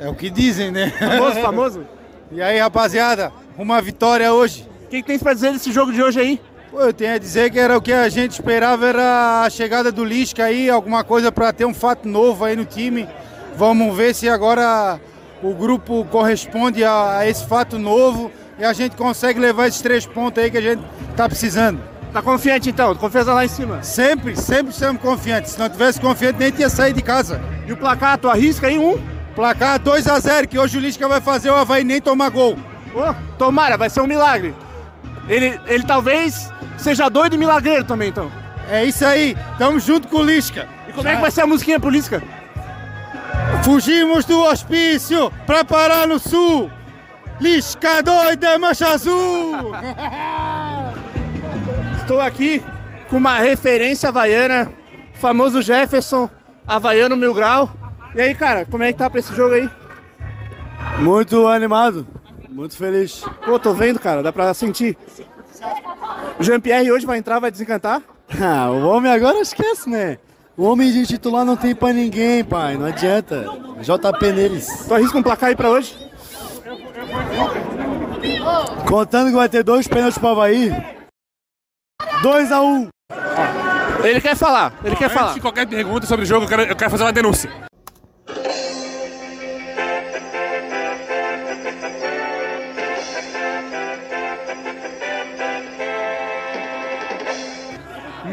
É 0.00 0.08
o 0.08 0.14
que 0.14 0.30
dizem, 0.30 0.72
né? 0.72 0.90
Famoso, 0.98 1.40
famoso. 1.40 1.86
E 2.32 2.42
aí, 2.42 2.58
rapaziada, 2.58 3.30
uma 3.56 3.80
vitória 3.80 4.32
hoje. 4.32 4.66
O 4.86 4.88
que, 4.88 5.02
que 5.02 5.06
tens 5.06 5.22
pra 5.22 5.34
dizer 5.34 5.52
desse 5.52 5.70
jogo 5.70 5.92
de 5.92 6.02
hoje 6.02 6.18
aí? 6.18 6.40
Pô, 6.68 6.80
eu 6.80 6.92
tenho 6.92 7.14
a 7.14 7.18
dizer 7.18 7.52
que 7.52 7.60
era 7.60 7.76
o 7.76 7.82
que 7.82 7.92
a 7.92 8.08
gente 8.08 8.32
esperava, 8.32 8.88
era 8.88 9.42
a 9.42 9.50
chegada 9.50 9.92
do 9.92 10.04
Lisca 10.04 10.42
aí, 10.42 10.68
alguma 10.68 11.04
coisa 11.04 11.30
para 11.30 11.52
ter 11.52 11.64
um 11.64 11.74
fato 11.74 12.08
novo 12.08 12.44
aí 12.44 12.56
no 12.56 12.64
time. 12.64 13.06
Vamos 13.56 13.94
ver 13.96 14.14
se 14.14 14.28
agora 14.28 14.98
o 15.42 15.54
grupo 15.54 16.04
corresponde 16.06 16.82
a, 16.82 17.18
a 17.18 17.28
esse 17.28 17.46
fato 17.46 17.78
novo 17.78 18.32
e 18.58 18.64
a 18.64 18.72
gente 18.72 18.96
consegue 18.96 19.38
levar 19.38 19.68
esses 19.68 19.82
três 19.82 20.04
pontos 20.04 20.42
aí 20.42 20.50
que 20.50 20.58
a 20.58 20.62
gente 20.62 20.82
tá 21.14 21.28
precisando. 21.28 21.93
Tá 22.14 22.22
confiante 22.22 22.70
então? 22.70 22.94
Confiança 22.94 23.34
lá 23.34 23.44
em 23.44 23.48
cima. 23.48 23.82
Sempre, 23.82 24.36
sempre 24.36 24.72
estamos 24.72 25.02
confiantes. 25.02 25.50
Se 25.50 25.58
não 25.58 25.68
tivesse 25.68 26.00
confiante, 26.00 26.38
nem 26.38 26.52
tinha 26.52 26.68
saído 26.68 26.98
de 26.98 27.02
casa. 27.02 27.40
E 27.66 27.72
o 27.72 27.76
placar, 27.76 28.16
tu 28.16 28.30
arrisca 28.30 28.68
aí 28.68 28.78
um? 28.78 28.96
Placar 29.34 29.80
2x0, 29.80 30.46
que 30.46 30.56
hoje 30.56 30.78
o 30.78 30.80
Lisca 30.80 31.08
vai 31.08 31.20
fazer 31.20 31.50
o 31.50 31.56
Havaí 31.56 31.82
nem 31.82 32.00
tomar 32.00 32.30
gol. 32.30 32.56
Oh, 32.94 33.12
tomara, 33.36 33.76
vai 33.76 33.90
ser 33.90 34.00
um 34.00 34.06
milagre. 34.06 34.54
Ele, 35.28 35.58
ele 35.66 35.82
talvez 35.82 36.52
seja 36.78 37.08
doido 37.08 37.34
e 37.34 37.38
milagreiro 37.38 37.82
também, 37.82 38.10
então. 38.10 38.30
É 38.70 38.84
isso 38.84 39.04
aí, 39.04 39.36
tamo 39.58 39.80
junto 39.80 40.06
com 40.06 40.18
o 40.18 40.22
Lisca. 40.22 40.68
E 40.88 40.92
como 40.92 41.08
é 41.08 41.16
que 41.16 41.20
vai 41.20 41.32
ser 41.32 41.40
a 41.40 41.46
musiquinha 41.48 41.80
pro 41.80 41.90
Lisca? 41.90 42.22
Fugimos 43.64 44.24
do 44.24 44.40
hospício 44.40 45.32
pra 45.44 45.64
parar 45.64 46.06
no 46.06 46.20
sul. 46.20 46.70
Lisca 47.40 48.04
doida 48.04 48.56
mancha 48.56 48.86
azul. 48.86 49.72
Estou 52.04 52.20
aqui 52.20 52.62
com 53.08 53.16
uma 53.16 53.38
referência 53.38 54.10
havaiana, 54.10 54.70
famoso 55.14 55.62
Jefferson, 55.62 56.28
havaiano 56.66 57.16
mil 57.16 57.32
grau. 57.32 57.70
E 58.14 58.20
aí, 58.20 58.34
cara, 58.34 58.66
como 58.66 58.82
é 58.82 58.92
que 58.92 58.98
tá 58.98 59.08
pra 59.08 59.20
esse 59.20 59.34
jogo 59.34 59.54
aí? 59.54 59.70
Muito 60.98 61.48
animado, 61.48 62.06
muito 62.50 62.76
feliz. 62.76 63.24
Pô, 63.42 63.58
tô 63.58 63.72
vendo, 63.72 63.98
cara, 63.98 64.22
dá 64.22 64.30
pra 64.30 64.52
sentir. 64.52 64.98
O 66.38 66.42
Jean-Pierre 66.44 66.92
hoje 66.92 67.06
vai 67.06 67.16
entrar, 67.16 67.38
vai 67.38 67.50
desencantar? 67.50 68.02
Ah, 68.38 68.70
o 68.70 68.86
homem 68.86 69.10
agora 69.10 69.40
esquece, 69.40 69.88
né? 69.88 70.18
O 70.58 70.64
homem 70.64 70.92
de 70.92 71.06
titular 71.06 71.44
não 71.44 71.56
tem 71.56 71.74
pra 71.74 71.92
ninguém, 71.92 72.44
pai, 72.44 72.76
não 72.76 72.84
adianta. 72.86 73.46
JP 73.80 74.32
neles. 74.32 74.66
Tu 74.86 74.94
arrisca 74.94 75.16
um 75.16 75.22
placar 75.22 75.48
aí 75.48 75.56
pra 75.56 75.70
hoje? 75.70 75.96
Contando 78.86 79.30
que 79.30 79.36
vai 79.36 79.48
ter 79.48 79.62
dois 79.62 79.88
pênaltis 79.88 80.18
pro 80.18 80.28
Havaí. 80.28 80.94
2x1. 82.24 82.62
Um. 82.62 82.88
Ele 84.02 84.20
quer 84.20 84.34
falar, 84.34 84.72
ele 84.82 84.96
quer 84.96 85.04
Antes 85.04 85.18
falar. 85.18 85.34
de 85.34 85.40
qualquer 85.40 85.66
pergunta 85.66 86.06
sobre 86.06 86.24
o 86.24 86.26
jogo, 86.26 86.44
eu 86.44 86.48
quero, 86.48 86.62
eu 86.62 86.76
quero 86.76 86.90
fazer 86.90 87.04
uma 87.04 87.12
denúncia. 87.12 87.50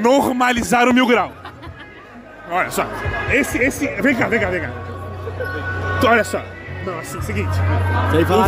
Normalizar 0.02 0.88
o 0.88 0.94
mil 0.94 1.06
grau. 1.06 1.32
Olha 2.50 2.72
só. 2.72 2.86
Esse, 3.32 3.58
esse. 3.58 3.88
Vem 4.02 4.16
cá, 4.16 4.28
vem 4.28 4.40
cá, 4.40 4.50
vem 4.50 4.62
cá. 4.62 4.70
Olha 6.08 6.24
só. 6.24 6.42
Não, 6.86 6.98
assim, 7.00 7.22
seguinte. 7.22 7.58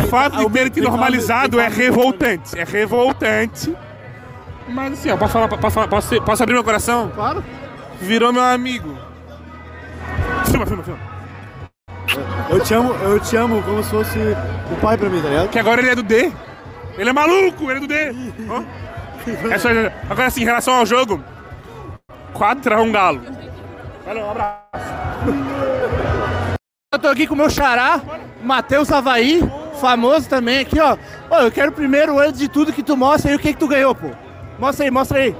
O 0.04 0.08
fato 0.08 0.38
de 0.38 0.50
ter 0.50 0.70
te 0.70 0.80
normalizado 0.80 1.60
é 1.60 1.68
revoltante. 1.68 2.58
É 2.58 2.64
revoltante. 2.64 3.74
Mas 4.68 4.92
assim, 4.94 5.10
ó, 5.10 5.16
posso 5.16 5.32
falar, 5.32 5.48
posso, 5.48 5.70
falar, 5.70 5.88
posso, 5.88 6.22
posso 6.22 6.42
abrir 6.42 6.54
meu 6.54 6.64
coração? 6.64 7.10
Claro. 7.14 7.44
Virou 8.00 8.32
meu 8.32 8.42
amigo. 8.42 8.96
Filma, 10.46 10.66
filma, 10.66 10.82
filma. 10.82 10.98
Eu 12.48 12.60
te 12.60 12.74
amo, 12.74 12.94
eu 12.94 13.20
te 13.20 13.36
amo 13.36 13.62
como 13.62 13.82
se 13.82 13.90
fosse 13.90 14.18
o 14.18 14.76
pai 14.80 14.96
pra 14.96 15.08
mim, 15.08 15.20
tá 15.20 15.28
ligado? 15.28 15.48
Que 15.48 15.58
agora 15.58 15.80
ele 15.80 15.90
é 15.90 15.94
do 15.94 16.02
D. 16.02 16.32
Ele 16.96 17.10
é 17.10 17.12
maluco, 17.12 17.64
ele 17.70 17.78
é 17.78 17.80
do 17.80 17.86
D. 17.86 18.14
Ó. 18.48 18.62
É 19.50 19.58
só- 19.58 19.68
agora 20.08 20.26
assim, 20.28 20.42
em 20.42 20.44
relação 20.44 20.74
ao 20.74 20.86
jogo. 20.86 21.22
4x1 22.34 22.92
Galo. 22.92 23.20
Valeu, 24.04 24.24
um 24.26 24.30
abraço. 24.30 24.60
Eu 26.92 26.98
tô 26.98 27.08
aqui 27.08 27.26
com 27.26 27.34
o 27.34 27.36
meu 27.38 27.50
xará, 27.50 28.00
Matheus 28.42 28.92
Havaí, 28.92 29.42
famoso 29.80 30.28
também 30.28 30.60
aqui, 30.60 30.78
ó. 30.78 30.96
Ô, 31.30 31.36
eu 31.40 31.50
quero 31.50 31.72
primeiro, 31.72 32.18
antes 32.20 32.38
de 32.38 32.48
tudo, 32.48 32.72
que 32.72 32.82
tu 32.82 32.96
mostre 32.96 33.30
aí 33.30 33.36
o 33.36 33.38
que 33.38 33.52
que 33.52 33.58
tu 33.58 33.66
ganhou, 33.66 33.94
pô. 33.94 34.10
Mostra 34.58 34.84
aí, 34.84 34.90
mostra 34.90 35.18
aí. 35.18 35.36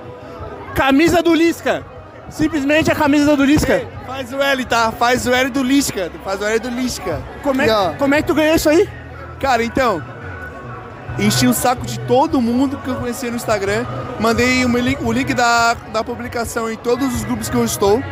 Camisa 0.74 1.22
do 1.22 1.34
Lisca. 1.34 1.84
Simplesmente 2.28 2.90
a 2.90 2.94
camisa 2.94 3.36
do 3.36 3.44
Lisca. 3.44 3.86
Faz 4.06 4.32
o 4.32 4.42
L, 4.42 4.64
tá? 4.64 4.90
Faz 4.92 5.26
o 5.26 5.32
L 5.32 5.50
do 5.50 5.62
Lisca. 5.62 6.10
Faz 6.24 6.40
o 6.40 6.44
L 6.44 6.58
do 6.58 6.70
Lisca. 6.70 7.22
Como 7.42 7.62
é, 7.62 7.94
como 7.96 8.14
é 8.14 8.22
que 8.22 8.28
tu 8.28 8.34
ganhou 8.34 8.56
isso 8.56 8.68
aí? 8.68 8.88
Cara, 9.38 9.62
então. 9.62 10.02
Enchi 11.18 11.46
o 11.46 11.54
saco 11.54 11.86
de 11.86 11.98
todo 12.00 12.40
mundo 12.40 12.76
que 12.78 12.88
eu 12.88 12.96
conhecia 12.96 13.30
no 13.30 13.36
Instagram. 13.36 13.86
Mandei 14.18 14.64
o 14.64 14.68
link, 14.78 15.02
o 15.02 15.12
link 15.12 15.32
da, 15.32 15.74
da 15.92 16.02
publicação 16.02 16.70
em 16.70 16.76
todos 16.76 17.14
os 17.14 17.24
grupos 17.24 17.48
que 17.48 17.56
eu 17.56 17.64
estou. 17.64 18.02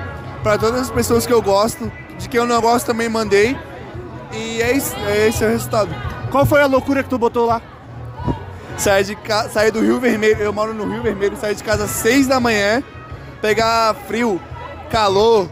Pra 0.42 0.56
todas 0.56 0.82
as 0.82 0.90
pessoas 0.90 1.26
que 1.26 1.32
eu 1.32 1.42
gosto. 1.42 1.90
De 2.18 2.28
quem 2.28 2.38
eu 2.38 2.46
não 2.46 2.60
gosto 2.60 2.86
também 2.86 3.08
mandei. 3.08 3.56
E 4.32 4.62
é 4.62 4.72
isso. 4.72 4.94
É 5.06 5.28
esse 5.28 5.42
é 5.42 5.48
o 5.48 5.50
resultado. 5.50 5.90
Qual 6.30 6.46
foi 6.46 6.62
a 6.62 6.66
loucura 6.66 7.02
que 7.02 7.08
tu 7.08 7.18
botou 7.18 7.46
lá? 7.46 7.60
Saí, 8.76 9.04
de 9.04 9.14
ca... 9.16 9.48
saí 9.48 9.70
do 9.70 9.80
Rio 9.80 10.00
Vermelho, 10.00 10.40
eu 10.40 10.52
moro 10.52 10.74
no 10.74 10.84
Rio 10.90 11.02
Vermelho, 11.02 11.36
saí 11.36 11.54
de 11.54 11.62
casa 11.62 11.84
às 11.84 11.90
6 11.90 12.26
da 12.26 12.40
manhã, 12.40 12.82
pegar 13.40 13.94
frio, 14.06 14.40
calor, 14.90 15.48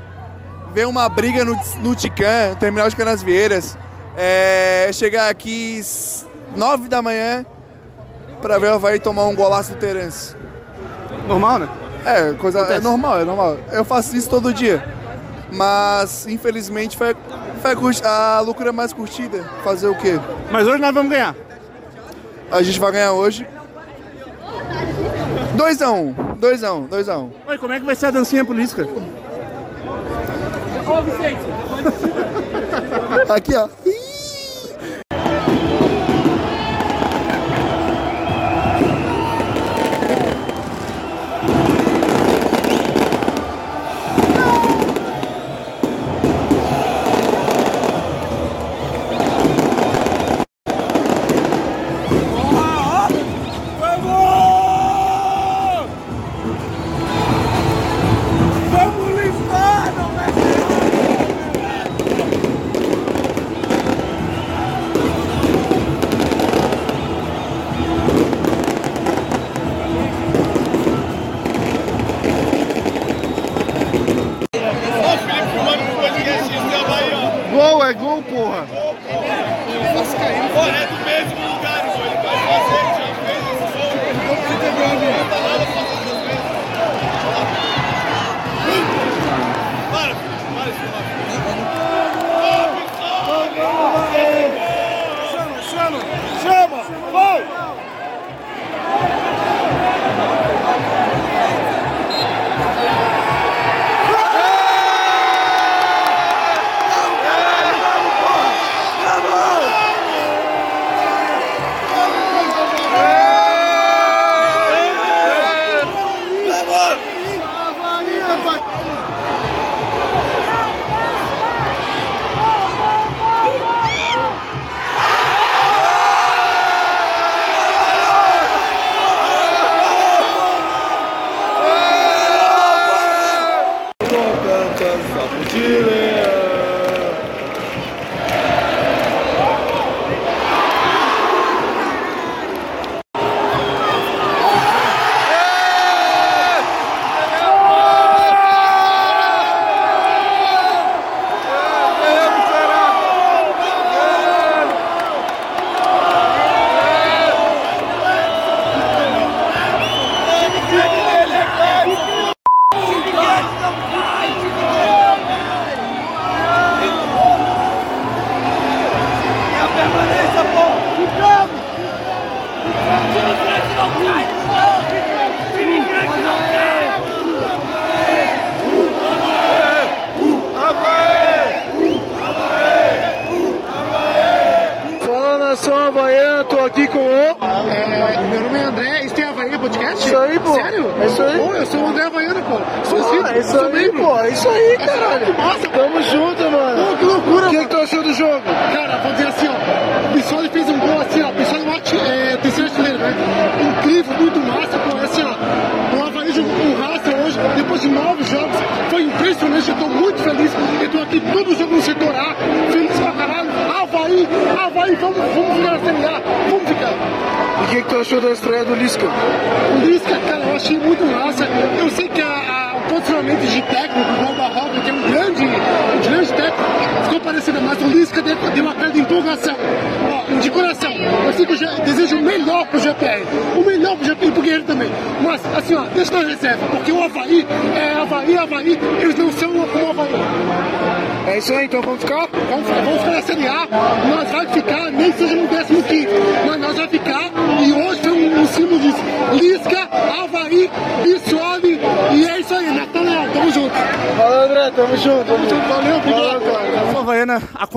ver 0.73 0.87
uma 0.87 1.09
briga 1.09 1.45
no, 1.45 1.59
no 1.81 1.95
Tican, 1.95 2.55
terminal 2.59 2.89
de 2.89 2.97
Canasvieiras, 2.97 3.77
é, 4.17 4.91
chegar 4.93 5.29
aqui 5.29 5.79
às 5.81 6.27
9 6.57 6.89
da 6.89 7.01
manhã 7.01 7.45
pra 8.41 8.59
ver 8.59 8.69
o 8.69 8.75
Havaí 8.75 8.99
tomar 8.99 9.27
um 9.27 9.35
golaço 9.35 9.73
do 9.73 9.79
Terence. 9.79 10.35
Normal, 11.29 11.61
né? 11.61 11.69
É, 12.05 12.33
coisa, 12.33 12.61
é 12.61 12.81
normal, 12.81 13.21
é 13.21 13.25
normal. 13.25 13.59
Eu 13.71 13.85
faço 13.85 14.17
isso 14.17 14.29
todo 14.29 14.53
dia. 14.53 14.83
Mas, 15.53 16.27
infelizmente, 16.27 16.97
foi, 16.97 17.15
foi 17.61 17.73
a 18.05 18.37
a 18.37 18.41
loucura 18.41 18.73
mais 18.73 18.93
curtida. 18.93 19.45
Fazer 19.63 19.89
o 19.89 19.95
quê? 19.95 20.19
Mas 20.51 20.67
hoje 20.67 20.81
nós 20.81 20.95
vamos 20.95 21.11
ganhar. 21.11 21.35
A 22.51 22.63
gente 22.63 22.81
vai 22.81 22.93
ganhar 22.93 23.13
hoje. 23.13 23.47
2x1, 25.57 26.15
2x1, 26.41 26.89
2x1. 26.89 27.31
Oi, 27.47 27.59
como 27.59 27.73
é 27.73 27.81
que 27.81 27.87
vai 27.87 27.95
ser 27.95 28.07
a 28.07 28.11
dancinha 28.11 28.45
pro 28.45 28.55
Lisca? 28.55 28.89
Aqui, 33.29 33.55
ó. 33.55 33.69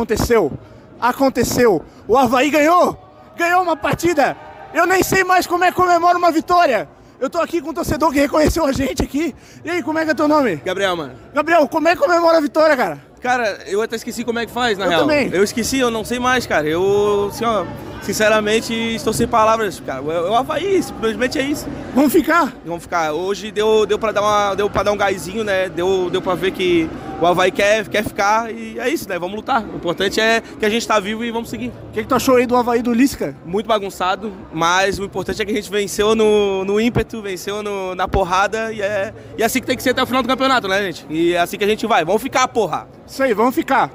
Aconteceu. 0.04 0.52
Aconteceu. 1.00 1.84
O 2.08 2.18
Havaí 2.18 2.50
ganhou. 2.50 2.98
Ganhou 3.36 3.64
uma 3.64 3.76
partida. 3.76 4.38
Eu 4.74 4.86
nem 4.86 5.02
sei 5.04 5.24
mais 5.24 5.48
como 5.48 5.64
é 5.64 5.72
que 5.72 5.76
comemora 5.78 6.18
uma 6.18 6.32
vitória. 6.32 6.88
Eu 7.20 7.30
tô 7.30 7.40
aqui 7.40 7.62
com 7.62 7.70
um 7.70 7.74
torcedor 7.74 8.12
que 8.12 8.20
reconheceu 8.20 8.66
a 8.66 8.72
gente 8.72 9.02
aqui. 9.02 9.34
E 9.64 9.70
aí, 9.70 9.82
como 9.84 9.98
é 9.98 10.04
que 10.06 10.12
é 10.12 10.14
teu 10.14 10.28
nome? 10.28 10.58
Gabriel, 10.58 10.96
mano. 10.96 11.14
Gabriel, 11.34 11.68
como 11.68 11.88
é 11.88 11.96
que 11.96 12.02
comemora 12.02 12.38
a 12.38 12.42
vitória, 12.42 12.76
cara? 12.76 13.02
Cara, 13.22 13.60
eu 13.68 13.82
até 13.82 13.96
esqueci 13.96 14.26
como 14.26 14.40
é 14.40 14.46
que 14.46 14.52
faz, 14.52 14.78
na 14.78 14.86
Eu 14.86 14.90
real. 14.90 15.02
também. 15.02 15.30
Eu 15.32 15.44
esqueci, 15.44 15.80
eu 15.80 15.90
não 15.90 16.04
sei 16.04 16.20
mais, 16.20 16.46
cara. 16.46 16.68
Eu, 16.68 17.28
assim, 17.32 17.46
ó, 17.46 17.66
sinceramente, 18.04 18.74
estou 18.74 19.12
sem 19.14 19.28
palavras, 19.28 19.80
cara. 19.80 20.02
O 20.02 20.08
o 20.08 20.36
Havaí, 20.36 20.82
simplesmente 20.84 21.40
é 21.40 21.44
isso. 21.44 21.68
Vamos 21.96 22.12
ficar? 22.14 22.54
Vamos 22.66 22.84
ficar. 22.84 23.12
Hoje 23.14 23.52
deu, 23.52 23.86
deu, 23.86 23.98
pra, 23.98 24.12
dar 24.12 24.22
uma, 24.22 24.56
deu 24.56 24.70
dar 24.70 24.92
um 24.92 24.98
gásinho, 24.98 25.44
né? 25.44 25.70
Deu, 25.70 26.10
deu 26.10 26.22
pra 26.22 26.36
ver 26.36 26.52
que 26.52 26.90
o 27.22 27.26
Havaí 27.26 27.52
quer, 27.52 27.88
quer 27.88 28.04
ficar 28.04 28.52
e 28.52 28.78
é 28.80 28.90
isso, 28.90 29.08
né? 29.08 29.18
Vamos 29.18 29.36
lutar. 29.36 29.64
O 29.64 29.76
importante 29.76 30.20
é 30.20 30.42
que 30.60 30.66
a 30.66 30.70
gente 30.70 30.88
tá 30.88 31.00
vivo 31.00 31.24
e 31.24 31.32
vamos 31.32 31.50
seguir. 31.50 31.68
O 31.90 31.92
que, 31.94 32.02
que 32.02 32.08
tu 32.08 32.16
achou 32.16 32.36
aí 32.36 32.46
do 32.46 32.56
Havaí 32.56 32.82
do 32.82 32.94
Lisca? 32.94 33.36
Muito 33.46 33.68
bagunçado, 33.68 34.32
mas 34.52 35.00
o 35.00 35.04
importante 35.04 35.42
é 35.42 35.46
que 35.46 35.52
a 35.52 35.56
gente 35.56 35.70
venceu 35.72 36.14
no, 36.16 36.66
no 36.66 36.80
ímpeto, 36.82 37.22
venceu 37.22 37.64
no- 37.64 37.96
na 37.96 38.08
porrada 38.08 38.72
e 38.74 38.82
é, 38.82 39.14
e 39.38 39.42
é 39.42 39.46
assim 39.46 39.60
que 39.62 39.68
tem 39.68 39.78
que 39.78 39.84
ser 39.84 39.92
até 39.92 40.04
o 40.04 40.06
final 40.08 40.22
do 40.22 40.28
campeonato, 40.28 40.68
né, 40.68 40.82
gente? 40.84 41.06
E 41.10 41.34
é 41.34 41.40
assim 41.40 41.58
que 41.58 41.64
a 41.64 41.68
gente 41.68 41.86
vai. 41.88 42.04
Vamos 42.04 42.22
ficar, 42.22 42.48
porra! 42.48 42.88
Isso 43.08 43.22
aí, 43.24 43.34
vamos 43.34 43.54
ficar. 43.56 43.90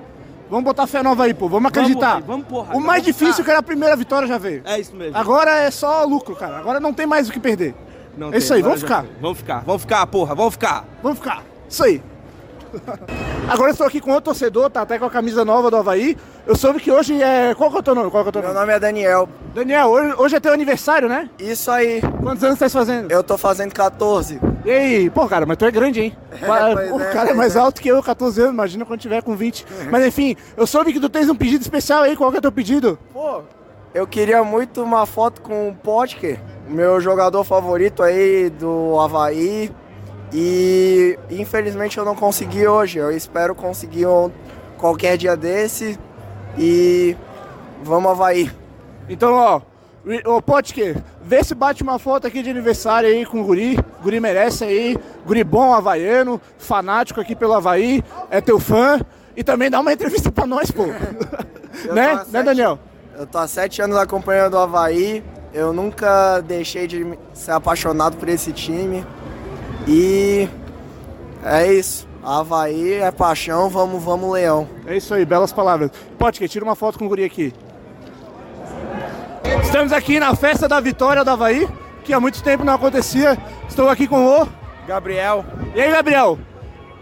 Vamos 0.50 0.64
botar 0.64 0.86
fé 0.86 1.02
nova 1.02 1.24
aí, 1.24 1.34
pô. 1.34 1.48
Vamos 1.48 1.68
acreditar. 1.68 2.20
Vamos, 2.20 2.26
vamos, 2.26 2.46
porra. 2.46 2.74
o 2.74 2.80
mais 2.80 3.02
difícil 3.02 3.34
ficar. 3.34 3.44
que 3.44 3.50
era 3.50 3.58
a 3.60 3.62
primeira 3.62 3.96
vitória 3.96 4.26
já 4.26 4.38
veio. 4.38 4.62
É 4.64 4.80
isso 4.80 4.94
mesmo. 4.96 5.16
Agora 5.16 5.50
é 5.50 5.70
só 5.70 6.04
lucro, 6.04 6.34
cara. 6.34 6.58
Agora 6.58 6.80
não 6.80 6.92
tem 6.92 7.06
mais 7.06 7.28
o 7.28 7.32
que 7.32 7.40
perder. 7.40 7.74
Não 8.16 8.32
é 8.32 8.38
isso 8.38 8.48
tem, 8.48 8.56
aí, 8.56 8.62
vamos 8.62 8.80
ficar. 8.80 9.04
Vamos 9.20 9.38
ficar, 9.38 9.62
vamos 9.64 9.82
ficar, 9.82 10.06
porra, 10.06 10.34
vamos 10.34 10.54
ficar. 10.54 10.84
Vamos 11.02 11.18
ficar. 11.18 11.44
Isso 11.68 11.84
aí. 11.84 12.02
Agora 13.48 13.70
eu 13.70 13.72
estou 13.72 13.86
aqui 13.86 14.00
com 14.00 14.10
outro 14.10 14.26
torcedor, 14.26 14.70
tá 14.70 14.82
até 14.82 14.98
com 14.98 15.06
a 15.06 15.10
camisa 15.10 15.44
nova 15.44 15.70
do 15.70 15.76
Havaí. 15.76 16.16
Eu 16.46 16.54
soube 16.56 16.80
que 16.80 16.90
hoje 16.90 17.22
é. 17.22 17.54
Qual 17.54 17.70
que 17.70 17.76
é 17.76 17.80
o 17.80 17.82
teu 17.82 17.94
nome? 17.94 18.10
Qual 18.10 18.22
que 18.22 18.28
é 18.28 18.30
o 18.30 18.32
teu 18.32 18.42
Meu 18.42 18.54
nome? 18.54 18.72
é 18.72 18.78
Daniel. 18.78 19.28
Daniel, 19.54 19.88
hoje, 19.88 20.14
hoje 20.18 20.36
é 20.36 20.40
teu 20.40 20.52
aniversário, 20.52 21.08
né? 21.08 21.30
Isso 21.38 21.70
aí. 21.70 22.00
Quantos 22.22 22.44
anos 22.44 22.58
tá 22.58 22.68
fazendo? 22.68 23.10
Eu 23.10 23.22
tô 23.22 23.38
fazendo 23.38 23.72
14. 23.72 24.40
E 24.64 24.70
aí, 24.70 25.10
pô, 25.10 25.26
cara, 25.26 25.46
mas 25.46 25.56
tu 25.56 25.64
é 25.64 25.70
grande, 25.70 26.00
hein? 26.00 26.16
pois 26.30 26.92
o 26.92 27.00
é, 27.00 27.12
cara 27.12 27.24
é 27.24 27.26
pois 27.26 27.36
mais 27.36 27.56
é. 27.56 27.58
alto 27.58 27.80
que 27.80 27.88
eu, 27.88 28.02
14 28.02 28.40
anos, 28.40 28.52
imagina 28.52 28.84
quando 28.84 29.00
tiver 29.00 29.22
com 29.22 29.34
20. 29.34 29.66
Mas 29.90 30.06
enfim, 30.06 30.36
eu 30.56 30.66
soube 30.66 30.92
que 30.92 31.00
tu 31.00 31.08
tens 31.08 31.28
um 31.28 31.34
pedido 31.34 31.62
especial 31.62 32.02
aí, 32.02 32.16
qual 32.16 32.30
que 32.30 32.38
é 32.38 32.40
teu 32.40 32.52
pedido? 32.52 32.98
Pô, 33.12 33.42
eu 33.94 34.06
queria 34.06 34.44
muito 34.44 34.82
uma 34.82 35.06
foto 35.06 35.40
com 35.40 35.70
o 35.70 35.74
Potker, 35.74 36.38
meu 36.68 37.00
jogador 37.00 37.42
favorito 37.44 38.02
aí 38.02 38.50
do 38.50 38.98
Havaí. 39.00 39.70
E 40.32 41.18
infelizmente 41.30 41.96
eu 41.98 42.04
não 42.04 42.14
consegui 42.14 42.66
hoje. 42.66 42.98
Eu 42.98 43.10
espero 43.10 43.54
conseguir 43.54 44.06
um- 44.06 44.30
qualquer 44.76 45.16
dia 45.16 45.36
desse. 45.36 45.98
E 46.56 47.16
vamos 47.82 48.10
Havaí. 48.10 48.50
Então, 49.08 49.32
ó, 49.34 49.60
ô 50.26 50.42
Potker, 50.42 50.96
vê 51.22 51.42
se 51.42 51.54
bate 51.54 51.82
uma 51.82 51.98
foto 51.98 52.26
aqui 52.26 52.42
de 52.42 52.50
aniversário 52.50 53.08
aí 53.08 53.24
com 53.24 53.40
o 53.40 53.44
Guri. 53.44 53.78
Guri 54.02 54.20
merece 54.20 54.64
aí. 54.64 54.98
Guri 55.26 55.42
bom, 55.44 55.72
havaiano, 55.72 56.40
fanático 56.58 57.20
aqui 57.20 57.34
pelo 57.34 57.54
Havaí, 57.54 58.02
é 58.30 58.40
teu 58.40 58.58
fã. 58.60 59.00
E 59.36 59.44
também 59.44 59.70
dá 59.70 59.80
uma 59.80 59.92
entrevista 59.92 60.30
pra 60.32 60.46
nós, 60.46 60.70
pô. 60.70 60.84
Né? 61.94 62.10
há 62.10 62.14
Né, 62.16 62.24
sete- 62.24 62.44
Daniel? 62.44 62.78
Eu 63.16 63.26
tô 63.26 63.38
há 63.38 63.46
sete 63.46 63.80
anos 63.80 63.96
acompanhando 63.96 64.54
o 64.54 64.58
Havaí. 64.58 65.22
Eu 65.54 65.72
nunca 65.72 66.40
deixei 66.40 66.86
de 66.86 67.16
ser 67.32 67.52
apaixonado 67.52 68.16
por 68.16 68.28
esse 68.28 68.52
time. 68.52 69.04
E 69.88 70.46
é 71.42 71.72
isso. 71.72 72.06
Havaí 72.22 72.92
é 72.92 73.10
paixão, 73.10 73.70
vamos, 73.70 74.04
vamos, 74.04 74.30
Leão. 74.30 74.68
É 74.86 74.94
isso 74.94 75.14
aí, 75.14 75.24
belas 75.24 75.50
palavras. 75.50 75.90
Potker, 76.18 76.46
tira 76.46 76.64
uma 76.64 76.74
foto 76.74 76.98
com 76.98 77.06
o 77.06 77.08
Guri 77.08 77.24
aqui. 77.24 77.54
Estamos 79.62 79.92
aqui 79.92 80.20
na 80.20 80.36
festa 80.36 80.68
da 80.68 80.78
vitória 80.78 81.24
do 81.24 81.30
Havaí, 81.30 81.66
que 82.04 82.12
há 82.12 82.20
muito 82.20 82.42
tempo 82.42 82.64
não 82.64 82.74
acontecia. 82.74 83.38
Estou 83.66 83.88
aqui 83.88 84.06
com 84.06 84.26
o 84.26 84.48
Gabriel. 84.86 85.42
E 85.74 85.80
aí, 85.80 85.90
Gabriel? 85.90 86.38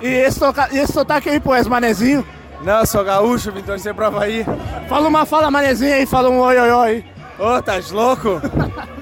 E 0.00 0.06
esse, 0.06 0.38
toca... 0.38 0.68
e 0.70 0.78
esse 0.78 0.92
sotaque 0.92 1.28
aí, 1.28 1.40
pô, 1.40 1.54
és 1.54 1.66
manezinho? 1.66 2.24
Não, 2.62 2.80
eu 2.80 2.86
sou 2.86 3.04
gaúcho, 3.04 3.50
vim 3.50 3.62
torcer 3.62 3.94
pro 3.94 4.06
Havaí. 4.06 4.46
Fala 4.88 5.08
uma 5.08 5.26
fala 5.26 5.50
manezinha 5.50 5.96
aí, 5.96 6.06
fala 6.06 6.30
um 6.30 6.38
oi, 6.38 6.56
oi, 6.56 6.70
oi. 6.70 7.04
Ô, 7.38 7.60
tá 7.60 7.74
louco? 7.90 8.40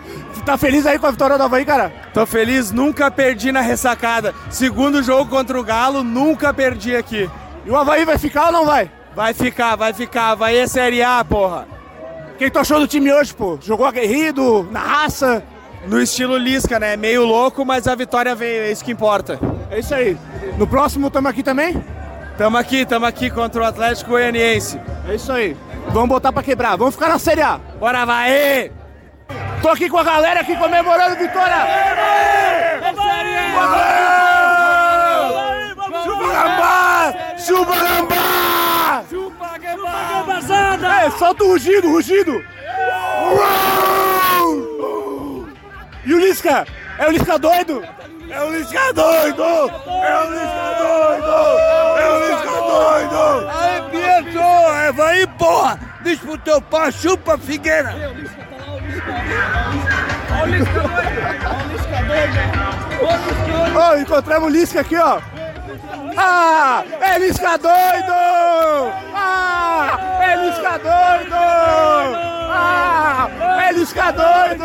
tá 0.45 0.59
feliz 0.59 0.87
aí 0.87 0.99
com 0.99 1.07
a 1.07 1.11
vitória 1.11 1.39
do 1.39 1.43
Havaí, 1.43 1.65
cara? 1.65 1.93
Tô 2.12 2.25
feliz, 2.27 2.71
nunca 2.71 3.11
perdi 3.11 3.51
na 3.51 3.61
ressacada. 3.61 4.35
Segundo 4.51 5.03
jogo 5.03 5.31
contra 5.31 5.59
o 5.59 5.65
Galo, 5.65 6.05
nunca 6.05 6.53
perdi 6.53 6.95
aqui. 6.95 7.29
E 7.65 7.71
o 7.71 7.77
Havaí 7.77 8.05
vai 8.05 8.19
ficar 8.19 8.47
ou 8.47 8.53
não 8.53 8.66
vai? 8.66 8.91
Vai 9.15 9.33
ficar, 9.33 9.77
vai 9.77 9.93
ficar. 9.93 10.35
Vai 10.35 10.57
é 10.57 10.66
Série 10.66 11.03
A, 11.03 11.25
porra. 11.25 11.66
O 12.35 12.37
que, 12.37 12.45
que 12.45 12.51
tu 12.51 12.59
achou 12.59 12.81
do 12.81 12.87
time 12.87 13.12
hoje, 13.12 13.33
pô? 13.33 13.59
Jogou 13.61 13.87
aguerrido, 13.87 14.69
na 14.71 14.81
raça? 14.81 15.43
No 15.87 16.01
estilo 16.01 16.37
Lisca, 16.37 16.81
né? 16.81 16.97
Meio 16.97 17.25
louco, 17.25 17.65
mas 17.65 17.87
a 17.87 17.95
vitória 17.95 18.35
veio, 18.35 18.65
é 18.65 18.73
isso 18.73 18.85
que 18.85 18.91
importa. 18.91 19.39
É 19.71 19.79
isso 19.79 19.95
aí. 19.95 20.16
No 20.59 20.66
próximo 20.66 21.11
tamo 21.11 21.29
aqui 21.29 21.43
também? 21.43 21.83
Tamo 22.37 22.57
aqui, 22.57 22.85
tamo 22.85 23.07
aqui 23.07 23.31
contra 23.31 23.62
o 23.62 23.65
Atlético 23.65 24.11
Goianiense. 24.11 24.81
É 25.09 25.15
isso 25.15 25.31
aí. 25.31 25.57
Vamos 25.91 26.09
botar 26.09 26.33
pra 26.33 26.43
quebrar, 26.43 26.77
vamos 26.77 26.95
ficar 26.95 27.09
na 27.09 27.19
Série 27.19 27.43
A. 27.43 27.61
Bora, 27.79 28.05
vai! 28.05 28.84
Tô 29.65 29.70
aqui 29.70 29.89
com 29.89 29.97
a 29.97 30.05
galera 30.05 30.41
aqui 30.41 30.55
comemorando 30.57 31.15
a 31.15 31.19
vitória. 31.19 31.57
Chupa 36.05 36.27
gambá! 36.27 37.15
Chupa 37.39 37.78
gambá! 37.78 39.05
Chupa 39.09 39.59
gambazada! 39.59 40.86
É, 40.86 41.11
solta 41.12 41.45
o 41.45 41.53
rugido, 41.53 41.89
rugido! 41.89 42.45
E 46.05 46.12
o 46.12 46.20
Lisca? 46.20 46.66
É 46.99 47.09
o 47.09 47.11
Lisca 47.11 47.39
doido? 47.39 47.82
É 48.28 48.41
o 48.43 48.51
Lisca 48.51 48.93
doido! 48.93 49.43
É 49.43 50.20
o 50.20 50.31
Lisca 50.31 50.74
doido! 50.77 51.32
É 51.97 52.11
o 52.11 52.19
Lisca 52.28 52.61
doido! 52.61 53.49
Aí, 53.49 53.82
Pietro, 53.91 54.43
é, 54.43 54.93
vai, 54.93 55.27
porra! 55.27 55.81
Diz 56.03 56.19
pro 56.19 56.36
teu 56.36 56.61
pai, 56.61 56.93
chupa 56.93 57.39
Figueira! 57.39 57.95
Olha 60.31 60.43
o 60.43 60.47
Lisca 60.47 60.81
doido! 60.81 61.21
Olha 61.47 61.65
o 61.65 61.69
Lisca 61.73 61.99
doido! 62.07 62.39
Ó, 63.77 63.97
encontramos 63.97 64.49
o 64.49 64.53
Lisca 64.53 64.81
aqui, 64.81 64.97
ó. 64.97 65.21
Ah, 66.16 66.85
é 67.01 67.19
Lisca 67.19 67.59
doido! 67.59 68.12
Ah, 69.15 69.99
é 70.23 70.37
Lisca 70.37 70.79
doido! 70.79 71.35
Ah, 72.57 73.29
é 73.62 73.73
Lisca 73.73 74.12
doido! 74.12 74.65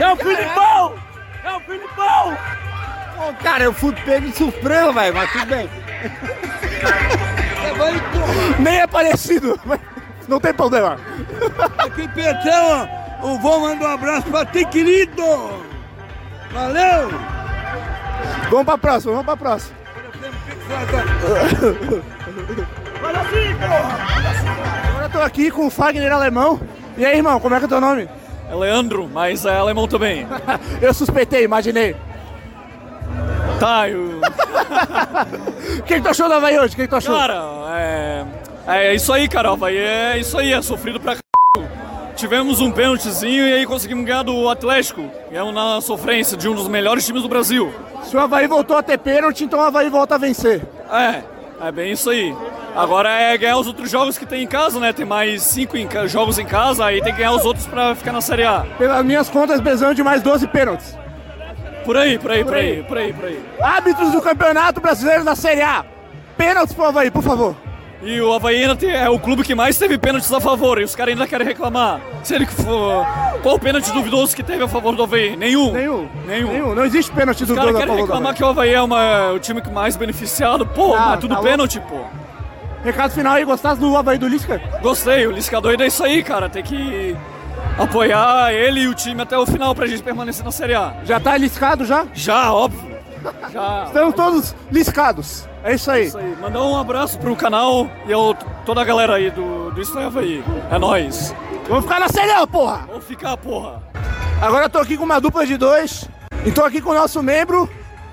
É 0.00 0.08
o 0.12 0.16
Filipão! 0.16 0.94
É 1.44 1.52
o 1.52 1.60
Filipão! 1.60 2.38
Cara, 3.42 3.64
eu 3.64 3.72
fui 3.72 3.92
pego 4.04 4.26
de 4.28 4.36
surpresa, 4.36 4.92
velho, 4.92 5.14
mas 5.14 5.32
tudo 5.32 5.46
bem. 5.46 5.70
Nem 8.58 8.80
é 8.80 8.86
parecido, 8.86 9.60
mas 9.64 9.80
não 10.28 10.40
tem 10.40 10.52
problema. 10.52 10.96
Aqui, 11.78 12.08
Petão, 12.08 12.88
o 13.22 13.38
vô 13.38 13.60
manda 13.60 13.84
um 13.84 13.92
abraço 13.92 14.26
pra 14.28 14.44
ti, 14.46 14.64
querido. 14.66 15.22
Valeu! 16.52 17.10
Vamos 18.50 18.64
pra 18.64 18.78
próxima, 18.78 19.12
vamos 19.12 19.26
pra 19.26 19.36
próxima. 19.36 19.76
Agora 24.88 25.04
eu 25.04 25.10
tô 25.10 25.20
aqui 25.20 25.50
com 25.50 25.66
o 25.66 25.70
Fagner 25.70 26.12
Alemão. 26.12 26.60
E 26.96 27.04
aí, 27.04 27.16
irmão, 27.16 27.40
como 27.40 27.54
é 27.54 27.58
que 27.58 27.64
é 27.64 27.66
o 27.66 27.68
teu 27.68 27.80
nome? 27.80 28.08
É 28.48 28.54
Leandro, 28.54 29.08
mas 29.12 29.44
é 29.44 29.56
alemão 29.56 29.88
também. 29.88 30.26
eu 30.80 30.94
suspeitei, 30.94 31.44
imaginei. 31.44 31.96
Tá, 33.58 33.88
eu... 33.88 34.20
O 35.78 35.82
que, 35.82 35.94
que 35.94 36.00
tu 36.00 36.08
achou 36.08 36.28
do 36.28 36.34
Havaí 36.34 36.58
hoje? 36.58 36.74
O 36.74 36.76
que, 36.76 36.82
que 36.82 36.88
tu 36.88 36.96
achou? 36.96 37.16
Cara, 37.16 37.42
é... 37.76 38.24
É 38.66 38.94
isso 38.94 39.12
aí, 39.12 39.28
cara. 39.28 39.50
O 39.50 39.54
Havaí 39.54 39.76
é 39.76 40.18
isso 40.18 40.38
aí, 40.38 40.52
é 40.52 40.62
sofrido 40.62 40.98
pra 41.00 41.14
c... 41.16 41.20
Tivemos 42.16 42.60
um 42.60 42.70
pênaltizinho 42.70 43.46
e 43.46 43.52
aí 43.52 43.66
conseguimos 43.66 44.04
ganhar 44.06 44.22
do 44.22 44.48
Atlético. 44.48 45.04
Ganhamos 45.30 45.52
na 45.54 45.80
sofrência 45.80 46.36
de 46.36 46.48
um 46.48 46.54
dos 46.54 46.68
melhores 46.68 47.04
times 47.04 47.22
do 47.22 47.28
Brasil. 47.28 47.72
Se 48.04 48.16
o 48.16 48.20
Havaí 48.20 48.46
voltou 48.46 48.76
a 48.76 48.82
ter 48.82 48.98
pênalti, 48.98 49.44
então 49.44 49.58
o 49.58 49.62
Havaí 49.62 49.90
volta 49.90 50.14
a 50.14 50.18
vencer. 50.18 50.62
É, 50.90 51.22
é 51.66 51.72
bem 51.72 51.92
isso 51.92 52.08
aí. 52.10 52.34
Agora 52.76 53.08
é 53.10 53.36
ganhar 53.36 53.56
os 53.58 53.66
outros 53.66 53.90
jogos 53.90 54.16
que 54.16 54.24
tem 54.26 54.42
em 54.42 54.46
casa, 54.46 54.78
né? 54.80 54.92
Tem 54.92 55.04
mais 55.04 55.42
cinco 55.42 55.76
em 55.76 55.86
ca- 55.86 56.06
jogos 56.06 56.38
em 56.38 56.46
casa, 56.46 56.84
aí 56.86 57.02
tem 57.02 57.12
que 57.12 57.18
ganhar 57.18 57.32
os 57.32 57.44
outros 57.44 57.66
pra 57.66 57.94
ficar 57.94 58.12
na 58.12 58.20
Série 58.20 58.44
A. 58.44 58.64
Pelas 58.78 59.04
minhas 59.04 59.28
contas, 59.28 59.60
precisamos 59.60 59.94
de 59.96 60.02
mais 60.02 60.22
12 60.22 60.46
pênaltis. 60.48 60.96
Por 61.84 61.96
aí, 61.96 62.18
por 62.18 62.30
aí, 62.30 62.44
por 62.44 62.54
aí, 62.54 62.82
por 62.84 62.96
aí, 62.98 63.12
por 63.12 63.24
aí. 63.26 63.44
Árbitros 63.60 64.12
do 64.12 64.22
Campeonato 64.22 64.80
Brasileiro 64.80 65.24
da 65.24 65.34
Série 65.36 65.62
A. 65.62 65.84
Pênaltis 66.36 66.74
pro 66.74 66.84
Havaí, 66.86 67.10
por 67.10 67.22
favor. 67.22 67.54
E 68.04 68.20
o 68.20 68.32
Havaí 68.34 68.62
ainda 68.62 68.76
tem- 68.76 68.90
é 68.90 69.08
o 69.08 69.18
clube 69.18 69.42
que 69.42 69.54
mais 69.54 69.78
teve 69.78 69.96
pênaltis 69.96 70.30
a 70.32 70.38
favor, 70.40 70.78
e 70.80 70.84
os 70.84 70.94
caras 70.94 71.12
ainda 71.14 71.26
querem 71.26 71.46
reclamar. 71.46 72.00
Se 72.22 72.34
ele 72.34 72.44
for. 72.46 73.06
Qual 73.42 73.54
o 73.56 73.58
pênalti 73.58 73.90
duvidoso 73.92 74.36
que 74.36 74.42
teve 74.42 74.62
a 74.62 74.68
favor 74.68 74.94
do 74.94 75.02
Havaí? 75.02 75.34
Nenhum. 75.36 75.72
Nenhum. 75.72 76.08
Nenhum. 76.26 76.48
Nenhum. 76.52 76.74
Não 76.74 76.84
existe 76.84 77.10
pênalti 77.12 77.42
Os 77.42 77.48
do 77.48 77.54
caras 77.54 77.74
querem 77.76 77.96
reclamar 77.96 78.34
que 78.34 78.44
o 78.44 78.46
Havaí 78.46 78.74
é 78.74 78.82
uma, 78.82 79.32
o 79.32 79.38
time 79.38 79.60
que 79.62 79.70
mais 79.70 79.96
beneficiado. 79.96 80.66
Pô, 80.66 80.94
Ah, 80.94 81.06
mas 81.10 81.20
tudo 81.20 81.34
tá 81.34 81.40
pênalti, 81.40 81.80
pô. 81.80 82.00
Recado 82.84 83.12
final 83.12 83.34
aí, 83.34 83.44
gostasse 83.44 83.80
do 83.80 83.96
Havaí 83.96 84.18
do 84.18 84.28
Lisca? 84.28 84.60
Gostei, 84.82 85.26
o 85.26 85.30
Lisca 85.30 85.58
doido 85.60 85.82
é 85.82 85.86
isso 85.86 86.04
aí, 86.04 86.22
cara. 86.22 86.50
Tem 86.50 86.62
que 86.62 87.16
apoiar 87.78 88.52
ele 88.52 88.80
e 88.82 88.88
o 88.88 88.94
time 88.94 89.22
até 89.22 89.38
o 89.38 89.46
final 89.46 89.74
pra 89.74 89.86
gente 89.86 90.02
permanecer 90.02 90.44
na 90.44 90.50
Série 90.52 90.74
A. 90.74 90.94
Já 91.04 91.18
tá 91.18 91.36
liscado 91.38 91.84
já? 91.86 92.06
Já, 92.12 92.52
óbvio. 92.52 92.93
Já. 93.52 93.84
Estamos 93.86 94.14
todos 94.14 94.54
liscados. 94.70 95.48
É 95.62 95.74
isso 95.74 95.90
aí. 95.90 96.06
Isso 96.06 96.18
aí. 96.18 96.36
Mandar 96.40 96.62
um 96.62 96.76
abraço 96.76 97.18
pro 97.18 97.34
canal 97.34 97.88
e 98.06 98.12
eu, 98.12 98.36
toda 98.64 98.80
a 98.80 98.84
galera 98.84 99.14
aí 99.14 99.30
do, 99.30 99.70
do 99.70 99.98
é 99.98 100.04
Havaí. 100.04 100.44
É 100.70 100.78
nóis. 100.78 101.34
Vamos 101.68 101.84
ficar 101.84 102.00
na 102.00 102.08
Série 102.08 102.32
A, 102.32 102.46
porra! 102.46 102.84
Vamos 102.86 103.04
ficar, 103.04 103.36
porra. 103.36 103.82
Agora 104.40 104.66
eu 104.66 104.70
tô 104.70 104.78
aqui 104.78 104.96
com 104.96 105.04
uma 105.04 105.20
dupla 105.20 105.46
de 105.46 105.56
dois. 105.56 106.08
E 106.44 106.52
tô 106.52 106.62
aqui 106.62 106.82
com 106.82 106.90
o 106.90 106.94
nosso 106.94 107.22
membro, 107.22 107.70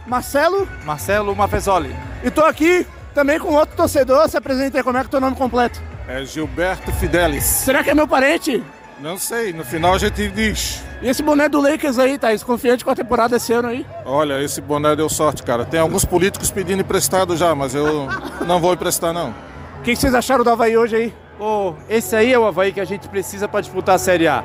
Marcelo. 0.08 0.68
Marcelo 0.86 1.36
Mafezoli. 1.36 1.94
E 2.24 2.32
tô 2.32 2.46
aqui 2.46 2.88
também 3.14 3.38
com 3.38 3.54
outro 3.54 3.76
torcedor. 3.76 4.30
Se 4.30 4.38
apresenta 4.38 4.78
aí, 4.78 4.84
como 4.84 4.98
é 4.98 5.02
que 5.02 5.08
é 5.08 5.10
o 5.10 5.12
teu 5.12 5.20
nome 5.20 5.36
completo? 5.36 5.82
É 6.08 6.24
Gilberto 6.24 6.92
Fidelis. 6.94 7.44
Será 7.44 7.84
que 7.84 7.90
é 7.90 7.94
meu 7.94 8.08
parente? 8.08 8.64
Não 9.02 9.18
sei, 9.18 9.52
no 9.52 9.66
final 9.66 9.96
a 9.96 9.98
gente 9.98 10.28
diz. 10.28 10.84
E 11.02 11.10
esse 11.10 11.24
boné 11.24 11.50
do 11.50 11.60
Lakers 11.60 11.98
aí, 11.98 12.20
tá 12.20 12.28
confiante 12.46 12.86
com 12.86 12.92
a 12.92 12.96
temporada 12.96 13.36
esse 13.36 13.52
ano 13.52 13.70
aí? 13.70 13.84
Olha, 14.06 14.40
esse 14.44 14.62
boné 14.62 14.96
deu 14.96 15.10
sorte, 15.10 15.42
cara. 15.42 15.66
Tem 15.66 15.80
alguns 15.80 16.06
políticos 16.06 16.52
pedindo 16.52 16.82
emprestado 16.82 17.36
já, 17.36 17.56
mas 17.56 17.74
eu 17.74 18.08
não 18.46 18.60
vou 18.60 18.74
emprestar, 18.74 19.12
não. 19.12 19.32
O 19.80 19.82
que, 19.82 19.94
que 19.94 19.96
vocês 19.96 20.14
acharam 20.14 20.44
do 20.44 20.52
Havaí 20.52 20.78
hoje 20.78 20.96
aí? 20.96 21.14
Pô, 21.36 21.74
esse 21.90 22.16
aí 22.16 22.32
é 22.32 22.38
o 22.38 22.46
Havaí 22.46 22.72
que 22.72 22.80
a 22.80 22.86
gente 22.86 23.08
precisa 23.08 23.48
para 23.48 23.62
disputar 23.62 23.96
a 23.96 23.98
Série 23.98 24.28
A. 24.28 24.44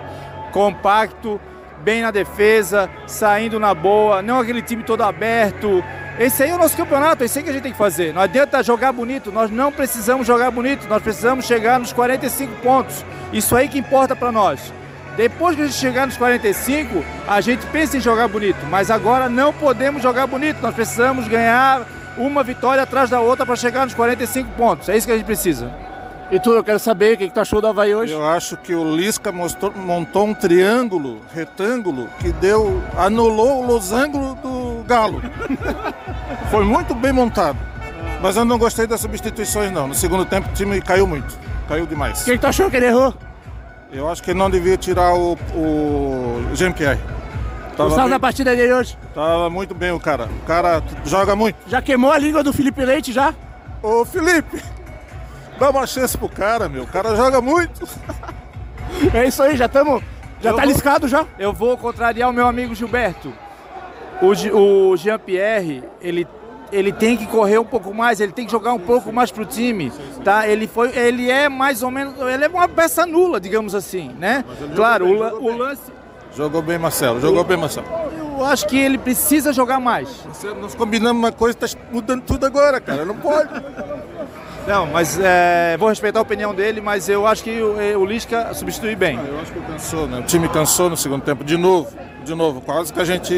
Compacto, 0.52 1.38
bem 1.86 2.02
na 2.02 2.10
defesa, 2.10 2.90
saindo 3.06 3.60
na 3.60 3.72
boa, 3.72 4.20
não 4.20 4.40
aquele 4.40 4.60
time 4.60 4.82
todo 4.82 5.02
aberto. 5.02 5.84
Esse 6.18 6.42
aí 6.42 6.50
é 6.50 6.54
o 6.56 6.58
nosso 6.58 6.76
campeonato, 6.76 7.22
é 7.22 7.26
isso 7.26 7.38
aí 7.38 7.44
que 7.44 7.50
a 7.50 7.52
gente 7.52 7.62
tem 7.62 7.70
que 7.70 7.78
fazer. 7.78 8.12
Não 8.12 8.20
adianta 8.20 8.60
jogar 8.60 8.90
bonito, 8.90 9.30
nós 9.30 9.52
não 9.52 9.70
precisamos 9.70 10.26
jogar 10.26 10.50
bonito, 10.50 10.88
nós 10.88 11.00
precisamos 11.00 11.46
chegar 11.46 11.78
nos 11.78 11.92
45 11.92 12.60
pontos. 12.60 13.04
Isso 13.32 13.54
aí 13.54 13.68
que 13.68 13.78
importa 13.78 14.16
para 14.16 14.32
nós. 14.32 14.72
Depois 15.16 15.54
que 15.54 15.62
a 15.62 15.66
gente 15.66 15.76
chegar 15.78 16.06
nos 16.06 16.16
45, 16.16 17.04
a 17.28 17.40
gente 17.40 17.64
pensa 17.66 17.96
em 17.96 18.00
jogar 18.00 18.26
bonito, 18.26 18.58
mas 18.68 18.90
agora 18.90 19.28
não 19.28 19.52
podemos 19.52 20.02
jogar 20.02 20.26
bonito, 20.26 20.60
nós 20.60 20.74
precisamos 20.74 21.28
ganhar 21.28 21.86
uma 22.18 22.42
vitória 22.42 22.82
atrás 22.82 23.10
da 23.10 23.20
outra 23.20 23.46
para 23.46 23.54
chegar 23.54 23.84
nos 23.84 23.94
45 23.94 24.50
pontos. 24.56 24.88
É 24.88 24.96
isso 24.96 25.06
que 25.06 25.12
a 25.12 25.16
gente 25.16 25.26
precisa. 25.26 25.72
E 26.30 26.40
tu, 26.40 26.50
eu 26.50 26.64
quero 26.64 26.78
saber 26.80 27.14
o 27.14 27.18
que, 27.18 27.28
que 27.28 27.34
tu 27.34 27.38
achou 27.40 27.60
do 27.60 27.68
Havaí 27.68 27.94
hoje. 27.94 28.12
Eu 28.12 28.26
acho 28.26 28.56
que 28.56 28.74
o 28.74 28.96
Lisca 28.96 29.30
mostrou- 29.30 29.72
montou 29.76 30.26
um 30.26 30.34
triângulo, 30.34 31.20
retângulo, 31.32 32.08
que 32.18 32.32
deu. 32.32 32.82
anulou 32.96 33.62
o 33.62 33.66
losango 33.66 34.34
do 34.42 34.82
Galo. 34.84 35.22
Foi 36.50 36.64
muito 36.64 36.94
bem 36.96 37.12
montado. 37.12 37.56
Mas 38.20 38.36
eu 38.36 38.44
não 38.44 38.58
gostei 38.58 38.86
das 38.88 39.00
substituições, 39.00 39.70
não. 39.70 39.86
No 39.86 39.94
segundo 39.94 40.24
tempo 40.24 40.48
o 40.48 40.52
time 40.52 40.80
caiu 40.80 41.06
muito. 41.06 41.38
Caiu 41.68 41.86
demais. 41.86 42.22
O 42.22 42.24
que, 42.24 42.32
que 42.32 42.38
tu 42.38 42.46
achou 42.48 42.68
que 42.70 42.76
ele 42.76 42.86
errou? 42.86 43.14
Eu 43.92 44.08
acho 44.10 44.20
que 44.22 44.32
ele 44.32 44.38
não 44.38 44.50
devia 44.50 44.76
tirar 44.76 45.14
o, 45.14 45.34
o 45.54 46.42
Jean-Pierre. 46.54 46.98
Tava 47.76 47.88
Gostaram 47.90 48.08
da 48.10 48.18
partida 48.18 48.56
dele 48.56 48.72
hoje? 48.72 48.98
Tava 49.14 49.48
muito 49.48 49.74
bem 49.74 49.92
o 49.92 50.00
cara. 50.00 50.28
O 50.42 50.46
cara 50.46 50.82
joga 51.04 51.36
muito. 51.36 51.56
Já 51.68 51.80
queimou 51.80 52.10
a 52.10 52.18
língua 52.18 52.42
do 52.42 52.52
Felipe 52.52 52.84
Leite 52.84 53.12
já? 53.12 53.32
Ô 53.82 54.04
Felipe, 54.04 54.62
dá 55.58 55.70
uma 55.70 55.86
chance 55.86 56.16
pro 56.16 56.28
cara, 56.28 56.68
meu. 56.68 56.84
O 56.84 56.86
cara 56.86 57.14
joga 57.16 57.40
muito. 57.40 57.86
É 59.12 59.26
isso 59.26 59.42
aí, 59.42 59.56
já 59.56 59.66
estamos. 59.66 60.02
Já 60.40 60.50
Eu 60.50 60.56
tá 60.56 60.62
vou- 60.62 60.70
liscado 60.70 61.08
já? 61.08 61.24
Eu 61.38 61.52
vou 61.52 61.76
contrariar 61.76 62.28
o 62.30 62.32
meu 62.32 62.46
amigo 62.46 62.74
Gilberto. 62.74 63.32
O, 64.22 64.90
o 64.90 64.96
Jean-Pierre, 64.96 65.82
ele, 66.00 66.26
ele 66.72 66.92
tem 66.92 67.16
que 67.16 67.26
correr 67.26 67.58
um 67.58 67.64
pouco 67.64 67.92
mais, 67.92 68.20
ele 68.20 68.32
tem 68.32 68.46
que 68.46 68.52
jogar 68.52 68.72
um 68.72 68.78
pouco 68.78 69.12
mais 69.12 69.30
pro 69.30 69.44
time, 69.44 69.92
tá? 70.24 70.48
Ele, 70.48 70.66
foi, 70.66 70.96
ele 70.96 71.30
é 71.30 71.48
mais 71.50 71.82
ou 71.82 71.90
menos, 71.90 72.14
ele 72.20 72.44
é 72.44 72.48
uma 72.48 72.66
peça 72.68 73.04
nula, 73.04 73.38
digamos 73.38 73.74
assim, 73.74 74.10
né? 74.18 74.42
Claro, 74.74 75.06
o, 75.06 75.14
la- 75.14 75.34
o 75.34 75.56
lance, 75.56 75.92
Jogou 76.34 76.60
bem, 76.60 76.78
Marcelo. 76.78 77.18
Jogou 77.20 77.44
bem, 77.44 77.56
Marcelo. 77.56 77.86
eu 78.38 78.44
acho 78.44 78.66
que 78.66 78.78
ele 78.78 78.98
precisa 78.98 79.52
jogar 79.54 79.80
mais. 79.80 80.08
Nós 80.60 80.74
combinamos 80.74 81.18
uma 81.18 81.32
coisa, 81.32 81.56
tá 81.56 81.66
mudando 81.90 82.22
tudo 82.22 82.44
agora, 82.44 82.78
cara. 82.80 83.04
Não 83.06 83.16
pode. 83.16 83.48
Não, 84.66 84.84
mas 84.86 85.18
é, 85.20 85.76
vou 85.78 85.88
respeitar 85.88 86.18
a 86.18 86.22
opinião 86.22 86.52
dele, 86.54 86.80
mas 86.80 87.08
eu 87.08 87.24
acho 87.26 87.42
que 87.44 87.60
o, 87.62 88.00
o 88.00 88.04
Lisca 88.04 88.52
substitui 88.52 88.96
bem. 88.96 89.16
Eu 89.24 89.38
acho 89.40 89.52
que 89.52 89.60
cansou, 89.60 90.08
né? 90.08 90.18
O 90.18 90.22
time 90.24 90.48
cansou 90.48 90.90
no 90.90 90.96
segundo 90.96 91.22
tempo. 91.22 91.44
De 91.44 91.56
novo, 91.56 91.88
de 92.24 92.34
novo. 92.34 92.60
Quase 92.60 92.92
que 92.92 93.00
a 93.00 93.04
gente 93.04 93.32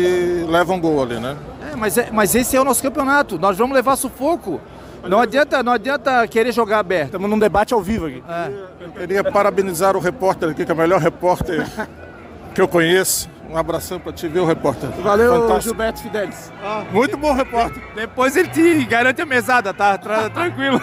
leva 0.48 0.72
um 0.72 0.80
gol 0.80 1.02
ali, 1.02 1.20
né? 1.20 1.36
É, 1.70 1.76
mas, 1.76 1.98
é- 1.98 2.08
mas 2.10 2.34
esse 2.34 2.56
é 2.56 2.60
o 2.60 2.64
nosso 2.64 2.82
campeonato. 2.82 3.38
Nós 3.38 3.58
vamos 3.58 3.74
levar 3.74 3.96
sufoco. 3.96 4.58
Não 5.06 5.20
adianta, 5.20 5.62
não 5.62 5.72
adianta 5.72 6.26
querer 6.26 6.50
jogar 6.50 6.78
aberto. 6.78 7.06
Estamos 7.06 7.28
num 7.30 7.38
debate 7.38 7.74
ao 7.74 7.82
vivo 7.82 8.06
aqui. 8.06 8.22
Eu 8.80 8.90
queria 8.92 9.22
parabenizar 9.22 9.96
o 9.96 10.00
repórter 10.00 10.48
aqui, 10.50 10.64
que 10.64 10.70
é 10.70 10.74
o 10.74 10.78
melhor 10.78 11.00
repórter 11.00 11.66
que 12.54 12.60
eu 12.60 12.66
conheço. 12.66 13.28
Um 13.48 13.56
abração 13.56 13.98
pra 13.98 14.12
ti, 14.12 14.28
viu, 14.28 14.44
repórter? 14.44 14.90
Valeu, 15.02 15.32
Fantástico. 15.32 15.62
Gilberto 15.62 16.02
Fidelis. 16.02 16.52
Muito 16.92 17.16
bom 17.16 17.32
repórter. 17.32 17.82
Depois 17.94 18.36
ele 18.36 18.48
te 18.48 18.84
garante 18.84 19.22
a 19.22 19.26
mesada, 19.26 19.72
tá? 19.72 19.96
Tra- 19.96 20.28
tranquilo. 20.30 20.78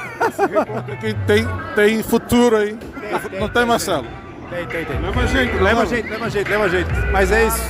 Que 1.00 1.14
tem, 1.28 1.48
tem 1.76 2.02
futuro 2.02 2.58
aí. 2.58 2.78
Não 3.40 3.48
tem, 3.48 3.66
Marcelo? 3.66 4.08
Tem, 4.50 4.66
tem, 4.66 4.84
tem. 4.86 5.00
Leva 5.00 5.28
jeito, 5.28 5.64
Leva 5.64 5.86
jeito, 5.86 6.10
leva 6.10 6.30
jeito, 6.30 6.50
leva 6.50 6.70
jeito. 6.70 6.90
Mas 7.12 7.32
é 7.32 7.46
isso. 7.48 7.62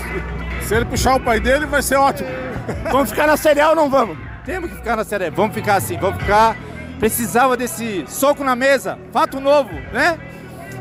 Se 0.61 0.73
ele 0.75 0.85
puxar 0.85 1.15
o 1.15 1.19
pai 1.19 1.39
dele, 1.39 1.65
vai 1.65 1.81
ser 1.81 1.95
ótimo. 1.97 2.29
Vamos 2.91 3.09
ficar 3.09 3.27
na 3.27 3.35
Série 3.37 3.59
A 3.61 3.69
ou 3.71 3.75
não 3.75 3.89
vamos? 3.89 4.17
Temos 4.45 4.69
que 4.69 4.77
ficar 4.77 4.95
na 4.95 5.03
série. 5.03 5.29
Vamos 5.29 5.53
ficar 5.53 5.75
assim, 5.75 5.97
vamos 5.97 6.19
ficar. 6.21 6.55
Precisava 6.99 7.55
desse 7.57 8.05
soco 8.07 8.43
na 8.43 8.55
mesa, 8.55 8.97
fato 9.11 9.39
novo, 9.39 9.69
né? 9.91 10.17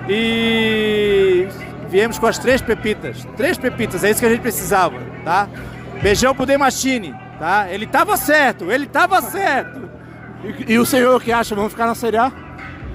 E 0.09 1.49
viemos 1.95 2.19
com 2.19 2.27
as 2.27 2.39
três 2.39 2.61
pepitas. 2.61 3.25
Três 3.37 3.57
pepitas, 3.57 4.03
é 4.03 4.11
isso 4.11 4.19
que 4.19 4.27
a 4.27 4.29
gente 4.29 4.41
precisava, 4.41 4.99
tá? 5.25 5.49
Beijão 6.03 6.35
pro 6.35 6.45
Demachine, 6.45 7.15
tá? 7.39 7.69
Ele 7.71 7.87
tava 7.87 8.17
certo, 8.17 8.69
ele 8.73 8.85
tava 8.85 9.23
certo. 9.23 9.89
E, 10.43 10.73
e 10.73 10.79
o 10.81 10.85
senhor 10.85 11.15
o 11.15 11.21
que 11.21 11.31
acha? 11.31 11.55
Vamos 11.55 11.71
ficar 11.71 11.87
na 11.87 11.95
Série 11.95 12.17
A? 12.17 12.33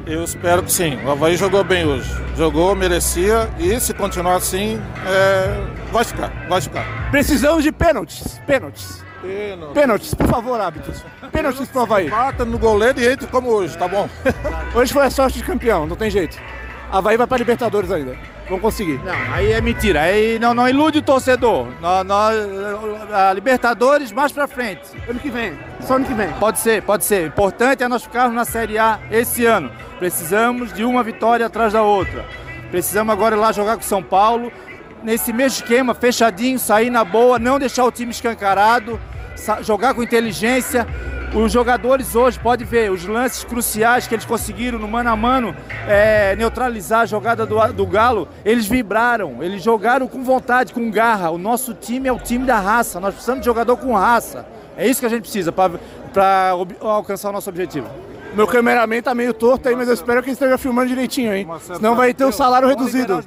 Eu 0.05 0.21
espero 0.25 0.63
que 0.63 0.71
sim. 0.71 0.97
O 1.05 1.11
Havaí 1.11 1.37
jogou 1.37 1.63
bem 1.63 1.85
hoje. 1.85 2.11
Jogou, 2.35 2.75
merecia. 2.75 3.49
E 3.57 3.79
se 3.79 3.93
continuar 3.93 4.35
assim, 4.35 4.81
é, 5.07 5.63
vai 5.93 6.03
ficar, 6.03 6.29
vai 6.49 6.59
ficar. 6.59 7.09
Precisamos 7.09 7.63
de 7.63 7.71
pênaltis. 7.71 8.37
Pênaltis. 8.45 9.01
Pênalti. 9.21 9.73
Pênaltis, 9.73 10.13
por 10.13 10.27
favor, 10.27 10.59
árbitros. 10.59 11.05
Pênaltis 11.31 11.69
pro 11.69 11.83
Havaí. 11.83 12.09
Mata 12.09 12.43
no 12.43 12.59
goleiro 12.59 12.99
e 12.99 13.07
entra 13.07 13.27
como 13.27 13.49
hoje, 13.49 13.77
tá 13.77 13.87
bom? 13.87 14.09
Hoje 14.75 14.91
foi 14.91 15.05
a 15.05 15.09
sorte 15.09 15.37
de 15.37 15.43
campeão, 15.45 15.87
não 15.87 15.95
tem 15.95 16.09
jeito. 16.09 16.37
Havaí 16.91 17.17
vai 17.17 17.27
pra 17.27 17.37
Libertadores 17.37 17.91
ainda. 17.91 18.17
Vamos 18.45 18.61
conseguir. 18.61 18.99
Não, 19.03 19.33
aí 19.33 19.51
é 19.51 19.61
mentira. 19.61 20.01
Aí 20.01 20.39
não, 20.39 20.53
não 20.55 20.67
ilude 20.67 20.97
o 20.97 21.01
torcedor. 21.01 21.67
Nós, 21.79 22.05
nós, 22.05 22.35
a 23.13 23.31
Libertadores 23.31 24.11
mais 24.11 24.31
pra 24.31 24.47
frente. 24.47 24.81
Ano 25.07 25.19
que 25.19 25.29
vem. 25.29 25.57
Só 25.81 25.95
ano 25.95 26.05
que 26.05 26.13
vem. 26.13 26.31
Pode 26.33 26.57
ser, 26.57 26.81
pode 26.81 27.05
ser. 27.05 27.27
Importante 27.27 27.83
é 27.83 27.87
nós 27.87 28.03
ficarmos 28.03 28.33
na 28.33 28.45
Série 28.45 28.79
A 28.79 28.99
esse 29.11 29.45
ano. 29.45 29.71
Precisamos 29.99 30.73
de 30.73 30.83
uma 30.83 31.03
vitória 31.03 31.45
atrás 31.45 31.73
da 31.73 31.83
outra. 31.83 32.25
Precisamos 32.71 33.13
agora 33.13 33.35
ir 33.35 33.39
lá 33.39 33.51
jogar 33.51 33.75
com 33.75 33.83
São 33.83 34.01
Paulo. 34.01 34.51
Nesse 35.03 35.31
mesmo 35.31 35.59
esquema, 35.59 35.93
fechadinho, 35.93 36.57
sair 36.57 36.89
na 36.89 37.05
boa, 37.05 37.39
não 37.39 37.57
deixar 37.57 37.85
o 37.85 37.91
time 37.91 38.11
escancarado, 38.11 38.99
jogar 39.61 39.93
com 39.93 40.03
inteligência. 40.03 40.87
Os 41.33 41.51
jogadores 41.51 42.15
hoje, 42.15 42.39
pode 42.39 42.65
ver, 42.65 42.91
os 42.91 43.05
lances 43.05 43.43
cruciais 43.43 44.07
que 44.07 44.15
eles 44.15 44.25
conseguiram 44.25 44.79
no 44.79 44.87
mano 44.87 45.09
a 45.11 45.15
mano 45.15 45.55
é, 45.87 46.35
neutralizar 46.35 47.01
a 47.01 47.05
jogada 47.05 47.45
do, 47.45 47.55
do 47.71 47.85
Galo, 47.85 48.27
eles 48.43 48.65
vibraram, 48.65 49.43
eles 49.43 49.61
jogaram 49.61 50.07
com 50.07 50.23
vontade, 50.23 50.73
com 50.73 50.89
garra. 50.89 51.29
O 51.29 51.37
nosso 51.37 51.75
time 51.75 52.09
é 52.09 52.11
o 52.11 52.17
time 52.17 52.45
da 52.45 52.59
raça, 52.59 52.99
nós 52.99 53.13
precisamos 53.13 53.41
de 53.41 53.45
jogador 53.45 53.77
com 53.77 53.93
raça. 53.93 54.45
É 54.75 54.87
isso 54.87 54.99
que 54.99 55.05
a 55.05 55.09
gente 55.09 55.21
precisa 55.21 55.51
para 55.51 56.51
alcançar 56.81 57.29
o 57.29 57.33
nosso 57.33 57.49
objetivo. 57.49 57.87
Meu 58.33 58.47
cameraman 58.47 59.01
tá 59.01 59.13
meio 59.13 59.33
torto 59.33 59.69
aí, 59.69 59.75
mas 59.75 59.87
eu 59.87 59.93
espero 59.93 60.21
que 60.21 60.29
ele 60.29 60.33
esteja 60.33 60.57
filmando 60.57 60.87
direitinho, 60.87 61.33
hein? 61.33 61.47
Senão 61.61 61.95
vai 61.95 62.13
ter 62.13 62.25
o 62.25 62.29
um 62.29 62.31
salário 62.31 62.67
reduzido. 62.67 63.19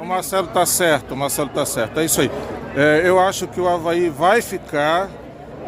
O 0.00 0.06
Marcelo 0.06 0.48
tá 0.48 0.64
certo, 0.64 1.12
o 1.12 1.16
Marcelo 1.16 1.50
tá 1.50 1.66
certo. 1.66 2.00
É 2.00 2.04
isso 2.04 2.20
aí. 2.20 2.30
É, 2.74 3.02
eu 3.04 3.18
acho 3.18 3.46
que 3.46 3.60
o 3.60 3.68
Havaí 3.68 4.08
vai 4.08 4.40
ficar 4.40 5.08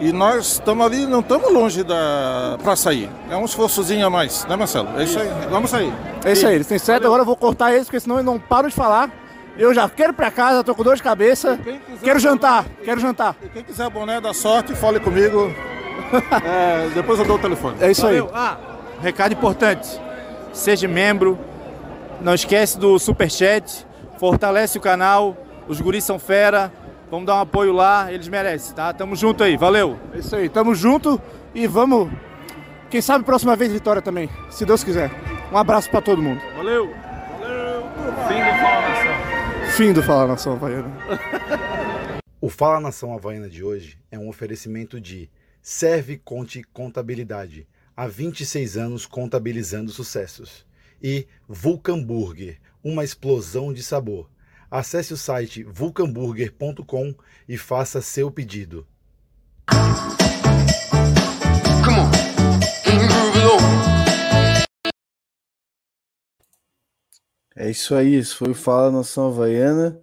e 0.01 0.13
nós 0.13 0.53
estamos 0.53 0.85
ali, 0.87 1.07
não 1.07 1.21
estamos 1.21 1.53
longe 1.53 1.83
da 1.83 2.57
para 2.63 2.77
sair. 2.77 3.11
É 3.31 3.37
um 3.37 3.45
esforçozinho 3.45 4.07
a 4.07 4.11
mais, 4.11 4.45
né, 4.47 4.57
Marcelo? 4.57 4.89
É 4.99 5.05
isso 5.05 5.19
aí. 5.19 5.29
Vamos 5.51 5.71
sair. 5.71 5.93
É 6.25 6.33
isso 6.33 6.47
aí, 6.47 6.55
eles 6.55 6.67
têm 6.67 6.79
certo. 6.79 7.07
Agora 7.07 7.23
eu 7.23 7.27
vou 7.27 7.37
cortar 7.37 7.73
eles, 7.73 7.85
porque 7.85 8.01
senão 8.01 8.19
eu 8.19 8.23
não 8.23 8.39
paro 8.39 8.69
de 8.69 8.75
falar. 8.75 9.11
Eu 9.57 9.75
já 9.75 9.89
quero 9.89 10.13
ir 10.13 10.15
pra 10.15 10.31
casa, 10.31 10.63
tô 10.63 10.73
com 10.73 10.85
dor 10.85 10.95
de 10.95 11.03
cabeça. 11.03 11.59
Quero 12.03 12.21
jantar, 12.21 12.65
quero 12.85 13.01
jantar. 13.01 13.35
E 13.43 13.49
quem 13.49 13.65
quiser 13.65 13.91
boné 13.91 14.21
da 14.21 14.33
sorte, 14.33 14.73
fale 14.75 15.01
comigo. 15.01 15.53
é, 16.45 16.89
depois 16.95 17.19
eu 17.19 17.25
dou 17.25 17.37
o 17.37 17.41
telefone. 17.41 17.77
É 17.81 17.91
isso 17.91 18.03
Valeu. 18.03 18.27
aí. 18.27 18.31
Ah, 18.33 18.57
recado 19.03 19.33
importante. 19.35 20.01
Seja 20.53 20.87
membro. 20.87 21.37
Não 22.21 22.35
esquece 22.35 22.79
do 22.79 22.99
superchat. 23.01 23.85
Fortalece 24.17 24.79
o 24.79 24.81
canal. 24.81 25.37
Os 25.67 25.81
guris 25.81 26.05
são 26.05 26.21
fera. 26.21 26.73
Vamos 27.11 27.27
dar 27.27 27.37
um 27.37 27.41
apoio 27.41 27.73
lá, 27.73 28.13
eles 28.13 28.29
merecem, 28.29 28.75
tá? 28.75 28.93
Tamo 28.93 29.17
junto 29.17 29.43
aí, 29.43 29.57
valeu. 29.57 29.99
É 30.13 30.19
isso 30.19 30.37
aí, 30.37 30.49
tamo 30.49 30.75
junto 30.75 31.21
e 31.55 31.67
vamos. 31.67 32.11
Quem 32.91 33.01
sabe 33.01 33.25
próxima 33.25 33.57
vez 33.57 33.73
vitória 33.73 34.03
também, 34.03 34.29
se 34.51 34.67
Deus 34.67 34.85
quiser. 34.85 35.11
Um 35.51 35.57
abraço 35.57 35.91
para 35.91 36.03
todo 36.03 36.23
mundo. 36.23 36.41
Valeu. 36.55 36.93
Valeu. 37.41 37.83
Fim 38.29 38.43
do 38.43 38.51
Fala 38.61 38.89
Nação. 38.89 39.73
Fim 39.73 39.93
do 39.93 40.03
Fala 40.03 40.27
Nação 40.27 40.53
Havaiana. 40.53 40.93
o 42.41 42.51
Fala 42.51 42.81
Nação 42.81 43.15
Havaiana 43.15 43.49
de 43.49 43.65
hoje 43.65 43.99
é 44.11 44.19
um 44.19 44.29
oferecimento 44.29 45.01
de 45.01 45.31
Serve 45.63 46.19
Conte 46.19 46.63
Contabilidade. 46.63 47.67
Há 47.97 48.07
26 48.07 48.77
anos 48.77 49.07
contabilizando 49.07 49.91
sucessos. 49.91 50.67
E 51.03 51.27
Vulcan 51.49 52.03
Burger, 52.03 52.59
uma 52.85 53.03
explosão 53.03 53.73
de 53.73 53.83
sabor 53.83 54.29
Acesse 54.71 55.15
o 55.15 55.17
site 55.17 55.63
vulcanburger.com 55.63 57.15
e 57.49 57.57
faça 57.57 58.03
seu 58.03 58.31
pedido. 58.31 58.87
É 67.57 67.71
isso 67.71 67.95
aí, 67.95 68.15
esse 68.15 68.35
foi 68.35 68.51
o 68.51 68.55
Fala 68.55 68.93
Nação 68.93 69.29
Havaiana. 69.29 70.01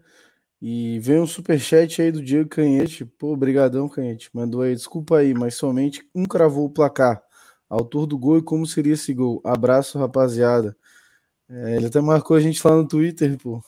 E 0.60 1.00
veio 1.00 1.22
um 1.22 1.28
superchat 1.28 2.02
aí 2.02 2.12
do 2.12 2.24
Diego 2.24 2.50
Canhete. 2.50 3.06
Pô, 3.06 3.34
obrigadão, 3.34 3.88
Canhete. 3.88 4.30
Mandou 4.34 4.62
aí, 4.62 4.74
desculpa 4.74 5.18
aí, 5.18 5.34
mas 5.34 5.56
somente 5.56 6.04
um 6.14 6.26
cravou 6.26 6.66
o 6.66 6.70
placar. 6.70 7.22
Autor 7.70 8.08
do 8.08 8.18
gol 8.18 8.40
e 8.40 8.42
como 8.42 8.66
seria 8.66 8.94
esse 8.94 9.14
gol. 9.14 9.42
Abraço, 9.46 10.00
rapaziada. 10.00 10.76
É, 11.48 11.76
ele 11.78 11.86
até 11.86 12.02
marcou 12.02 12.36
a 12.36 12.40
gente 12.40 12.66
lá 12.68 12.76
no 12.76 12.88
Twitter, 12.88 13.38
pô. 13.38 13.64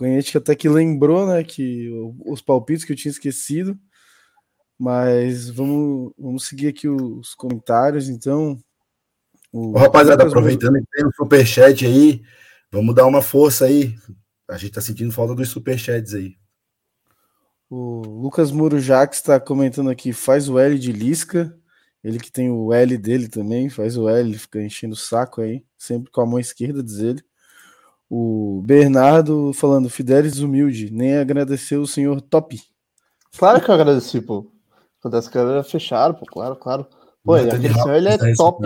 Conhece 0.00 0.30
que 0.32 0.38
até 0.38 0.56
que 0.56 0.66
lembrou, 0.66 1.26
né, 1.26 1.44
que 1.44 1.90
os 2.24 2.40
palpites 2.40 2.86
que 2.86 2.92
eu 2.92 2.96
tinha 2.96 3.12
esquecido. 3.12 3.78
Mas 4.78 5.50
vamos, 5.50 6.14
vamos 6.18 6.46
seguir 6.46 6.68
aqui 6.68 6.88
os 6.88 7.34
comentários, 7.34 8.08
então. 8.08 8.58
O, 9.52 9.76
rapaziada, 9.76 10.24
aproveitando 10.24 10.80
que 10.80 10.86
tem 10.90 11.04
o 11.04 11.12
superchat 11.14 11.84
aí, 11.84 12.22
vamos 12.72 12.94
dar 12.94 13.04
uma 13.04 13.20
força 13.20 13.66
aí. 13.66 13.94
A 14.48 14.56
gente 14.56 14.72
tá 14.72 14.80
sentindo 14.80 15.12
falta 15.12 15.34
dos 15.34 15.50
superchats 15.50 16.14
aí. 16.14 16.34
O 17.68 18.00
Lucas 18.00 18.50
Muro 18.50 18.80
Jax 18.80 19.18
está 19.18 19.38
comentando 19.38 19.90
aqui, 19.90 20.14
faz 20.14 20.48
o 20.48 20.58
L 20.58 20.78
de 20.78 20.92
Lisca. 20.92 21.54
Ele 22.02 22.18
que 22.18 22.32
tem 22.32 22.50
o 22.50 22.72
L 22.72 22.96
dele 22.96 23.28
também, 23.28 23.68
faz 23.68 23.98
o 23.98 24.08
L, 24.08 24.38
fica 24.38 24.62
enchendo 24.62 24.94
o 24.94 24.98
saco 24.98 25.42
aí, 25.42 25.62
sempre 25.76 26.10
com 26.10 26.22
a 26.22 26.26
mão 26.26 26.38
esquerda, 26.38 26.82
diz 26.82 27.00
ele. 27.00 27.22
O 28.12 28.60
Bernardo 28.66 29.52
falando, 29.54 29.88
Fidelis 29.88 30.40
humilde, 30.40 30.90
nem 30.90 31.16
agradeceu 31.16 31.80
o 31.80 31.86
senhor 31.86 32.20
Top. 32.20 32.60
Claro 33.38 33.62
que 33.62 33.70
eu 33.70 33.74
agradeci, 33.74 34.20
pô. 34.20 34.50
Quando 35.00 35.16
as 35.16 35.28
câmeras 35.28 35.70
fecharam, 35.70 36.14
pô, 36.14 36.26
claro, 36.26 36.56
claro. 36.56 36.86
Pô, 37.22 37.36
ele, 37.36 37.50
senhor, 37.72 37.94
ele 37.94 38.08
é 38.08 38.18
top. 38.34 38.62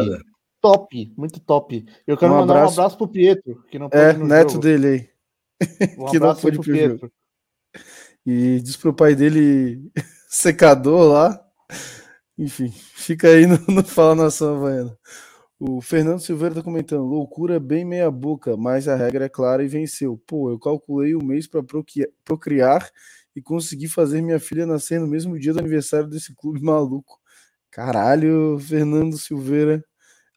Top, 0.62 1.12
muito 1.16 1.40
top. 1.40 1.84
Eu 2.06 2.16
quero 2.16 2.32
um 2.32 2.36
mandar 2.38 2.54
abraço. 2.54 2.70
um 2.70 2.80
abraço 2.80 2.96
pro 2.96 3.08
Pietro, 3.08 3.62
que 3.70 3.78
não 3.78 3.90
pode 3.90 4.02
É, 4.02 4.12
neto 4.14 4.52
jogo. 4.52 4.62
dele 4.62 4.86
aí. 4.86 5.08
Um 5.98 6.06
que 6.10 6.18
não 6.18 6.34
pode 6.34 6.56
pro 6.58 6.62
Pietro. 6.62 7.12
E 8.24 8.60
diz 8.60 8.76
pro 8.76 8.94
pai 8.94 9.14
dele 9.14 9.90
secador 10.30 11.12
lá. 11.12 11.38
Enfim, 12.38 12.70
fica 12.70 13.28
aí 13.28 13.46
no, 13.46 13.58
no 13.68 13.84
Fala 13.84 14.14
Nação 14.14 14.56
Havaiana. 14.56 14.98
O 15.66 15.80
Fernando 15.80 16.20
Silveira 16.20 16.56
tá 16.56 16.62
comentando, 16.62 17.04
loucura 17.06 17.58
bem 17.58 17.86
meia 17.86 18.10
boca, 18.10 18.54
mas 18.54 18.86
a 18.86 18.94
regra 18.94 19.24
é 19.24 19.28
clara 19.30 19.64
e 19.64 19.66
venceu. 19.66 20.22
Pô, 20.26 20.50
eu 20.50 20.58
calculei 20.58 21.14
o 21.14 21.22
um 21.22 21.24
mês 21.24 21.46
para 21.46 21.62
procriar 22.22 22.86
e 23.34 23.40
consegui 23.40 23.88
fazer 23.88 24.20
minha 24.20 24.38
filha 24.38 24.66
nascer 24.66 25.00
no 25.00 25.06
mesmo 25.06 25.38
dia 25.38 25.54
do 25.54 25.60
aniversário 25.60 26.06
desse 26.06 26.34
clube 26.34 26.60
maluco. 26.62 27.18
Caralho, 27.70 28.58
Fernando 28.58 29.16
Silveira, 29.16 29.82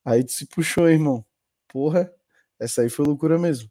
aí 0.05 0.23
tu 0.23 0.31
se 0.31 0.45
puxou, 0.45 0.89
irmão. 0.89 1.25
Porra, 1.67 2.09
essa 2.57 2.83
aí 2.83 2.89
foi 2.89 3.05
loucura 3.05 3.37
mesmo. 3.37 3.69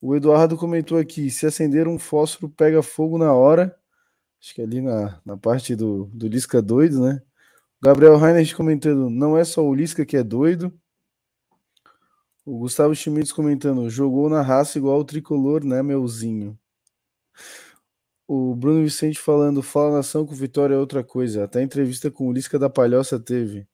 O 0.00 0.16
Eduardo 0.16 0.56
comentou 0.56 0.98
aqui, 0.98 1.30
se 1.30 1.46
acender 1.46 1.86
um 1.86 1.96
fósforo 1.96 2.52
pega 2.52 2.82
fogo 2.82 3.18
na 3.18 3.32
hora. 3.32 3.72
Acho 4.42 4.52
que 4.52 4.60
ali 4.60 4.80
na, 4.80 5.20
na 5.24 5.36
parte 5.36 5.76
do, 5.76 6.06
do 6.06 6.26
Lisca 6.26 6.60
doido, 6.60 7.00
né? 7.06 7.22
Gabriel 7.84 8.16
Reinhardt 8.16 8.54
comentando, 8.54 9.10
não 9.10 9.36
é 9.36 9.42
só 9.42 9.60
o 9.60 9.74
Lisca 9.74 10.06
que 10.06 10.16
é 10.16 10.22
doido. 10.22 10.72
O 12.46 12.58
Gustavo 12.58 12.94
Schmitz 12.94 13.32
comentando, 13.32 13.90
jogou 13.90 14.28
na 14.28 14.40
raça 14.40 14.78
igual 14.78 15.00
o 15.00 15.04
tricolor, 15.04 15.64
né, 15.64 15.82
meuzinho? 15.82 16.56
O 18.28 18.54
Bruno 18.54 18.84
Vicente 18.84 19.18
falando, 19.18 19.62
fala 19.62 19.96
nação 19.96 20.24
com 20.24 20.32
vitória 20.32 20.74
é 20.76 20.78
outra 20.78 21.02
coisa. 21.02 21.42
Até 21.42 21.60
entrevista 21.60 22.08
com 22.08 22.28
o 22.28 22.32
Lisca 22.32 22.56
da 22.56 22.70
Palhoça 22.70 23.18
teve. 23.18 23.66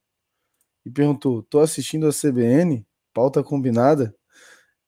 E 0.86 0.90
perguntou, 0.90 1.42
tô 1.42 1.60
assistindo 1.60 2.06
a 2.06 2.10
CBN? 2.10 2.86
Pauta 3.12 3.42
combinada? 3.42 4.14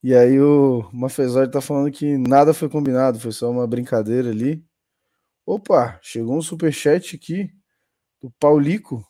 E 0.02 0.14
aí 0.14 0.40
o 0.40 0.88
Mafezori 0.94 1.50
tá 1.50 1.60
falando 1.60 1.92
que 1.92 2.16
nada 2.16 2.54
foi 2.54 2.70
combinado, 2.70 3.20
foi 3.20 3.32
só 3.32 3.50
uma 3.50 3.66
brincadeira 3.66 4.30
ali. 4.30 4.64
Opa, 5.44 5.98
chegou 6.02 6.38
um 6.38 6.42
superchat 6.42 7.16
aqui 7.16 7.50
do 8.22 8.30
Paulico. 8.40 9.09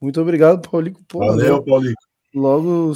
Muito 0.00 0.20
obrigado, 0.20 0.68
Paulico. 0.68 1.00
Pô, 1.08 1.20
valeu, 1.20 1.62
Paulico. 1.64 2.00
Logo 2.34 2.94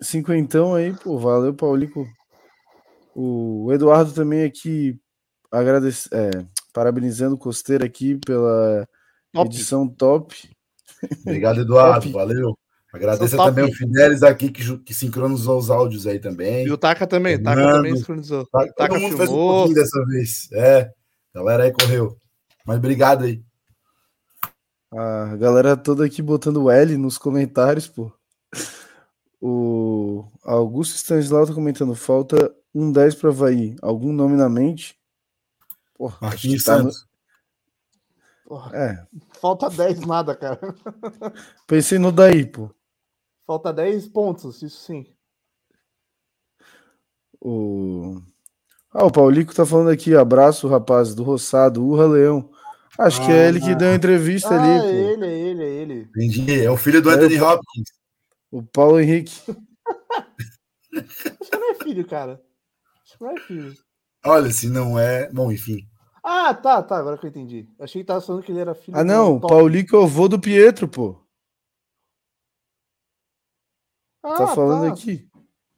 cinquentão 0.00 0.74
aí, 0.74 0.92
pô, 0.92 1.18
valeu, 1.18 1.52
Paulico. 1.52 2.06
O 3.14 3.72
Eduardo 3.72 4.12
também 4.12 4.44
aqui 4.44 4.98
agradece, 5.50 6.08
é, 6.12 6.30
parabenizando 6.72 7.34
o 7.34 7.38
Costeiro 7.38 7.84
aqui 7.84 8.18
pela 8.24 8.86
top. 9.32 9.46
edição 9.48 9.88
top. 9.88 10.50
Obrigado, 11.22 11.60
Eduardo, 11.60 12.00
top. 12.06 12.12
valeu. 12.12 12.56
Agradeço 12.92 13.36
também 13.36 13.64
o 13.64 13.72
Fidelis 13.72 14.22
aqui 14.22 14.50
que, 14.50 14.78
que 14.78 14.94
sincronizou 14.94 15.58
os 15.58 15.70
áudios 15.70 16.06
aí 16.06 16.18
também. 16.18 16.66
E 16.66 16.70
o 16.70 16.78
Taka 16.78 17.06
também, 17.06 17.36
o 17.36 17.42
Taka 17.42 17.72
também 17.72 17.96
sincronizou. 17.96 18.46
Taka, 18.46 18.72
Taka 18.72 18.94
todo 18.94 19.02
mundo 19.02 19.16
filmou. 19.16 19.26
fez 19.26 19.30
um 19.30 19.36
pouquinho 19.36 19.74
dessa 19.74 20.04
vez. 20.06 20.48
É, 20.52 20.90
galera 21.34 21.64
aí 21.64 21.72
correu. 21.72 22.16
Mas 22.64 22.78
obrigado 22.78 23.24
aí. 23.24 23.42
A 24.96 25.36
galera 25.36 25.76
toda 25.76 26.06
aqui 26.06 26.22
botando 26.22 26.70
L 26.70 26.96
nos 26.96 27.18
comentários, 27.18 27.86
pô. 27.86 28.10
O 29.38 30.24
Augusto 30.42 30.94
Stanislau 30.94 31.46
tá 31.46 31.52
comentando: 31.52 31.94
falta 31.94 32.50
um 32.74 32.90
10 32.90 33.14
para 33.16 33.28
Havaí. 33.28 33.76
Algum 33.82 34.10
nome 34.10 34.36
na 34.36 34.48
mente? 34.48 34.98
Porra, 35.94 36.16
Marquinhos 36.22 36.64
tá 36.64 36.78
Santos. 36.78 37.02
No... 37.02 38.48
Porra, 38.48 38.74
é. 38.74 39.06
Falta 39.38 39.68
10 39.68 40.00
nada, 40.00 40.34
cara. 40.34 40.58
Pensei 41.68 41.98
no 41.98 42.10
daí, 42.10 42.46
pô. 42.46 42.70
Falta 43.46 43.74
10 43.74 44.08
pontos, 44.08 44.62
isso 44.62 44.80
sim. 44.80 45.06
O... 47.38 48.18
Ah, 48.90 49.04
o 49.04 49.12
Paulico 49.12 49.54
tá 49.54 49.66
falando 49.66 49.90
aqui, 49.90 50.14
abraço, 50.14 50.66
rapaz, 50.68 51.14
do 51.14 51.22
Roçado, 51.22 51.84
Urra 51.84 52.06
Leão. 52.06 52.50
Acho 52.98 53.24
que 53.24 53.30
é 53.30 53.48
ele 53.48 53.60
que 53.60 53.74
deu 53.74 53.90
a 53.90 53.94
entrevista 53.94 54.48
ah, 54.54 54.58
ali. 54.58 54.70
é 54.70 54.80
pô. 54.80 54.86
ele, 54.96 55.26
é 55.26 55.38
ele, 55.38 55.62
é 55.64 55.68
ele. 55.68 56.00
Entendi. 56.16 56.64
É 56.64 56.70
o 56.70 56.76
filho 56.76 57.02
do 57.02 57.10
É, 57.10 57.14
Anthony 57.14 57.40
o- 57.40 57.44
Hopkins. 57.44 57.88
O 58.50 58.62
Paulo 58.62 59.00
Henrique. 59.00 59.32
Acho 60.94 61.50
que 61.50 61.56
não 61.58 61.70
é 61.70 61.74
filho, 61.74 62.06
cara. 62.06 62.40
Acho 63.04 63.18
que 63.18 63.24
não 63.24 63.30
é 63.32 63.40
filho. 63.40 63.74
Olha, 64.24 64.50
se 64.50 64.68
não 64.68 64.98
é. 64.98 65.30
Bom, 65.30 65.52
enfim. 65.52 65.86
Ah, 66.24 66.52
tá, 66.54 66.82
tá, 66.82 66.96
agora 66.96 67.18
que 67.18 67.26
eu 67.26 67.30
entendi. 67.30 67.68
Achei 67.78 68.00
que 68.02 68.06
tava 68.06 68.20
falando 68.20 68.42
que 68.42 68.50
ele 68.50 68.60
era 68.60 68.74
filho 68.74 68.96
Ah, 68.96 69.04
não, 69.04 69.36
o. 69.36 69.40
Paulico 69.40 69.94
é 69.94 69.98
o 69.98 70.06
vô 70.06 70.26
do 70.26 70.40
Pietro, 70.40 70.88
pô. 70.88 71.20
Ah, 74.22 74.38
tá 74.38 74.46
falando 74.48 74.88
tá. 74.88 74.92
aqui. 74.92 75.28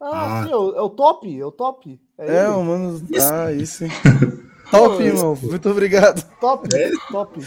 Ah, 0.01 0.43
sim, 0.45 0.51
é 0.51 0.55
o, 0.55 0.75
é 0.75 0.81
o 0.81 0.89
top, 0.89 1.39
é 1.39 1.45
o 1.45 1.51
top. 1.51 2.01
É, 2.17 2.37
É, 2.37 2.49
o 2.49 2.63
mano. 2.63 2.99
Ah, 3.31 3.51
isso. 3.51 3.83
Top, 4.71 5.01
irmão. 5.03 5.35
Muito 5.41 5.69
obrigado. 5.69 6.23
Top, 6.39 6.67
É? 6.75 6.91
top. 7.11 7.39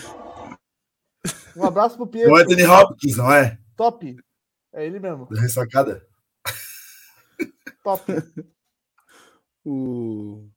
Um 1.56 1.64
abraço 1.64 1.96
pro 1.96 2.06
Pietro. 2.06 2.32
O 2.32 2.36
Anthony 2.36 2.64
Hopkins, 2.66 3.16
não 3.16 3.32
é? 3.32 3.58
Top. 3.76 4.16
É 4.72 4.86
ele 4.86 4.98
mesmo. 4.98 5.26
Da 5.30 5.40
ressacada. 5.40 6.04
Top. 7.84 8.02
O, 9.64 10.48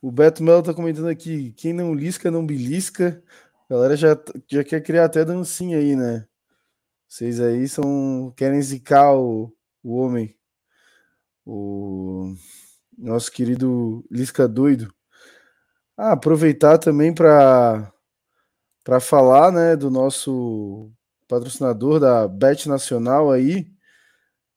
o 0.00 0.10
Beto 0.10 0.42
Melo 0.42 0.62
tá 0.62 0.72
comentando 0.72 1.08
aqui: 1.08 1.52
quem 1.52 1.72
não 1.72 1.94
lisca, 1.94 2.30
não 2.30 2.46
belisca. 2.46 3.22
A 3.68 3.74
galera 3.74 3.96
já, 3.96 4.16
já 4.50 4.62
quer 4.64 4.80
criar 4.82 5.04
até 5.06 5.24
dancinha 5.24 5.78
aí, 5.78 5.96
né? 5.96 6.26
Vocês 7.08 7.40
aí 7.40 7.68
são. 7.68 8.32
querem 8.36 8.62
zicar 8.62 9.12
o, 9.14 9.54
o 9.82 9.96
homem. 9.96 10.34
O 11.44 12.34
nosso 12.96 13.30
querido 13.32 14.04
Lisca 14.10 14.46
doido. 14.46 14.94
Ah, 16.04 16.12
aproveitar 16.14 16.78
também 16.78 17.14
para 17.14 17.92
para 18.84 18.98
falar, 19.00 19.52
né, 19.52 19.76
do 19.76 19.88
nosso 19.90 20.90
patrocinador 21.28 22.00
da 22.00 22.26
Bet 22.26 22.68
Nacional 22.68 23.30
aí. 23.30 23.68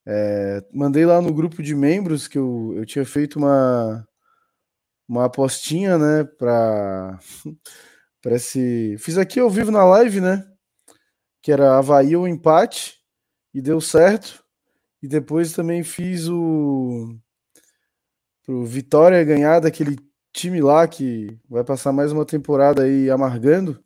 É, 0.07 0.63
mandei 0.73 1.05
lá 1.05 1.21
no 1.21 1.33
grupo 1.33 1.61
de 1.63 1.75
membros 1.75 2.27
que 2.27 2.37
eu, 2.39 2.73
eu 2.75 2.85
tinha 2.85 3.05
feito 3.05 3.37
uma 3.37 4.07
uma 5.07 5.25
apostinha, 5.25 5.97
né, 5.99 6.23
para 6.23 7.19
para 8.23 8.35
esse 8.37 8.97
fiz 8.99 9.17
aqui 9.17 9.39
ao 9.39 9.49
vivo 9.49 9.71
na 9.71 9.85
live, 9.85 10.21
né, 10.21 10.47
que 11.43 11.51
era 11.51 11.77
Havaí 11.77 12.15
ou 12.15 12.27
empate 12.27 12.95
e 13.53 13.61
deu 13.61 13.81
certo. 13.81 14.43
E 15.03 15.07
depois 15.07 15.53
também 15.53 15.83
fiz 15.83 16.27
o 16.29 17.17
pro 18.45 18.65
Vitória 18.65 19.23
ganhar 19.23 19.59
daquele 19.59 19.97
time 20.35 20.61
lá 20.61 20.85
que 20.85 21.39
vai 21.49 21.63
passar 21.63 21.93
mais 21.93 22.11
uma 22.11 22.25
temporada 22.25 22.83
aí 22.83 23.09
amargando. 23.09 23.81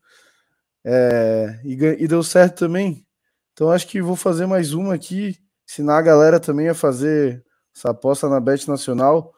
É, 0.84 1.60
e, 1.64 1.74
e 1.74 2.08
deu 2.08 2.24
certo 2.24 2.60
também. 2.60 3.06
Então 3.54 3.70
acho 3.70 3.88
que 3.88 4.02
vou 4.02 4.16
fazer 4.16 4.46
mais 4.48 4.74
uma 4.74 4.96
aqui, 4.96 5.38
ensinar 5.70 5.98
a 5.98 6.02
galera 6.02 6.40
também 6.40 6.68
a 6.70 6.74
fazer 6.74 7.44
essa 7.76 7.92
aposta 7.92 8.28
na 8.28 8.40
Bet 8.40 8.68
Nacional. 8.68 9.32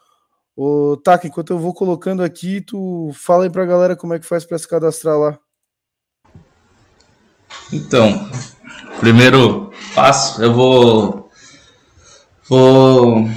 Ô, 0.56 0.96
Taka, 1.04 1.28
enquanto 1.28 1.52
eu 1.52 1.60
vou 1.60 1.74
colocando 1.74 2.24
aqui, 2.24 2.62
tu 2.62 3.12
fala 3.14 3.44
aí 3.44 3.50
pra 3.50 3.66
galera 3.66 3.96
como 3.96 4.14
é 4.14 4.20
que 4.20 4.26
faz 4.26 4.46
para 4.46 4.58
se 4.58 4.68
cadastrar 4.68 5.18
lá. 5.18 5.38
Então, 7.74 8.30
primeiro 9.00 9.72
passo, 9.94 10.42
eu 10.42 10.54
vou 10.54 11.30
vou 12.48 13.28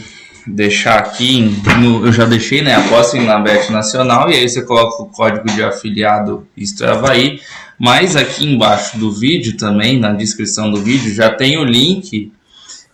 deixar 0.47 0.99
aqui, 0.99 1.41
no- 1.79 2.07
eu 2.07 2.13
já 2.13 2.25
deixei, 2.25 2.63
né, 2.63 2.75
apostem 2.75 3.25
na 3.25 3.39
Bet 3.39 3.71
Nacional 3.73 4.31
e 4.31 4.35
aí 4.35 4.49
você 4.49 4.63
coloca 4.63 5.03
o 5.03 5.07
código 5.07 5.47
de 5.47 5.63
afiliado 5.63 6.47
Isto 6.57 6.85
é 6.85 6.91
Havaí, 6.91 7.41
mas 7.79 8.15
aqui 8.17 8.45
embaixo 8.47 8.99
do 8.99 9.11
vídeo 9.11 9.57
também, 9.57 9.99
na 9.99 10.13
descrição 10.13 10.71
do 10.71 10.81
vídeo, 10.83 11.15
já 11.15 11.31
tem 11.31 11.57
o 11.59 11.65
link 11.65 12.31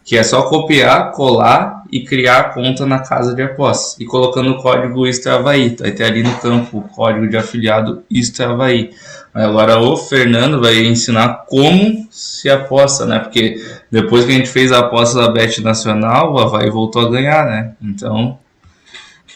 que 0.05 0.17
é 0.17 0.23
só 0.23 0.43
copiar, 0.43 1.13
colar 1.13 1.85
e 1.93 2.03
criar 2.03 2.39
a 2.39 2.45
conta 2.45 2.85
na 2.87 2.99
casa 2.99 3.33
de 3.35 3.43
apostas. 3.43 3.97
E 4.01 4.05
colocando 4.05 4.51
o 4.53 4.57
código 4.63 5.07
Isto 5.07 5.29
é 5.29 5.33
Havaí. 5.33 5.77
Vai 5.79 5.93
ter 5.93 6.05
ali 6.05 6.23
no 6.23 6.35
campo 6.39 6.79
o 6.79 6.83
código 6.83 7.29
de 7.29 7.37
afiliado 7.37 8.03
Isto 8.11 8.43
é 8.43 8.47
Havaí. 8.47 8.91
Aí 9.33 9.45
Agora 9.45 9.79
o 9.79 9.97
Fernando 9.97 10.61
vai 10.61 10.79
ensinar 10.85 11.45
como 11.47 12.09
se 12.11 12.51
aposta, 12.51 13.07
né? 13.07 13.21
Porque 13.21 13.63
depois 13.91 14.25
que 14.25 14.33
a 14.33 14.35
gente 14.35 14.49
fez 14.49 14.73
a 14.73 14.81
aposta 14.81 15.19
da 15.21 15.29
Bet 15.31 15.61
Nacional, 15.63 16.33
o 16.33 16.39
Havaí 16.39 16.71
voltou 16.71 17.07
a 17.07 17.11
ganhar, 17.11 17.45
né? 17.47 17.77
Então, 17.81 18.39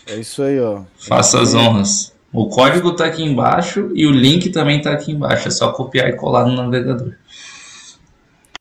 É 0.06 0.16
isso 0.16 0.42
aí, 0.42 0.60
ó. 0.60 0.82
faça 0.98 1.40
as 1.40 1.54
honras. 1.54 2.12
O 2.32 2.48
código 2.48 2.94
tá 2.96 3.04
aqui 3.06 3.22
embaixo 3.22 3.90
e 3.94 4.06
o 4.06 4.10
link 4.10 4.50
também 4.50 4.80
tá 4.80 4.92
aqui 4.92 5.12
embaixo. 5.12 5.46
É 5.48 5.50
só 5.50 5.72
copiar 5.72 6.08
e 6.08 6.16
colar 6.16 6.44
no 6.46 6.54
navegador. 6.54 7.14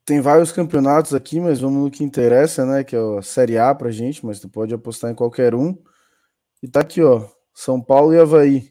Tem 0.06 0.20
vários 0.20 0.52
campeonatos 0.52 1.14
aqui, 1.14 1.40
mas 1.40 1.60
vamos 1.62 1.82
no 1.84 1.90
que 1.90 2.04
interessa, 2.04 2.66
né? 2.66 2.84
Que 2.84 2.96
é 2.96 3.00
a 3.18 3.22
Série 3.22 3.58
A 3.58 3.74
pra 3.74 3.90
gente, 3.90 4.26
mas 4.26 4.40
tu 4.40 4.50
pode 4.50 4.74
apostar 4.74 5.10
em 5.12 5.16
qualquer 5.16 5.56
um. 5.56 5.76
E 6.62 6.68
tá 6.68 6.82
aqui, 6.82 7.02
ó. 7.02 7.26
São 7.54 7.82
Paulo 7.82 8.14
e 8.14 8.20
Havaí. 8.20 8.70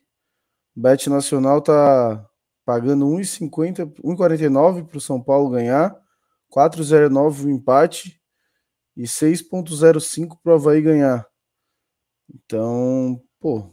Bet 0.76 1.08
Nacional 1.08 1.60
tá 1.60 2.24
pagando 2.64 3.06
1,50, 3.06 3.92
1,49 4.04 4.86
pro 4.86 5.00
São 5.00 5.20
Paulo 5.20 5.50
ganhar, 5.50 5.94
4,09 6.54 7.46
o 7.46 7.50
empate 7.50 8.20
e 8.96 9.04
6,05 9.04 10.36
pro 10.42 10.54
Havaí 10.54 10.82
ganhar. 10.82 11.26
Então, 12.32 13.20
pô, 13.40 13.70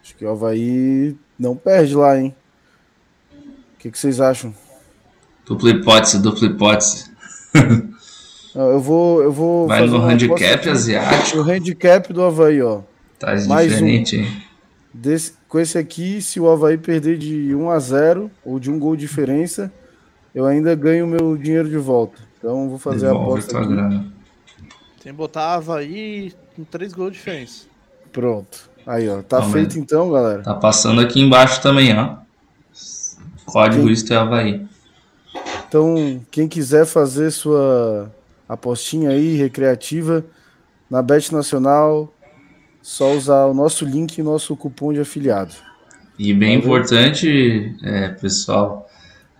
acho 0.00 0.14
que 0.16 0.24
o 0.24 0.30
Havaí 0.30 1.16
não 1.38 1.56
perde 1.56 1.94
lá, 1.94 2.18
hein? 2.18 2.34
O 3.74 3.78
que, 3.78 3.90
que 3.90 3.98
vocês 3.98 4.20
acham? 4.20 4.54
Dupla 5.44 5.70
hipótese, 5.70 6.22
dupla 6.22 6.46
hipótese. 6.46 7.10
Eu 8.54 8.80
vou, 8.80 9.22
eu 9.22 9.30
vou. 9.30 9.68
Vai 9.68 9.86
no 9.86 10.02
handicap 10.02 10.68
asiático. 10.68 11.38
O 11.38 11.42
handicap 11.42 12.12
do 12.12 12.22
Havaí, 12.22 12.60
ó. 12.60 12.82
Tá 13.18 13.34
Mais 13.46 13.70
diferente, 13.70 14.16
um. 14.16 14.20
hein? 14.20 14.42
Desse, 14.92 15.34
com 15.48 15.60
esse 15.60 15.78
aqui, 15.78 16.20
se 16.20 16.40
o 16.40 16.50
Havaí 16.50 16.76
perder 16.76 17.16
de 17.16 17.54
1 17.54 17.70
a 17.70 17.78
0 17.78 18.30
ou 18.44 18.58
de 18.58 18.68
um 18.68 18.78
gol 18.78 18.96
de 18.96 19.02
diferença, 19.02 19.72
eu 20.34 20.46
ainda 20.46 20.74
ganho 20.74 21.06
meu 21.06 21.36
dinheiro 21.36 21.68
de 21.68 21.76
volta. 21.78 22.20
Então 22.38 22.68
vou 22.68 22.78
fazer 22.78 23.06
a 23.06 23.10
Devolve 23.10 23.30
aposta 23.32 23.50
tua 23.50 23.60
aqui. 23.60 23.68
grana. 23.72 24.12
Tem 25.02 25.12
que 25.12 25.18
botar 25.18 25.54
Havaí 25.54 26.32
com 26.56 26.64
três 26.64 26.92
gols 26.92 27.12
de 27.12 27.18
diferença. 27.18 27.66
Pronto. 28.12 28.68
Aí, 28.86 29.08
ó. 29.08 29.22
Tá 29.22 29.40
Não, 29.40 29.50
feito 29.50 29.78
então, 29.78 30.10
galera. 30.10 30.42
Tá 30.42 30.54
passando 30.54 31.00
aqui 31.00 31.20
embaixo 31.20 31.60
também, 31.62 31.96
ó. 31.96 32.16
Código 33.46 33.84
Quem- 33.84 33.92
Isto 33.92 34.12
é 34.12 34.16
Havaí. 34.16 34.66
Então, 35.68 36.20
quem 36.30 36.48
quiser 36.48 36.84
fazer 36.86 37.30
sua 37.30 38.10
apostinha 38.48 39.10
aí, 39.10 39.36
recreativa, 39.36 40.24
na 40.90 41.00
Bet 41.02 41.32
Nacional, 41.32 42.12
só 42.82 43.12
usar 43.12 43.46
o 43.46 43.54
nosso 43.54 43.84
link 43.84 44.18
e 44.18 44.22
nosso 44.22 44.56
cupom 44.56 44.92
de 44.92 45.00
afiliado. 45.00 45.54
E 46.18 46.34
bem 46.34 46.58
Valeu. 46.58 46.76
importante, 46.78 47.76
é, 47.84 48.08
pessoal, 48.08 48.89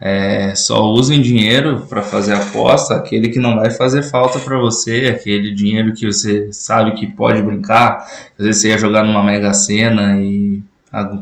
é, 0.00 0.54
só 0.54 0.82
usem 0.84 1.20
dinheiro 1.20 1.86
para 1.86 2.02
fazer 2.02 2.32
aposta, 2.32 2.94
aquele 2.94 3.28
que 3.28 3.38
não 3.38 3.56
vai 3.56 3.70
fazer 3.70 4.02
falta 4.02 4.38
para 4.38 4.58
você, 4.58 5.14
aquele 5.14 5.54
dinheiro 5.54 5.92
que 5.92 6.06
você 6.06 6.50
sabe 6.52 6.92
que 6.92 7.06
pode 7.06 7.42
brincar, 7.42 7.98
às 8.38 8.46
vezes 8.46 8.62
você 8.62 8.68
ia 8.70 8.78
jogar 8.78 9.04
numa 9.04 9.22
Mega 9.22 9.52
Sena 9.52 10.18
e 10.18 10.62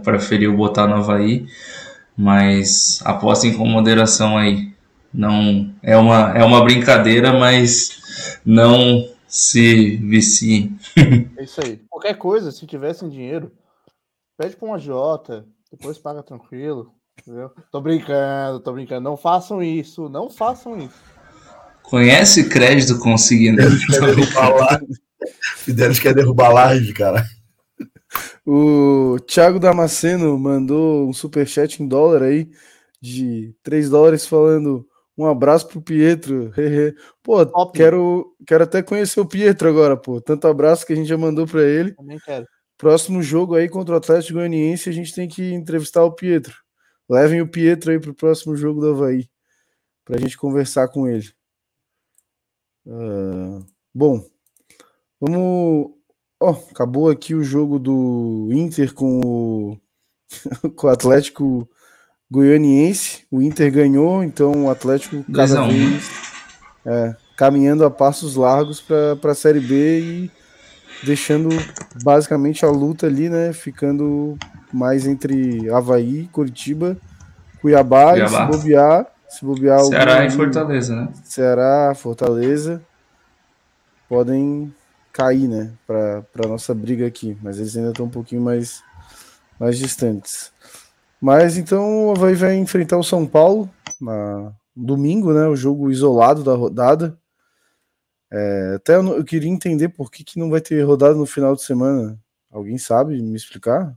preferiu 0.05 0.57
botar 0.57 0.87
no 0.87 0.95
Havaí, 0.95 1.47
mas 2.17 3.01
apostem 3.05 3.57
com 3.57 3.67
moderação 3.67 4.39
aí. 4.39 4.73
Não 5.13 5.75
é 5.83 5.97
uma, 5.97 6.37
é 6.37 6.45
uma 6.45 6.63
brincadeira, 6.63 7.33
mas 7.33 8.41
não 8.45 9.09
se 9.27 9.97
viciem. 9.97 10.79
É 11.37 11.45
isso 11.45 11.61
aí. 11.65 11.81
Qualquer 11.89 12.15
coisa, 12.15 12.51
se 12.51 12.67
tivessem 12.67 13.09
dinheiro, 13.09 13.53
pede 14.37 14.57
pra 14.57 14.69
um 14.69 14.75
agiota, 14.75 15.47
depois 15.71 15.99
paga 15.99 16.23
tranquilo. 16.23 16.93
Entendeu? 17.29 17.51
Tô 17.71 17.79
brincando, 17.83 18.61
tô 18.61 18.73
brincando. 18.73 19.03
Não 19.03 19.15
façam 19.15 19.63
isso, 19.63 20.09
não 20.09 20.31
façam 20.31 20.79
isso. 20.79 20.95
Conhece 21.83 22.49
crédito 22.49 22.99
live. 24.61 24.87
Fidelis 25.57 26.01
quer 26.01 26.15
derrubar 26.15 26.47
a 26.47 26.55
live, 26.55 26.95
cara. 26.95 27.27
O 28.47 29.19
Thiago 29.27 29.59
Damasceno 29.59 30.39
mandou 30.39 31.07
um 31.07 31.13
superchat 31.13 31.83
em 31.83 31.87
dólar 31.87 32.23
aí 32.23 32.49
de 32.99 33.55
3 33.63 33.91
dólares 33.91 34.27
falando 34.27 34.87
um 35.17 35.27
abraço 35.27 35.69
pro 35.69 35.83
Pietro. 35.83 36.51
pô, 37.23 37.45
quero, 37.73 38.35
quero 38.47 38.65
até 38.65 38.83
conhecer 38.83 39.21
o 39.21 39.27
Pietro 39.27 39.69
agora, 39.69 39.99
pô. 39.99 40.19
Tanto 40.19 40.49
abraço 40.49 40.87
que 40.87 40.95
a 40.95 40.97
gente 40.97 41.09
já 41.09 41.19
mandou 41.19 41.47
para 41.47 41.63
ele. 41.63 41.93
Também 41.93 42.19
quero. 42.25 42.47
Próximo 42.79 43.23
jogo 43.23 43.55
aí 43.55 43.69
contra 43.69 43.95
o 43.95 43.99
Atlético 43.99 44.39
Goianiense, 44.39 44.89
a 44.89 44.93
gente 44.93 45.15
tem 45.15 45.29
que 45.29 45.53
entrevistar 45.53 46.05
o 46.05 46.13
Pietro. 46.13 46.57
Levem 47.09 47.41
o 47.41 47.49
Pietro 47.49 47.91
aí 47.91 47.99
pro 47.99 48.15
próximo 48.15 48.57
jogo 48.57 48.81
do 48.81 48.91
Havaí, 48.91 49.29
pra 50.05 50.19
gente 50.19 50.37
conversar 50.37 50.89
com 50.89 51.09
ele. 51.09 51.31
Ah, 52.87 53.63
bom, 53.95 54.25
vamos 55.21 55.99
Ó, 56.41 56.51
acabou 56.71 57.11
aqui 57.11 57.35
o 57.35 57.43
jogo 57.43 57.81
do 57.81 58.49
Inter 58.53 58.95
com 58.95 59.21
o, 59.21 59.79
com 60.77 60.87
o 60.87 60.91
Atlético 60.91 61.69
Goianiense. 62.31 63.25
O 63.31 63.43
Inter 63.43 63.73
ganhou, 63.73 64.23
então 64.23 64.67
o 64.67 64.71
Atlético 64.71 65.25
cada 65.33 65.67
vez 65.67 66.09
é, 66.87 67.17
caminhando 67.37 67.85
a 67.85 67.91
passos 67.91 68.37
largos 68.37 68.81
para 68.81 69.33
a 69.33 69.35
Série 69.35 69.59
B 69.61 70.01
e 70.01 70.31
deixando 71.03 71.49
basicamente 72.05 72.65
a 72.65 72.71
luta 72.71 73.07
ali, 73.07 73.29
né? 73.29 73.53
Ficando 73.53 74.39
mais 74.73 75.07
entre 75.07 75.71
Havaí, 75.71 76.29
Curitiba, 76.33 76.97
Cuiabá, 77.61 78.19
e 78.19 78.29
se 78.29 78.35
Cuiabá. 78.35 78.47
bobear, 78.47 79.07
se 79.29 79.45
bobear 79.45 79.81
Ceará 79.85 80.15
algum 80.15 80.27
e 80.27 80.31
Fortaleza, 80.31 80.97
né? 80.97 81.09
Ceará, 81.25 81.95
Fortaleza 81.95 82.83
podem 84.09 84.75
cair, 85.13 85.49
né, 85.49 85.73
para 85.87 86.23
para 86.33 86.49
nossa 86.49 86.75
briga 86.75 87.07
aqui, 87.07 87.37
mas 87.43 87.59
eles 87.59 87.77
ainda 87.77 87.91
estão 87.91 88.07
um 88.07 88.11
pouquinho 88.11 88.41
mais 88.41 88.83
mais 89.59 89.77
distantes. 89.77 90.53
Mas 91.21 91.57
então 91.57 92.07
o 92.07 92.11
Havaí 92.13 92.35
vai 92.35 92.57
enfrentar 92.57 92.97
o 92.97 93.03
São 93.03 93.27
Paulo 93.27 93.69
na 94.01 94.53
domingo, 94.75 95.33
né, 95.33 95.47
o 95.49 95.57
jogo 95.57 95.91
isolado 95.91 96.45
da 96.45 96.55
rodada. 96.55 97.19
É, 98.31 98.75
até 98.77 98.95
eu, 98.95 99.17
eu 99.17 99.25
queria 99.25 99.51
entender 99.51 99.89
por 99.89 100.11
que, 100.11 100.23
que 100.23 100.39
não 100.39 100.51
vai 100.51 100.61
ter 100.61 100.83
rodada 100.83 101.15
no 101.15 101.27
final 101.27 101.57
de 101.57 101.63
semana. 101.63 102.19
Alguém 102.51 102.79
sabe 102.79 103.21
me 103.21 103.37
explicar? 103.37 103.95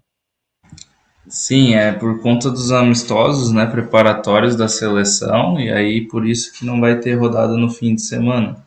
Sim, 1.28 1.76
é 1.76 1.92
por 1.92 2.20
conta 2.20 2.50
dos 2.50 2.72
amistosos, 2.72 3.52
né, 3.52 3.66
preparatórios 3.66 4.56
da 4.56 4.68
seleção, 4.68 5.60
e 5.60 5.72
aí 5.72 6.02
por 6.02 6.26
isso 6.28 6.52
que 6.54 6.66
não 6.66 6.82
vai 6.82 7.00
ter 7.00 7.14
rodada 7.16 7.56
no 7.56 7.70
fim 7.70 7.96
de 7.96 8.02
semana. 8.02 8.58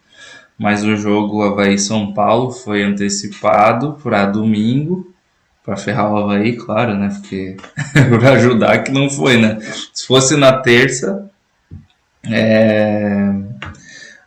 Mas 0.59 0.85
o 0.85 0.97
jogo 0.97 1.43
Havaí-São 1.43 2.13
Paulo 2.15 2.53
foi 2.53 2.83
antecipado 2.85 3.99
para 4.03 4.27
domingo, 4.27 5.13
para 5.65 5.77
ferrar 5.77 6.13
o 6.13 6.17
Havaí, 6.17 6.57
claro, 6.57 6.95
né, 6.97 7.09
porque 7.21 7.57
para 8.19 8.33
ajudar 8.35 8.85
que 8.85 8.93
não 8.93 9.11
foi, 9.11 9.37
né. 9.37 9.59
Se 9.93 10.07
fosse 10.07 10.37
na 10.37 10.53
terça, 10.53 11.29
é, 12.31 13.35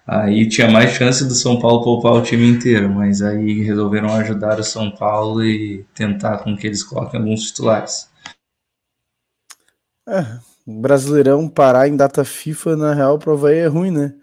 aí 0.05 0.47
tinha 0.49 0.69
mais 0.69 0.91
chance 0.91 1.25
do 1.25 1.33
São 1.33 1.59
Paulo 1.59 1.83
poupar 1.83 2.13
o 2.13 2.21
time 2.21 2.47
inteiro, 2.47 2.89
mas 2.89 3.21
aí 3.21 3.63
resolveram 3.63 4.13
ajudar 4.15 4.59
o 4.59 4.63
São 4.63 4.91
Paulo 4.91 5.43
e 5.45 5.85
tentar 5.95 6.39
com 6.39 6.55
que 6.57 6.67
eles 6.67 6.83
coloquem 6.83 7.19
alguns 7.19 7.43
titulares. 7.43 8.09
É, 10.07 10.25
o 10.65 10.79
Brasileirão 10.79 11.49
parar 11.49 11.88
em 11.88 11.95
data 11.95 12.23
FIFA, 12.23 12.75
na 12.75 12.93
real, 12.93 13.19
pro 13.19 13.34
Havaí 13.34 13.57
é 13.57 13.67
ruim, 13.67 13.91
né? 13.91 14.13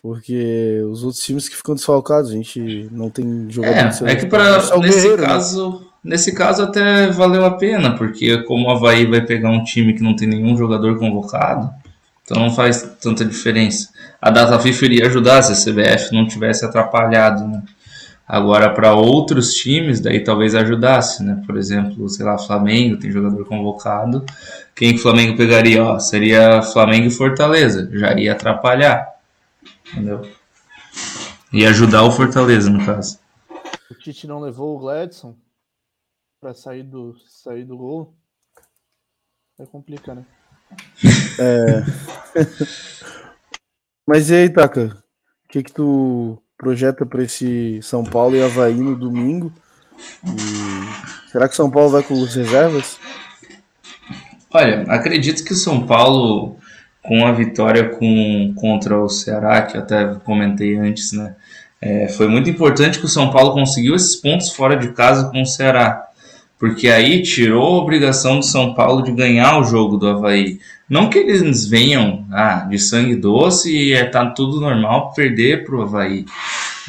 Porque 0.00 0.80
os 0.90 1.02
outros 1.02 1.22
times 1.22 1.48
que 1.48 1.56
ficam 1.56 1.74
desfalcados, 1.74 2.30
a 2.30 2.34
gente 2.34 2.88
não 2.92 3.10
tem 3.10 3.46
jogador 3.50 4.06
É, 4.06 4.12
é 4.12 4.16
que 4.16 4.26
para 4.26 4.60
Só 4.60 4.76
o 4.76 4.80
nesse 4.80 5.08
né? 5.08 5.16
caso, 5.16 5.82
nesse 6.04 6.32
caso 6.32 6.62
até 6.62 7.08
valeu 7.10 7.44
a 7.44 7.56
pena, 7.56 7.96
porque 7.96 8.42
como 8.44 8.68
o 8.68 8.70
Havaí 8.70 9.06
vai 9.06 9.20
pegar 9.20 9.50
um 9.50 9.64
time 9.64 9.94
que 9.94 10.02
não 10.02 10.14
tem 10.14 10.28
nenhum 10.28 10.56
jogador 10.56 10.96
convocado, 10.98 11.68
então 12.24 12.40
não 12.40 12.50
faz 12.50 12.82
tanta 13.00 13.24
diferença. 13.24 13.88
A 14.22 14.30
data 14.30 14.58
FIFA 14.58 14.84
iria 14.84 15.06
ajudar 15.06 15.42
se 15.42 15.52
a 15.52 15.72
CBF 15.72 16.14
não 16.14 16.28
tivesse 16.28 16.64
atrapalhado, 16.64 17.46
né? 17.46 17.62
Agora 18.28 18.74
para 18.74 18.92
outros 18.92 19.54
times, 19.54 20.00
daí 20.00 20.22
talvez 20.22 20.54
ajudasse, 20.54 21.24
né? 21.24 21.42
Por 21.46 21.56
exemplo, 21.56 22.06
sei 22.10 22.26
lá, 22.26 22.36
Flamengo 22.36 22.98
tem 22.98 23.10
jogador 23.10 23.42
convocado. 23.46 24.26
Quem 24.76 24.92
que 24.92 24.98
o 24.98 25.02
Flamengo 25.02 25.34
pegaria? 25.34 25.82
Ó, 25.82 25.98
seria 25.98 26.60
Flamengo 26.60 27.06
e 27.06 27.10
Fortaleza, 27.10 27.88
já 27.90 28.12
ia 28.18 28.32
atrapalhar. 28.32 29.16
Entendeu? 29.90 30.30
Ia 31.54 31.70
ajudar 31.70 32.02
o 32.02 32.12
Fortaleza, 32.12 32.68
no 32.68 32.84
caso. 32.84 33.18
O 33.90 33.94
Tite 33.94 34.26
não 34.26 34.40
levou 34.40 34.76
o 34.76 34.78
Gladson 34.78 35.34
pra 36.38 36.52
sair 36.52 36.82
do, 36.82 37.16
sair 37.26 37.64
do 37.64 37.78
gol. 37.78 38.14
Aí 39.58 39.66
complica, 39.66 40.14
né? 40.14 40.26
É. 41.40 41.82
Mas 44.06 44.28
e 44.28 44.34
aí, 44.34 44.50
Taka? 44.50 45.02
O 45.44 45.48
que 45.48 45.62
que 45.62 45.72
tu 45.72 46.42
projeta 46.58 47.06
para 47.06 47.22
esse 47.22 47.80
São 47.82 48.04
Paulo 48.04 48.36
e 48.36 48.42
Havaí 48.42 48.74
no 48.74 48.96
domingo? 48.96 49.50
E 50.24 51.30
será 51.30 51.48
que 51.48 51.56
São 51.56 51.70
Paulo 51.70 51.90
vai 51.90 52.02
com 52.02 52.14
as 52.22 52.34
reservas? 52.34 52.98
Olha, 54.52 54.82
acredito 54.88 55.44
que 55.44 55.52
o 55.52 55.56
São 55.56 55.86
Paulo, 55.86 56.56
com 57.02 57.24
a 57.24 57.32
vitória 57.32 57.88
com, 57.88 58.52
contra 58.56 58.98
o 58.98 59.08
Ceará, 59.08 59.62
que 59.62 59.78
até 59.78 60.14
comentei 60.24 60.76
antes, 60.76 61.12
né? 61.12 61.36
é, 61.80 62.08
foi 62.08 62.26
muito 62.26 62.50
importante 62.50 62.98
que 62.98 63.04
o 63.04 63.08
São 63.08 63.30
Paulo 63.30 63.52
conseguiu 63.52 63.94
esses 63.94 64.16
pontos 64.16 64.50
fora 64.50 64.76
de 64.76 64.88
casa 64.92 65.30
com 65.30 65.42
o 65.42 65.46
Ceará. 65.46 66.07
Porque 66.58 66.88
aí 66.88 67.22
tirou 67.22 67.64
a 67.64 67.82
obrigação 67.82 68.40
do 68.40 68.44
São 68.44 68.74
Paulo 68.74 69.02
de 69.02 69.12
ganhar 69.12 69.58
o 69.58 69.64
jogo 69.64 69.96
do 69.96 70.08
Havaí. 70.08 70.58
Não 70.88 71.08
que 71.08 71.18
eles 71.18 71.66
venham 71.66 72.24
ah, 72.32 72.66
de 72.68 72.78
sangue 72.78 73.14
doce 73.14 73.70
e 73.70 73.92
é, 73.92 74.04
tá 74.04 74.26
tudo 74.26 74.60
normal 74.60 75.12
perder 75.12 75.64
pro 75.64 75.82
Havaí. 75.82 76.24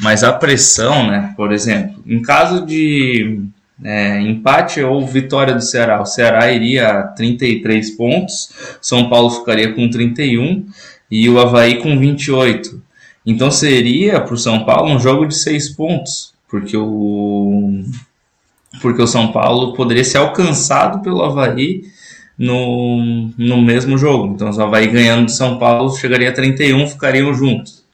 Mas 0.00 0.24
a 0.24 0.32
pressão, 0.32 1.06
né? 1.06 1.34
Por 1.36 1.52
exemplo, 1.52 2.02
em 2.06 2.20
caso 2.22 2.64
de 2.64 3.44
é, 3.84 4.20
empate 4.20 4.82
ou 4.82 5.06
vitória 5.06 5.54
do 5.54 5.62
Ceará, 5.62 6.00
o 6.00 6.06
Ceará 6.06 6.50
iria 6.50 6.88
a 6.88 7.02
33 7.08 7.90
pontos, 7.90 8.50
São 8.80 9.08
Paulo 9.08 9.30
ficaria 9.30 9.72
com 9.72 9.88
31 9.88 10.66
e 11.10 11.28
o 11.28 11.38
Havaí 11.38 11.80
com 11.82 11.98
28. 11.98 12.80
Então 13.24 13.50
seria 13.50 14.20
para 14.20 14.34
o 14.34 14.38
São 14.38 14.64
Paulo 14.64 14.94
um 14.94 14.98
jogo 14.98 15.26
de 15.26 15.34
6 15.34 15.70
pontos, 15.70 16.32
porque 16.48 16.76
o, 16.76 17.82
porque 18.80 19.02
o 19.02 19.06
São 19.06 19.32
Paulo 19.32 19.74
poderia 19.74 20.04
ser 20.04 20.18
alcançado 20.18 21.00
pelo 21.00 21.22
Havaí 21.22 21.82
no, 22.38 23.30
no 23.36 23.60
mesmo 23.60 23.98
jogo. 23.98 24.32
Então, 24.34 24.50
o 24.50 24.62
Havaí 24.62 24.86
ganhando 24.86 25.26
do 25.26 25.30
São 25.30 25.58
Paulo 25.58 25.94
chegaria 25.96 26.30
a 26.30 26.32
31, 26.32 26.86
ficariam 26.86 27.34
juntos. 27.34 27.84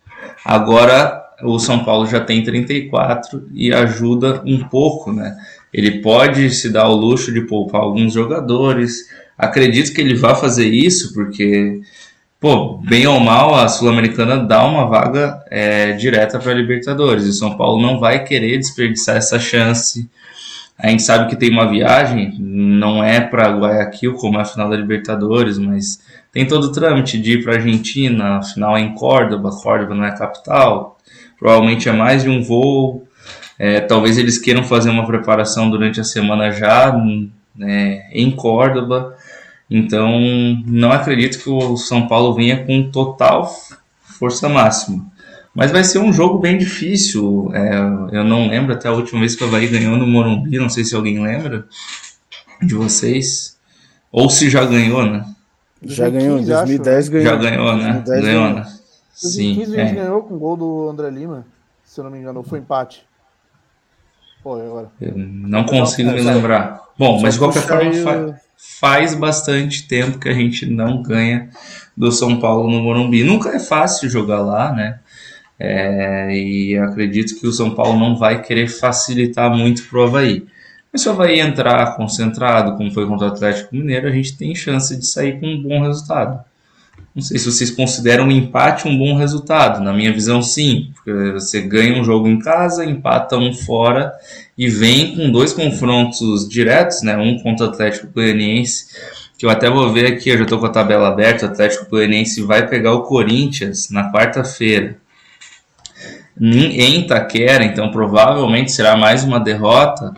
Agora, 0.44 1.26
o 1.42 1.58
São 1.58 1.84
Paulo 1.84 2.06
já 2.06 2.20
tem 2.20 2.42
34 2.42 3.48
e 3.52 3.72
ajuda 3.72 4.42
um 4.46 4.62
pouco, 4.64 5.12
né? 5.12 5.36
Ele 5.72 6.00
pode 6.00 6.48
se 6.50 6.70
dar 6.70 6.88
o 6.88 6.94
luxo 6.94 7.32
de 7.32 7.42
poupar 7.42 7.82
alguns 7.82 8.12
jogadores. 8.12 9.08
Acredito 9.36 9.92
que 9.92 10.00
ele 10.00 10.14
vá 10.14 10.34
fazer 10.34 10.68
isso, 10.68 11.12
porque, 11.12 11.80
pô, 12.40 12.78
bem 12.78 13.06
ou 13.06 13.20
mal, 13.20 13.54
a 13.54 13.68
Sul-Americana 13.68 14.38
dá 14.38 14.64
uma 14.64 14.86
vaga 14.86 15.42
é, 15.50 15.92
direta 15.92 16.38
para 16.38 16.52
a 16.52 16.54
Libertadores. 16.54 17.26
E 17.26 17.30
o 17.30 17.34
São 17.34 17.56
Paulo 17.56 17.82
não 17.82 17.98
vai 17.98 18.24
querer 18.24 18.56
desperdiçar 18.56 19.16
essa 19.16 19.38
chance. 19.38 20.08
A 20.78 20.88
gente 20.88 21.02
sabe 21.02 21.30
que 21.30 21.36
tem 21.36 21.50
uma 21.50 21.68
viagem, 21.68 22.36
não 22.38 23.02
é 23.02 23.20
para 23.20 23.48
Guayaquil, 23.48 24.14
como 24.14 24.38
é 24.38 24.42
a 24.42 24.44
final 24.44 24.68
da 24.68 24.76
Libertadores, 24.76 25.58
mas 25.58 26.00
tem 26.30 26.46
todo 26.46 26.64
o 26.64 26.72
trâmite 26.72 27.18
de 27.18 27.38
ir 27.38 27.44
para 27.44 27.54
Argentina, 27.54 28.42
final 28.42 28.76
é 28.76 28.80
em 28.80 28.94
Córdoba, 28.94 29.50
Córdoba 29.50 29.94
não 29.94 30.04
é 30.04 30.14
capital, 30.14 30.98
provavelmente 31.38 31.88
é 31.88 31.92
mais 31.92 32.22
de 32.22 32.28
um 32.28 32.42
voo. 32.42 33.08
É, 33.58 33.80
talvez 33.80 34.18
eles 34.18 34.36
queiram 34.36 34.62
fazer 34.62 34.90
uma 34.90 35.06
preparação 35.06 35.70
durante 35.70 35.98
a 35.98 36.04
semana 36.04 36.52
já 36.52 36.94
né, 37.54 38.02
em 38.12 38.30
Córdoba. 38.30 39.16
Então, 39.70 40.20
não 40.66 40.92
acredito 40.92 41.42
que 41.42 41.48
o 41.48 41.76
São 41.78 42.06
Paulo 42.06 42.34
venha 42.34 42.64
com 42.64 42.90
total 42.90 43.50
força 44.18 44.48
máxima. 44.48 45.06
Mas 45.56 45.72
vai 45.72 45.82
ser 45.82 45.98
um 45.98 46.12
jogo 46.12 46.38
bem 46.38 46.58
difícil. 46.58 47.50
É, 47.54 47.78
eu 48.18 48.22
não 48.24 48.48
lembro 48.48 48.74
até 48.74 48.88
a 48.88 48.92
última 48.92 49.20
vez 49.20 49.34
que 49.34 49.42
o 49.42 49.46
Havaí 49.46 49.66
ganhou 49.68 49.96
no 49.96 50.06
Morumbi. 50.06 50.58
Não 50.58 50.68
sei 50.68 50.84
se 50.84 50.94
alguém 50.94 51.20
lembra 51.22 51.66
de 52.62 52.74
vocês. 52.74 53.56
Ou 54.12 54.28
se 54.28 54.50
já 54.50 54.64
ganhou, 54.64 55.04
né? 55.04 55.24
Já 55.82 56.08
ganhou, 56.10 56.38
em 56.38 56.44
2015, 56.44 56.52
acho. 56.52 56.66
2010 56.82 57.08
ganhou. 57.08 57.26
Já 57.28 57.36
ganhou, 57.36 57.76
né? 57.76 57.92
2010 58.04 58.24
Ganhou, 58.24 58.42
ganhou. 58.42 58.54
né? 58.58 58.62
2015 59.22 59.32
Sim. 59.34 59.62
a 59.62 59.64
gente 59.86 59.98
é. 59.98 60.02
ganhou 60.02 60.22
com 60.22 60.34
o 60.34 60.38
gol 60.38 60.56
do 60.56 60.88
André 60.90 61.08
Lima, 61.10 61.46
se 61.84 61.98
eu 62.00 62.04
não 62.04 62.10
me 62.10 62.18
engano, 62.18 62.42
foi 62.42 62.58
empate. 62.58 63.02
Pô, 64.42 64.54
agora? 64.54 64.88
Eu 65.00 65.14
não 65.16 65.64
consigo 65.64 66.10
me 66.12 66.20
lembrar. 66.20 66.80
Bom, 66.98 67.20
mas 67.20 67.34
de 67.34 67.40
qualquer 67.40 67.62
forma 67.62 67.92
fa- 67.94 68.34
faz 68.80 69.14
bastante 69.14 69.88
tempo 69.88 70.18
que 70.18 70.28
a 70.28 70.32
gente 70.34 70.66
não 70.66 71.02
ganha 71.02 71.48
do 71.96 72.12
São 72.12 72.38
Paulo 72.38 72.70
no 72.70 72.80
Morumbi. 72.82 73.24
Nunca 73.24 73.50
é 73.50 73.58
fácil 73.58 74.08
jogar 74.08 74.40
lá, 74.40 74.72
né? 74.72 75.00
É, 75.58 76.36
e 76.36 76.76
acredito 76.76 77.38
que 77.40 77.46
o 77.46 77.52
São 77.52 77.74
Paulo 77.74 77.98
não 77.98 78.16
vai 78.16 78.42
querer 78.42 78.68
facilitar 78.68 79.50
muito 79.50 79.82
pro 79.84 80.04
Havaí. 80.04 80.44
Mas 80.92 81.02
se 81.02 81.08
o 81.08 81.12
Havaí 81.12 81.40
entrar 81.40 81.96
concentrado, 81.96 82.76
como 82.76 82.90
foi 82.90 83.06
contra 83.06 83.28
o 83.28 83.30
Atlético 83.30 83.74
Mineiro, 83.74 84.08
a 84.08 84.12
gente 84.12 84.36
tem 84.36 84.54
chance 84.54 84.96
de 84.96 85.06
sair 85.06 85.40
com 85.40 85.46
um 85.46 85.62
bom 85.62 85.82
resultado. 85.82 86.44
Não 87.14 87.22
sei 87.22 87.38
se 87.38 87.50
vocês 87.50 87.70
consideram 87.70 88.28
o 88.28 88.30
empate 88.30 88.86
um 88.86 88.98
bom 88.98 89.16
resultado. 89.16 89.82
Na 89.82 89.90
minha 89.90 90.12
visão, 90.12 90.42
sim. 90.42 90.90
Porque 90.94 91.32
você 91.32 91.62
ganha 91.62 91.98
um 91.98 92.04
jogo 92.04 92.28
em 92.28 92.38
casa, 92.38 92.84
empata 92.84 93.38
um 93.38 93.54
fora 93.54 94.12
e 94.56 94.68
vem 94.68 95.16
com 95.16 95.30
dois 95.30 95.54
confrontos 95.54 96.46
diretos, 96.46 97.02
né? 97.02 97.16
Um 97.16 97.38
contra 97.38 97.66
o 97.66 97.68
Atlético 97.70 98.08
Goianiense, 98.12 98.88
que 99.38 99.46
eu 99.46 99.50
até 99.50 99.70
vou 99.70 99.90
ver 99.90 100.06
aqui, 100.12 100.28
eu 100.28 100.36
já 100.36 100.44
estou 100.44 100.58
com 100.58 100.66
a 100.66 100.70
tabela 100.70 101.08
aberta. 101.08 101.46
O 101.46 101.48
Atlético 101.48 101.88
Goianiense 101.88 102.42
vai 102.42 102.68
pegar 102.68 102.92
o 102.92 103.02
Corinthians 103.02 103.88
na 103.90 104.12
quarta-feira. 104.12 104.98
Em 106.40 107.00
Itaquera, 107.00 107.64
então 107.64 107.90
provavelmente 107.90 108.72
será 108.72 108.96
mais 108.96 109.24
uma 109.24 109.40
derrota. 109.40 110.12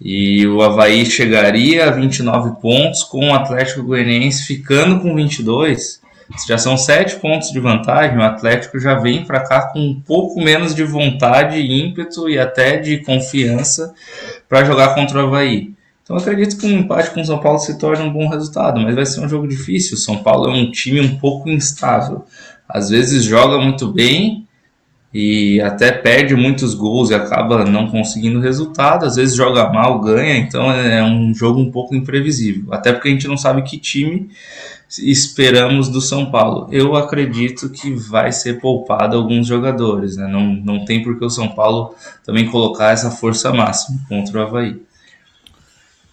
E 0.00 0.46
o 0.46 0.62
Havaí 0.62 1.04
chegaria 1.04 1.86
a 1.86 1.90
29 1.90 2.60
pontos, 2.60 3.02
com 3.02 3.30
o 3.30 3.34
Atlético 3.34 3.82
Goianiense 3.82 4.44
ficando 4.44 5.00
com 5.00 5.14
22. 5.14 6.00
Já 6.46 6.56
são 6.56 6.76
7 6.76 7.16
pontos 7.16 7.50
de 7.50 7.60
vantagem. 7.60 8.16
O 8.16 8.22
Atlético 8.22 8.78
já 8.78 8.94
vem 8.94 9.24
para 9.24 9.40
cá 9.40 9.62
com 9.62 9.80
um 9.80 10.00
pouco 10.00 10.40
menos 10.40 10.74
de 10.74 10.84
vontade, 10.84 11.60
ímpeto 11.60 12.28
e 12.28 12.38
até 12.38 12.78
de 12.78 12.98
confiança 12.98 13.92
para 14.48 14.64
jogar 14.64 14.94
contra 14.94 15.18
o 15.18 15.26
Havaí. 15.26 15.74
Então 16.02 16.16
acredito 16.16 16.56
que 16.56 16.66
um 16.66 16.78
empate 16.78 17.10
com 17.10 17.20
o 17.20 17.24
São 17.24 17.38
Paulo 17.38 17.58
se 17.58 17.78
torne 17.78 18.02
um 18.02 18.12
bom 18.12 18.28
resultado, 18.28 18.80
mas 18.80 18.94
vai 18.94 19.06
ser 19.06 19.20
um 19.20 19.28
jogo 19.28 19.46
difícil. 19.46 19.94
O 19.94 20.00
São 20.00 20.18
Paulo 20.18 20.50
é 20.50 20.52
um 20.52 20.70
time 20.70 21.00
um 21.00 21.16
pouco 21.16 21.48
instável. 21.48 22.24
Às 22.68 22.90
vezes 22.90 23.24
joga 23.24 23.58
muito 23.58 23.92
bem 23.92 24.46
e 25.12 25.60
até 25.60 25.90
perde 25.90 26.36
muitos 26.36 26.72
gols 26.72 27.10
e 27.10 27.14
acaba 27.14 27.64
não 27.64 27.90
conseguindo 27.90 28.40
resultado. 28.40 29.04
Às 29.04 29.16
vezes 29.16 29.34
joga 29.34 29.68
mal, 29.68 30.00
ganha, 30.00 30.36
então 30.36 30.70
é 30.70 31.02
um 31.02 31.34
jogo 31.34 31.58
um 31.58 31.70
pouco 31.70 31.94
imprevisível. 31.94 32.72
Até 32.72 32.92
porque 32.92 33.08
a 33.08 33.12
gente 33.12 33.26
não 33.26 33.36
sabe 33.36 33.62
que 33.62 33.76
time 33.76 34.30
esperamos 34.98 35.88
do 35.88 36.00
São 36.00 36.30
Paulo. 36.30 36.68
Eu 36.72 36.94
acredito 36.96 37.70
que 37.70 37.92
vai 37.92 38.32
ser 38.32 38.60
poupado 38.60 39.16
alguns 39.16 39.46
jogadores, 39.46 40.16
né? 40.16 40.26
Não, 40.26 40.46
não 40.46 40.84
tem 40.84 41.02
por 41.02 41.18
que 41.18 41.24
o 41.24 41.30
São 41.30 41.48
Paulo 41.48 41.94
também 42.24 42.50
colocar 42.50 42.92
essa 42.92 43.10
força 43.10 43.52
máxima 43.52 44.00
contra 44.08 44.38
o 44.38 44.42
Havaí. 44.42 44.80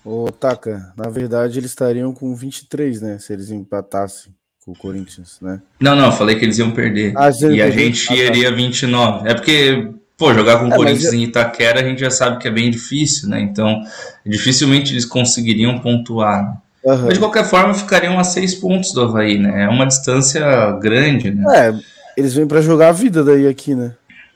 Ô, 0.03 0.31
Taka, 0.31 0.93
na 0.95 1.09
verdade 1.09 1.59
eles 1.59 1.71
estariam 1.71 2.13
com 2.13 2.33
23, 2.33 3.01
né? 3.01 3.19
Se 3.19 3.33
eles 3.33 3.51
empatassem 3.51 4.36
com 4.67 4.73
o 4.73 4.75
Corinthians, 4.75 5.37
né? 5.41 5.61
Não, 5.79 5.95
não, 5.95 6.11
falei 6.11 6.35
que 6.35 6.43
eles 6.43 6.57
iam 6.57 6.71
perder. 6.71 7.13
Ah, 7.15 7.29
e 7.49 7.61
a 7.61 7.69
gente 7.69 8.03
ah, 8.11 8.15
tá. 8.17 8.21
iria 8.21 8.53
29. 8.53 9.29
É 9.29 9.33
porque, 9.33 9.91
pô, 10.17 10.33
jogar 10.33 10.59
com 10.59 10.65
o 10.65 10.73
é, 10.73 10.75
Corinthians 10.75 11.13
eu... 11.13 11.19
em 11.19 11.23
Itaquera 11.23 11.79
a 11.79 11.83
gente 11.83 12.01
já 12.01 12.11
sabe 12.11 12.37
que 12.37 12.49
é 12.49 12.51
bem 12.51 12.69
difícil, 12.69 13.29
né? 13.29 13.39
Então, 13.39 13.81
dificilmente 14.25 14.91
eles 14.91 15.05
conseguiriam 15.05 15.79
pontuar. 15.79 16.61
Uhum. 16.83 17.03
Mas 17.05 17.13
de 17.13 17.19
qualquer 17.19 17.45
forma 17.45 17.73
ficariam 17.73 18.19
a 18.19 18.25
seis 18.25 18.53
pontos 18.55 18.91
do 18.91 19.01
Havaí, 19.03 19.37
né? 19.37 19.63
É 19.63 19.69
uma 19.69 19.87
distância 19.87 20.43
grande, 20.81 21.31
né? 21.31 21.45
É, 21.55 21.73
eles 22.17 22.33
vêm 22.33 22.45
para 22.45 22.59
jogar 22.59 22.89
a 22.89 22.91
vida 22.91 23.23
daí 23.23 23.47
aqui, 23.47 23.73
né? 23.73 23.93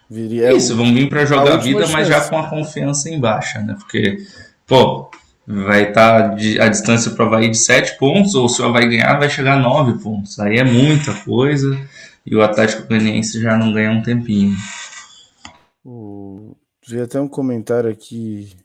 Viria, 0.09 0.53
Isso, 0.53 0.75
vão 0.77 0.93
vir 0.93 1.09
para 1.09 1.25
jogar 1.25 1.51
a, 1.51 1.55
a 1.55 1.57
vida, 1.57 1.87
mas 1.87 2.07
já 2.07 2.21
com 2.21 2.37
a 2.37 2.49
confiança 2.49 3.09
em 3.09 3.19
baixa, 3.19 3.59
né? 3.59 3.75
Porque, 3.77 4.17
pô, 4.65 5.09
vai 5.45 5.89
estar 5.89 6.29
tá 6.29 6.35
a 6.63 6.67
distância 6.67 7.11
para 7.11 7.25
o 7.25 7.27
Havaí 7.27 7.49
de 7.49 7.57
7 7.57 7.97
pontos, 7.97 8.35
ou 8.35 8.47
se 8.47 8.61
o 8.61 8.65
Havaí 8.65 8.87
ganhar, 8.87 9.17
vai 9.17 9.29
chegar 9.29 9.57
a 9.57 9.61
9 9.61 10.01
pontos. 10.01 10.39
Aí 10.39 10.57
é 10.57 10.63
muita 10.63 11.13
coisa 11.23 11.77
e 12.25 12.35
o 12.35 12.41
Atlético 12.41 12.87
Goianiense 12.87 13.41
já 13.41 13.57
não 13.57 13.73
ganha 13.73 13.91
um 13.91 14.01
tempinho. 14.01 14.55
O... 15.83 16.55
Vi 16.87 16.99
até 16.99 17.19
um 17.19 17.27
comentário 17.27 17.89
aqui 17.89 18.55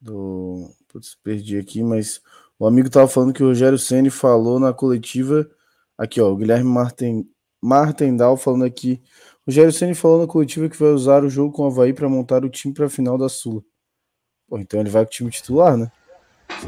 do. 0.00 0.70
Putz, 0.88 1.16
perdi 1.22 1.58
aqui, 1.58 1.82
mas 1.82 2.20
o 2.58 2.66
amigo 2.66 2.88
tava 2.88 3.08
falando 3.08 3.32
que 3.32 3.42
o 3.42 3.48
Rogério 3.48 3.78
Ceni 3.78 4.10
falou 4.10 4.58
na 4.58 4.72
coletiva. 4.72 5.48
Aqui, 5.96 6.20
ó, 6.20 6.30
o 6.30 6.36
Guilherme 6.36 6.68
Marten... 6.68 7.28
Martendal 7.60 8.36
falando 8.36 8.64
aqui. 8.64 9.02
O 9.44 9.50
Rogério 9.50 9.72
Ceni 9.72 9.94
falou 9.94 10.20
na 10.20 10.26
coletiva 10.26 10.68
que 10.68 10.78
vai 10.78 10.90
usar 10.90 11.24
o 11.24 11.30
jogo 11.30 11.52
com 11.52 11.64
o 11.64 11.66
Havaí 11.66 11.92
para 11.92 12.08
montar 12.08 12.44
o 12.44 12.48
time 12.48 12.72
para 12.72 12.86
a 12.86 12.90
final 12.90 13.18
da 13.18 13.28
Sula. 13.28 13.62
Pô, 14.48 14.58
então 14.58 14.80
ele 14.80 14.88
vai 14.88 15.04
com 15.04 15.10
o 15.10 15.12
time 15.12 15.30
titular, 15.30 15.76
né? 15.76 15.90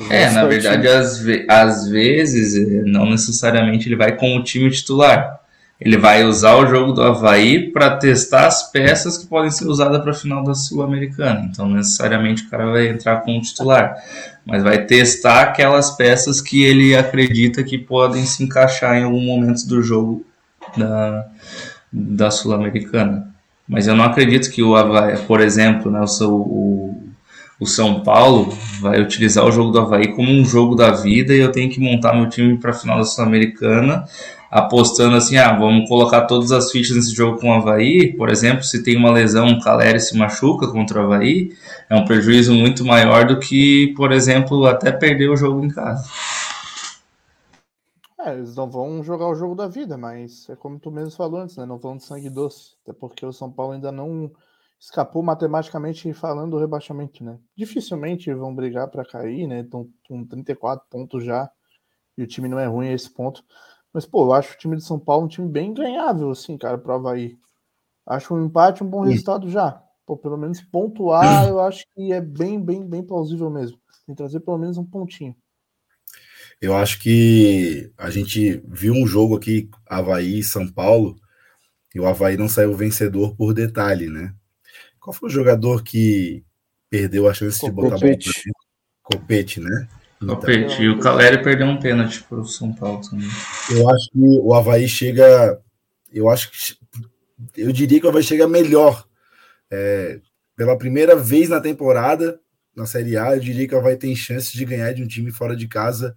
É, 0.09 0.31
na 0.31 0.44
verdade, 0.44 0.86
às, 0.86 1.19
ve 1.19 1.47
às 1.48 1.89
vezes, 1.89 2.57
eh, 2.57 2.82
não 2.85 3.09
necessariamente 3.11 3.89
ele 3.89 3.97
vai 3.97 4.16
com 4.16 4.36
o 4.36 4.43
time 4.43 4.70
titular. 4.70 5.40
Ele 5.81 5.97
vai 5.97 6.24
usar 6.24 6.57
o 6.57 6.66
jogo 6.66 6.93
do 6.93 7.02
Havaí 7.02 7.70
para 7.73 7.97
testar 7.97 8.47
as 8.47 8.70
peças 8.70 9.16
que 9.16 9.27
podem 9.27 9.51
ser 9.51 9.66
usadas 9.66 10.02
para 10.02 10.11
a 10.11 10.15
final 10.15 10.44
da 10.44 10.52
Sul-Americana. 10.52 11.48
Então, 11.51 11.70
necessariamente, 11.70 12.44
o 12.44 12.51
cara 12.51 12.70
vai 12.70 12.89
entrar 12.89 13.23
com 13.23 13.39
o 13.39 13.40
titular. 13.40 13.97
Mas 14.44 14.62
vai 14.62 14.85
testar 14.85 15.40
aquelas 15.43 15.93
peças 15.93 16.43
que 16.43 16.62
ele 16.62 16.94
acredita 16.94 17.65
que 17.65 17.78
podem 17.78 18.27
se 18.27 18.44
encaixar 18.44 18.97
em 18.97 19.05
algum 19.05 19.23
momento 19.23 19.66
do 19.66 19.82
jogo 19.82 20.27
da, 20.77 21.27
da 21.90 22.31
Sul-Americana. 22.31 23.35
Mas 23.66 23.86
eu 23.86 23.97
não 23.97 24.05
acredito 24.05 24.51
que 24.51 24.62
o 24.62 24.77
Havaí, 24.77 25.16
por 25.27 25.40
exemplo, 25.40 25.90
né, 25.90 26.01
o, 26.20 26.27
o 26.27 26.99
o 27.61 27.66
São 27.66 28.01
Paulo 28.01 28.57
vai 28.81 29.01
utilizar 29.01 29.45
o 29.45 29.53
jogo 29.53 29.70
do 29.70 29.81
Havaí 29.81 30.15
como 30.15 30.31
um 30.31 30.45
jogo 30.45 30.74
da 30.74 30.91
vida 30.91 31.35
e 31.35 31.41
eu 31.41 31.53
tenho 31.53 31.70
que 31.70 31.78
montar 31.78 32.15
meu 32.15 32.28
time 32.28 32.57
para 32.59 32.70
a 32.70 32.74
final 32.74 32.99
da 32.99 33.05
Sul-Americana 33.05 34.07
apostando 34.51 35.15
assim, 35.15 35.37
ah, 35.37 35.57
vamos 35.57 35.89
colocar 35.89 36.23
todas 36.23 36.51
as 36.51 36.73
fichas 36.73 36.97
nesse 36.97 37.15
jogo 37.15 37.39
com 37.39 37.51
o 37.51 37.53
Havaí, 37.53 38.12
por 38.16 38.28
exemplo, 38.28 38.65
se 38.65 38.82
tem 38.82 38.97
uma 38.97 39.12
lesão, 39.12 39.47
o 39.47 39.61
Caleri 39.61 40.01
se 40.01 40.19
machuca 40.19 40.66
contra 40.66 41.01
o 41.01 41.05
Havaí, 41.05 41.53
é 41.89 41.95
um 41.95 42.05
prejuízo 42.05 42.53
muito 42.53 42.85
maior 42.85 43.27
do 43.27 43.39
que, 43.39 43.95
por 43.97 44.11
exemplo, 44.11 44.66
até 44.66 44.91
perder 44.91 45.31
o 45.31 45.37
jogo 45.37 45.65
em 45.65 45.69
casa. 45.69 46.05
É, 48.19 48.35
eles 48.35 48.57
não 48.57 48.69
vão 48.69 49.03
jogar 49.05 49.28
o 49.28 49.35
jogo 49.35 49.55
da 49.55 49.69
vida, 49.69 49.97
mas 49.97 50.49
é 50.51 50.57
como 50.57 50.78
tu 50.78 50.91
mesmo 50.91 51.12
falou 51.12 51.41
antes, 51.41 51.57
né? 51.57 51.65
Não 51.65 51.78
vão 51.78 51.97
de 51.97 52.05
sangue 52.05 52.28
doce, 52.28 52.73
até 52.82 52.93
porque 52.93 53.24
o 53.24 53.32
São 53.32 53.51
Paulo 53.51 53.73
ainda 53.73 53.91
não 53.91 54.31
escapou 54.81 55.23
matematicamente 55.23 56.11
falando 56.15 56.52
do 56.52 56.59
rebaixamento, 56.59 57.23
né? 57.23 57.39
Dificilmente 57.55 58.32
vão 58.32 58.55
brigar 58.55 58.89
para 58.89 59.05
cair, 59.05 59.47
né? 59.47 59.61
Estão 59.61 59.86
com 60.09 60.24
34 60.24 60.86
pontos 60.89 61.23
já 61.23 61.51
e 62.16 62.23
o 62.23 62.27
time 62.27 62.48
não 62.48 62.59
é 62.59 62.66
ruim 62.66 62.89
a 62.89 62.93
esse 62.93 63.11
ponto. 63.11 63.44
Mas, 63.93 64.07
pô, 64.07 64.24
eu 64.24 64.32
acho 64.32 64.55
o 64.55 64.59
time 64.59 64.77
de 64.77 64.85
São 64.85 64.98
Paulo 64.98 65.27
um 65.27 65.28
time 65.28 65.48
bem 65.48 65.74
ganhável, 65.74 66.31
assim, 66.31 66.57
cara, 66.57 66.78
pro 66.78 66.94
Havaí. 66.94 67.39
Acho 68.07 68.35
um 68.35 68.47
empate 68.47 68.82
um 68.82 68.89
bom 68.89 69.02
resultado 69.02 69.51
já. 69.51 69.82
Pô, 70.07 70.16
pelo 70.16 70.39
menos 70.39 70.62
pontuar, 70.62 71.47
eu 71.47 71.61
acho 71.61 71.85
que 71.94 72.12
é 72.12 72.20
bem, 72.20 72.61
bem, 72.61 72.85
bem 72.85 73.02
plausível 73.02 73.51
mesmo. 73.51 73.78
Tem 74.07 74.15
que 74.15 74.23
trazer 74.23 74.40
pelo 74.40 74.59
menos 74.59 74.78
um 74.78 74.85
pontinho. 74.85 75.36
Eu 76.61 76.77
acho 76.77 77.01
que 77.01 77.93
a 77.98 78.11
gente 78.11 78.62
viu 78.66 78.94
um 78.94 79.07
jogo 79.07 79.36
aqui, 79.36 79.69
Havaí 79.86 80.39
e 80.39 80.44
São 80.44 80.66
Paulo, 80.66 81.16
e 81.94 82.01
o 82.01 82.07
Havaí 82.07 82.36
não 82.36 82.48
saiu 82.48 82.74
vencedor 82.74 83.35
por 83.36 83.52
detalhe, 83.52 84.09
né? 84.09 84.35
Qual 85.01 85.14
foi 85.14 85.28
o 85.28 85.32
jogador 85.32 85.82
que 85.82 86.44
perdeu 86.90 87.28
a 87.28 87.35
chance 87.35 87.64
de 87.64 87.70
botar 87.70 87.97
a 87.97 87.98
bola 87.98 88.16
Copete, 89.02 89.60
né? 89.60 89.89
Então, 90.22 90.36
Copete. 90.36 90.82
E 90.82 90.89
o 90.89 90.98
Caleri 90.98 91.43
perdeu 91.43 91.66
um 91.66 91.81
pênalti 91.81 92.22
para 92.24 92.40
o 92.40 92.44
São 92.44 92.72
Paulo 92.72 93.01
também. 93.09 93.28
Eu 93.70 93.89
acho 93.89 94.10
que 94.10 94.18
o 94.18 94.55
Havaí 94.55 94.86
chega. 94.89 95.59
Eu 96.12 96.28
acho 96.28 96.51
que. 96.51 96.77
Eu 97.56 97.72
diria 97.72 97.98
que 97.98 98.06
o 98.06 98.09
Havaí 98.10 98.22
chega 98.22 98.47
melhor. 98.47 99.06
É, 99.70 100.20
pela 100.55 100.77
primeira 100.77 101.16
vez 101.16 101.48
na 101.48 101.60
temporada, 101.60 102.39
na 102.77 102.85
Série 102.85 103.16
A, 103.16 103.35
eu 103.35 103.40
diria 103.40 103.66
que 103.66 103.74
o 103.74 103.78
Havaí 103.78 103.97
tem 103.97 104.14
chance 104.14 104.52
de 104.52 104.64
ganhar 104.64 104.93
de 104.93 105.02
um 105.02 105.09
time 105.09 105.32
fora 105.32 105.56
de 105.56 105.66
casa 105.66 106.14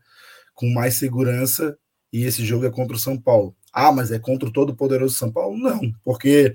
com 0.54 0.70
mais 0.70 0.96
segurança. 0.96 1.78
E 2.12 2.26
esse 2.26 2.46
jogo 2.46 2.66
é 2.66 2.70
contra 2.70 2.96
o 2.96 3.00
São 3.00 3.18
Paulo. 3.18 3.56
Ah, 3.72 3.92
mas 3.92 4.12
é 4.12 4.20
contra 4.20 4.48
o 4.48 4.54
todo 4.54 4.76
poderoso 4.76 5.16
São 5.16 5.32
Paulo? 5.32 5.58
Não, 5.58 5.92
porque 6.04 6.54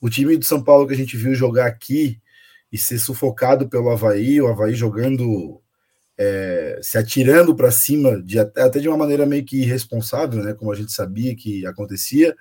o 0.00 0.08
time 0.08 0.36
do 0.36 0.44
São 0.44 0.62
Paulo 0.62 0.86
que 0.86 0.94
a 0.94 0.96
gente 0.96 1.16
viu 1.16 1.34
jogar 1.34 1.66
aqui 1.66 2.20
e 2.72 2.78
ser 2.78 2.98
sufocado 2.98 3.68
pelo 3.68 3.90
Havaí, 3.90 4.40
o 4.40 4.46
Havaí 4.46 4.74
jogando, 4.74 5.60
é, 6.16 6.78
se 6.82 6.96
atirando 6.96 7.54
para 7.54 7.70
cima, 7.70 8.22
de, 8.22 8.38
até 8.38 8.78
de 8.78 8.88
uma 8.88 8.96
maneira 8.96 9.26
meio 9.26 9.44
que 9.44 9.60
irresponsável, 9.60 10.42
né, 10.42 10.54
como 10.54 10.72
a 10.72 10.76
gente 10.76 10.92
sabia 10.92 11.34
que 11.34 11.66
acontecia, 11.66 12.34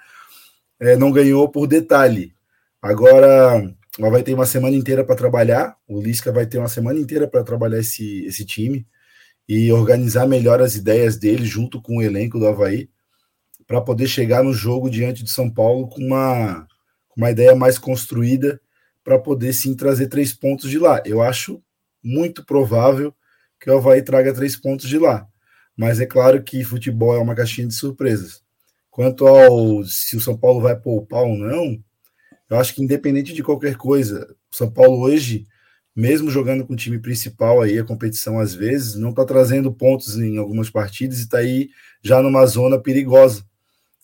é, 0.79 0.95
não 0.95 1.11
ganhou 1.11 1.49
por 1.49 1.67
detalhe. 1.67 2.33
Agora, 2.81 3.61
o 3.99 4.05
Havaí 4.05 4.23
tem 4.23 4.33
uma 4.33 4.45
semana 4.45 4.75
inteira 4.75 5.03
para 5.03 5.15
trabalhar, 5.15 5.75
o 5.87 5.99
Lisca 6.01 6.31
vai 6.31 6.45
ter 6.45 6.59
uma 6.59 6.69
semana 6.69 6.99
inteira 6.99 7.27
para 7.27 7.43
trabalhar 7.43 7.79
esse, 7.79 8.25
esse 8.25 8.45
time 8.45 8.87
e 9.47 9.71
organizar 9.73 10.27
melhor 10.27 10.61
as 10.61 10.75
ideias 10.75 11.17
dele 11.17 11.43
junto 11.43 11.81
com 11.81 11.97
o 11.97 12.01
elenco 12.01 12.39
do 12.39 12.47
Havaí 12.47 12.89
para 13.65 13.81
poder 13.81 14.07
chegar 14.07 14.43
no 14.43 14.53
jogo 14.53 14.89
diante 14.89 15.23
de 15.23 15.31
São 15.31 15.49
Paulo 15.49 15.89
com 15.89 16.01
uma 16.01 16.67
uma 17.19 17.31
ideia 17.31 17.53
mais 17.53 17.77
construída 17.77 18.61
para 19.03 19.19
poder 19.19 19.51
sim 19.51 19.75
trazer 19.75 20.07
três 20.07 20.31
pontos 20.31 20.69
de 20.69 20.79
lá. 20.79 21.03
Eu 21.05 21.21
acho 21.21 21.61
muito 22.01 22.45
provável 22.45 23.13
que 23.59 23.69
o 23.69 23.77
Havaí 23.77 24.01
traga 24.01 24.33
três 24.33 24.55
pontos 24.55 24.87
de 24.87 24.97
lá. 24.97 25.27
Mas 25.75 25.99
é 25.99 26.05
claro 26.05 26.41
que 26.41 26.63
futebol 26.63 27.13
é 27.13 27.19
uma 27.19 27.35
caixinha 27.35 27.67
de 27.67 27.73
surpresas. 27.73 28.41
Quanto 28.89 29.27
ao 29.27 29.83
se 29.83 30.15
o 30.15 30.21
São 30.21 30.37
Paulo 30.37 30.61
vai 30.61 30.77
poupar 30.79 31.23
ou 31.23 31.37
não, 31.37 31.83
eu 32.49 32.57
acho 32.57 32.73
que 32.73 32.81
independente 32.81 33.33
de 33.33 33.43
qualquer 33.43 33.75
coisa, 33.75 34.25
o 34.49 34.55
São 34.55 34.71
Paulo 34.71 35.01
hoje, 35.01 35.45
mesmo 35.93 36.31
jogando 36.31 36.65
com 36.65 36.71
o 36.71 36.77
time 36.77 36.99
principal 36.99 37.61
aí, 37.61 37.77
a 37.77 37.83
competição 37.83 38.39
às 38.39 38.53
vezes, 38.53 38.95
não 38.95 39.09
está 39.09 39.25
trazendo 39.25 39.73
pontos 39.73 40.17
em 40.17 40.37
algumas 40.37 40.69
partidas 40.69 41.19
e 41.19 41.23
está 41.23 41.39
aí 41.39 41.69
já 42.01 42.21
numa 42.21 42.45
zona 42.45 42.79
perigosa. 42.79 43.43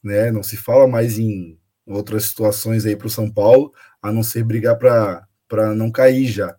Né? 0.04 0.32
Não 0.32 0.44
se 0.44 0.58
fala 0.58 0.86
mais 0.86 1.18
em 1.18 1.58
outras 1.86 2.26
situações 2.26 2.86
aí 2.86 2.96
para 2.96 3.08
o 3.08 3.10
São 3.10 3.30
Paulo, 3.30 3.74
a 4.02 4.12
não 4.12 4.24
ser 4.24 4.44
brigar 4.44 4.78
para 4.78 5.76
não 5.76 5.92
cair 5.92 6.28
já. 6.28 6.56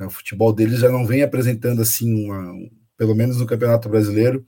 O 0.00 0.10
futebol 0.10 0.52
deles 0.52 0.80
já 0.80 0.90
não 0.90 1.06
vem 1.06 1.22
apresentando 1.22 1.80
assim, 1.80 2.26
uma, 2.26 2.52
pelo 2.96 3.14
menos 3.14 3.38
no 3.38 3.46
Campeonato 3.46 3.88
Brasileiro, 3.88 4.44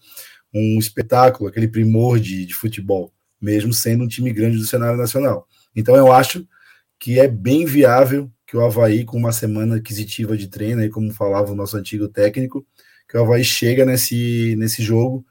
um 0.52 0.78
espetáculo, 0.78 1.48
aquele 1.48 1.68
primor 1.68 2.18
de, 2.18 2.44
de 2.44 2.54
futebol, 2.54 3.12
mesmo 3.40 3.72
sendo 3.72 4.04
um 4.04 4.08
time 4.08 4.32
grande 4.32 4.58
do 4.58 4.66
cenário 4.66 4.98
nacional. 4.98 5.46
Então 5.74 5.96
eu 5.96 6.12
acho 6.12 6.46
que 6.98 7.18
é 7.18 7.28
bem 7.28 7.64
viável 7.64 8.30
que 8.46 8.56
o 8.56 8.64
Havaí, 8.64 9.04
com 9.04 9.16
uma 9.16 9.32
semana 9.32 9.76
aquisitiva 9.76 10.36
de 10.36 10.48
treino, 10.48 10.80
aí, 10.80 10.88
como 10.88 11.12
falava 11.12 11.52
o 11.52 11.54
nosso 11.54 11.76
antigo 11.76 12.08
técnico, 12.08 12.66
que 13.08 13.16
o 13.16 13.22
Havaí 13.22 13.44
chega 13.44 13.84
nesse, 13.84 14.56
nesse 14.56 14.82
jogo 14.82 15.24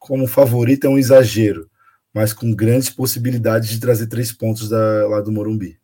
como 0.00 0.26
favorito 0.26 0.86
é 0.86 0.90
um 0.90 0.98
exagero, 0.98 1.69
mas 2.12 2.32
com 2.32 2.54
grandes 2.54 2.90
possibilidades 2.90 3.68
de 3.68 3.80
trazer 3.80 4.06
três 4.08 4.32
pontos 4.32 4.68
da, 4.68 5.06
lá 5.08 5.20
do 5.20 5.30
Morumbi. 5.32 5.78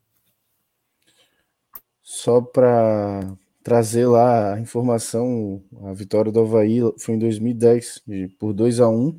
Só 2.03 2.40
para 2.40 3.20
trazer 3.62 4.07
lá 4.07 4.55
a 4.55 4.61
informação, 4.61 5.62
a 5.85 5.93
vitória 5.93 6.31
do 6.31 6.40
Havaí 6.40 6.81
foi 6.98 7.15
em 7.16 7.19
2010, 7.19 8.03
por 8.39 8.53
2 8.53 8.81
a 8.81 8.89
1 8.89 9.19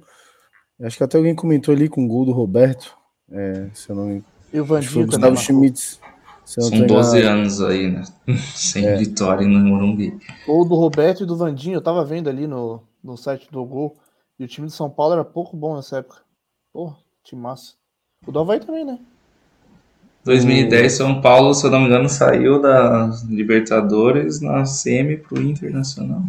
Acho 0.84 0.97
que 0.97 1.03
até 1.03 1.17
alguém 1.17 1.34
comentou 1.35 1.73
ali 1.73 1.89
com 1.89 2.05
o 2.05 2.07
gol 2.07 2.23
do 2.23 2.31
Roberto, 2.31 2.95
é, 3.31 3.67
se 3.73 3.89
eu 3.89 3.95
não 3.95 4.23
E 4.53 4.59
o 4.59 4.63
Vandinho 4.65 5.07
também 5.09 5.31
Gustavo. 5.31 5.35
Schmitz. 5.38 5.99
São 6.45 6.69
tô 6.69 6.85
12 6.85 7.17
enganado. 7.17 7.39
anos 7.39 7.61
aí, 7.61 7.91
né? 7.91 8.03
Sem 8.55 8.85
É. 8.85 8.95
vitória 8.95 9.45
no 9.45 9.59
Morumbi. 9.59 10.17
Gol 10.45 10.65
do 10.65 10.75
Roberto 10.75 11.23
e 11.23 11.25
do 11.25 11.35
Vandinho, 11.35 11.75
eu 11.75 11.81
tava 11.81 12.05
vendo 12.05 12.29
ali 12.29 12.47
no, 12.47 12.81
no 13.03 13.17
site 13.17 13.51
do 13.51 13.65
Gol. 13.65 13.97
E 14.39 14.45
o 14.45 14.47
time 14.47 14.67
de 14.67 14.73
São 14.73 14.89
Paulo 14.89 15.13
era 15.13 15.25
pouco 15.25 15.57
bom 15.57 15.75
nessa 15.75 15.97
época. 15.97 16.21
Pô, 16.77 16.93
time 17.23 17.41
massa. 17.41 17.73
O 18.27 18.31
do 18.31 18.37
Havaí 18.37 18.59
também, 18.59 18.85
né? 18.85 18.99
2010, 20.23 20.93
São 20.93 21.19
Paulo, 21.21 21.51
se 21.55 21.65
eu 21.65 21.71
não 21.71 21.79
me 21.79 21.87
engano, 21.87 22.07
saiu 22.07 22.61
da 22.61 23.09
Libertadores 23.27 24.39
na 24.41 24.63
semi 24.63 25.17
pro 25.17 25.41
Internacional. 25.41 26.21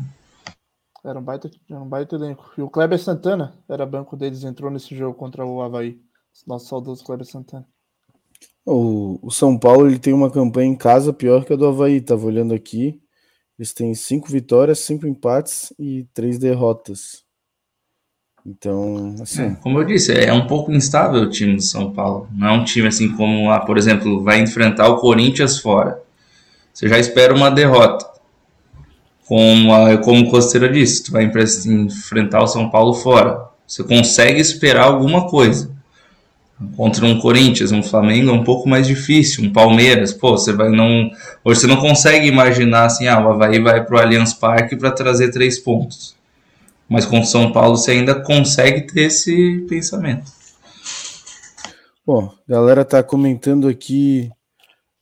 Era 1.04 1.18
um 1.18 1.22
baita, 1.22 1.50
era 1.70 1.78
um 1.78 1.86
baita 1.86 2.16
elenco. 2.16 2.50
E 2.56 2.62
o 2.62 2.70
Kleber 2.70 2.98
Santana 2.98 3.58
era 3.68 3.84
banco 3.84 4.16
deles, 4.16 4.42
entrou 4.42 4.70
nesse 4.70 4.96
jogo 4.96 5.18
contra 5.18 5.44
o 5.44 5.60
Havaí. 5.60 6.00
Nosso 6.46 6.68
saudoso 6.68 7.04
Kleber 7.04 7.26
Santana. 7.26 7.68
O, 8.64 9.18
o 9.20 9.30
São 9.30 9.58
Paulo 9.58 9.86
ele 9.86 9.98
tem 9.98 10.14
uma 10.14 10.30
campanha 10.30 10.70
em 10.70 10.76
casa 10.76 11.12
pior 11.12 11.44
que 11.44 11.52
a 11.52 11.56
do 11.56 11.66
Havaí, 11.66 12.00
tava 12.00 12.24
olhando 12.24 12.54
aqui. 12.54 12.98
Eles 13.58 13.74
têm 13.74 13.92
cinco 13.94 14.28
vitórias, 14.28 14.78
cinco 14.78 15.06
empates 15.06 15.74
e 15.78 16.04
três 16.14 16.38
derrotas. 16.38 17.27
Então, 18.48 19.14
assim, 19.20 19.42
É, 19.42 19.50
como 19.60 19.78
eu 19.78 19.84
disse, 19.84 20.10
é 20.10 20.32
um 20.32 20.46
pouco 20.46 20.72
instável 20.72 21.20
o 21.20 21.28
time 21.28 21.56
do 21.56 21.62
São 21.62 21.92
Paulo. 21.92 22.28
Não 22.34 22.48
é 22.48 22.52
um 22.52 22.64
time 22.64 22.88
assim 22.88 23.10
como, 23.10 23.50
ah, 23.50 23.60
por 23.60 23.76
exemplo, 23.76 24.22
vai 24.22 24.40
enfrentar 24.40 24.88
o 24.88 24.96
Corinthians 24.96 25.58
fora. 25.58 26.00
Você 26.72 26.88
já 26.88 26.98
espera 26.98 27.34
uma 27.34 27.50
derrota. 27.50 28.06
Como, 29.26 29.74
a, 29.74 29.98
como 29.98 30.22
o 30.22 30.30
Costeira 30.30 30.66
disse, 30.66 31.04
tu 31.04 31.12
vai 31.12 31.24
enfrentar 31.66 32.42
o 32.42 32.46
São 32.46 32.70
Paulo 32.70 32.94
fora. 32.94 33.48
Você 33.66 33.84
consegue 33.84 34.40
esperar 34.40 34.84
alguma 34.84 35.28
coisa. 35.28 35.70
Contra 36.74 37.04
um 37.04 37.20
Corinthians, 37.20 37.70
um 37.70 37.82
Flamengo 37.82 38.30
é 38.30 38.32
um 38.32 38.42
pouco 38.42 38.66
mais 38.66 38.86
difícil, 38.86 39.44
um 39.44 39.52
Palmeiras, 39.52 40.12
pô, 40.12 40.30
você 40.30 40.52
vai 40.54 40.70
não. 40.70 41.10
Hoje 41.44 41.60
você 41.60 41.66
não 41.66 41.76
consegue 41.76 42.26
imaginar 42.26 42.86
assim, 42.86 43.06
ah, 43.06 43.20
o 43.20 43.30
Havaí 43.30 43.60
vai 43.60 43.84
pro 43.84 44.00
Allianz 44.00 44.32
Parque 44.32 44.74
para 44.74 44.90
trazer 44.90 45.30
três 45.30 45.58
pontos. 45.58 46.18
Mas 46.89 47.05
com 47.05 47.23
São 47.24 47.52
Paulo 47.52 47.77
você 47.77 47.93
ainda 47.93 48.20
consegue 48.23 48.86
ter 48.86 49.02
esse 49.02 49.66
pensamento. 49.69 50.31
Bom, 52.06 52.32
galera 52.48 52.85
tá 52.85 53.02
comentando 53.02 53.69
aqui 53.69 54.31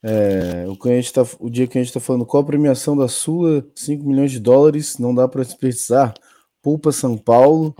é, 0.08 0.64
o, 0.68 0.76
tá, 0.76 1.26
o 1.40 1.50
dia 1.50 1.66
que 1.66 1.76
a 1.76 1.82
gente 1.82 1.92
tá 1.92 1.98
falando 1.98 2.24
qual 2.24 2.42
a 2.42 2.46
premiação 2.46 2.96
da 2.96 3.08
Sula, 3.08 3.66
5 3.74 4.06
milhões 4.06 4.30
de 4.30 4.38
dólares, 4.38 4.98
não 4.98 5.12
dá 5.12 5.26
para 5.26 5.42
desperdiçar. 5.42 6.14
Poupa 6.62 6.92
São 6.92 7.18
Paulo. 7.18 7.74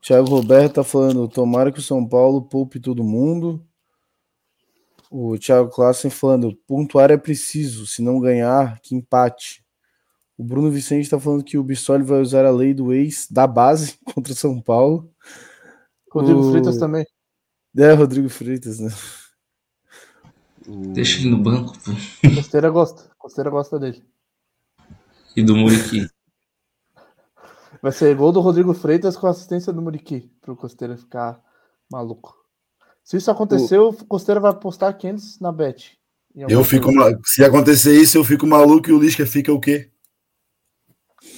Thiago 0.00 0.28
Roberto 0.28 0.74
tá 0.74 0.84
falando, 0.84 1.26
tomara 1.26 1.72
que 1.72 1.80
o 1.80 1.82
São 1.82 2.06
Paulo 2.06 2.42
poupe 2.42 2.78
todo 2.78 3.02
mundo. 3.02 3.66
O 5.10 5.36
Thiago 5.36 5.68
Klassen 5.68 6.08
falando, 6.08 6.56
pontuar 6.68 7.10
é 7.10 7.16
preciso, 7.16 7.84
se 7.84 8.00
não 8.00 8.20
ganhar, 8.20 8.78
que 8.80 8.94
empate. 8.94 9.65
O 10.36 10.44
Bruno 10.44 10.70
Vicente 10.70 11.08
tá 11.08 11.18
falando 11.18 11.42
que 11.44 11.56
o 11.56 11.62
Bissoli 11.64 12.02
vai 12.02 12.20
usar 12.20 12.44
a 12.44 12.50
lei 12.50 12.74
do 12.74 12.92
ex 12.92 13.26
da 13.30 13.46
base 13.46 13.98
contra 14.14 14.32
o 14.32 14.36
São 14.36 14.60
Paulo. 14.60 15.10
Rodrigo 16.10 16.40
O- 16.40 16.50
Freitas 16.50 16.78
também. 16.78 17.06
É, 17.76 17.92
Rodrigo 17.92 18.28
Freitas, 18.28 18.78
né? 18.80 18.90
Deixa 20.92 21.20
ele 21.20 21.30
no 21.30 21.38
banco, 21.38 21.74
pô. 21.78 21.92
Costeira 22.34 22.70
gosta. 22.70 23.10
Costeira 23.18 23.50
gosta 23.50 23.78
dele. 23.78 24.02
E 25.36 25.42
do 25.42 25.54
Muriqui. 25.56 26.08
Vai 27.82 27.92
ser 27.92 28.16
gol 28.16 28.32
do 28.32 28.40
Rodrigo 28.40 28.72
Freitas 28.74 29.16
com 29.16 29.26
assistência 29.26 29.72
do 29.72 29.82
Muriqui, 29.82 30.30
pro 30.40 30.56
Costeira 30.56 30.96
ficar 30.96 31.40
maluco. 31.90 32.34
Se 33.04 33.16
isso 33.18 33.30
acontecer, 33.30 33.78
o 33.78 33.92
Costeira 33.92 34.40
vai 34.40 34.50
apostar 34.50 34.96
500 34.96 35.38
na 35.38 35.52
bet. 35.52 35.96
Eu 36.34 36.64
fico, 36.64 36.88
se 37.24 37.44
acontecer 37.44 37.94
isso, 38.00 38.18
eu 38.18 38.24
fico 38.24 38.46
maluco 38.46 38.88
e 38.90 38.92
o 38.92 38.98
Lisca 38.98 39.24
fica 39.24 39.52
o 39.52 39.60
quê? 39.60 39.92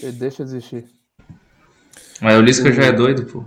Ele 0.03 0.13
deixa 0.13 0.43
existir. 0.43 0.89
Mas 2.21 2.39
o 2.39 2.43
Lisca 2.43 2.73
já 2.73 2.85
é 2.85 2.93
doido, 2.93 3.27
pô. 3.27 3.45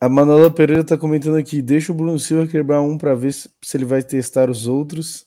A 0.00 0.08
Manola 0.08 0.50
Pereira 0.50 0.84
tá 0.84 0.96
comentando 0.96 1.36
aqui, 1.36 1.60
deixa 1.60 1.90
o 1.92 1.94
Bruno 1.94 2.18
Silva 2.18 2.46
quebrar 2.46 2.80
um 2.80 2.96
para 2.96 3.14
ver 3.14 3.32
se, 3.32 3.50
se 3.62 3.76
ele 3.76 3.84
vai 3.84 4.02
testar 4.02 4.48
os 4.48 4.66
outros. 4.66 5.26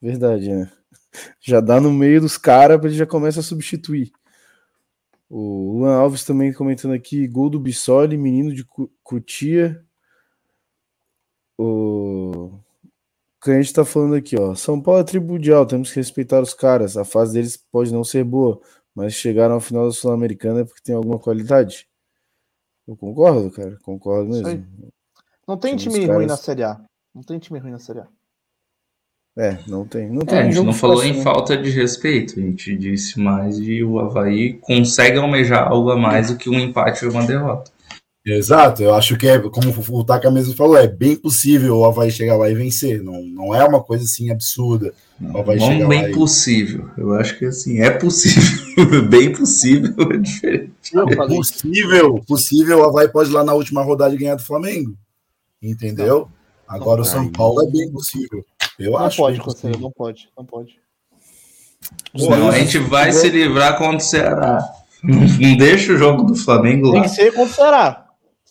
Verdade, 0.00 0.48
né? 0.48 0.72
Já 1.40 1.60
dá 1.60 1.80
no 1.80 1.92
meio 1.92 2.20
dos 2.20 2.38
caras, 2.38 2.82
ele 2.82 2.94
já 2.94 3.06
começa 3.06 3.40
a 3.40 3.42
substituir. 3.42 4.10
O 5.28 5.78
Luan 5.78 5.96
Alves 5.96 6.24
também 6.24 6.52
comentando 6.52 6.94
aqui, 6.94 7.26
gol 7.26 7.50
do 7.50 7.58
Bissoli, 7.60 8.16
menino 8.16 8.54
de 8.54 8.64
Cu- 8.64 8.90
Cutia. 9.02 9.84
O 11.58 12.58
que 13.42 13.50
a 13.50 13.60
gente 13.60 13.72
tá 13.72 13.84
falando 13.84 14.14
aqui, 14.14 14.36
ó. 14.38 14.54
São 14.54 14.80
Paulo 14.80 15.00
é 15.00 15.04
tribo 15.04 15.38
temos 15.66 15.90
que 15.90 15.96
respeitar 15.96 16.40
os 16.40 16.54
caras. 16.54 16.96
A 16.96 17.04
fase 17.04 17.34
deles 17.34 17.56
pode 17.70 17.92
não 17.92 18.02
ser 18.04 18.24
boa, 18.24 18.60
mas 18.94 19.12
chegaram 19.14 19.54
ao 19.54 19.60
final 19.60 19.86
da 19.86 19.92
Sul-Americana 19.92 20.60
é 20.60 20.64
porque 20.64 20.82
tem 20.82 20.94
alguma 20.94 21.18
qualidade. 21.18 21.86
Eu 22.88 22.96
concordo, 22.96 23.50
cara, 23.50 23.76
concordo 23.82 24.30
mesmo. 24.30 24.66
Não 25.46 25.56
tem 25.56 25.76
Time 25.76 25.90
dos 25.94 25.98
ruim 25.98 26.06
caras- 26.08 26.26
na 26.26 26.36
Série 26.36 26.62
A. 26.64 26.80
Não 27.14 27.22
tem 27.22 27.38
time 27.38 27.58
ruim 27.58 27.70
na 27.72 27.78
Série 27.78 28.00
A. 28.00 28.08
É, 29.38 29.58
não 29.68 29.86
tem. 29.86 30.08
Não 30.08 30.24
tem 30.24 30.38
É, 30.38 30.40
a 30.42 30.44
gente 30.50 30.64
não 30.64 30.72
falou 30.72 30.96
fácil, 30.96 31.12
em 31.12 31.18
né? 31.18 31.22
falta 31.22 31.56
de 31.58 31.68
respeito, 31.70 32.40
a 32.40 32.42
gente 32.42 32.74
disse 32.76 33.20
mais 33.20 33.60
de 33.60 33.84
o 33.84 33.98
Havaí 33.98 34.54
consegue 34.60 35.18
almejar 35.18 35.68
algo 35.68 35.90
a 35.90 35.96
mais 35.96 36.30
do 36.30 36.38
que 36.38 36.48
um 36.48 36.58
empate 36.58 37.04
ou 37.04 37.10
uma 37.12 37.26
derrota. 37.26 37.70
Exato, 38.26 38.82
eu 38.82 38.92
acho 38.92 39.16
que 39.16 39.28
é, 39.28 39.38
como 39.38 39.72
o 39.88 40.04
Taka 40.04 40.28
mesmo 40.32 40.52
falou, 40.52 40.76
é 40.76 40.88
bem 40.88 41.14
possível 41.14 41.76
o 41.76 41.84
Havaí 41.84 42.10
chegar 42.10 42.36
lá 42.36 42.50
e 42.50 42.56
vencer. 42.56 43.00
Não, 43.00 43.22
não 43.22 43.54
é 43.54 43.64
uma 43.64 43.80
coisa 43.80 44.02
assim 44.02 44.32
absurda. 44.32 44.92
O 45.20 45.38
Havaí 45.38 45.60
Não 45.60 45.66
chegar 45.68 45.88
bem 45.88 46.02
lá 46.02 46.08
e... 46.08 46.12
possível. 46.12 46.90
Eu 46.98 47.14
acho 47.14 47.38
que 47.38 47.44
assim, 47.44 47.80
é 47.80 47.88
possível. 47.88 49.02
bem 49.08 49.32
possível 49.32 49.94
é 50.12 50.16
diferente. 50.16 50.72
É 50.92 51.16
possível, 51.28 52.20
possível, 52.26 52.80
o 52.80 52.84
Havaí 52.84 53.06
pode 53.06 53.30
ir 53.30 53.32
lá 53.32 53.44
na 53.44 53.54
última 53.54 53.84
rodada 53.84 54.12
e 54.12 54.18
ganhar 54.18 54.34
do 54.34 54.42
Flamengo. 54.42 54.96
Entendeu? 55.62 56.28
Agora 56.66 57.02
o 57.02 57.04
São 57.04 57.30
Paulo 57.30 57.62
é 57.62 57.70
bem 57.70 57.92
possível. 57.92 58.44
Eu 58.76 58.90
não 58.90 58.98
acho. 58.98 59.18
pode, 59.18 59.40
possível. 59.40 59.78
não 59.78 59.92
pode, 59.92 60.28
não 60.36 60.44
pode. 60.44 60.80
Senão 62.16 62.48
a 62.48 62.58
gente 62.58 62.78
vai 62.78 63.12
se 63.12 63.28
livrar 63.28 63.78
contra 63.78 63.98
o 63.98 64.00
Ceará. 64.00 64.68
Não 65.04 65.56
deixa 65.56 65.92
o 65.92 65.96
jogo 65.96 66.24
do 66.24 66.34
Flamengo 66.34 66.90
Tem 66.90 67.02
lá. 67.02 67.08
que 67.08 67.14
ser 67.14 67.32
contra 67.32 67.52
o 67.52 67.54
Ceará. 67.54 68.05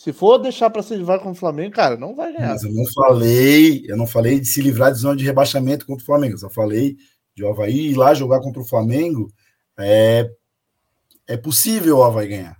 Se 0.05 0.13
for 0.13 0.37
deixar 0.37 0.69
pra 0.69 0.83
se 0.83 0.95
livrar 0.95 1.19
com 1.19 1.31
o 1.31 1.35
Flamengo, 1.35 1.73
cara, 1.73 1.97
não 1.97 2.15
vai 2.15 2.31
ganhar. 2.31 2.49
Mas 2.49 2.63
eu 2.63 2.71
não 2.71 2.85
falei, 2.93 3.83
eu 3.87 3.97
não 3.97 4.05
falei 4.05 4.39
de 4.39 4.45
se 4.45 4.61
livrar 4.61 4.91
de 4.91 4.99
zona 4.99 5.15
de 5.15 5.25
rebaixamento 5.25 5.83
contra 5.83 6.03
o 6.03 6.05
Flamengo. 6.05 6.35
Eu 6.35 6.37
só 6.37 6.47
falei 6.49 6.95
de 7.35 7.43
o 7.43 7.49
Havaí 7.49 7.87
ir 7.89 7.95
lá 7.97 8.13
jogar 8.13 8.39
contra 8.39 8.61
o 8.61 8.67
Flamengo. 8.67 9.27
É, 9.79 10.29
é 11.27 11.35
possível 11.35 11.97
o 11.97 12.03
Havaí 12.03 12.27
ganhar. 12.27 12.55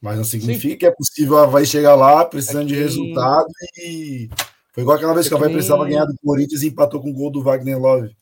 Mas 0.00 0.16
não 0.16 0.24
significa 0.24 0.74
que 0.78 0.86
é 0.86 0.90
possível 0.90 1.34
o 1.34 1.38
Havaí 1.38 1.66
chegar 1.66 1.94
lá 1.96 2.24
precisando 2.24 2.66
de 2.68 2.72
É 2.74 2.76
que- 2.78 2.82
resultado 2.82 3.46
e. 3.78 4.30
Foi 4.72 4.82
igual 4.84 4.96
aquela 4.96 5.12
vez 5.12 5.26
É 5.26 5.28
que 5.28 5.34
o 5.34 5.36
Havaí 5.36 5.48
nem- 5.50 5.56
precisava 5.56 5.84
ganhar 5.86 6.06
do 6.06 6.14
Corinthians 6.24 6.62
e 6.62 6.68
empatou 6.68 6.98
com 7.02 7.10
o 7.10 7.14
gol 7.14 7.30
do 7.30 7.42
Wagner 7.42 7.78
Love. 7.78 8.16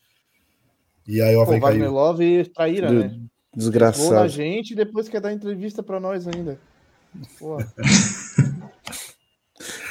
E 1.07 1.23
aí 1.23 1.37
o 1.37 1.39
Pô, 1.39 1.43
Havaí 1.45 1.59
o 1.59 1.63
Wagner 1.63 1.83
caiu. 1.83 1.93
Love 1.95 2.45
traíra, 2.53 2.89
Do- 2.89 2.95
né? 2.95 3.09
Gol 3.09 3.19
na 3.21 3.57
Desgraçado. 3.57 4.29
gente 4.29 4.73
e 4.73 4.77
depois 4.77 5.09
quer 5.09 5.21
dar 5.21 5.33
entrevista 5.33 5.81
pra 5.81 6.01
nós 6.01 6.27
ainda. 6.27 6.59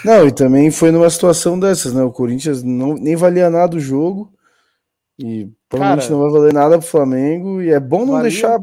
Não, 0.03 0.25
e 0.27 0.31
também 0.31 0.71
foi 0.71 0.91
numa 0.91 1.09
situação 1.09 1.59
dessas, 1.59 1.93
né? 1.93 2.01
O 2.03 2.11
Corinthians 2.11 2.63
não, 2.63 2.95
nem 2.95 3.15
valia 3.15 3.49
nada 3.49 3.75
o 3.75 3.79
jogo. 3.79 4.31
E 5.19 5.49
provavelmente 5.67 6.07
Cara, 6.07 6.15
não 6.17 6.23
vai 6.23 6.31
valer 6.39 6.53
nada 6.53 6.79
pro 6.79 6.87
Flamengo. 6.87 7.61
E 7.61 7.69
é 7.69 7.79
bom 7.79 7.99
não 8.05 8.13
valia- 8.13 8.29
deixar. 8.31 8.59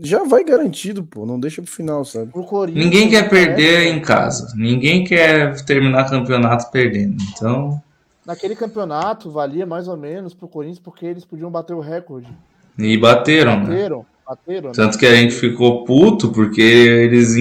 Já 0.00 0.24
vai 0.24 0.42
garantido, 0.42 1.04
pô. 1.04 1.24
Não 1.24 1.38
deixa 1.38 1.62
pro 1.62 1.70
final, 1.70 2.04
sabe? 2.04 2.32
pro 2.32 2.44
Corinthians, 2.44 2.84
Ninguém 2.84 3.08
quer 3.08 3.22
naquela 3.22 3.46
perder 3.46 3.82
época- 3.86 3.96
em 3.96 4.02
casa. 4.02 4.52
Ninguém 4.56 5.04
quer 5.04 5.64
terminar 5.64 6.10
campeonato 6.10 6.70
perdendo. 6.70 7.16
Então, 7.34 7.80
Naquele 8.26 8.56
campeonato 8.56 9.30
valia 9.30 9.64
mais 9.64 9.86
ou 9.86 9.96
menos 9.96 10.34
pro 10.34 10.48
Corinthians 10.48 10.80
porque 10.80 11.06
eles 11.06 11.24
podiam 11.24 11.48
bater 11.48 11.74
o 11.74 11.80
recorde. 11.80 12.28
e 12.76 12.98
bateram, 12.98 13.60
né? 13.60 13.88
Bateram, 14.26 14.68
né? 14.68 14.72
Tanto 14.74 14.98
que 14.98 15.06
a 15.06 15.14
gente 15.14 15.34
ficou 15.34 15.84
puto 15.84 16.32
porque 16.32 16.60
eles 16.60 17.34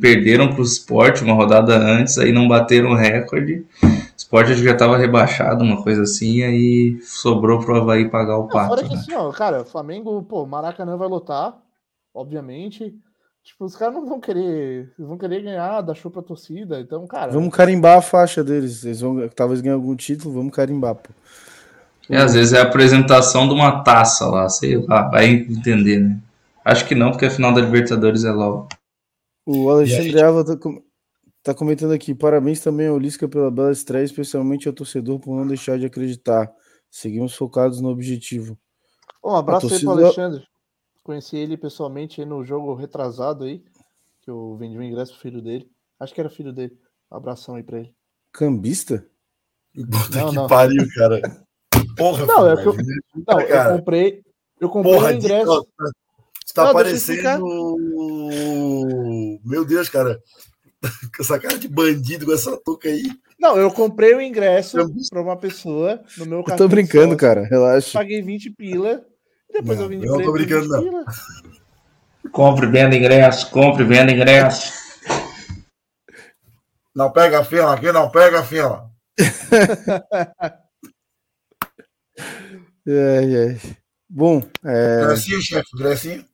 perderam 0.00 0.54
pro 0.54 0.62
Sport 0.62 1.22
uma 1.22 1.32
rodada 1.32 1.74
antes, 1.76 2.18
aí 2.18 2.32
não 2.32 2.46
bateram 2.46 2.90
o 2.90 2.94
recorde. 2.94 3.64
Sport 4.16 4.50
acho 4.50 4.60
que 4.60 4.68
já 4.68 4.76
tava 4.76 4.98
rebaixado, 4.98 5.64
uma 5.64 5.82
coisa 5.82 6.02
assim, 6.02 6.38
e 6.38 6.44
aí 6.44 6.98
sobrou 7.02 7.60
pro 7.60 7.76
Havaí 7.76 8.10
pagar 8.10 8.38
o 8.38 8.48
fora 8.48 8.68
pato. 8.68 8.84
que 8.84 8.94
né? 8.94 9.00
assim, 9.00 9.14
ó, 9.14 9.30
cara, 9.32 9.64
Flamengo, 9.64 10.22
pô, 10.22 10.44
Maracanã 10.44 10.96
vai 10.96 11.08
lotar, 11.08 11.56
obviamente. 12.14 12.94
Tipo, 13.42 13.64
os 13.64 13.74
caras 13.74 13.94
não 13.94 14.06
vão 14.06 14.20
querer. 14.20 14.92
Vão 14.96 15.18
querer 15.18 15.42
ganhar, 15.42 15.80
dar 15.80 15.94
show 15.94 16.10
pra 16.10 16.22
torcida. 16.22 16.80
Então, 16.80 17.06
cara. 17.08 17.32
Vamos 17.32 17.52
carimbar 17.52 17.98
a 17.98 18.02
faixa 18.02 18.44
deles. 18.44 18.84
Eles 18.84 19.00
vão 19.00 19.28
talvez 19.34 19.60
ganhar 19.60 19.74
algum 19.74 19.96
título, 19.96 20.34
vamos 20.34 20.54
carimbar, 20.54 20.94
pô. 20.94 21.10
É, 22.10 22.16
às 22.16 22.34
vezes 22.34 22.52
é 22.52 22.58
a 22.60 22.62
apresentação 22.64 23.46
de 23.48 23.54
uma 23.54 23.82
taça 23.82 24.26
lá, 24.26 24.48
sei 24.48 24.76
lá, 24.86 25.08
vai 25.08 25.26
entender, 25.30 26.00
né? 26.00 26.20
Acho 26.64 26.86
que 26.86 26.94
não, 26.94 27.10
porque 27.10 27.26
a 27.26 27.30
final 27.30 27.52
da 27.52 27.60
Libertadores 27.60 28.24
é 28.24 28.30
logo. 28.32 28.68
O 29.46 29.68
Alexandre 29.70 30.20
Ava 30.20 30.44
tá, 30.44 30.56
com- 30.56 30.82
tá 31.42 31.52
comentando 31.54 31.92
aqui. 31.92 32.14
Parabéns 32.14 32.60
também 32.60 32.86
ao 32.88 32.98
Lisca 32.98 33.28
pela 33.28 33.50
bela 33.50 33.72
estreia, 33.72 34.04
especialmente 34.04 34.68
ao 34.68 34.74
torcedor 34.74 35.18
por 35.18 35.34
não 35.36 35.46
deixar 35.46 35.78
de 35.78 35.86
acreditar. 35.86 36.50
Seguimos 36.90 37.34
focados 37.34 37.80
no 37.80 37.88
objetivo. 37.88 38.56
Um 39.24 39.34
abraço 39.34 39.66
A 39.66 39.70
aí 39.72 39.78
pro 39.80 39.86
torcida- 39.88 40.06
Alexandre. 40.06 40.46
Conheci 41.02 41.36
ele 41.36 41.56
pessoalmente 41.56 42.20
aí 42.20 42.26
no 42.26 42.44
jogo 42.44 42.74
retrasado 42.74 43.44
aí. 43.44 43.64
Que 44.20 44.30
eu 44.30 44.56
vendi 44.56 44.78
um 44.78 44.82
ingresso 44.82 45.12
pro 45.14 45.22
filho 45.22 45.42
dele. 45.42 45.68
Acho 45.98 46.14
que 46.14 46.20
era 46.20 46.30
filho 46.30 46.52
dele. 46.52 46.78
Um 47.10 47.16
abração 47.16 47.56
aí 47.56 47.62
pra 47.64 47.78
ele. 47.80 47.92
Cambista? 48.32 49.04
Puta 49.74 50.18
Não, 50.20 50.28
que 50.30 50.36
não. 50.36 50.46
pariu, 50.46 50.86
cara. 50.94 51.20
Porra, 52.02 52.26
Não, 52.26 52.50
é 52.50 52.56
que 52.56 52.66
eu, 52.66 52.74
não, 53.28 53.40
eu 53.40 53.76
comprei. 53.76 54.22
Eu 54.60 54.68
comprei 54.68 54.94
Porra, 54.94 55.08
o 55.08 55.12
ingresso. 55.12 55.66
Você 56.44 56.54
tá 56.54 56.62
Não, 56.62 56.70
eu 56.70 56.74
parecendo. 56.74 57.46
Meu 59.44 59.64
Deus, 59.64 59.88
cara. 59.88 60.20
Com 61.16 61.22
essa 61.22 61.38
cara 61.38 61.56
de 61.56 61.68
bandido, 61.68 62.26
com 62.26 62.32
essa 62.32 62.56
touca 62.56 62.88
aí. 62.88 63.04
Não, 63.38 63.56
eu 63.56 63.70
comprei 63.70 64.14
o 64.16 64.20
ingresso 64.20 64.78
pra 65.10 65.22
uma 65.22 65.36
pessoa 65.36 66.02
no 66.18 66.26
meu 66.26 66.38
Eu 66.38 66.44
cartão. 66.44 66.66
tô 66.66 66.68
de 66.68 66.74
brincando, 66.74 67.16
cara. 67.16 67.44
Relaxa. 67.44 67.96
Paguei 67.96 68.20
20 68.20 68.50
pila. 68.50 69.00
E 69.48 69.52
depois 69.52 69.78
Não, 69.78 69.84
eu 69.84 69.88
vendi 69.88 70.06
eu 70.06 70.16
não 70.16 70.24
tô 70.24 70.32
brincando, 70.32 70.62
20 70.64 70.70
não. 70.72 70.82
pila. 70.82 71.04
Compre, 72.32 72.66
venda 72.66 72.96
ingresso, 72.96 73.48
compre, 73.50 73.84
venda 73.84 74.10
ingresso. 74.10 74.72
Não 76.92 77.12
pega 77.12 77.38
a 77.38 77.44
fila 77.44 77.74
aqui, 77.74 77.92
não 77.92 78.10
pega 78.10 78.40
a 78.40 78.44
fila. 78.44 78.90
Ai, 82.86 83.36
ai. 83.36 83.60
Bom, 84.08 84.42
é, 84.64 85.06
Grecinho, 85.06 85.40
chefe, 85.40 85.70
Grecinho. 85.76 86.24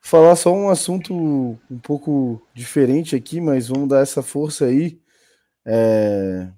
falar 0.00 0.34
só 0.36 0.52
um 0.52 0.68
assunto 0.68 1.14
um 1.14 1.78
pouco 1.82 2.42
diferente 2.54 3.14
aqui, 3.14 3.40
mas 3.40 3.68
vamos 3.68 3.88
dar 3.88 4.00
essa 4.00 4.22
força 4.22 4.64
aí. 4.66 4.98
É, 5.64 6.48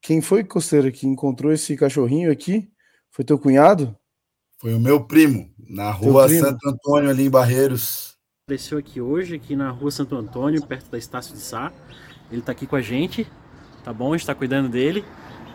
Quem 0.00 0.20
foi, 0.20 0.44
Costeiro, 0.44 0.90
que 0.92 1.06
encontrou 1.06 1.52
esse 1.52 1.76
cachorrinho 1.76 2.30
aqui? 2.30 2.70
Foi 3.10 3.24
teu 3.24 3.38
cunhado? 3.38 3.96
Foi 4.58 4.72
o 4.74 4.80
meu 4.80 5.04
primo, 5.04 5.50
na 5.68 5.92
Teu 5.92 6.12
rua 6.12 6.26
primo? 6.26 6.40
Santo 6.40 6.68
Antônio, 6.68 7.10
ali 7.10 7.26
em 7.26 7.30
Barreiros. 7.30 8.14
Apareceu 8.46 8.78
aqui 8.78 9.00
hoje, 9.00 9.34
aqui 9.36 9.56
na 9.56 9.70
rua 9.70 9.90
Santo 9.90 10.16
Antônio, 10.16 10.66
perto 10.66 10.90
da 10.90 10.98
Estácio 10.98 11.34
de 11.34 11.40
Sá. 11.40 11.72
Ele 12.30 12.42
tá 12.42 12.52
aqui 12.52 12.66
com 12.66 12.76
a 12.76 12.80
gente, 12.82 13.26
tá 13.84 13.92
bom? 13.92 14.12
A 14.12 14.16
gente 14.16 14.26
tá 14.26 14.34
cuidando 14.34 14.68
dele. 14.68 15.04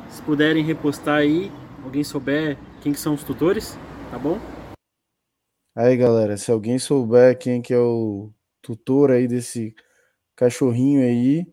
Se 0.10 0.22
puderem 0.22 0.64
repostar 0.64 1.20
aí, 1.20 1.52
alguém 1.84 2.04
souber 2.04 2.58
quem 2.82 2.94
que 2.94 3.00
são 3.00 3.14
os 3.14 3.24
tutores, 3.24 3.78
tá 4.12 4.18
bom? 4.18 4.38
Aí, 5.76 5.96
galera, 5.96 6.38
se 6.38 6.52
alguém 6.52 6.78
souber 6.78 7.38
quem 7.38 7.62
que 7.62 7.74
é 7.74 7.80
o 7.80 8.32
tutor 8.62 9.12
aí 9.12 9.28
desse 9.28 9.74
cachorrinho 10.36 11.02
aí, 11.02 11.48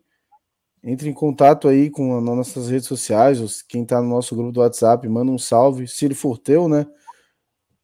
entre 0.83 1.09
em 1.09 1.13
contato 1.13 1.67
aí 1.67 1.89
com 1.89 2.17
as 2.17 2.23
nossas 2.23 2.69
redes 2.69 2.87
sociais, 2.87 3.61
quem 3.61 3.85
tá 3.85 4.01
no 4.01 4.09
nosso 4.09 4.35
grupo 4.35 4.51
do 4.51 4.59
WhatsApp, 4.59 5.07
manda 5.07 5.31
um 5.31 5.37
salve. 5.37 5.87
Se 5.87 6.05
ele 6.05 6.13
for 6.13 6.37
teu, 6.37 6.67
né? 6.67 6.85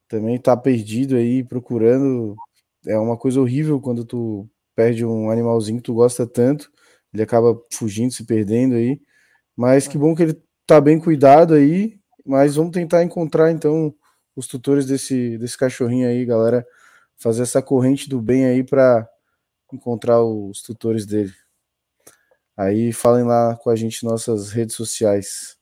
Também 0.07 0.39
tá 0.39 0.55
perdido 0.55 1.15
aí 1.15 1.43
procurando. 1.43 2.35
É 2.85 2.97
uma 2.97 3.17
coisa 3.17 3.41
horrível 3.41 3.79
quando 3.79 4.05
tu 4.05 4.49
perde 4.75 5.05
um 5.05 5.29
animalzinho 5.29 5.77
que 5.77 5.83
tu 5.83 5.93
gosta 5.93 6.25
tanto, 6.27 6.71
ele 7.13 7.23
acaba 7.23 7.59
fugindo, 7.71 8.13
se 8.13 8.25
perdendo 8.25 8.75
aí. 8.75 8.99
Mas 9.55 9.87
que 9.87 9.97
bom 9.97 10.15
que 10.15 10.23
ele 10.23 10.41
tá 10.65 10.81
bem 10.81 10.99
cuidado 10.99 11.53
aí. 11.53 11.99
Mas 12.25 12.55
vamos 12.55 12.71
tentar 12.71 13.03
encontrar 13.03 13.51
então 13.51 13.93
os 14.35 14.47
tutores 14.47 14.85
desse, 14.85 15.37
desse 15.37 15.57
cachorrinho 15.57 16.07
aí, 16.07 16.25
galera. 16.25 16.65
Fazer 17.17 17.43
essa 17.43 17.61
corrente 17.61 18.09
do 18.09 18.21
bem 18.21 18.45
aí 18.45 18.63
para 18.63 19.07
encontrar 19.71 20.21
os 20.23 20.61
tutores 20.61 21.05
dele. 21.05 21.33
Aí 22.55 22.93
falem 22.93 23.25
lá 23.25 23.55
com 23.57 23.69
a 23.69 23.75
gente 23.75 24.05
nossas 24.05 24.51
redes 24.51 24.75
sociais. 24.75 25.57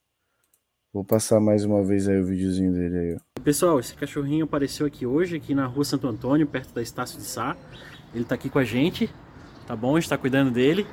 Vou 0.93 1.05
passar 1.05 1.39
mais 1.39 1.63
uma 1.63 1.81
vez 1.83 2.07
aí 2.07 2.19
o 2.19 2.25
videozinho 2.25 2.73
dele 2.73 2.97
aí. 2.97 3.17
Pessoal, 3.43 3.79
esse 3.79 3.95
cachorrinho 3.95 4.43
apareceu 4.43 4.85
aqui 4.85 5.05
hoje, 5.05 5.38
aqui 5.38 5.55
na 5.55 5.65
rua 5.65 5.85
Santo 5.85 6.05
Antônio, 6.07 6.45
perto 6.45 6.73
da 6.73 6.81
Estácio 6.81 7.17
de 7.17 7.23
Sá. 7.23 7.55
Ele 8.13 8.25
tá 8.25 8.35
aqui 8.35 8.49
com 8.49 8.59
a 8.59 8.65
gente, 8.65 9.09
tá 9.65 9.73
bom? 9.73 9.95
A 9.95 9.99
gente 9.99 10.09
tá 10.09 10.17
cuidando 10.17 10.51
dele. 10.51 10.85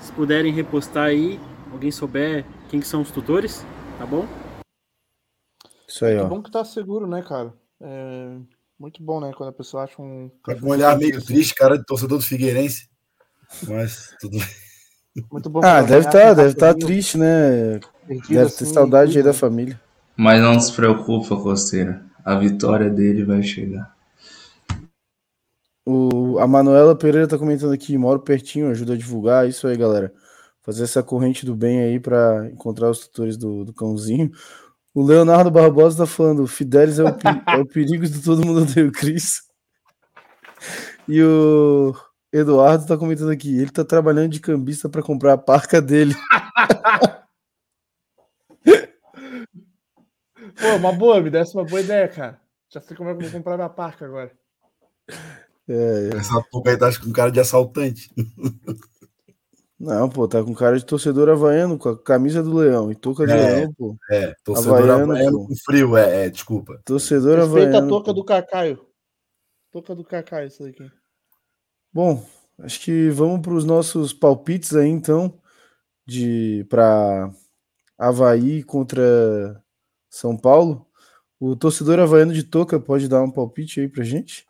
Se 0.00 0.10
puderem 0.12 0.52
repostar 0.52 1.04
aí, 1.04 1.38
alguém 1.70 1.90
souber 1.90 2.44
quem 2.70 2.80
que 2.80 2.86
são 2.86 3.02
os 3.02 3.10
tutores, 3.10 3.64
tá 3.98 4.06
bom? 4.06 4.26
Isso 5.94 6.04
aí, 6.04 6.16
Que 6.16 6.22
ó. 6.22 6.26
bom 6.26 6.42
que 6.42 6.50
tá 6.50 6.64
seguro, 6.64 7.06
né, 7.06 7.22
cara? 7.22 7.54
É 7.80 8.36
muito 8.76 9.00
bom, 9.00 9.20
né? 9.20 9.32
Quando 9.32 9.50
a 9.50 9.52
pessoa 9.52 9.84
acha 9.84 10.02
um. 10.02 10.28
Tá 10.44 10.56
com 10.56 10.66
um 10.66 10.70
olhar 10.70 10.98
meio 10.98 11.24
triste, 11.24 11.54
cara, 11.54 11.78
de 11.78 11.84
torcedor 11.84 12.18
do 12.18 12.24
Figueirense. 12.24 12.88
Mas 13.68 14.12
tudo 14.20 14.38
bem. 14.38 14.48
Muito 15.30 15.48
bom. 15.48 15.60
Ah, 15.62 15.82
deve 15.82 16.04
estar, 16.08 16.30
com 16.30 16.34
deve 16.34 16.48
estar 16.48 16.74
cachorrinho. 16.74 16.86
triste, 16.86 17.16
né? 17.16 17.78
Perdido 18.08 18.28
Deve 18.28 18.50
ter 18.50 18.64
assim, 18.64 18.74
saudade 18.74 19.16
aí 19.16 19.22
da 19.22 19.32
família. 19.32 19.80
Mas 20.16 20.42
não 20.42 20.58
se 20.58 20.72
preocupa, 20.72 21.36
Costeira. 21.36 22.04
A 22.24 22.34
vitória 22.36 22.90
dele 22.90 23.24
vai 23.24 23.40
chegar. 23.44 23.94
O, 25.86 26.40
a 26.40 26.46
Manuela 26.48 26.96
Pereira 26.96 27.28
tá 27.28 27.38
comentando 27.38 27.72
aqui, 27.72 27.96
moro 27.96 28.18
pertinho, 28.18 28.68
ajuda 28.68 28.94
a 28.94 28.96
divulgar. 28.96 29.48
Isso 29.48 29.68
aí, 29.68 29.76
galera. 29.76 30.12
Fazer 30.62 30.82
essa 30.82 31.02
corrente 31.04 31.46
do 31.46 31.54
bem 31.54 31.80
aí 31.80 32.00
para 32.00 32.50
encontrar 32.50 32.90
os 32.90 32.98
tutores 33.00 33.36
do, 33.36 33.64
do 33.64 33.72
cãozinho. 33.72 34.32
O 34.94 35.04
Leonardo 35.04 35.50
Barbosa 35.50 36.04
tá 36.04 36.06
falando, 36.06 36.46
Fidelis 36.46 37.00
é 37.00 37.04
o, 37.04 37.08
é 37.08 37.56
o 37.56 37.66
perigo 37.66 38.06
de 38.06 38.22
todo 38.22 38.46
mundo 38.46 38.62
odeia 38.62 38.86
o 38.86 38.92
Cris. 38.92 39.42
E 41.08 41.20
o 41.20 41.92
Eduardo 42.32 42.86
tá 42.86 42.96
comentando 42.96 43.30
aqui, 43.30 43.58
ele 43.58 43.70
tá 43.70 43.84
trabalhando 43.84 44.30
de 44.30 44.38
cambista 44.38 44.88
para 44.88 45.02
comprar 45.02 45.32
a 45.32 45.38
parca 45.38 45.82
dele. 45.82 46.14
Pô, 50.56 50.76
uma 50.76 50.92
boa, 50.92 51.20
me 51.20 51.28
desse 51.30 51.56
uma 51.56 51.64
boa 51.64 51.80
ideia, 51.80 52.06
cara. 52.08 52.40
Já 52.72 52.80
sei 52.80 52.96
como 52.96 53.10
é 53.10 53.14
que 53.14 53.24
eu 53.24 53.28
vou 53.28 53.38
comprar 53.38 53.56
minha 53.56 53.68
parca 53.68 54.06
agora. 54.06 54.30
É, 55.68 56.10
é. 56.12 56.16
Essa 56.16 56.40
touca 56.50 56.70
aí 56.70 56.76
tá 56.76 56.90
com 57.00 57.12
cara 57.12 57.30
de 57.30 57.40
assaltante. 57.40 58.10
Não, 59.78 60.08
pô, 60.08 60.28
tá 60.28 60.42
com 60.42 60.54
cara 60.54 60.78
de 60.78 60.84
torcedor 60.84 61.28
havaiano, 61.28 61.76
com 61.76 61.88
a 61.88 61.98
camisa 61.98 62.42
do 62.42 62.54
leão 62.54 62.92
e 62.92 62.94
touca 62.94 63.26
de 63.26 63.32
É, 63.32 63.56
leão, 63.56 63.72
pô. 63.74 63.96
É, 64.08 64.34
torcedor 64.44 64.88
havaiano 64.90 65.38
pô. 65.40 65.46
com 65.48 65.56
frio, 65.56 65.96
é, 65.96 66.26
é, 66.26 66.30
desculpa. 66.30 66.80
Torcedor 66.84 67.38
Respeita 67.38 67.68
havaiano. 67.68 67.86
a 67.86 67.88
touca 67.88 68.06
pô. 68.06 68.12
do 68.12 68.24
Cacaio. 68.24 68.86
Touca 69.72 69.94
do 69.94 70.04
Cacaio, 70.04 70.46
isso 70.46 70.62
daqui. 70.62 70.88
Bom, 71.92 72.24
acho 72.60 72.80
que 72.80 73.10
vamos 73.10 73.40
para 73.40 73.54
os 73.54 73.64
nossos 73.64 74.12
palpites 74.12 74.74
aí, 74.76 74.88
então, 74.88 75.34
de 76.06 76.64
para 76.70 77.32
Havaí 77.98 78.62
contra 78.62 79.62
São 80.08 80.36
Paulo. 80.36 80.86
O 81.40 81.56
torcedor 81.56 81.98
havaiano 81.98 82.32
de 82.32 82.44
touca 82.44 82.78
pode 82.78 83.08
dar 83.08 83.22
um 83.22 83.30
palpite 83.30 83.80
aí 83.80 83.88
pra 83.88 84.04
gente? 84.04 84.46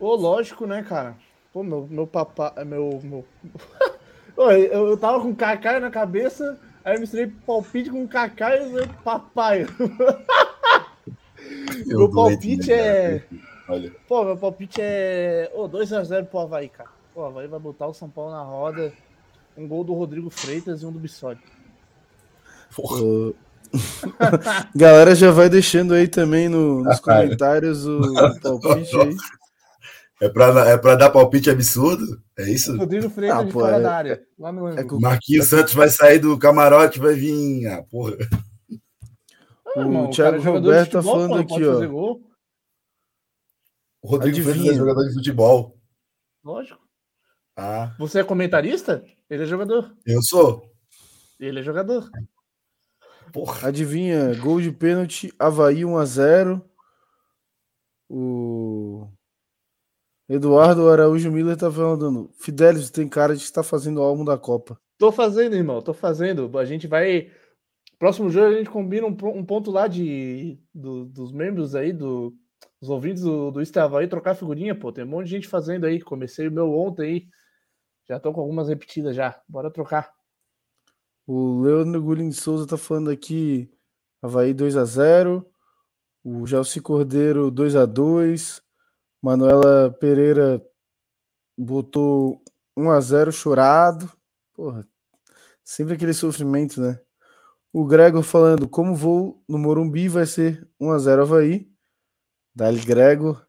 Ô, 0.00 0.14
lógico, 0.14 0.66
né, 0.66 0.82
cara? 0.82 1.16
Pô, 1.52 1.62
meu, 1.62 1.86
meu 1.86 2.06
papai. 2.06 2.64
Meu. 2.64 3.00
meu... 3.02 3.24
Eu, 4.42 4.88
eu 4.88 4.96
tava 4.96 5.20
com 5.20 5.34
Cacaio 5.34 5.80
na 5.80 5.90
cabeça, 5.90 6.58
aí 6.84 6.96
eu 6.96 7.00
misturei 7.00 7.26
palpite 7.46 7.90
com 7.90 8.06
Cacaio 8.06 8.82
e 8.82 8.86
papai. 9.04 9.66
Eu 11.86 11.98
meu 11.98 12.10
palpite 12.10 12.68
né, 12.68 12.76
é. 12.76 13.18
cara? 13.20 13.42
Olha. 13.68 13.92
Pô, 14.06 14.24
meu 14.24 14.36
palpite 14.36 14.80
é. 14.80 15.50
Ô, 15.54 15.68
2x0 15.68 16.26
pro 16.26 16.40
Havaí, 16.40 16.68
cara. 16.68 16.90
Pô, 17.14 17.22
o 17.22 17.24
Havaí 17.26 17.46
vai 17.46 17.58
botar 17.60 17.86
o 17.86 17.94
São 17.94 18.08
Paulo 18.10 18.32
na 18.32 18.42
roda. 18.42 18.92
Um 19.56 19.66
gol 19.66 19.82
do 19.84 19.94
Rodrigo 19.94 20.28
Freitas 20.30 20.82
e 20.82 20.86
um 20.86 20.92
do 20.92 20.98
Bissoli. 20.98 21.38
Ô, 22.76 23.32
Galera 24.74 25.14
já 25.14 25.30
vai 25.30 25.48
deixando 25.48 25.94
aí 25.94 26.06
também 26.08 26.48
no- 26.48 26.82
nos 26.84 27.00
comentários 27.00 27.86
o, 27.86 27.98
o 28.00 28.14
palpite 28.40 28.96
aí. 29.00 29.16
É 30.20 30.28
pra, 30.28 30.68
é 30.70 30.76
pra 30.76 30.96
dar 30.96 31.10
palpite 31.10 31.48
absurdo? 31.48 32.20
É 32.36 32.50
isso? 32.50 32.76
Rodrigo 32.76 33.08
Freitas 33.08 33.38
Ah, 33.38 33.44
de 33.44 33.52
pô, 33.52 33.60
fora 33.60 33.76
é- 33.76 33.80
da 33.80 33.94
área. 33.94 34.26
Lá 34.38 34.50
no 34.52 34.74
que 34.74 34.98
Marquinhos 35.00 35.46
Santos 35.46 35.74
vai 35.74 35.88
sair 35.88 36.18
do 36.18 36.36
camarote, 36.38 36.98
vai 36.98 37.14
vir. 37.14 37.66
Ah, 37.68 37.82
porra. 37.84 38.16
Ah, 39.76 39.80
O 39.86 40.10
Thiago 40.10 40.12
cara 40.12 40.36
é 40.36 40.38
Roberto 40.40 40.90
tá 40.92 41.02
futebol, 41.02 41.28
falando 41.28 41.46
pô, 41.46 41.54
aqui, 41.54 41.64
ó. 41.66 41.88
gol. 41.88 42.20
O 44.02 44.08
Rodrigo 44.08 44.36
Freitas 44.36 44.52
Adivinha. 44.54 44.72
é 44.72 44.76
jogador 44.76 45.04
de 45.06 45.14
futebol. 45.14 45.78
Lógico. 46.44 46.80
Ah, 47.56 47.94
Você 47.98 48.20
é 48.20 48.24
comentarista? 48.24 49.04
Ele 49.30 49.42
é 49.42 49.46
jogador. 49.46 49.94
eu 50.06 50.22
sou. 50.22 50.72
Ele 51.38 51.60
é 51.60 51.62
jogador. 51.62 52.10
Porra. 53.32 53.68
Adivinha, 53.68 54.34
gol 54.40 54.60
de 54.60 54.72
pênalti, 54.72 55.32
Havaí 55.38 55.84
1x0. 55.84 56.60
O 58.08 59.06
Eduardo 60.28 60.90
Araújo 60.90 61.32
Miller 61.32 61.56
tá 61.56 61.70
falando, 61.70 62.30
Fidelis 62.34 62.90
tem 62.90 63.08
cara 63.08 63.34
de 63.34 63.42
estar 63.42 63.62
fazendo 63.62 63.98
o 63.98 64.02
álbum 64.02 64.24
da 64.24 64.36
Copa. 64.36 64.78
Tô 64.98 65.10
fazendo, 65.10 65.56
irmão, 65.56 65.80
tô 65.80 65.94
fazendo. 65.94 66.58
A 66.58 66.64
gente 66.64 66.86
vai. 66.86 67.30
Próximo 67.98 68.28
jogo 68.28 68.48
a 68.48 68.58
gente 68.58 68.68
combina 68.68 69.06
um, 69.06 69.16
um 69.34 69.44
ponto 69.44 69.70
lá 69.70 69.86
de 69.86 70.60
do, 70.74 71.06
dos 71.06 71.32
membros 71.32 71.74
aí, 71.74 71.92
do, 71.92 72.36
dos 72.80 72.90
ouvintes 72.90 73.22
do, 73.22 73.50
do 73.50 73.62
Estava 73.62 74.00
aí, 74.00 74.06
trocar 74.06 74.34
figurinha, 74.34 74.74
pô. 74.74 74.92
Tem 74.92 75.04
um 75.04 75.08
monte 75.08 75.26
de 75.26 75.30
gente 75.30 75.48
fazendo 75.48 75.86
aí. 75.86 76.00
Comecei 76.00 76.48
o 76.48 76.52
meu 76.52 76.72
ontem 76.72 77.02
aí. 77.02 77.28
Já 78.06 78.20
tô 78.20 78.32
com 78.32 78.40
algumas 78.40 78.68
repetidas 78.68 79.16
já. 79.16 79.40
Bora 79.48 79.70
trocar. 79.70 80.12
O 81.26 81.62
Leandro 81.62 82.02
Gulin 82.02 82.32
Souza 82.32 82.66
tá 82.66 82.76
falando 82.76 83.10
aqui 83.10 83.70
Havaí 84.22 84.52
2 84.54 84.76
a 84.76 84.84
0 84.84 85.46
o 86.24 86.46
Gelsi 86.46 86.80
Cordeiro 86.80 87.50
2 87.50 87.76
a 87.76 87.86
2 87.86 88.62
Manuela 89.22 89.90
Pereira 89.90 90.64
botou 91.56 92.42
1 92.76 92.90
a 92.90 93.00
0 93.00 93.32
chorado. 93.32 94.10
Porra, 94.54 94.86
sempre 95.64 95.94
aquele 95.94 96.14
sofrimento, 96.14 96.80
né? 96.80 97.00
O 97.72 97.84
Gregor 97.84 98.22
falando, 98.22 98.68
como 98.68 98.94
vou 98.94 99.42
no 99.48 99.58
Morumbi 99.58 100.08
vai 100.08 100.26
ser 100.26 100.66
1 100.80 100.90
a 100.90 100.98
0 100.98 101.22
Havaí. 101.22 101.70
Dali 102.54 102.80
Gregor. 102.80 103.46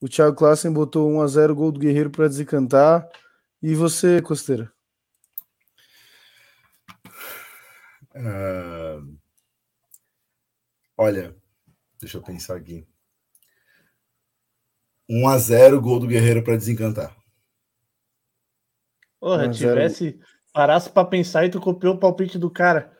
O 0.00 0.08
Thiago 0.08 0.36
Klassen 0.36 0.72
botou 0.72 1.10
1 1.10 1.20
a 1.20 1.26
0 1.26 1.54
gol 1.54 1.70
do 1.70 1.80
Guerreiro 1.80 2.10
para 2.10 2.28
desencantar. 2.28 3.08
E 3.62 3.74
você, 3.74 4.22
Costeira? 4.22 4.72
Uh... 8.14 9.18
Olha, 10.96 11.34
deixa 11.98 12.18
eu 12.18 12.22
pensar 12.22 12.56
aqui. 12.56 12.89
1 15.10 15.28
a 15.28 15.38
0 15.38 15.80
gol 15.80 15.98
do 15.98 16.06
Guerreiro 16.06 16.40
para 16.40 16.56
desencantar. 16.56 17.14
Porra, 19.18 19.50
tivesse 19.50 20.20
parasse 20.52 20.88
para 20.88 21.06
pensar 21.06 21.44
e 21.44 21.50
tu 21.50 21.60
copiou 21.60 21.94
o 21.94 21.98
palpite 21.98 22.38
do 22.38 22.48
cara. 22.48 22.92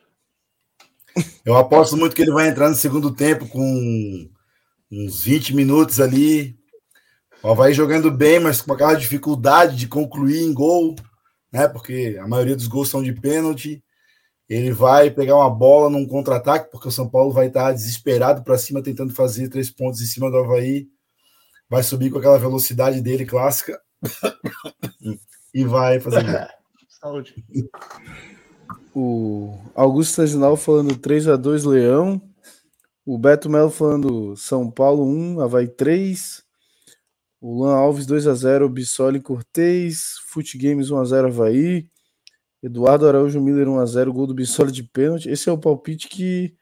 Eu 1.46 1.56
aposto 1.56 1.96
muito 1.96 2.14
que 2.14 2.22
ele 2.22 2.32
vai 2.32 2.48
entrar 2.48 2.68
no 2.68 2.74
segundo 2.74 3.14
tempo 3.14 3.48
com 3.48 4.28
uns 4.90 5.22
20 5.22 5.54
minutos 5.54 6.00
ali. 6.00 6.58
Ó, 7.42 7.54
vai 7.54 7.72
jogando 7.72 8.10
bem, 8.10 8.40
mas 8.40 8.60
com 8.60 8.72
aquela 8.72 8.94
dificuldade 8.94 9.76
de 9.76 9.86
concluir 9.86 10.42
em 10.42 10.52
gol, 10.52 10.96
né? 11.52 11.68
Porque 11.68 12.18
a 12.20 12.26
maioria 12.26 12.56
dos 12.56 12.66
gols 12.66 12.88
são 12.88 13.02
de 13.02 13.12
pênalti. 13.12 13.82
Ele 14.48 14.72
vai 14.72 15.10
pegar 15.10 15.36
uma 15.36 15.48
bola 15.48 15.88
num 15.88 16.04
contra-ataque, 16.04 16.70
porque 16.72 16.88
o 16.88 16.92
São 16.92 17.08
Paulo 17.08 17.32
vai 17.32 17.46
estar 17.46 17.72
desesperado 17.72 18.42
para 18.42 18.58
cima, 18.58 18.82
tentando 18.82 19.14
fazer 19.14 19.48
três 19.48 19.70
pontos 19.70 20.00
em 20.00 20.06
cima 20.06 20.28
do 20.28 20.38
Havaí. 20.38 20.88
Vai 21.70 21.84
subir 21.84 22.10
com 22.10 22.18
aquela 22.18 22.36
velocidade 22.36 23.00
dele 23.00 23.24
clássica 23.24 23.80
e 25.54 25.64
vai 25.64 26.00
fazer 26.00 26.24
gol. 26.24 26.46
Saúde. 27.00 27.44
O 28.94 29.56
Augusto 29.74 30.14
Sanginal 30.14 30.56
falando 30.56 30.98
3 30.98 31.28
a 31.28 31.36
2 31.36 31.64
Leão. 31.64 32.20
O 33.06 33.16
Beto 33.16 33.48
Melo 33.48 33.70
falando 33.70 34.36
São 34.36 34.68
Paulo 34.68 35.06
1, 35.06 35.40
Havaí 35.40 35.68
3. 35.68 36.42
O 37.40 37.58
Luan 37.58 37.76
Alves 37.76 38.04
2 38.04 38.26
a 38.26 38.34
0 38.34 38.68
Bissoli 38.68 39.20
Cortez. 39.20 40.16
Fute 40.26 40.58
Games 40.58 40.90
1 40.90 40.98
a 40.98 41.04
0 41.04 41.28
Havaí. 41.28 41.88
Eduardo 42.62 43.06
Araújo 43.06 43.40
Miller 43.40 43.68
1 43.68 43.78
a 43.78 43.86
0 43.86 44.12
gol 44.12 44.26
do 44.26 44.34
Bissoli 44.34 44.72
de 44.72 44.82
pênalti. 44.82 45.30
Esse 45.30 45.48
é 45.48 45.52
o 45.52 45.56
palpite 45.56 46.08
que 46.08 46.54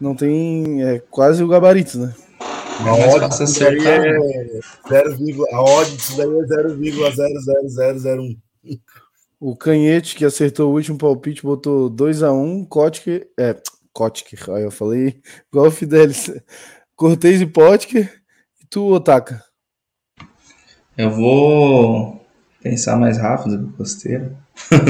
não 0.00 0.14
tem 0.14 0.82
é 0.84 1.00
quase 1.00 1.42
o 1.42 1.48
gabarito, 1.48 1.98
né? 1.98 2.14
A 2.80 2.94
odd 2.94 3.28
disso 3.28 3.60
daí 3.60 3.78
é 3.86 4.12
0, 4.88 5.46
a 5.52 5.62
odd 5.62 5.96
disso 5.96 6.16
daí 6.16 6.28
é 6.28 6.42
0,00001. 6.44 8.38
O 9.40 9.56
Canhete, 9.56 10.14
que 10.16 10.24
acertou 10.24 10.70
o 10.70 10.74
último 10.74 10.98
palpite, 10.98 11.42
botou 11.42 11.90
2x1. 11.90 12.66
Kotker. 12.68 13.28
É, 13.38 13.56
Kotker. 13.92 14.50
Aí 14.50 14.62
eu 14.62 14.70
falei 14.70 15.20
igual 15.52 15.66
o 15.66 15.70
Fidelis. 15.70 16.30
Cortez 16.96 17.40
e 17.40 17.46
Potker. 17.46 18.22
E 18.60 18.66
tu, 18.66 18.86
Otaka? 18.92 19.42
Eu 20.96 21.10
vou 21.10 22.24
pensar 22.60 22.96
mais 22.96 23.18
rápido 23.18 23.58
do 23.58 23.72
Costeiro. 23.72 24.36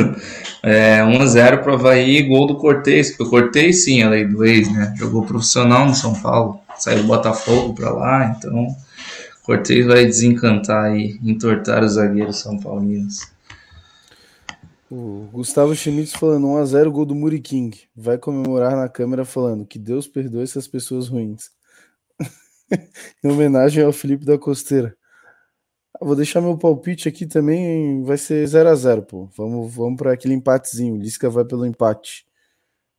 é, 0.63 1.01
1x0 1.01 1.63
pro 1.63 1.75
Havaí, 1.75 2.23
gol 2.23 2.47
do 2.47 2.57
Cortez. 2.57 3.11
Porque 3.11 3.25
o 3.25 3.31
Cortez, 3.31 3.85
sim, 3.85 4.03
a 4.03 4.09
lei 4.09 4.27
do 4.27 4.45
ex, 4.45 4.73
né? 4.73 4.95
Jogou 4.97 5.27
profissional 5.27 5.87
no 5.87 5.95
São 5.95 6.15
Paulo. 6.21 6.61
Saiu 6.79 7.03
do 7.03 7.09
Botafogo 7.09 7.75
pra 7.75 7.91
lá, 7.91 8.35
então. 8.37 8.69
Cortez 9.43 9.87
vai 9.87 10.05
desencantar 10.05 10.95
e 10.97 11.19
entortar 11.23 11.83
os 11.83 11.93
zagueiros 11.93 12.39
são 12.39 12.59
paulinos. 12.59 13.33
O 14.91 15.29
Gustavo 15.33 15.75
Schmitz 15.75 16.13
falando 16.13 16.47
1x0 16.47 16.91
gol 16.91 17.05
do 17.05 17.15
Muriking. 17.15 17.73
Vai 17.95 18.17
comemorar 18.17 18.77
na 18.77 18.89
câmera 18.89 19.25
falando 19.25 19.67
que 19.67 19.79
Deus 19.79 20.07
perdoe 20.07 20.43
essas 20.43 20.67
pessoas 20.67 21.09
ruins. 21.09 21.51
em 23.23 23.31
homenagem 23.31 23.85
ao 23.85 23.93
Felipe 23.93 24.25
da 24.25 24.39
Costeira. 24.39 24.97
Ah, 25.95 26.05
vou 26.05 26.17
deixar 26.17 26.41
meu 26.41 26.57
palpite 26.57 27.09
aqui 27.09 27.27
também. 27.27 28.03
Vai 28.03 28.17
ser 28.17 28.47
0x0, 28.47 29.03
pô. 29.05 29.29
Vamos, 29.37 29.75
vamos 29.75 29.99
para 29.99 30.13
aquele 30.13 30.35
empatezinho. 30.35 30.97
Lisca 30.97 31.29
vai 31.29 31.45
pelo 31.45 31.67
empate. 31.67 32.27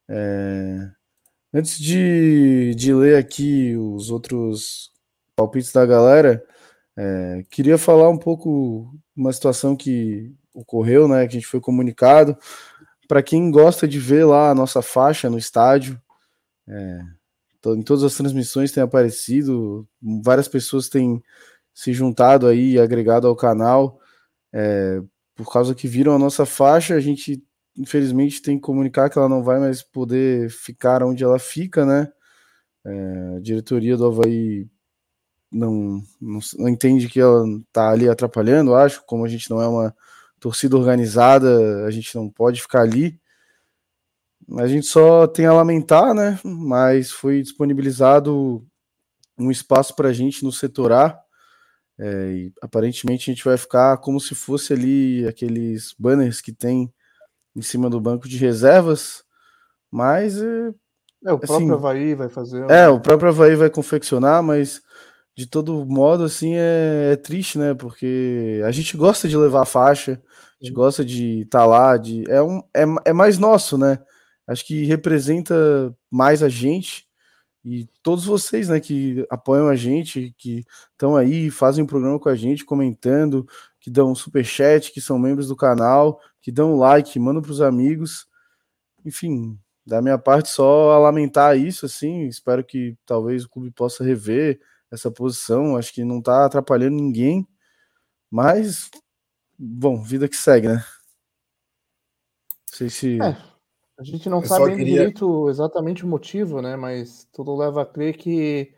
É... 0.07 0.91
Antes 1.53 1.79
de, 1.79 2.75
de 2.75 2.93
ler 2.93 3.17
aqui 3.17 3.75
os 3.75 4.11
outros 4.11 4.91
palpites 5.35 5.71
da 5.71 5.85
galera, 5.85 6.45
é, 6.95 7.43
queria 7.49 7.77
falar 7.77 8.09
um 8.09 8.17
pouco 8.17 8.93
uma 9.15 9.33
situação 9.33 9.75
que 9.75 10.31
ocorreu, 10.53 11.07
né? 11.07 11.27
Que 11.27 11.37
a 11.37 11.39
gente 11.39 11.47
foi 11.47 11.59
comunicado. 11.59 12.37
Para 13.07 13.23
quem 13.23 13.49
gosta 13.49 13.87
de 13.87 13.99
ver 13.99 14.25
lá 14.25 14.51
a 14.51 14.55
nossa 14.55 14.81
faixa 14.81 15.29
no 15.29 15.37
estádio, 15.37 15.99
é, 16.67 17.01
em 17.67 17.81
todas 17.81 18.03
as 18.03 18.15
transmissões 18.15 18.71
tem 18.71 18.83
aparecido, 18.83 19.87
várias 20.23 20.47
pessoas 20.47 20.87
têm 20.87 21.23
se 21.73 21.93
juntado 21.93 22.45
aí, 22.45 22.77
agregado 22.77 23.27
ao 23.27 23.35
canal, 23.35 23.99
é, 24.53 25.01
por 25.35 25.51
causa 25.51 25.73
que 25.73 25.87
viram 25.87 26.13
a 26.13 26.19
nossa 26.19 26.45
faixa, 26.45 26.93
a 26.93 26.99
gente 26.99 27.43
infelizmente 27.79 28.41
tem 28.41 28.57
que 28.57 28.61
comunicar 28.61 29.09
que 29.09 29.17
ela 29.17 29.29
não 29.29 29.41
vai 29.41 29.57
mais 29.59 29.81
poder 29.81 30.49
ficar 30.49 31.01
onde 31.01 31.23
ela 31.23 31.39
fica, 31.39 31.85
né? 31.85 32.11
É, 32.85 33.37
a 33.37 33.39
diretoria 33.39 33.95
do 33.95 34.05
Havaí 34.05 34.67
não, 35.51 36.03
não, 36.21 36.39
não 36.57 36.69
entende 36.69 37.07
que 37.07 37.19
ela 37.19 37.45
está 37.67 37.89
ali 37.89 38.09
atrapalhando, 38.09 38.75
acho, 38.75 39.03
como 39.05 39.25
a 39.25 39.29
gente 39.29 39.49
não 39.49 39.61
é 39.61 39.67
uma 39.67 39.95
torcida 40.39 40.77
organizada, 40.77 41.85
a 41.85 41.91
gente 41.91 42.13
não 42.15 42.29
pode 42.29 42.61
ficar 42.61 42.81
ali. 42.81 43.19
A 44.57 44.67
gente 44.67 44.87
só 44.87 45.27
tem 45.27 45.45
a 45.45 45.53
lamentar, 45.53 46.13
né? 46.13 46.39
Mas 46.43 47.11
foi 47.11 47.41
disponibilizado 47.41 48.65
um 49.37 49.51
espaço 49.51 49.95
para 49.95 50.09
a 50.09 50.13
gente 50.13 50.43
no 50.43 50.51
setor 50.51 50.91
A. 50.91 51.19
É, 51.97 52.31
e 52.31 52.53
aparentemente 52.61 53.29
a 53.29 53.33
gente 53.33 53.43
vai 53.43 53.57
ficar 53.57 53.97
como 53.97 54.19
se 54.19 54.33
fosse 54.33 54.73
ali 54.73 55.27
aqueles 55.27 55.93
banners 55.99 56.41
que 56.41 56.53
tem 56.53 56.91
em 57.55 57.61
cima 57.61 57.89
do 57.89 57.99
banco 57.99 58.27
de 58.27 58.37
reservas. 58.37 59.23
Mas 59.91 60.41
é, 60.41 60.73
é 61.25 61.33
o 61.33 61.39
próprio 61.39 61.55
assim, 61.57 61.71
Havaí 61.71 62.15
vai 62.15 62.29
fazer. 62.29 62.69
É, 62.69 62.87
o 62.87 62.99
próprio 62.99 63.29
Havaí 63.29 63.55
vai 63.55 63.69
confeccionar, 63.69 64.41
mas 64.43 64.81
de 65.35 65.47
todo 65.47 65.85
modo, 65.85 66.23
assim, 66.23 66.55
é, 66.55 67.11
é, 67.13 67.15
triste, 67.15 67.57
né? 67.57 67.73
Porque 67.73 68.61
a 68.65 68.71
gente 68.71 68.95
gosta 68.97 69.27
de 69.27 69.37
levar 69.37 69.61
a 69.61 69.65
faixa, 69.65 70.21
a 70.61 70.65
gente 70.65 70.73
gosta 70.73 71.03
de 71.03 71.41
estar 71.41 71.59
tá 71.59 71.65
lá, 71.65 71.97
de, 71.97 72.29
é, 72.29 72.41
um, 72.41 72.59
é, 72.75 72.83
é 73.05 73.13
mais 73.13 73.37
nosso, 73.37 73.77
né? 73.77 73.99
Acho 74.47 74.65
que 74.65 74.83
representa 74.85 75.95
mais 76.11 76.43
a 76.43 76.49
gente 76.49 77.09
e 77.63 77.87
todos 78.01 78.25
vocês, 78.25 78.69
né, 78.69 78.79
que 78.79 79.25
apoiam 79.29 79.67
a 79.67 79.75
gente, 79.75 80.33
que 80.37 80.63
estão 80.91 81.15
aí, 81.15 81.51
fazem 81.51 81.83
o 81.83 81.85
um 81.85 81.87
programa 81.87 82.19
com 82.19 82.29
a 82.29 82.35
gente, 82.35 82.63
comentando, 82.65 83.45
que 83.79 83.89
dão 83.89 84.11
um 84.11 84.15
super 84.15 84.45
chat, 84.45 84.91
que 84.91 85.01
são 85.01 85.19
membros 85.19 85.47
do 85.49 85.55
canal, 85.55 86.19
que 86.41 86.51
dão 86.51 86.77
like, 86.77 87.19
mandam 87.19 87.41
para 87.41 87.51
os 87.51 87.61
amigos. 87.61 88.27
Enfim, 89.05 89.59
da 89.85 90.01
minha 90.01 90.17
parte 90.17 90.49
só 90.49 90.91
a 90.91 90.99
lamentar 90.99 91.57
isso, 91.57 91.85
assim, 91.85 92.27
espero 92.27 92.63
que 92.63 92.97
talvez 93.05 93.43
o 93.43 93.49
clube 93.49 93.71
possa 93.71 94.03
rever 94.03 94.59
essa 94.91 95.11
posição. 95.11 95.75
Acho 95.75 95.93
que 95.93 96.03
não 96.03 96.19
está 96.19 96.45
atrapalhando 96.45 96.95
ninguém. 96.95 97.47
Mas, 98.29 98.89
bom, 99.57 100.03
vida 100.03 100.27
que 100.27 100.35
segue, 100.35 100.67
né? 100.67 100.75
Não 100.75 102.77
sei 102.77 102.89
se. 102.89 103.21
É, 103.21 103.37
a 103.97 104.03
gente 104.03 104.29
não 104.29 104.41
Eu 104.41 104.45
sabe 104.45 104.75
queria... 104.75 104.85
direito 104.85 105.49
exatamente 105.49 106.05
o 106.05 106.07
motivo, 106.07 106.61
né? 106.61 106.75
Mas 106.75 107.27
tudo 107.33 107.55
leva 107.55 107.81
a 107.81 107.85
crer 107.85 108.15
que, 108.15 108.73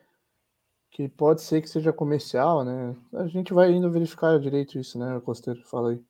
que 0.91 1.09
pode 1.09 1.41
ser 1.41 1.61
que 1.61 1.69
seja 1.69 1.91
comercial, 1.91 2.63
né? 2.63 2.95
A 3.13 3.27
gente 3.27 3.53
vai 3.53 3.71
indo 3.71 3.91
verificar 3.91 4.39
direito 4.39 4.79
isso, 4.79 4.97
né, 4.97 5.19
Costeiro? 5.19 5.61
Fala 5.65 5.91
aí. 5.91 6.01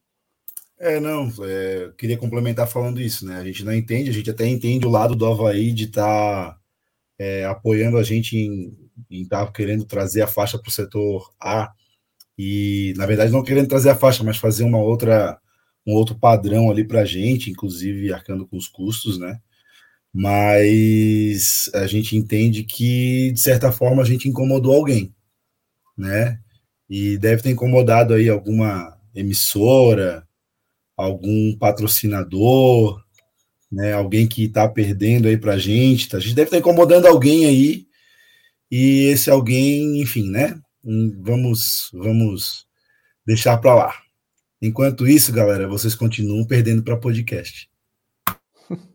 É, 0.84 1.00
não, 1.00 1.32
é, 1.44 1.92
queria 1.96 2.18
complementar 2.18 2.68
falando 2.68 3.00
isso, 3.00 3.24
né? 3.24 3.38
A 3.38 3.44
gente 3.44 3.64
não 3.64 3.72
entende, 3.72 4.10
a 4.10 4.14
gente 4.14 4.32
até 4.32 4.48
entende 4.48 4.84
o 4.88 4.90
lado 4.90 5.16
do 5.16 5.28
Havaí 5.28 5.72
de 5.72 5.84
estar 5.86 6.54
tá, 6.54 6.60
é, 7.20 7.46
apoiando 7.46 7.98
a 8.00 8.04
gente 8.04 8.36
em 8.36 9.22
estar 9.22 9.46
tá 9.46 9.52
querendo 9.52 9.86
trazer 9.86 10.24
a 10.24 10.28
faixa 10.28 10.58
para 10.58 10.70
o 10.70 10.72
setor 10.72 11.32
A 11.40 11.72
e, 12.36 12.96
na 12.98 13.06
verdade, 13.06 13.32
não 13.32 13.44
querendo 13.44 13.68
trazer 13.70 13.92
a 13.92 13.96
faixa, 13.96 14.24
mas 14.24 14.38
fazer 14.38 14.64
uma 14.64 14.80
outra, 14.80 15.40
um 15.86 15.94
outro 15.94 16.16
padrão 16.18 16.72
ali 16.72 16.84
para 16.84 17.02
a 17.02 17.06
gente, 17.06 17.52
inclusive 17.52 18.12
arcando 18.12 18.48
com 18.48 18.58
os 18.58 18.68
custos, 18.68 19.20
né? 19.20 19.40
Mas 20.14 21.70
a 21.76 21.86
gente 21.88 22.18
entende 22.18 22.64
que, 22.64 23.32
de 23.34 23.40
certa 23.40 23.72
forma, 23.72 24.02
a 24.02 24.06
gente 24.06 24.28
incomodou 24.28 24.74
alguém, 24.74 25.14
né? 25.98 26.40
E 26.90 27.20
deve 27.20 27.44
ter 27.44 27.52
incomodado 27.52 28.16
aí 28.16 28.30
alguma 28.30 28.98
emissora, 29.14 30.28
algum 31.02 31.58
patrocinador, 31.58 33.02
né, 33.72 33.94
alguém 33.94 34.28
que 34.28 34.46
está 34.46 34.68
perdendo 34.68 35.28
aí 35.28 35.38
para 35.38 35.54
a 35.54 35.58
gente. 35.58 36.10
Tá? 36.10 36.18
A 36.18 36.20
gente 36.20 36.36
deve 36.36 36.48
estar 36.48 36.58
incomodando 36.58 37.08
alguém 37.08 37.46
aí, 37.46 37.88
e 38.70 39.08
esse 39.08 39.30
alguém, 39.30 40.02
enfim, 40.02 40.30
né? 40.30 40.60
Hum, 40.84 41.20
vamos, 41.22 41.90
vamos 41.94 42.66
deixar 43.26 43.58
para 43.58 43.76
lá. 43.76 43.94
Enquanto 44.62 45.08
isso, 45.08 45.34
galera, 45.34 45.68
vocês 45.68 45.96
continuam 45.96 46.46
perdendo 46.46 46.84
para 46.84 46.98
podcast. 46.98 47.70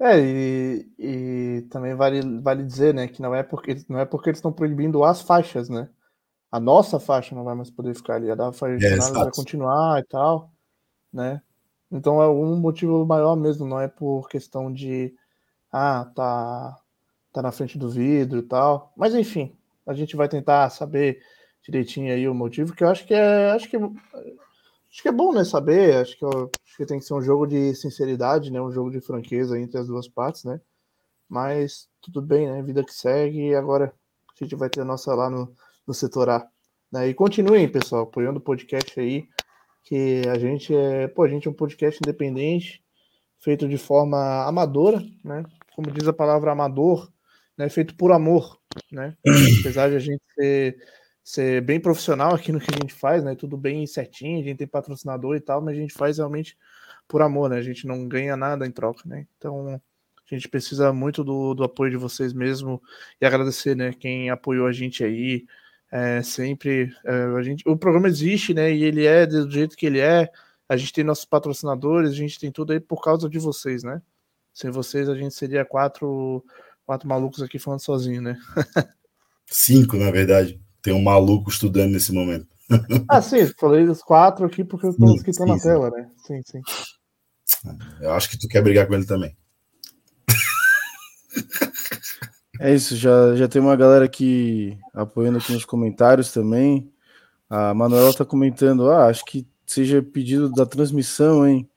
É, 0.00 0.16
e, 0.16 0.88
e, 0.96 1.62
também 1.70 1.92
vale, 1.92 2.20
vale 2.40 2.62
dizer, 2.62 2.94
né, 2.94 3.08
que 3.08 3.20
não 3.20 3.34
é 3.34 3.42
porque 3.42 3.78
não 3.88 3.98
é 3.98 4.04
porque 4.04 4.30
eles 4.30 4.38
estão 4.38 4.52
proibindo 4.52 5.02
as 5.02 5.22
faixas, 5.22 5.68
né? 5.68 5.88
A 6.52 6.60
nossa 6.60 7.00
faixa 7.00 7.34
não 7.34 7.42
vai 7.42 7.56
mais 7.56 7.68
poder 7.68 7.96
ficar 7.96 8.14
ali, 8.14 8.30
a 8.30 8.36
da 8.36 8.52
faixa 8.52 8.86
é, 8.86 8.96
vai 8.96 9.32
continuar 9.32 9.98
e 9.98 10.04
tal 10.04 10.52
né? 11.12 11.42
Então 11.90 12.22
é 12.22 12.28
um 12.28 12.56
motivo 12.56 13.04
maior 13.06 13.36
mesmo, 13.36 13.66
não 13.66 13.80
é 13.80 13.88
por 13.88 14.28
questão 14.28 14.72
de 14.72 15.14
ah, 15.72 16.10
tá 16.14 16.76
tá 17.32 17.42
na 17.42 17.52
frente 17.52 17.78
do 17.78 17.90
vidro 17.90 18.38
e 18.40 18.42
tal. 18.42 18.92
Mas 18.96 19.14
enfim, 19.14 19.56
a 19.86 19.94
gente 19.94 20.16
vai 20.16 20.28
tentar 20.28 20.70
saber 20.70 21.20
direitinho 21.62 22.12
aí 22.12 22.28
o 22.28 22.34
motivo, 22.34 22.74
que 22.74 22.84
eu 22.84 22.88
acho 22.88 23.06
que 23.06 23.14
é 23.14 23.50
acho 23.50 23.68
que 23.68 23.76
acho 23.76 25.02
que 25.02 25.08
é 25.08 25.12
bom, 25.12 25.32
né, 25.32 25.44
saber, 25.44 25.96
acho 25.96 26.18
que, 26.18 26.24
eu, 26.24 26.50
acho 26.64 26.76
que 26.76 26.86
tem 26.86 26.98
que 26.98 27.04
ser 27.04 27.14
um 27.14 27.22
jogo 27.22 27.46
de 27.46 27.74
sinceridade, 27.74 28.50
né, 28.50 28.60
um 28.60 28.72
jogo 28.72 28.90
de 28.90 29.00
franqueza 29.00 29.58
entre 29.58 29.78
as 29.78 29.86
duas 29.86 30.08
partes, 30.08 30.44
né? 30.44 30.60
Mas 31.28 31.88
tudo 32.00 32.22
bem, 32.22 32.50
né? 32.50 32.62
Vida 32.62 32.82
que 32.84 32.92
segue 32.92 33.54
agora 33.54 33.92
a 34.40 34.44
gente 34.44 34.56
vai 34.56 34.70
ter 34.70 34.80
a 34.80 34.84
nossa 34.84 35.14
lá 35.14 35.28
no, 35.28 35.54
no 35.86 35.92
setor 35.92 36.30
A. 36.30 36.48
Né? 36.90 37.08
E 37.08 37.14
continuem, 37.14 37.68
pessoal, 37.70 38.04
apoiando 38.04 38.38
o 38.38 38.42
podcast 38.42 38.98
aí 38.98 39.28
que 39.88 40.20
a 40.28 40.38
gente 40.38 40.74
é, 40.74 41.08
pô, 41.08 41.22
a 41.22 41.28
gente 41.28 41.48
é 41.48 41.50
um 41.50 41.54
podcast 41.54 41.98
independente, 42.04 42.84
feito 43.38 43.66
de 43.66 43.78
forma 43.78 44.46
amadora, 44.46 45.02
né? 45.24 45.42
Como 45.74 45.90
diz 45.90 46.06
a 46.06 46.12
palavra 46.12 46.52
amador, 46.52 47.10
né? 47.56 47.70
Feito 47.70 47.96
por 47.96 48.12
amor, 48.12 48.60
né? 48.92 49.16
Apesar 49.60 49.88
de 49.88 49.96
a 49.96 49.98
gente 49.98 50.20
ser, 50.34 50.76
ser 51.24 51.62
bem 51.62 51.80
profissional 51.80 52.34
aqui 52.34 52.52
no 52.52 52.60
que 52.60 52.70
a 52.70 52.78
gente 52.78 52.92
faz, 52.92 53.24
né? 53.24 53.34
Tudo 53.34 53.56
bem 53.56 53.86
certinho, 53.86 54.40
a 54.40 54.42
gente 54.42 54.58
tem 54.58 54.66
patrocinador 54.66 55.34
e 55.36 55.40
tal, 55.40 55.62
mas 55.62 55.74
a 55.74 55.80
gente 55.80 55.94
faz 55.94 56.18
realmente 56.18 56.54
por 57.08 57.22
amor, 57.22 57.48
né? 57.48 57.56
A 57.56 57.62
gente 57.62 57.86
não 57.86 58.06
ganha 58.06 58.36
nada 58.36 58.66
em 58.66 58.70
troca, 58.70 59.04
né? 59.06 59.26
Então 59.38 59.68
a 59.68 59.80
gente 60.34 60.50
precisa 60.50 60.92
muito 60.92 61.24
do, 61.24 61.54
do 61.54 61.64
apoio 61.64 61.92
de 61.92 61.96
vocês 61.96 62.34
mesmo 62.34 62.82
e 63.18 63.24
agradecer, 63.24 63.74
né? 63.74 63.94
Quem 63.94 64.28
apoiou 64.28 64.66
a 64.66 64.72
gente 64.72 65.02
aí, 65.02 65.46
é, 65.90 66.22
sempre 66.22 66.92
é, 67.04 67.12
a 67.36 67.42
gente, 67.42 67.66
o 67.66 67.76
programa 67.76 68.08
existe, 68.08 68.52
né? 68.52 68.72
E 68.72 68.84
ele 68.84 69.06
é 69.06 69.26
do 69.26 69.50
jeito 69.50 69.76
que 69.76 69.86
ele 69.86 70.00
é. 70.00 70.30
A 70.68 70.76
gente 70.76 70.92
tem 70.92 71.02
nossos 71.02 71.24
patrocinadores, 71.24 72.10
a 72.10 72.14
gente 72.14 72.38
tem 72.38 72.52
tudo 72.52 72.72
aí 72.72 72.80
por 72.80 73.02
causa 73.02 73.28
de 73.28 73.38
vocês, 73.38 73.82
né? 73.82 74.02
Sem 74.52 74.70
vocês 74.70 75.08
a 75.08 75.14
gente 75.14 75.34
seria 75.34 75.64
quatro, 75.64 76.44
quatro 76.84 77.08
malucos 77.08 77.42
aqui 77.42 77.58
falando 77.58 77.80
sozinho, 77.80 78.20
né? 78.20 78.38
Cinco, 79.46 79.96
na 79.96 80.10
verdade. 80.10 80.60
Tem 80.82 80.92
um 80.92 81.02
maluco 81.02 81.48
estudando 81.48 81.92
nesse 81.92 82.12
momento. 82.12 82.46
ah, 83.08 83.22
sim, 83.22 83.46
falei 83.58 83.86
dos 83.86 84.02
quatro 84.02 84.44
aqui 84.44 84.62
porque 84.62 84.86
eu 84.86 84.94
tô 84.94 85.22
que 85.22 85.30
estão 85.30 85.46
na 85.46 85.58
tela, 85.58 85.90
né? 85.90 86.10
Sim, 86.26 86.42
sim. 86.44 86.60
Eu 88.00 88.12
acho 88.12 88.28
que 88.28 88.38
tu 88.38 88.46
quer 88.46 88.62
brigar 88.62 88.86
com 88.86 88.94
ele 88.94 89.06
também. 89.06 89.34
É 92.60 92.74
isso, 92.74 92.96
já, 92.96 93.36
já 93.36 93.46
tem 93.46 93.62
uma 93.62 93.76
galera 93.76 94.04
aqui 94.04 94.76
apoiando 94.92 95.38
aqui 95.38 95.52
nos 95.52 95.64
comentários 95.64 96.32
também. 96.32 96.90
A 97.48 97.72
Manuela 97.72 98.12
tá 98.12 98.24
comentando, 98.24 98.90
ah, 98.90 99.06
acho 99.06 99.24
que 99.24 99.46
seja 99.64 100.02
pedido 100.02 100.50
da 100.50 100.66
transmissão, 100.66 101.46
hein? 101.46 101.68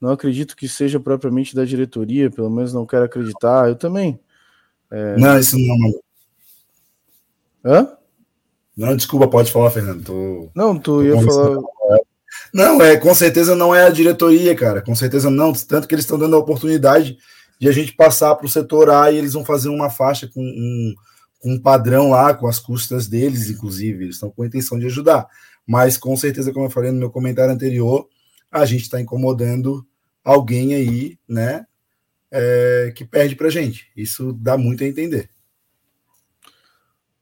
Não 0.00 0.10
acredito 0.10 0.56
que 0.56 0.68
seja 0.68 0.98
propriamente 0.98 1.54
da 1.54 1.64
diretoria, 1.64 2.30
pelo 2.30 2.48
menos 2.48 2.72
não 2.72 2.86
quero 2.86 3.04
acreditar. 3.04 3.68
Eu 3.68 3.76
também. 3.76 4.18
É... 4.90 5.16
Não, 5.16 5.38
isso 5.38 5.56
não. 5.58 6.00
Hã? 7.64 7.92
Não, 8.76 8.96
desculpa, 8.96 9.28
pode 9.28 9.52
falar, 9.52 9.70
Fernando. 9.70 10.04
Tô... 10.04 10.50
Não, 10.54 10.78
tu 10.78 11.02
ia 11.02 11.20
falar. 11.20 11.58
Não, 12.54 12.80
é, 12.80 12.96
com 12.96 13.14
certeza 13.14 13.54
não 13.54 13.74
é 13.74 13.84
a 13.84 13.90
diretoria, 13.90 14.54
cara. 14.54 14.80
Com 14.80 14.94
certeza 14.94 15.28
não. 15.28 15.52
Tanto 15.52 15.86
que 15.86 15.94
eles 15.94 16.04
estão 16.04 16.18
dando 16.18 16.34
a 16.34 16.38
oportunidade 16.38 17.18
de 17.60 17.68
a 17.68 17.72
gente 17.72 17.92
passar 17.92 18.34
para 18.36 18.46
o 18.46 18.48
setor 18.48 18.88
A 18.88 19.12
e 19.12 19.18
eles 19.18 19.34
vão 19.34 19.44
fazer 19.44 19.68
uma 19.68 19.90
faixa 19.90 20.26
com 20.26 20.40
um, 20.42 20.94
um 21.44 21.60
padrão 21.60 22.10
lá, 22.10 22.32
com 22.32 22.46
as 22.46 22.58
custas 22.58 23.06
deles, 23.06 23.50
inclusive. 23.50 24.04
Eles 24.04 24.16
estão 24.16 24.30
com 24.30 24.42
a 24.42 24.46
intenção 24.46 24.78
de 24.78 24.86
ajudar. 24.86 25.28
Mas 25.66 25.98
com 25.98 26.16
certeza, 26.16 26.52
como 26.52 26.66
eu 26.66 26.70
falei 26.70 26.90
no 26.90 26.98
meu 26.98 27.10
comentário 27.10 27.52
anterior, 27.52 28.08
a 28.50 28.64
gente 28.64 28.82
está 28.82 28.98
incomodando 28.98 29.86
alguém 30.24 30.74
aí, 30.74 31.18
né? 31.28 31.66
É, 32.32 32.92
que 32.96 33.04
perde 33.04 33.36
para 33.36 33.50
gente. 33.50 33.90
Isso 33.94 34.32
dá 34.32 34.56
muito 34.56 34.82
a 34.82 34.86
entender. 34.86 35.28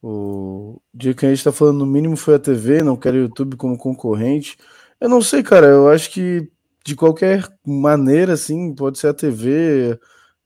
O 0.00 0.80
dia 0.94 1.14
que 1.14 1.26
a 1.26 1.28
gente 1.28 1.38
está 1.38 1.50
falando, 1.50 1.78
no 1.78 1.86
mínimo, 1.86 2.16
foi 2.16 2.36
a 2.36 2.38
TV, 2.38 2.82
não 2.82 2.96
quero 2.96 3.16
o 3.16 3.20
YouTube 3.22 3.56
como 3.56 3.76
concorrente. 3.76 4.56
Eu 5.00 5.08
não 5.08 5.20
sei, 5.20 5.42
cara. 5.42 5.66
Eu 5.66 5.88
acho 5.88 6.10
que 6.10 6.48
de 6.84 6.94
qualquer 6.94 7.44
maneira, 7.66 8.34
assim, 8.34 8.72
pode 8.72 8.98
ser 8.98 9.08
a 9.08 9.14
TV, 9.14 9.98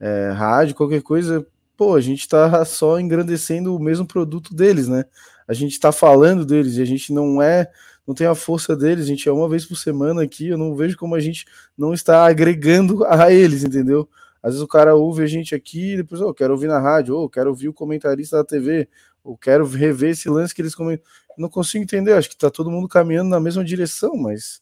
é, 0.03 0.31
rádio, 0.33 0.75
qualquer 0.75 1.01
coisa, 1.01 1.47
pô, 1.77 1.95
a 1.95 2.01
gente 2.01 2.23
está 2.23 2.65
só 2.65 2.99
engrandecendo 2.99 3.75
o 3.77 3.79
mesmo 3.79 4.05
produto 4.05 4.53
deles, 4.53 4.89
né? 4.89 5.05
A 5.47 5.55
gente 5.55 5.73
está 5.73 5.93
falando 5.93 6.45
deles 6.45 6.77
e 6.77 6.83
a 6.83 6.85
gente 6.85 7.13
não 7.13 7.41
é, 7.41 7.71
não 8.05 8.13
tem 8.13 8.27
a 8.27 8.35
força 8.35 8.75
deles, 8.75 9.05
a 9.05 9.07
gente 9.07 9.29
é 9.29 9.33
uma 9.33 9.49
vez 9.49 9.65
por 9.65 9.77
semana 9.77 10.25
aqui, 10.25 10.49
eu 10.49 10.59
não 10.59 10.75
vejo 10.75 10.97
como 10.97 11.15
a 11.15 11.21
gente 11.21 11.47
não 11.79 11.95
está 11.95 12.27
agregando 12.27 13.05
a 13.07 13.33
eles, 13.33 13.63
entendeu? 13.63 14.09
Às 14.43 14.55
vezes 14.55 14.63
o 14.63 14.67
cara 14.69 14.97
ouve 14.97 15.23
a 15.23 15.27
gente 15.27 15.55
aqui 15.55 15.93
e 15.93 15.97
depois, 15.99 16.21
oh, 16.21 16.35
quero 16.35 16.53
ouvir 16.53 16.67
na 16.67 16.81
rádio, 16.81 17.15
ou 17.15 17.25
oh, 17.27 17.31
quero 17.31 17.51
ouvir 17.51 17.69
o 17.69 17.73
comentarista 17.73 18.39
da 18.39 18.45
TV, 18.45 18.89
ou 19.23 19.39
quero 19.39 19.65
rever 19.65 20.11
esse 20.11 20.29
lance 20.29 20.53
que 20.53 20.61
eles 20.61 20.75
comentam. 20.75 21.07
Não 21.39 21.49
consigo 21.49 21.85
entender, 21.85 22.15
acho 22.15 22.29
que 22.29 22.37
tá 22.37 22.51
todo 22.51 22.73
mundo 22.73 22.89
caminhando 22.89 23.31
na 23.31 23.39
mesma 23.39 23.65
direção, 23.65 24.17
mas 24.17 24.61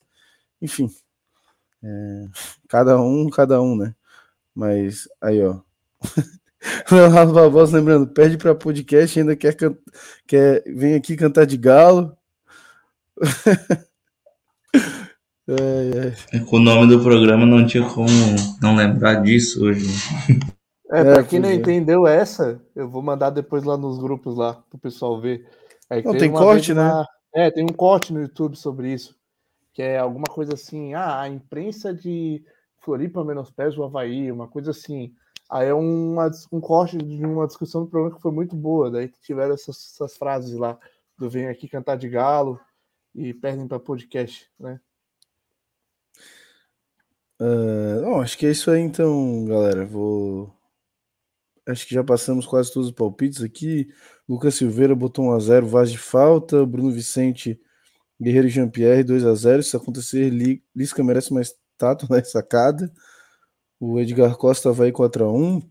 enfim. 0.60 0.90
É, 1.82 2.26
cada 2.68 3.00
um, 3.00 3.30
cada 3.30 3.62
um, 3.62 3.74
né? 3.74 3.94
Mas 4.54 5.08
aí, 5.20 5.42
ó. 5.42 5.60
Rafa 6.86 7.32
Barbosa 7.32 7.78
lembrando, 7.78 8.06
pede 8.06 8.36
para 8.36 8.54
podcast, 8.54 9.18
ainda 9.18 9.34
quer, 9.34 9.54
can... 9.54 9.74
quer 10.26 10.62
vem 10.66 10.94
aqui 10.94 11.16
cantar 11.16 11.46
de 11.46 11.56
galo. 11.56 12.16
é, 15.48 16.14
é. 16.32 16.40
Com 16.40 16.56
o 16.56 16.60
nome 16.60 16.86
do 16.86 17.02
programa 17.02 17.46
não 17.46 17.66
tinha 17.66 17.88
como 17.88 18.08
não 18.60 18.76
lembrar 18.76 19.22
disso 19.22 19.64
hoje. 19.64 19.86
É, 20.90 21.04
para 21.04 21.20
é, 21.20 21.24
quem 21.24 21.38
não 21.38 21.48
é. 21.48 21.54
entendeu 21.54 22.06
essa, 22.06 22.60
eu 22.74 22.88
vou 22.88 23.02
mandar 23.02 23.30
depois 23.30 23.62
lá 23.62 23.76
nos 23.76 23.98
grupos 23.98 24.36
lá 24.36 24.54
pro 24.68 24.78
pessoal 24.78 25.20
ver. 25.20 25.46
É, 25.88 26.02
não, 26.02 26.16
tem 26.16 26.30
corte, 26.30 26.74
né? 26.74 26.82
Na... 26.82 27.06
É, 27.34 27.50
tem 27.50 27.64
um 27.64 27.72
corte 27.72 28.12
no 28.12 28.20
YouTube 28.20 28.56
sobre 28.56 28.92
isso, 28.92 29.16
que 29.72 29.82
é 29.82 29.98
alguma 29.98 30.26
coisa 30.28 30.54
assim, 30.54 30.94
ah, 30.94 31.20
a 31.20 31.28
imprensa 31.28 31.94
de 31.94 32.42
Floripa 32.80 33.24
menospreza 33.24 33.78
o 33.78 33.84
Havaí, 33.84 34.32
uma 34.32 34.48
coisa 34.48 34.70
assim. 34.70 35.14
Aí 35.50 35.68
é 35.68 35.74
uma, 35.74 36.30
um 36.52 36.60
corte 36.60 36.96
de 36.96 37.24
uma 37.24 37.46
discussão 37.46 37.84
do 37.84 37.90
programa 37.90 38.16
que 38.16 38.22
foi 38.22 38.32
muito 38.32 38.56
boa. 38.56 38.90
Daí 38.90 39.08
tiveram 39.08 39.54
essas, 39.54 39.92
essas 39.94 40.16
frases 40.16 40.56
lá 40.56 40.78
do 41.18 41.28
vem 41.28 41.48
aqui 41.48 41.68
cantar 41.68 41.96
de 41.96 42.08
galo 42.08 42.58
e 43.14 43.34
perdem 43.34 43.66
para 43.66 43.78
podcast, 43.78 44.48
né? 44.58 44.80
Uh, 47.40 48.00
não, 48.02 48.20
acho 48.20 48.36
que 48.36 48.46
é 48.46 48.50
isso 48.50 48.70
aí 48.70 48.80
então, 48.80 49.44
galera. 49.46 49.84
Vou. 49.84 50.54
Acho 51.66 51.86
que 51.86 51.94
já 51.94 52.04
passamos 52.04 52.46
quase 52.46 52.72
todos 52.72 52.88
os 52.88 52.94
palpites 52.94 53.42
aqui. 53.42 53.88
Lucas 54.28 54.54
Silveira 54.54 54.94
botou 54.94 55.26
1x0, 55.26 55.64
Vaz 55.64 55.90
de 55.90 55.98
falta. 55.98 56.64
Bruno 56.64 56.90
Vicente, 56.90 57.60
Guerreiro 58.20 58.48
Jean-Pierre, 58.48 59.04
2x0. 59.04 59.62
Se 59.62 59.76
acontecer, 59.76 60.30
Lisca 60.74 61.02
merece 61.02 61.32
mais 61.32 61.54
Tato 61.80 62.06
na 62.10 62.22
sacada. 62.22 62.92
O 63.80 63.98
Edgar 63.98 64.36
Costa 64.36 64.70
vai 64.70 64.92
4x1. 64.92 65.66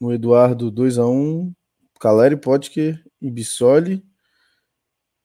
O 0.00 0.10
Eduardo 0.10 0.72
2x1. 0.72 1.52
Caleri, 2.00 2.38
Potker 2.38 3.04
e 3.20 3.30
Bissoli. 3.30 4.02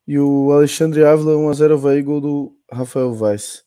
E 0.05 0.19
o 0.19 0.51
Alexandre 0.51 1.05
Ávila 1.05 1.35
1x0 1.35 1.77
vai 1.77 2.01
gol 2.01 2.19
do 2.19 2.57
Rafael 2.69 3.13
Vaz. 3.13 3.63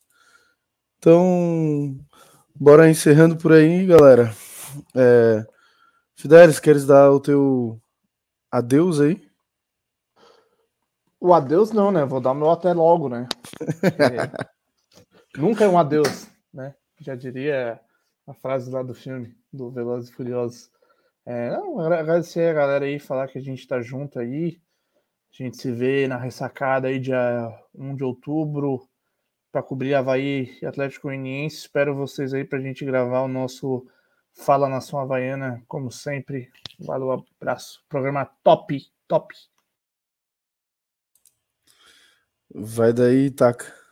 Então, 0.99 1.97
bora 2.53 2.89
encerrando 2.89 3.35
por 3.37 3.51
aí, 3.51 3.87
galera. 3.87 4.31
É, 4.95 5.43
Fidelis, 6.15 6.59
queres 6.59 6.85
dar 6.85 7.11
o 7.11 7.19
teu 7.19 7.81
adeus 8.51 9.01
aí? 9.01 9.27
O 11.19 11.33
adeus 11.33 11.71
não, 11.71 11.91
né? 11.91 12.05
Vou 12.05 12.21
dar 12.21 12.35
meu 12.35 12.51
até 12.51 12.71
logo, 12.71 13.09
né? 13.09 13.27
nunca 15.37 15.63
é 15.63 15.67
um 15.67 15.79
adeus, 15.79 16.27
né? 16.55 16.73
Já 16.99 17.15
diria 17.15 17.79
a 18.25 18.33
frase 18.33 18.71
lá 18.71 18.81
do 18.81 18.95
filme, 18.95 19.35
do 19.51 19.69
Velozes 19.69 20.09
e 20.09 20.13
Furiosos. 20.13 20.71
É, 21.25 21.49
não, 21.51 21.79
agradecer 21.79 22.49
a 22.49 22.53
galera 22.53 22.85
aí, 22.85 22.99
falar 22.99 23.27
que 23.27 23.37
a 23.37 23.41
gente 23.41 23.67
tá 23.67 23.81
junto 23.81 24.19
aí. 24.19 24.61
A 25.31 25.43
gente 25.43 25.57
se 25.57 25.71
vê 25.71 26.07
na 26.07 26.17
ressacada 26.17 26.87
aí 26.87 26.99
dia 26.99 27.51
1 27.73 27.95
de 27.95 28.03
outubro 28.03 28.87
para 29.51 29.61
cobrir 29.61 29.93
Havaí 29.93 30.57
e 30.61 30.65
Atlético 30.65 31.07
Goianiense. 31.07 31.57
Espero 31.57 31.95
vocês 31.95 32.33
aí 32.33 32.45
para 32.45 32.59
a 32.59 32.61
gente 32.61 32.85
gravar 32.85 33.21
o 33.21 33.27
nosso 33.27 33.85
Fala 34.33 34.69
Nação 34.69 34.99
Havaiana, 34.99 35.63
como 35.67 35.91
sempre. 35.91 36.51
Valeu, 36.79 37.11
abraço. 37.11 37.83
Programa 37.89 38.25
top, 38.43 38.85
top. 39.07 39.33
Vai 42.53 42.93
daí, 42.93 43.29
Taca. 43.31 43.84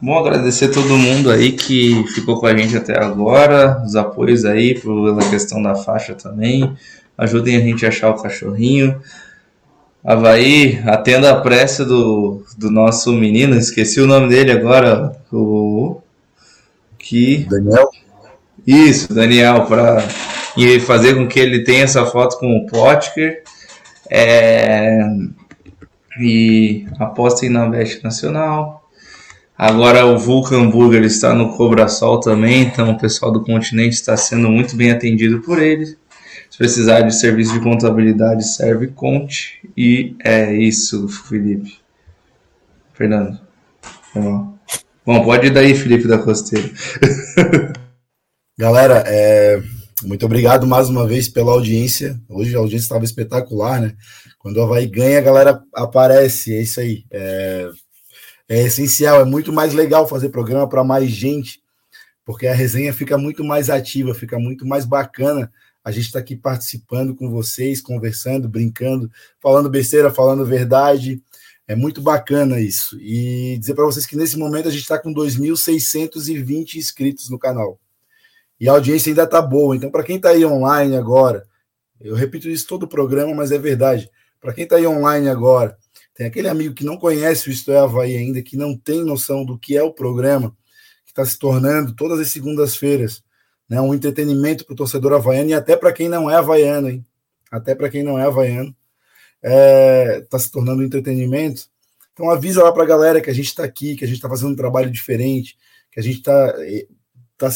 Bom, 0.00 0.18
agradecer 0.18 0.68
todo 0.68 0.98
mundo 0.98 1.30
aí 1.30 1.52
que 1.52 2.04
ficou 2.14 2.38
com 2.38 2.46
a 2.46 2.56
gente 2.56 2.76
até 2.76 2.98
agora, 2.98 3.82
os 3.84 3.96
apoios 3.96 4.44
aí 4.44 4.78
pela 4.78 5.28
questão 5.30 5.62
da 5.62 5.74
faixa 5.74 6.14
também. 6.14 6.76
Ajudem 7.16 7.56
a 7.56 7.60
gente 7.60 7.86
a 7.86 7.88
achar 7.88 8.10
o 8.10 8.20
cachorrinho. 8.20 9.00
Havaí, 10.04 10.82
atenda 10.84 11.30
a 11.30 11.40
prece 11.40 11.84
do, 11.84 12.42
do 12.58 12.70
nosso 12.70 13.12
menino, 13.12 13.56
esqueci 13.56 14.00
o 14.00 14.06
nome 14.06 14.28
dele 14.28 14.52
agora, 14.52 15.16
o. 15.32 16.00
Que... 16.98 17.46
Daniel? 17.48 17.90
Isso, 18.66 19.12
Daniel, 19.12 19.66
para 19.66 20.02
fazer 20.86 21.14
com 21.14 21.26
que 21.26 21.38
ele 21.38 21.64
tenha 21.64 21.84
essa 21.84 22.04
foto 22.06 22.38
com 22.38 22.56
o 22.56 22.66
Potker. 22.66 23.42
É, 24.10 24.98
e 26.20 26.86
apostem 26.98 27.50
na 27.50 27.68
Veste 27.68 28.02
Nacional. 28.02 28.83
Agora 29.64 30.04
o 30.04 30.18
Vulcan 30.18 30.68
Burger 30.68 31.02
está 31.04 31.32
no 31.32 31.56
Cobra 31.56 31.88
Sol 31.88 32.20
também, 32.20 32.64
então 32.64 32.90
o 32.90 32.98
pessoal 32.98 33.32
do 33.32 33.42
continente 33.42 33.94
está 33.94 34.14
sendo 34.14 34.50
muito 34.50 34.76
bem 34.76 34.90
atendido 34.90 35.40
por 35.40 35.58
eles. 35.58 35.96
Se 36.50 36.58
precisar 36.58 37.00
de 37.00 37.18
serviço 37.18 37.54
de 37.54 37.60
contabilidade, 37.60 38.46
serve 38.46 38.88
Conte. 38.88 39.66
E 39.74 40.14
é 40.22 40.54
isso, 40.54 41.08
Felipe. 41.08 41.78
Fernando. 42.92 43.40
Bom, 44.14 45.24
pode 45.24 45.46
ir 45.46 45.50
daí, 45.50 45.74
Felipe 45.74 46.06
da 46.06 46.18
Costeira. 46.18 46.70
Galera, 48.60 49.02
é, 49.06 49.62
muito 50.02 50.26
obrigado 50.26 50.66
mais 50.66 50.90
uma 50.90 51.06
vez 51.06 51.26
pela 51.26 51.52
audiência. 51.52 52.20
Hoje 52.28 52.54
a 52.54 52.58
audiência 52.58 52.84
estava 52.84 53.06
espetacular, 53.06 53.80
né? 53.80 53.94
Quando 54.38 54.58
o 54.58 54.62
Havaí 54.62 54.86
ganha, 54.86 55.20
a 55.20 55.22
galera 55.22 55.62
aparece. 55.74 56.54
É 56.54 56.60
isso 56.60 56.80
aí. 56.80 57.04
É, 57.10 57.70
é 58.48 58.62
essencial, 58.62 59.20
é 59.20 59.24
muito 59.24 59.52
mais 59.52 59.72
legal 59.72 60.06
fazer 60.06 60.28
programa 60.28 60.68
para 60.68 60.84
mais 60.84 61.10
gente, 61.10 61.62
porque 62.24 62.46
a 62.46 62.54
resenha 62.54 62.92
fica 62.92 63.16
muito 63.16 63.42
mais 63.44 63.70
ativa, 63.70 64.14
fica 64.14 64.38
muito 64.38 64.66
mais 64.66 64.84
bacana. 64.84 65.52
A 65.84 65.90
gente 65.90 66.06
está 66.06 66.18
aqui 66.18 66.34
participando 66.34 67.14
com 67.14 67.30
vocês, 67.30 67.80
conversando, 67.80 68.48
brincando, 68.48 69.10
falando 69.40 69.68
besteira, 69.68 70.10
falando 70.10 70.44
verdade. 70.44 71.22
É 71.66 71.74
muito 71.74 72.00
bacana 72.00 72.60
isso. 72.60 72.98
E 73.00 73.56
dizer 73.58 73.74
para 73.74 73.84
vocês 73.84 74.06
que 74.06 74.16
nesse 74.16 74.38
momento 74.38 74.68
a 74.68 74.70
gente 74.70 74.82
está 74.82 74.98
com 74.98 75.12
2.620 75.12 76.76
inscritos 76.76 77.28
no 77.28 77.38
canal. 77.38 77.78
E 78.58 78.68
a 78.68 78.72
audiência 78.72 79.10
ainda 79.10 79.24
está 79.24 79.42
boa. 79.42 79.76
Então, 79.76 79.90
para 79.90 80.02
quem 80.02 80.16
está 80.16 80.30
aí 80.30 80.44
online 80.44 80.96
agora, 80.96 81.46
eu 82.00 82.14
repito 82.14 82.48
isso 82.48 82.66
todo 82.66 82.84
o 82.84 82.88
programa, 82.88 83.34
mas 83.34 83.52
é 83.52 83.58
verdade. 83.58 84.10
Para 84.40 84.52
quem 84.52 84.64
está 84.64 84.76
aí 84.76 84.86
online 84.86 85.28
agora, 85.28 85.76
tem 86.14 86.26
aquele 86.26 86.48
amigo 86.48 86.74
que 86.74 86.84
não 86.84 86.96
conhece 86.96 87.48
o 87.48 87.52
Isto 87.52 87.72
é 87.72 87.78
Havaí 87.78 88.16
ainda, 88.16 88.40
que 88.42 88.56
não 88.56 88.76
tem 88.76 89.04
noção 89.04 89.44
do 89.44 89.58
que 89.58 89.76
é 89.76 89.82
o 89.82 89.92
programa, 89.92 90.56
que 91.04 91.10
está 91.10 91.24
se 91.24 91.38
tornando 91.38 91.94
todas 91.94 92.20
as 92.20 92.28
segundas-feiras 92.28 93.22
né, 93.68 93.80
um 93.80 93.94
entretenimento 93.94 94.64
para 94.64 94.74
o 94.74 94.76
torcedor 94.76 95.12
havaiano 95.14 95.50
e 95.50 95.54
até 95.54 95.76
para 95.76 95.92
quem 95.92 96.08
não 96.08 96.30
é 96.30 96.36
havaiano, 96.36 96.88
hein? 96.88 97.06
Até 97.50 97.74
para 97.74 97.88
quem 97.88 98.02
não 98.02 98.18
é 98.18 98.24
havaiano, 98.24 98.74
está 99.42 99.50
é, 99.50 100.20
tá 100.22 100.38
se 100.38 100.50
tornando 100.50 100.82
um 100.82 100.84
entretenimento. 100.84 101.66
Então 102.12 102.30
avisa 102.30 102.62
lá 102.62 102.72
para 102.72 102.82
a 102.84 102.86
galera 102.86 103.20
que 103.20 103.30
a 103.30 103.34
gente 103.34 103.46
está 103.46 103.64
aqui, 103.64 103.96
que 103.96 104.04
a 104.04 104.06
gente 104.06 104.16
está 104.16 104.28
fazendo 104.28 104.52
um 104.52 104.56
trabalho 104.56 104.90
diferente, 104.90 105.56
que 105.90 106.00
a 106.00 106.02
gente 106.02 106.18
está 106.18 106.54
tá 107.36 107.50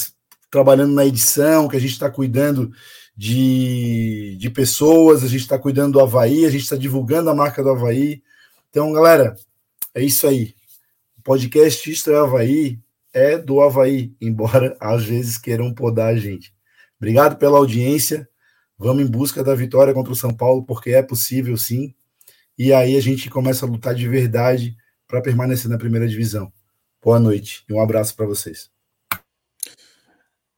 trabalhando 0.51 0.95
na 0.95 1.05
edição, 1.05 1.69
que 1.69 1.77
a 1.77 1.81
gente 1.81 1.93
está 1.93 2.11
cuidando 2.11 2.73
de, 3.17 4.37
de 4.39 4.51
pessoas, 4.51 5.23
a 5.23 5.29
gente 5.29 5.43
está 5.43 5.59
cuidando 5.59 5.95
do 5.95 6.01
Havaí, 6.01 6.45
a 6.45 6.51
gente 6.51 6.63
está 6.63 6.77
divulgando 6.77 7.31
a 7.31 7.35
marca 7.35 7.63
do 7.63 7.71
Havaí. 7.71 8.23
Então, 8.71 8.93
galera, 8.93 9.35
é 9.95 10.03
isso 10.03 10.27
aí. 10.27 10.55
O 11.19 11.23
podcast 11.23 11.91
Isto 11.91 12.11
é 12.11 12.19
Havaí 12.19 12.79
é 13.13 13.39
do 13.39 13.61
Havaí, 13.61 14.15
embora 14.21 14.77
às 14.79 15.05
vezes 15.05 15.39
queiram 15.39 15.73
podar 15.73 16.13
a 16.13 16.17
gente. 16.17 16.55
Obrigado 16.99 17.37
pela 17.39 17.59
audiência. 17.59 18.29
Vamos 18.77 19.03
em 19.03 19.11
busca 19.11 19.43
da 19.43 19.55
vitória 19.55 19.95
contra 19.95 20.13
o 20.13 20.17
São 20.17 20.35
Paulo, 20.35 20.65
porque 20.65 20.91
é 20.91 21.03
possível 21.03 21.57
sim. 21.57 21.95
E 22.57 22.73
aí 22.73 22.97
a 22.97 23.01
gente 23.01 23.31
começa 23.31 23.65
a 23.65 23.69
lutar 23.69 23.95
de 23.95 24.07
verdade 24.09 24.77
para 25.07 25.23
permanecer 25.23 25.71
na 25.71 25.79
primeira 25.79 26.07
divisão. 26.07 26.53
Boa 27.03 27.19
noite 27.19 27.65
e 27.69 27.73
um 27.73 27.81
abraço 27.81 28.15
para 28.15 28.27
vocês. 28.27 28.71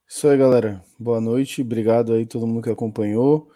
Isso 0.07 0.27
aí, 0.27 0.37
galera. 0.37 0.83
Boa 0.99 1.21
noite. 1.21 1.61
Obrigado 1.61 2.13
aí 2.13 2.25
todo 2.25 2.45
mundo 2.45 2.61
que 2.61 2.69
acompanhou. 2.69 3.49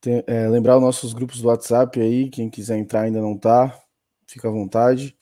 Tem, 0.00 0.22
é, 0.26 0.46
lembrar 0.48 0.76
os 0.76 0.82
nossos 0.82 1.14
grupos 1.14 1.40
do 1.40 1.48
WhatsApp 1.48 1.98
aí, 1.98 2.28
quem 2.28 2.50
quiser 2.50 2.76
entrar 2.76 3.02
ainda 3.02 3.20
não 3.20 3.36
tá, 3.36 3.76
fica 4.26 4.48
à 4.48 4.50
vontade. 4.50 5.16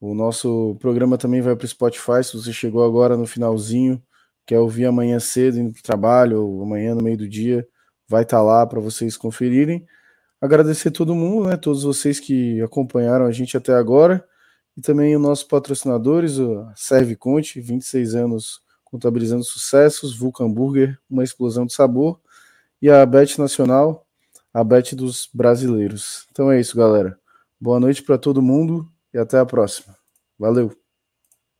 O 0.00 0.14
nosso 0.14 0.76
programa 0.80 1.18
também 1.18 1.40
vai 1.40 1.54
para 1.54 1.64
o 1.64 1.68
Spotify. 1.68 2.24
Se 2.24 2.36
você 2.36 2.52
chegou 2.52 2.84
agora 2.84 3.16
no 3.16 3.26
finalzinho, 3.26 4.02
quer 4.46 4.58
ouvir 4.58 4.86
amanhã 4.86 5.20
cedo 5.20 5.58
indo 5.58 5.72
para 5.72 5.80
o 5.80 5.82
trabalho, 5.82 6.42
ou 6.42 6.62
amanhã 6.62 6.94
no 6.94 7.02
meio 7.02 7.18
do 7.18 7.28
dia, 7.28 7.66
vai 8.08 8.22
estar 8.22 8.38
tá 8.38 8.42
lá 8.42 8.66
para 8.66 8.80
vocês 8.80 9.16
conferirem. 9.16 9.86
Agradecer 10.40 10.90
todo 10.90 11.14
mundo, 11.14 11.48
né? 11.48 11.56
Todos 11.56 11.82
vocês 11.82 12.18
que 12.18 12.60
acompanharam 12.62 13.26
a 13.26 13.32
gente 13.32 13.56
até 13.56 13.74
agora. 13.74 14.26
E 14.76 14.80
também 14.80 15.14
os 15.14 15.22
nossos 15.22 15.44
patrocinadores, 15.44 16.38
o 16.38 16.66
Serve 16.74 17.14
Conte, 17.14 17.60
26 17.60 18.14
anos 18.14 18.62
contabilizando 18.84 19.44
sucessos, 19.44 20.16
Vulcan 20.16 20.50
Burger, 20.50 20.98
uma 21.08 21.22
explosão 21.22 21.66
de 21.66 21.72
sabor, 21.72 22.20
e 22.82 22.90
a 22.90 23.04
Bet 23.06 23.38
Nacional, 23.38 24.06
a 24.52 24.64
Bet 24.64 24.96
dos 24.96 25.28
brasileiros. 25.32 26.26
Então 26.30 26.50
é 26.50 26.58
isso, 26.58 26.76
galera. 26.76 27.19
Boa 27.62 27.78
noite 27.78 28.02
para 28.02 28.16
todo 28.16 28.40
mundo 28.40 28.90
e 29.12 29.18
até 29.18 29.38
a 29.38 29.44
próxima. 29.44 29.94
Valeu! 30.38 30.79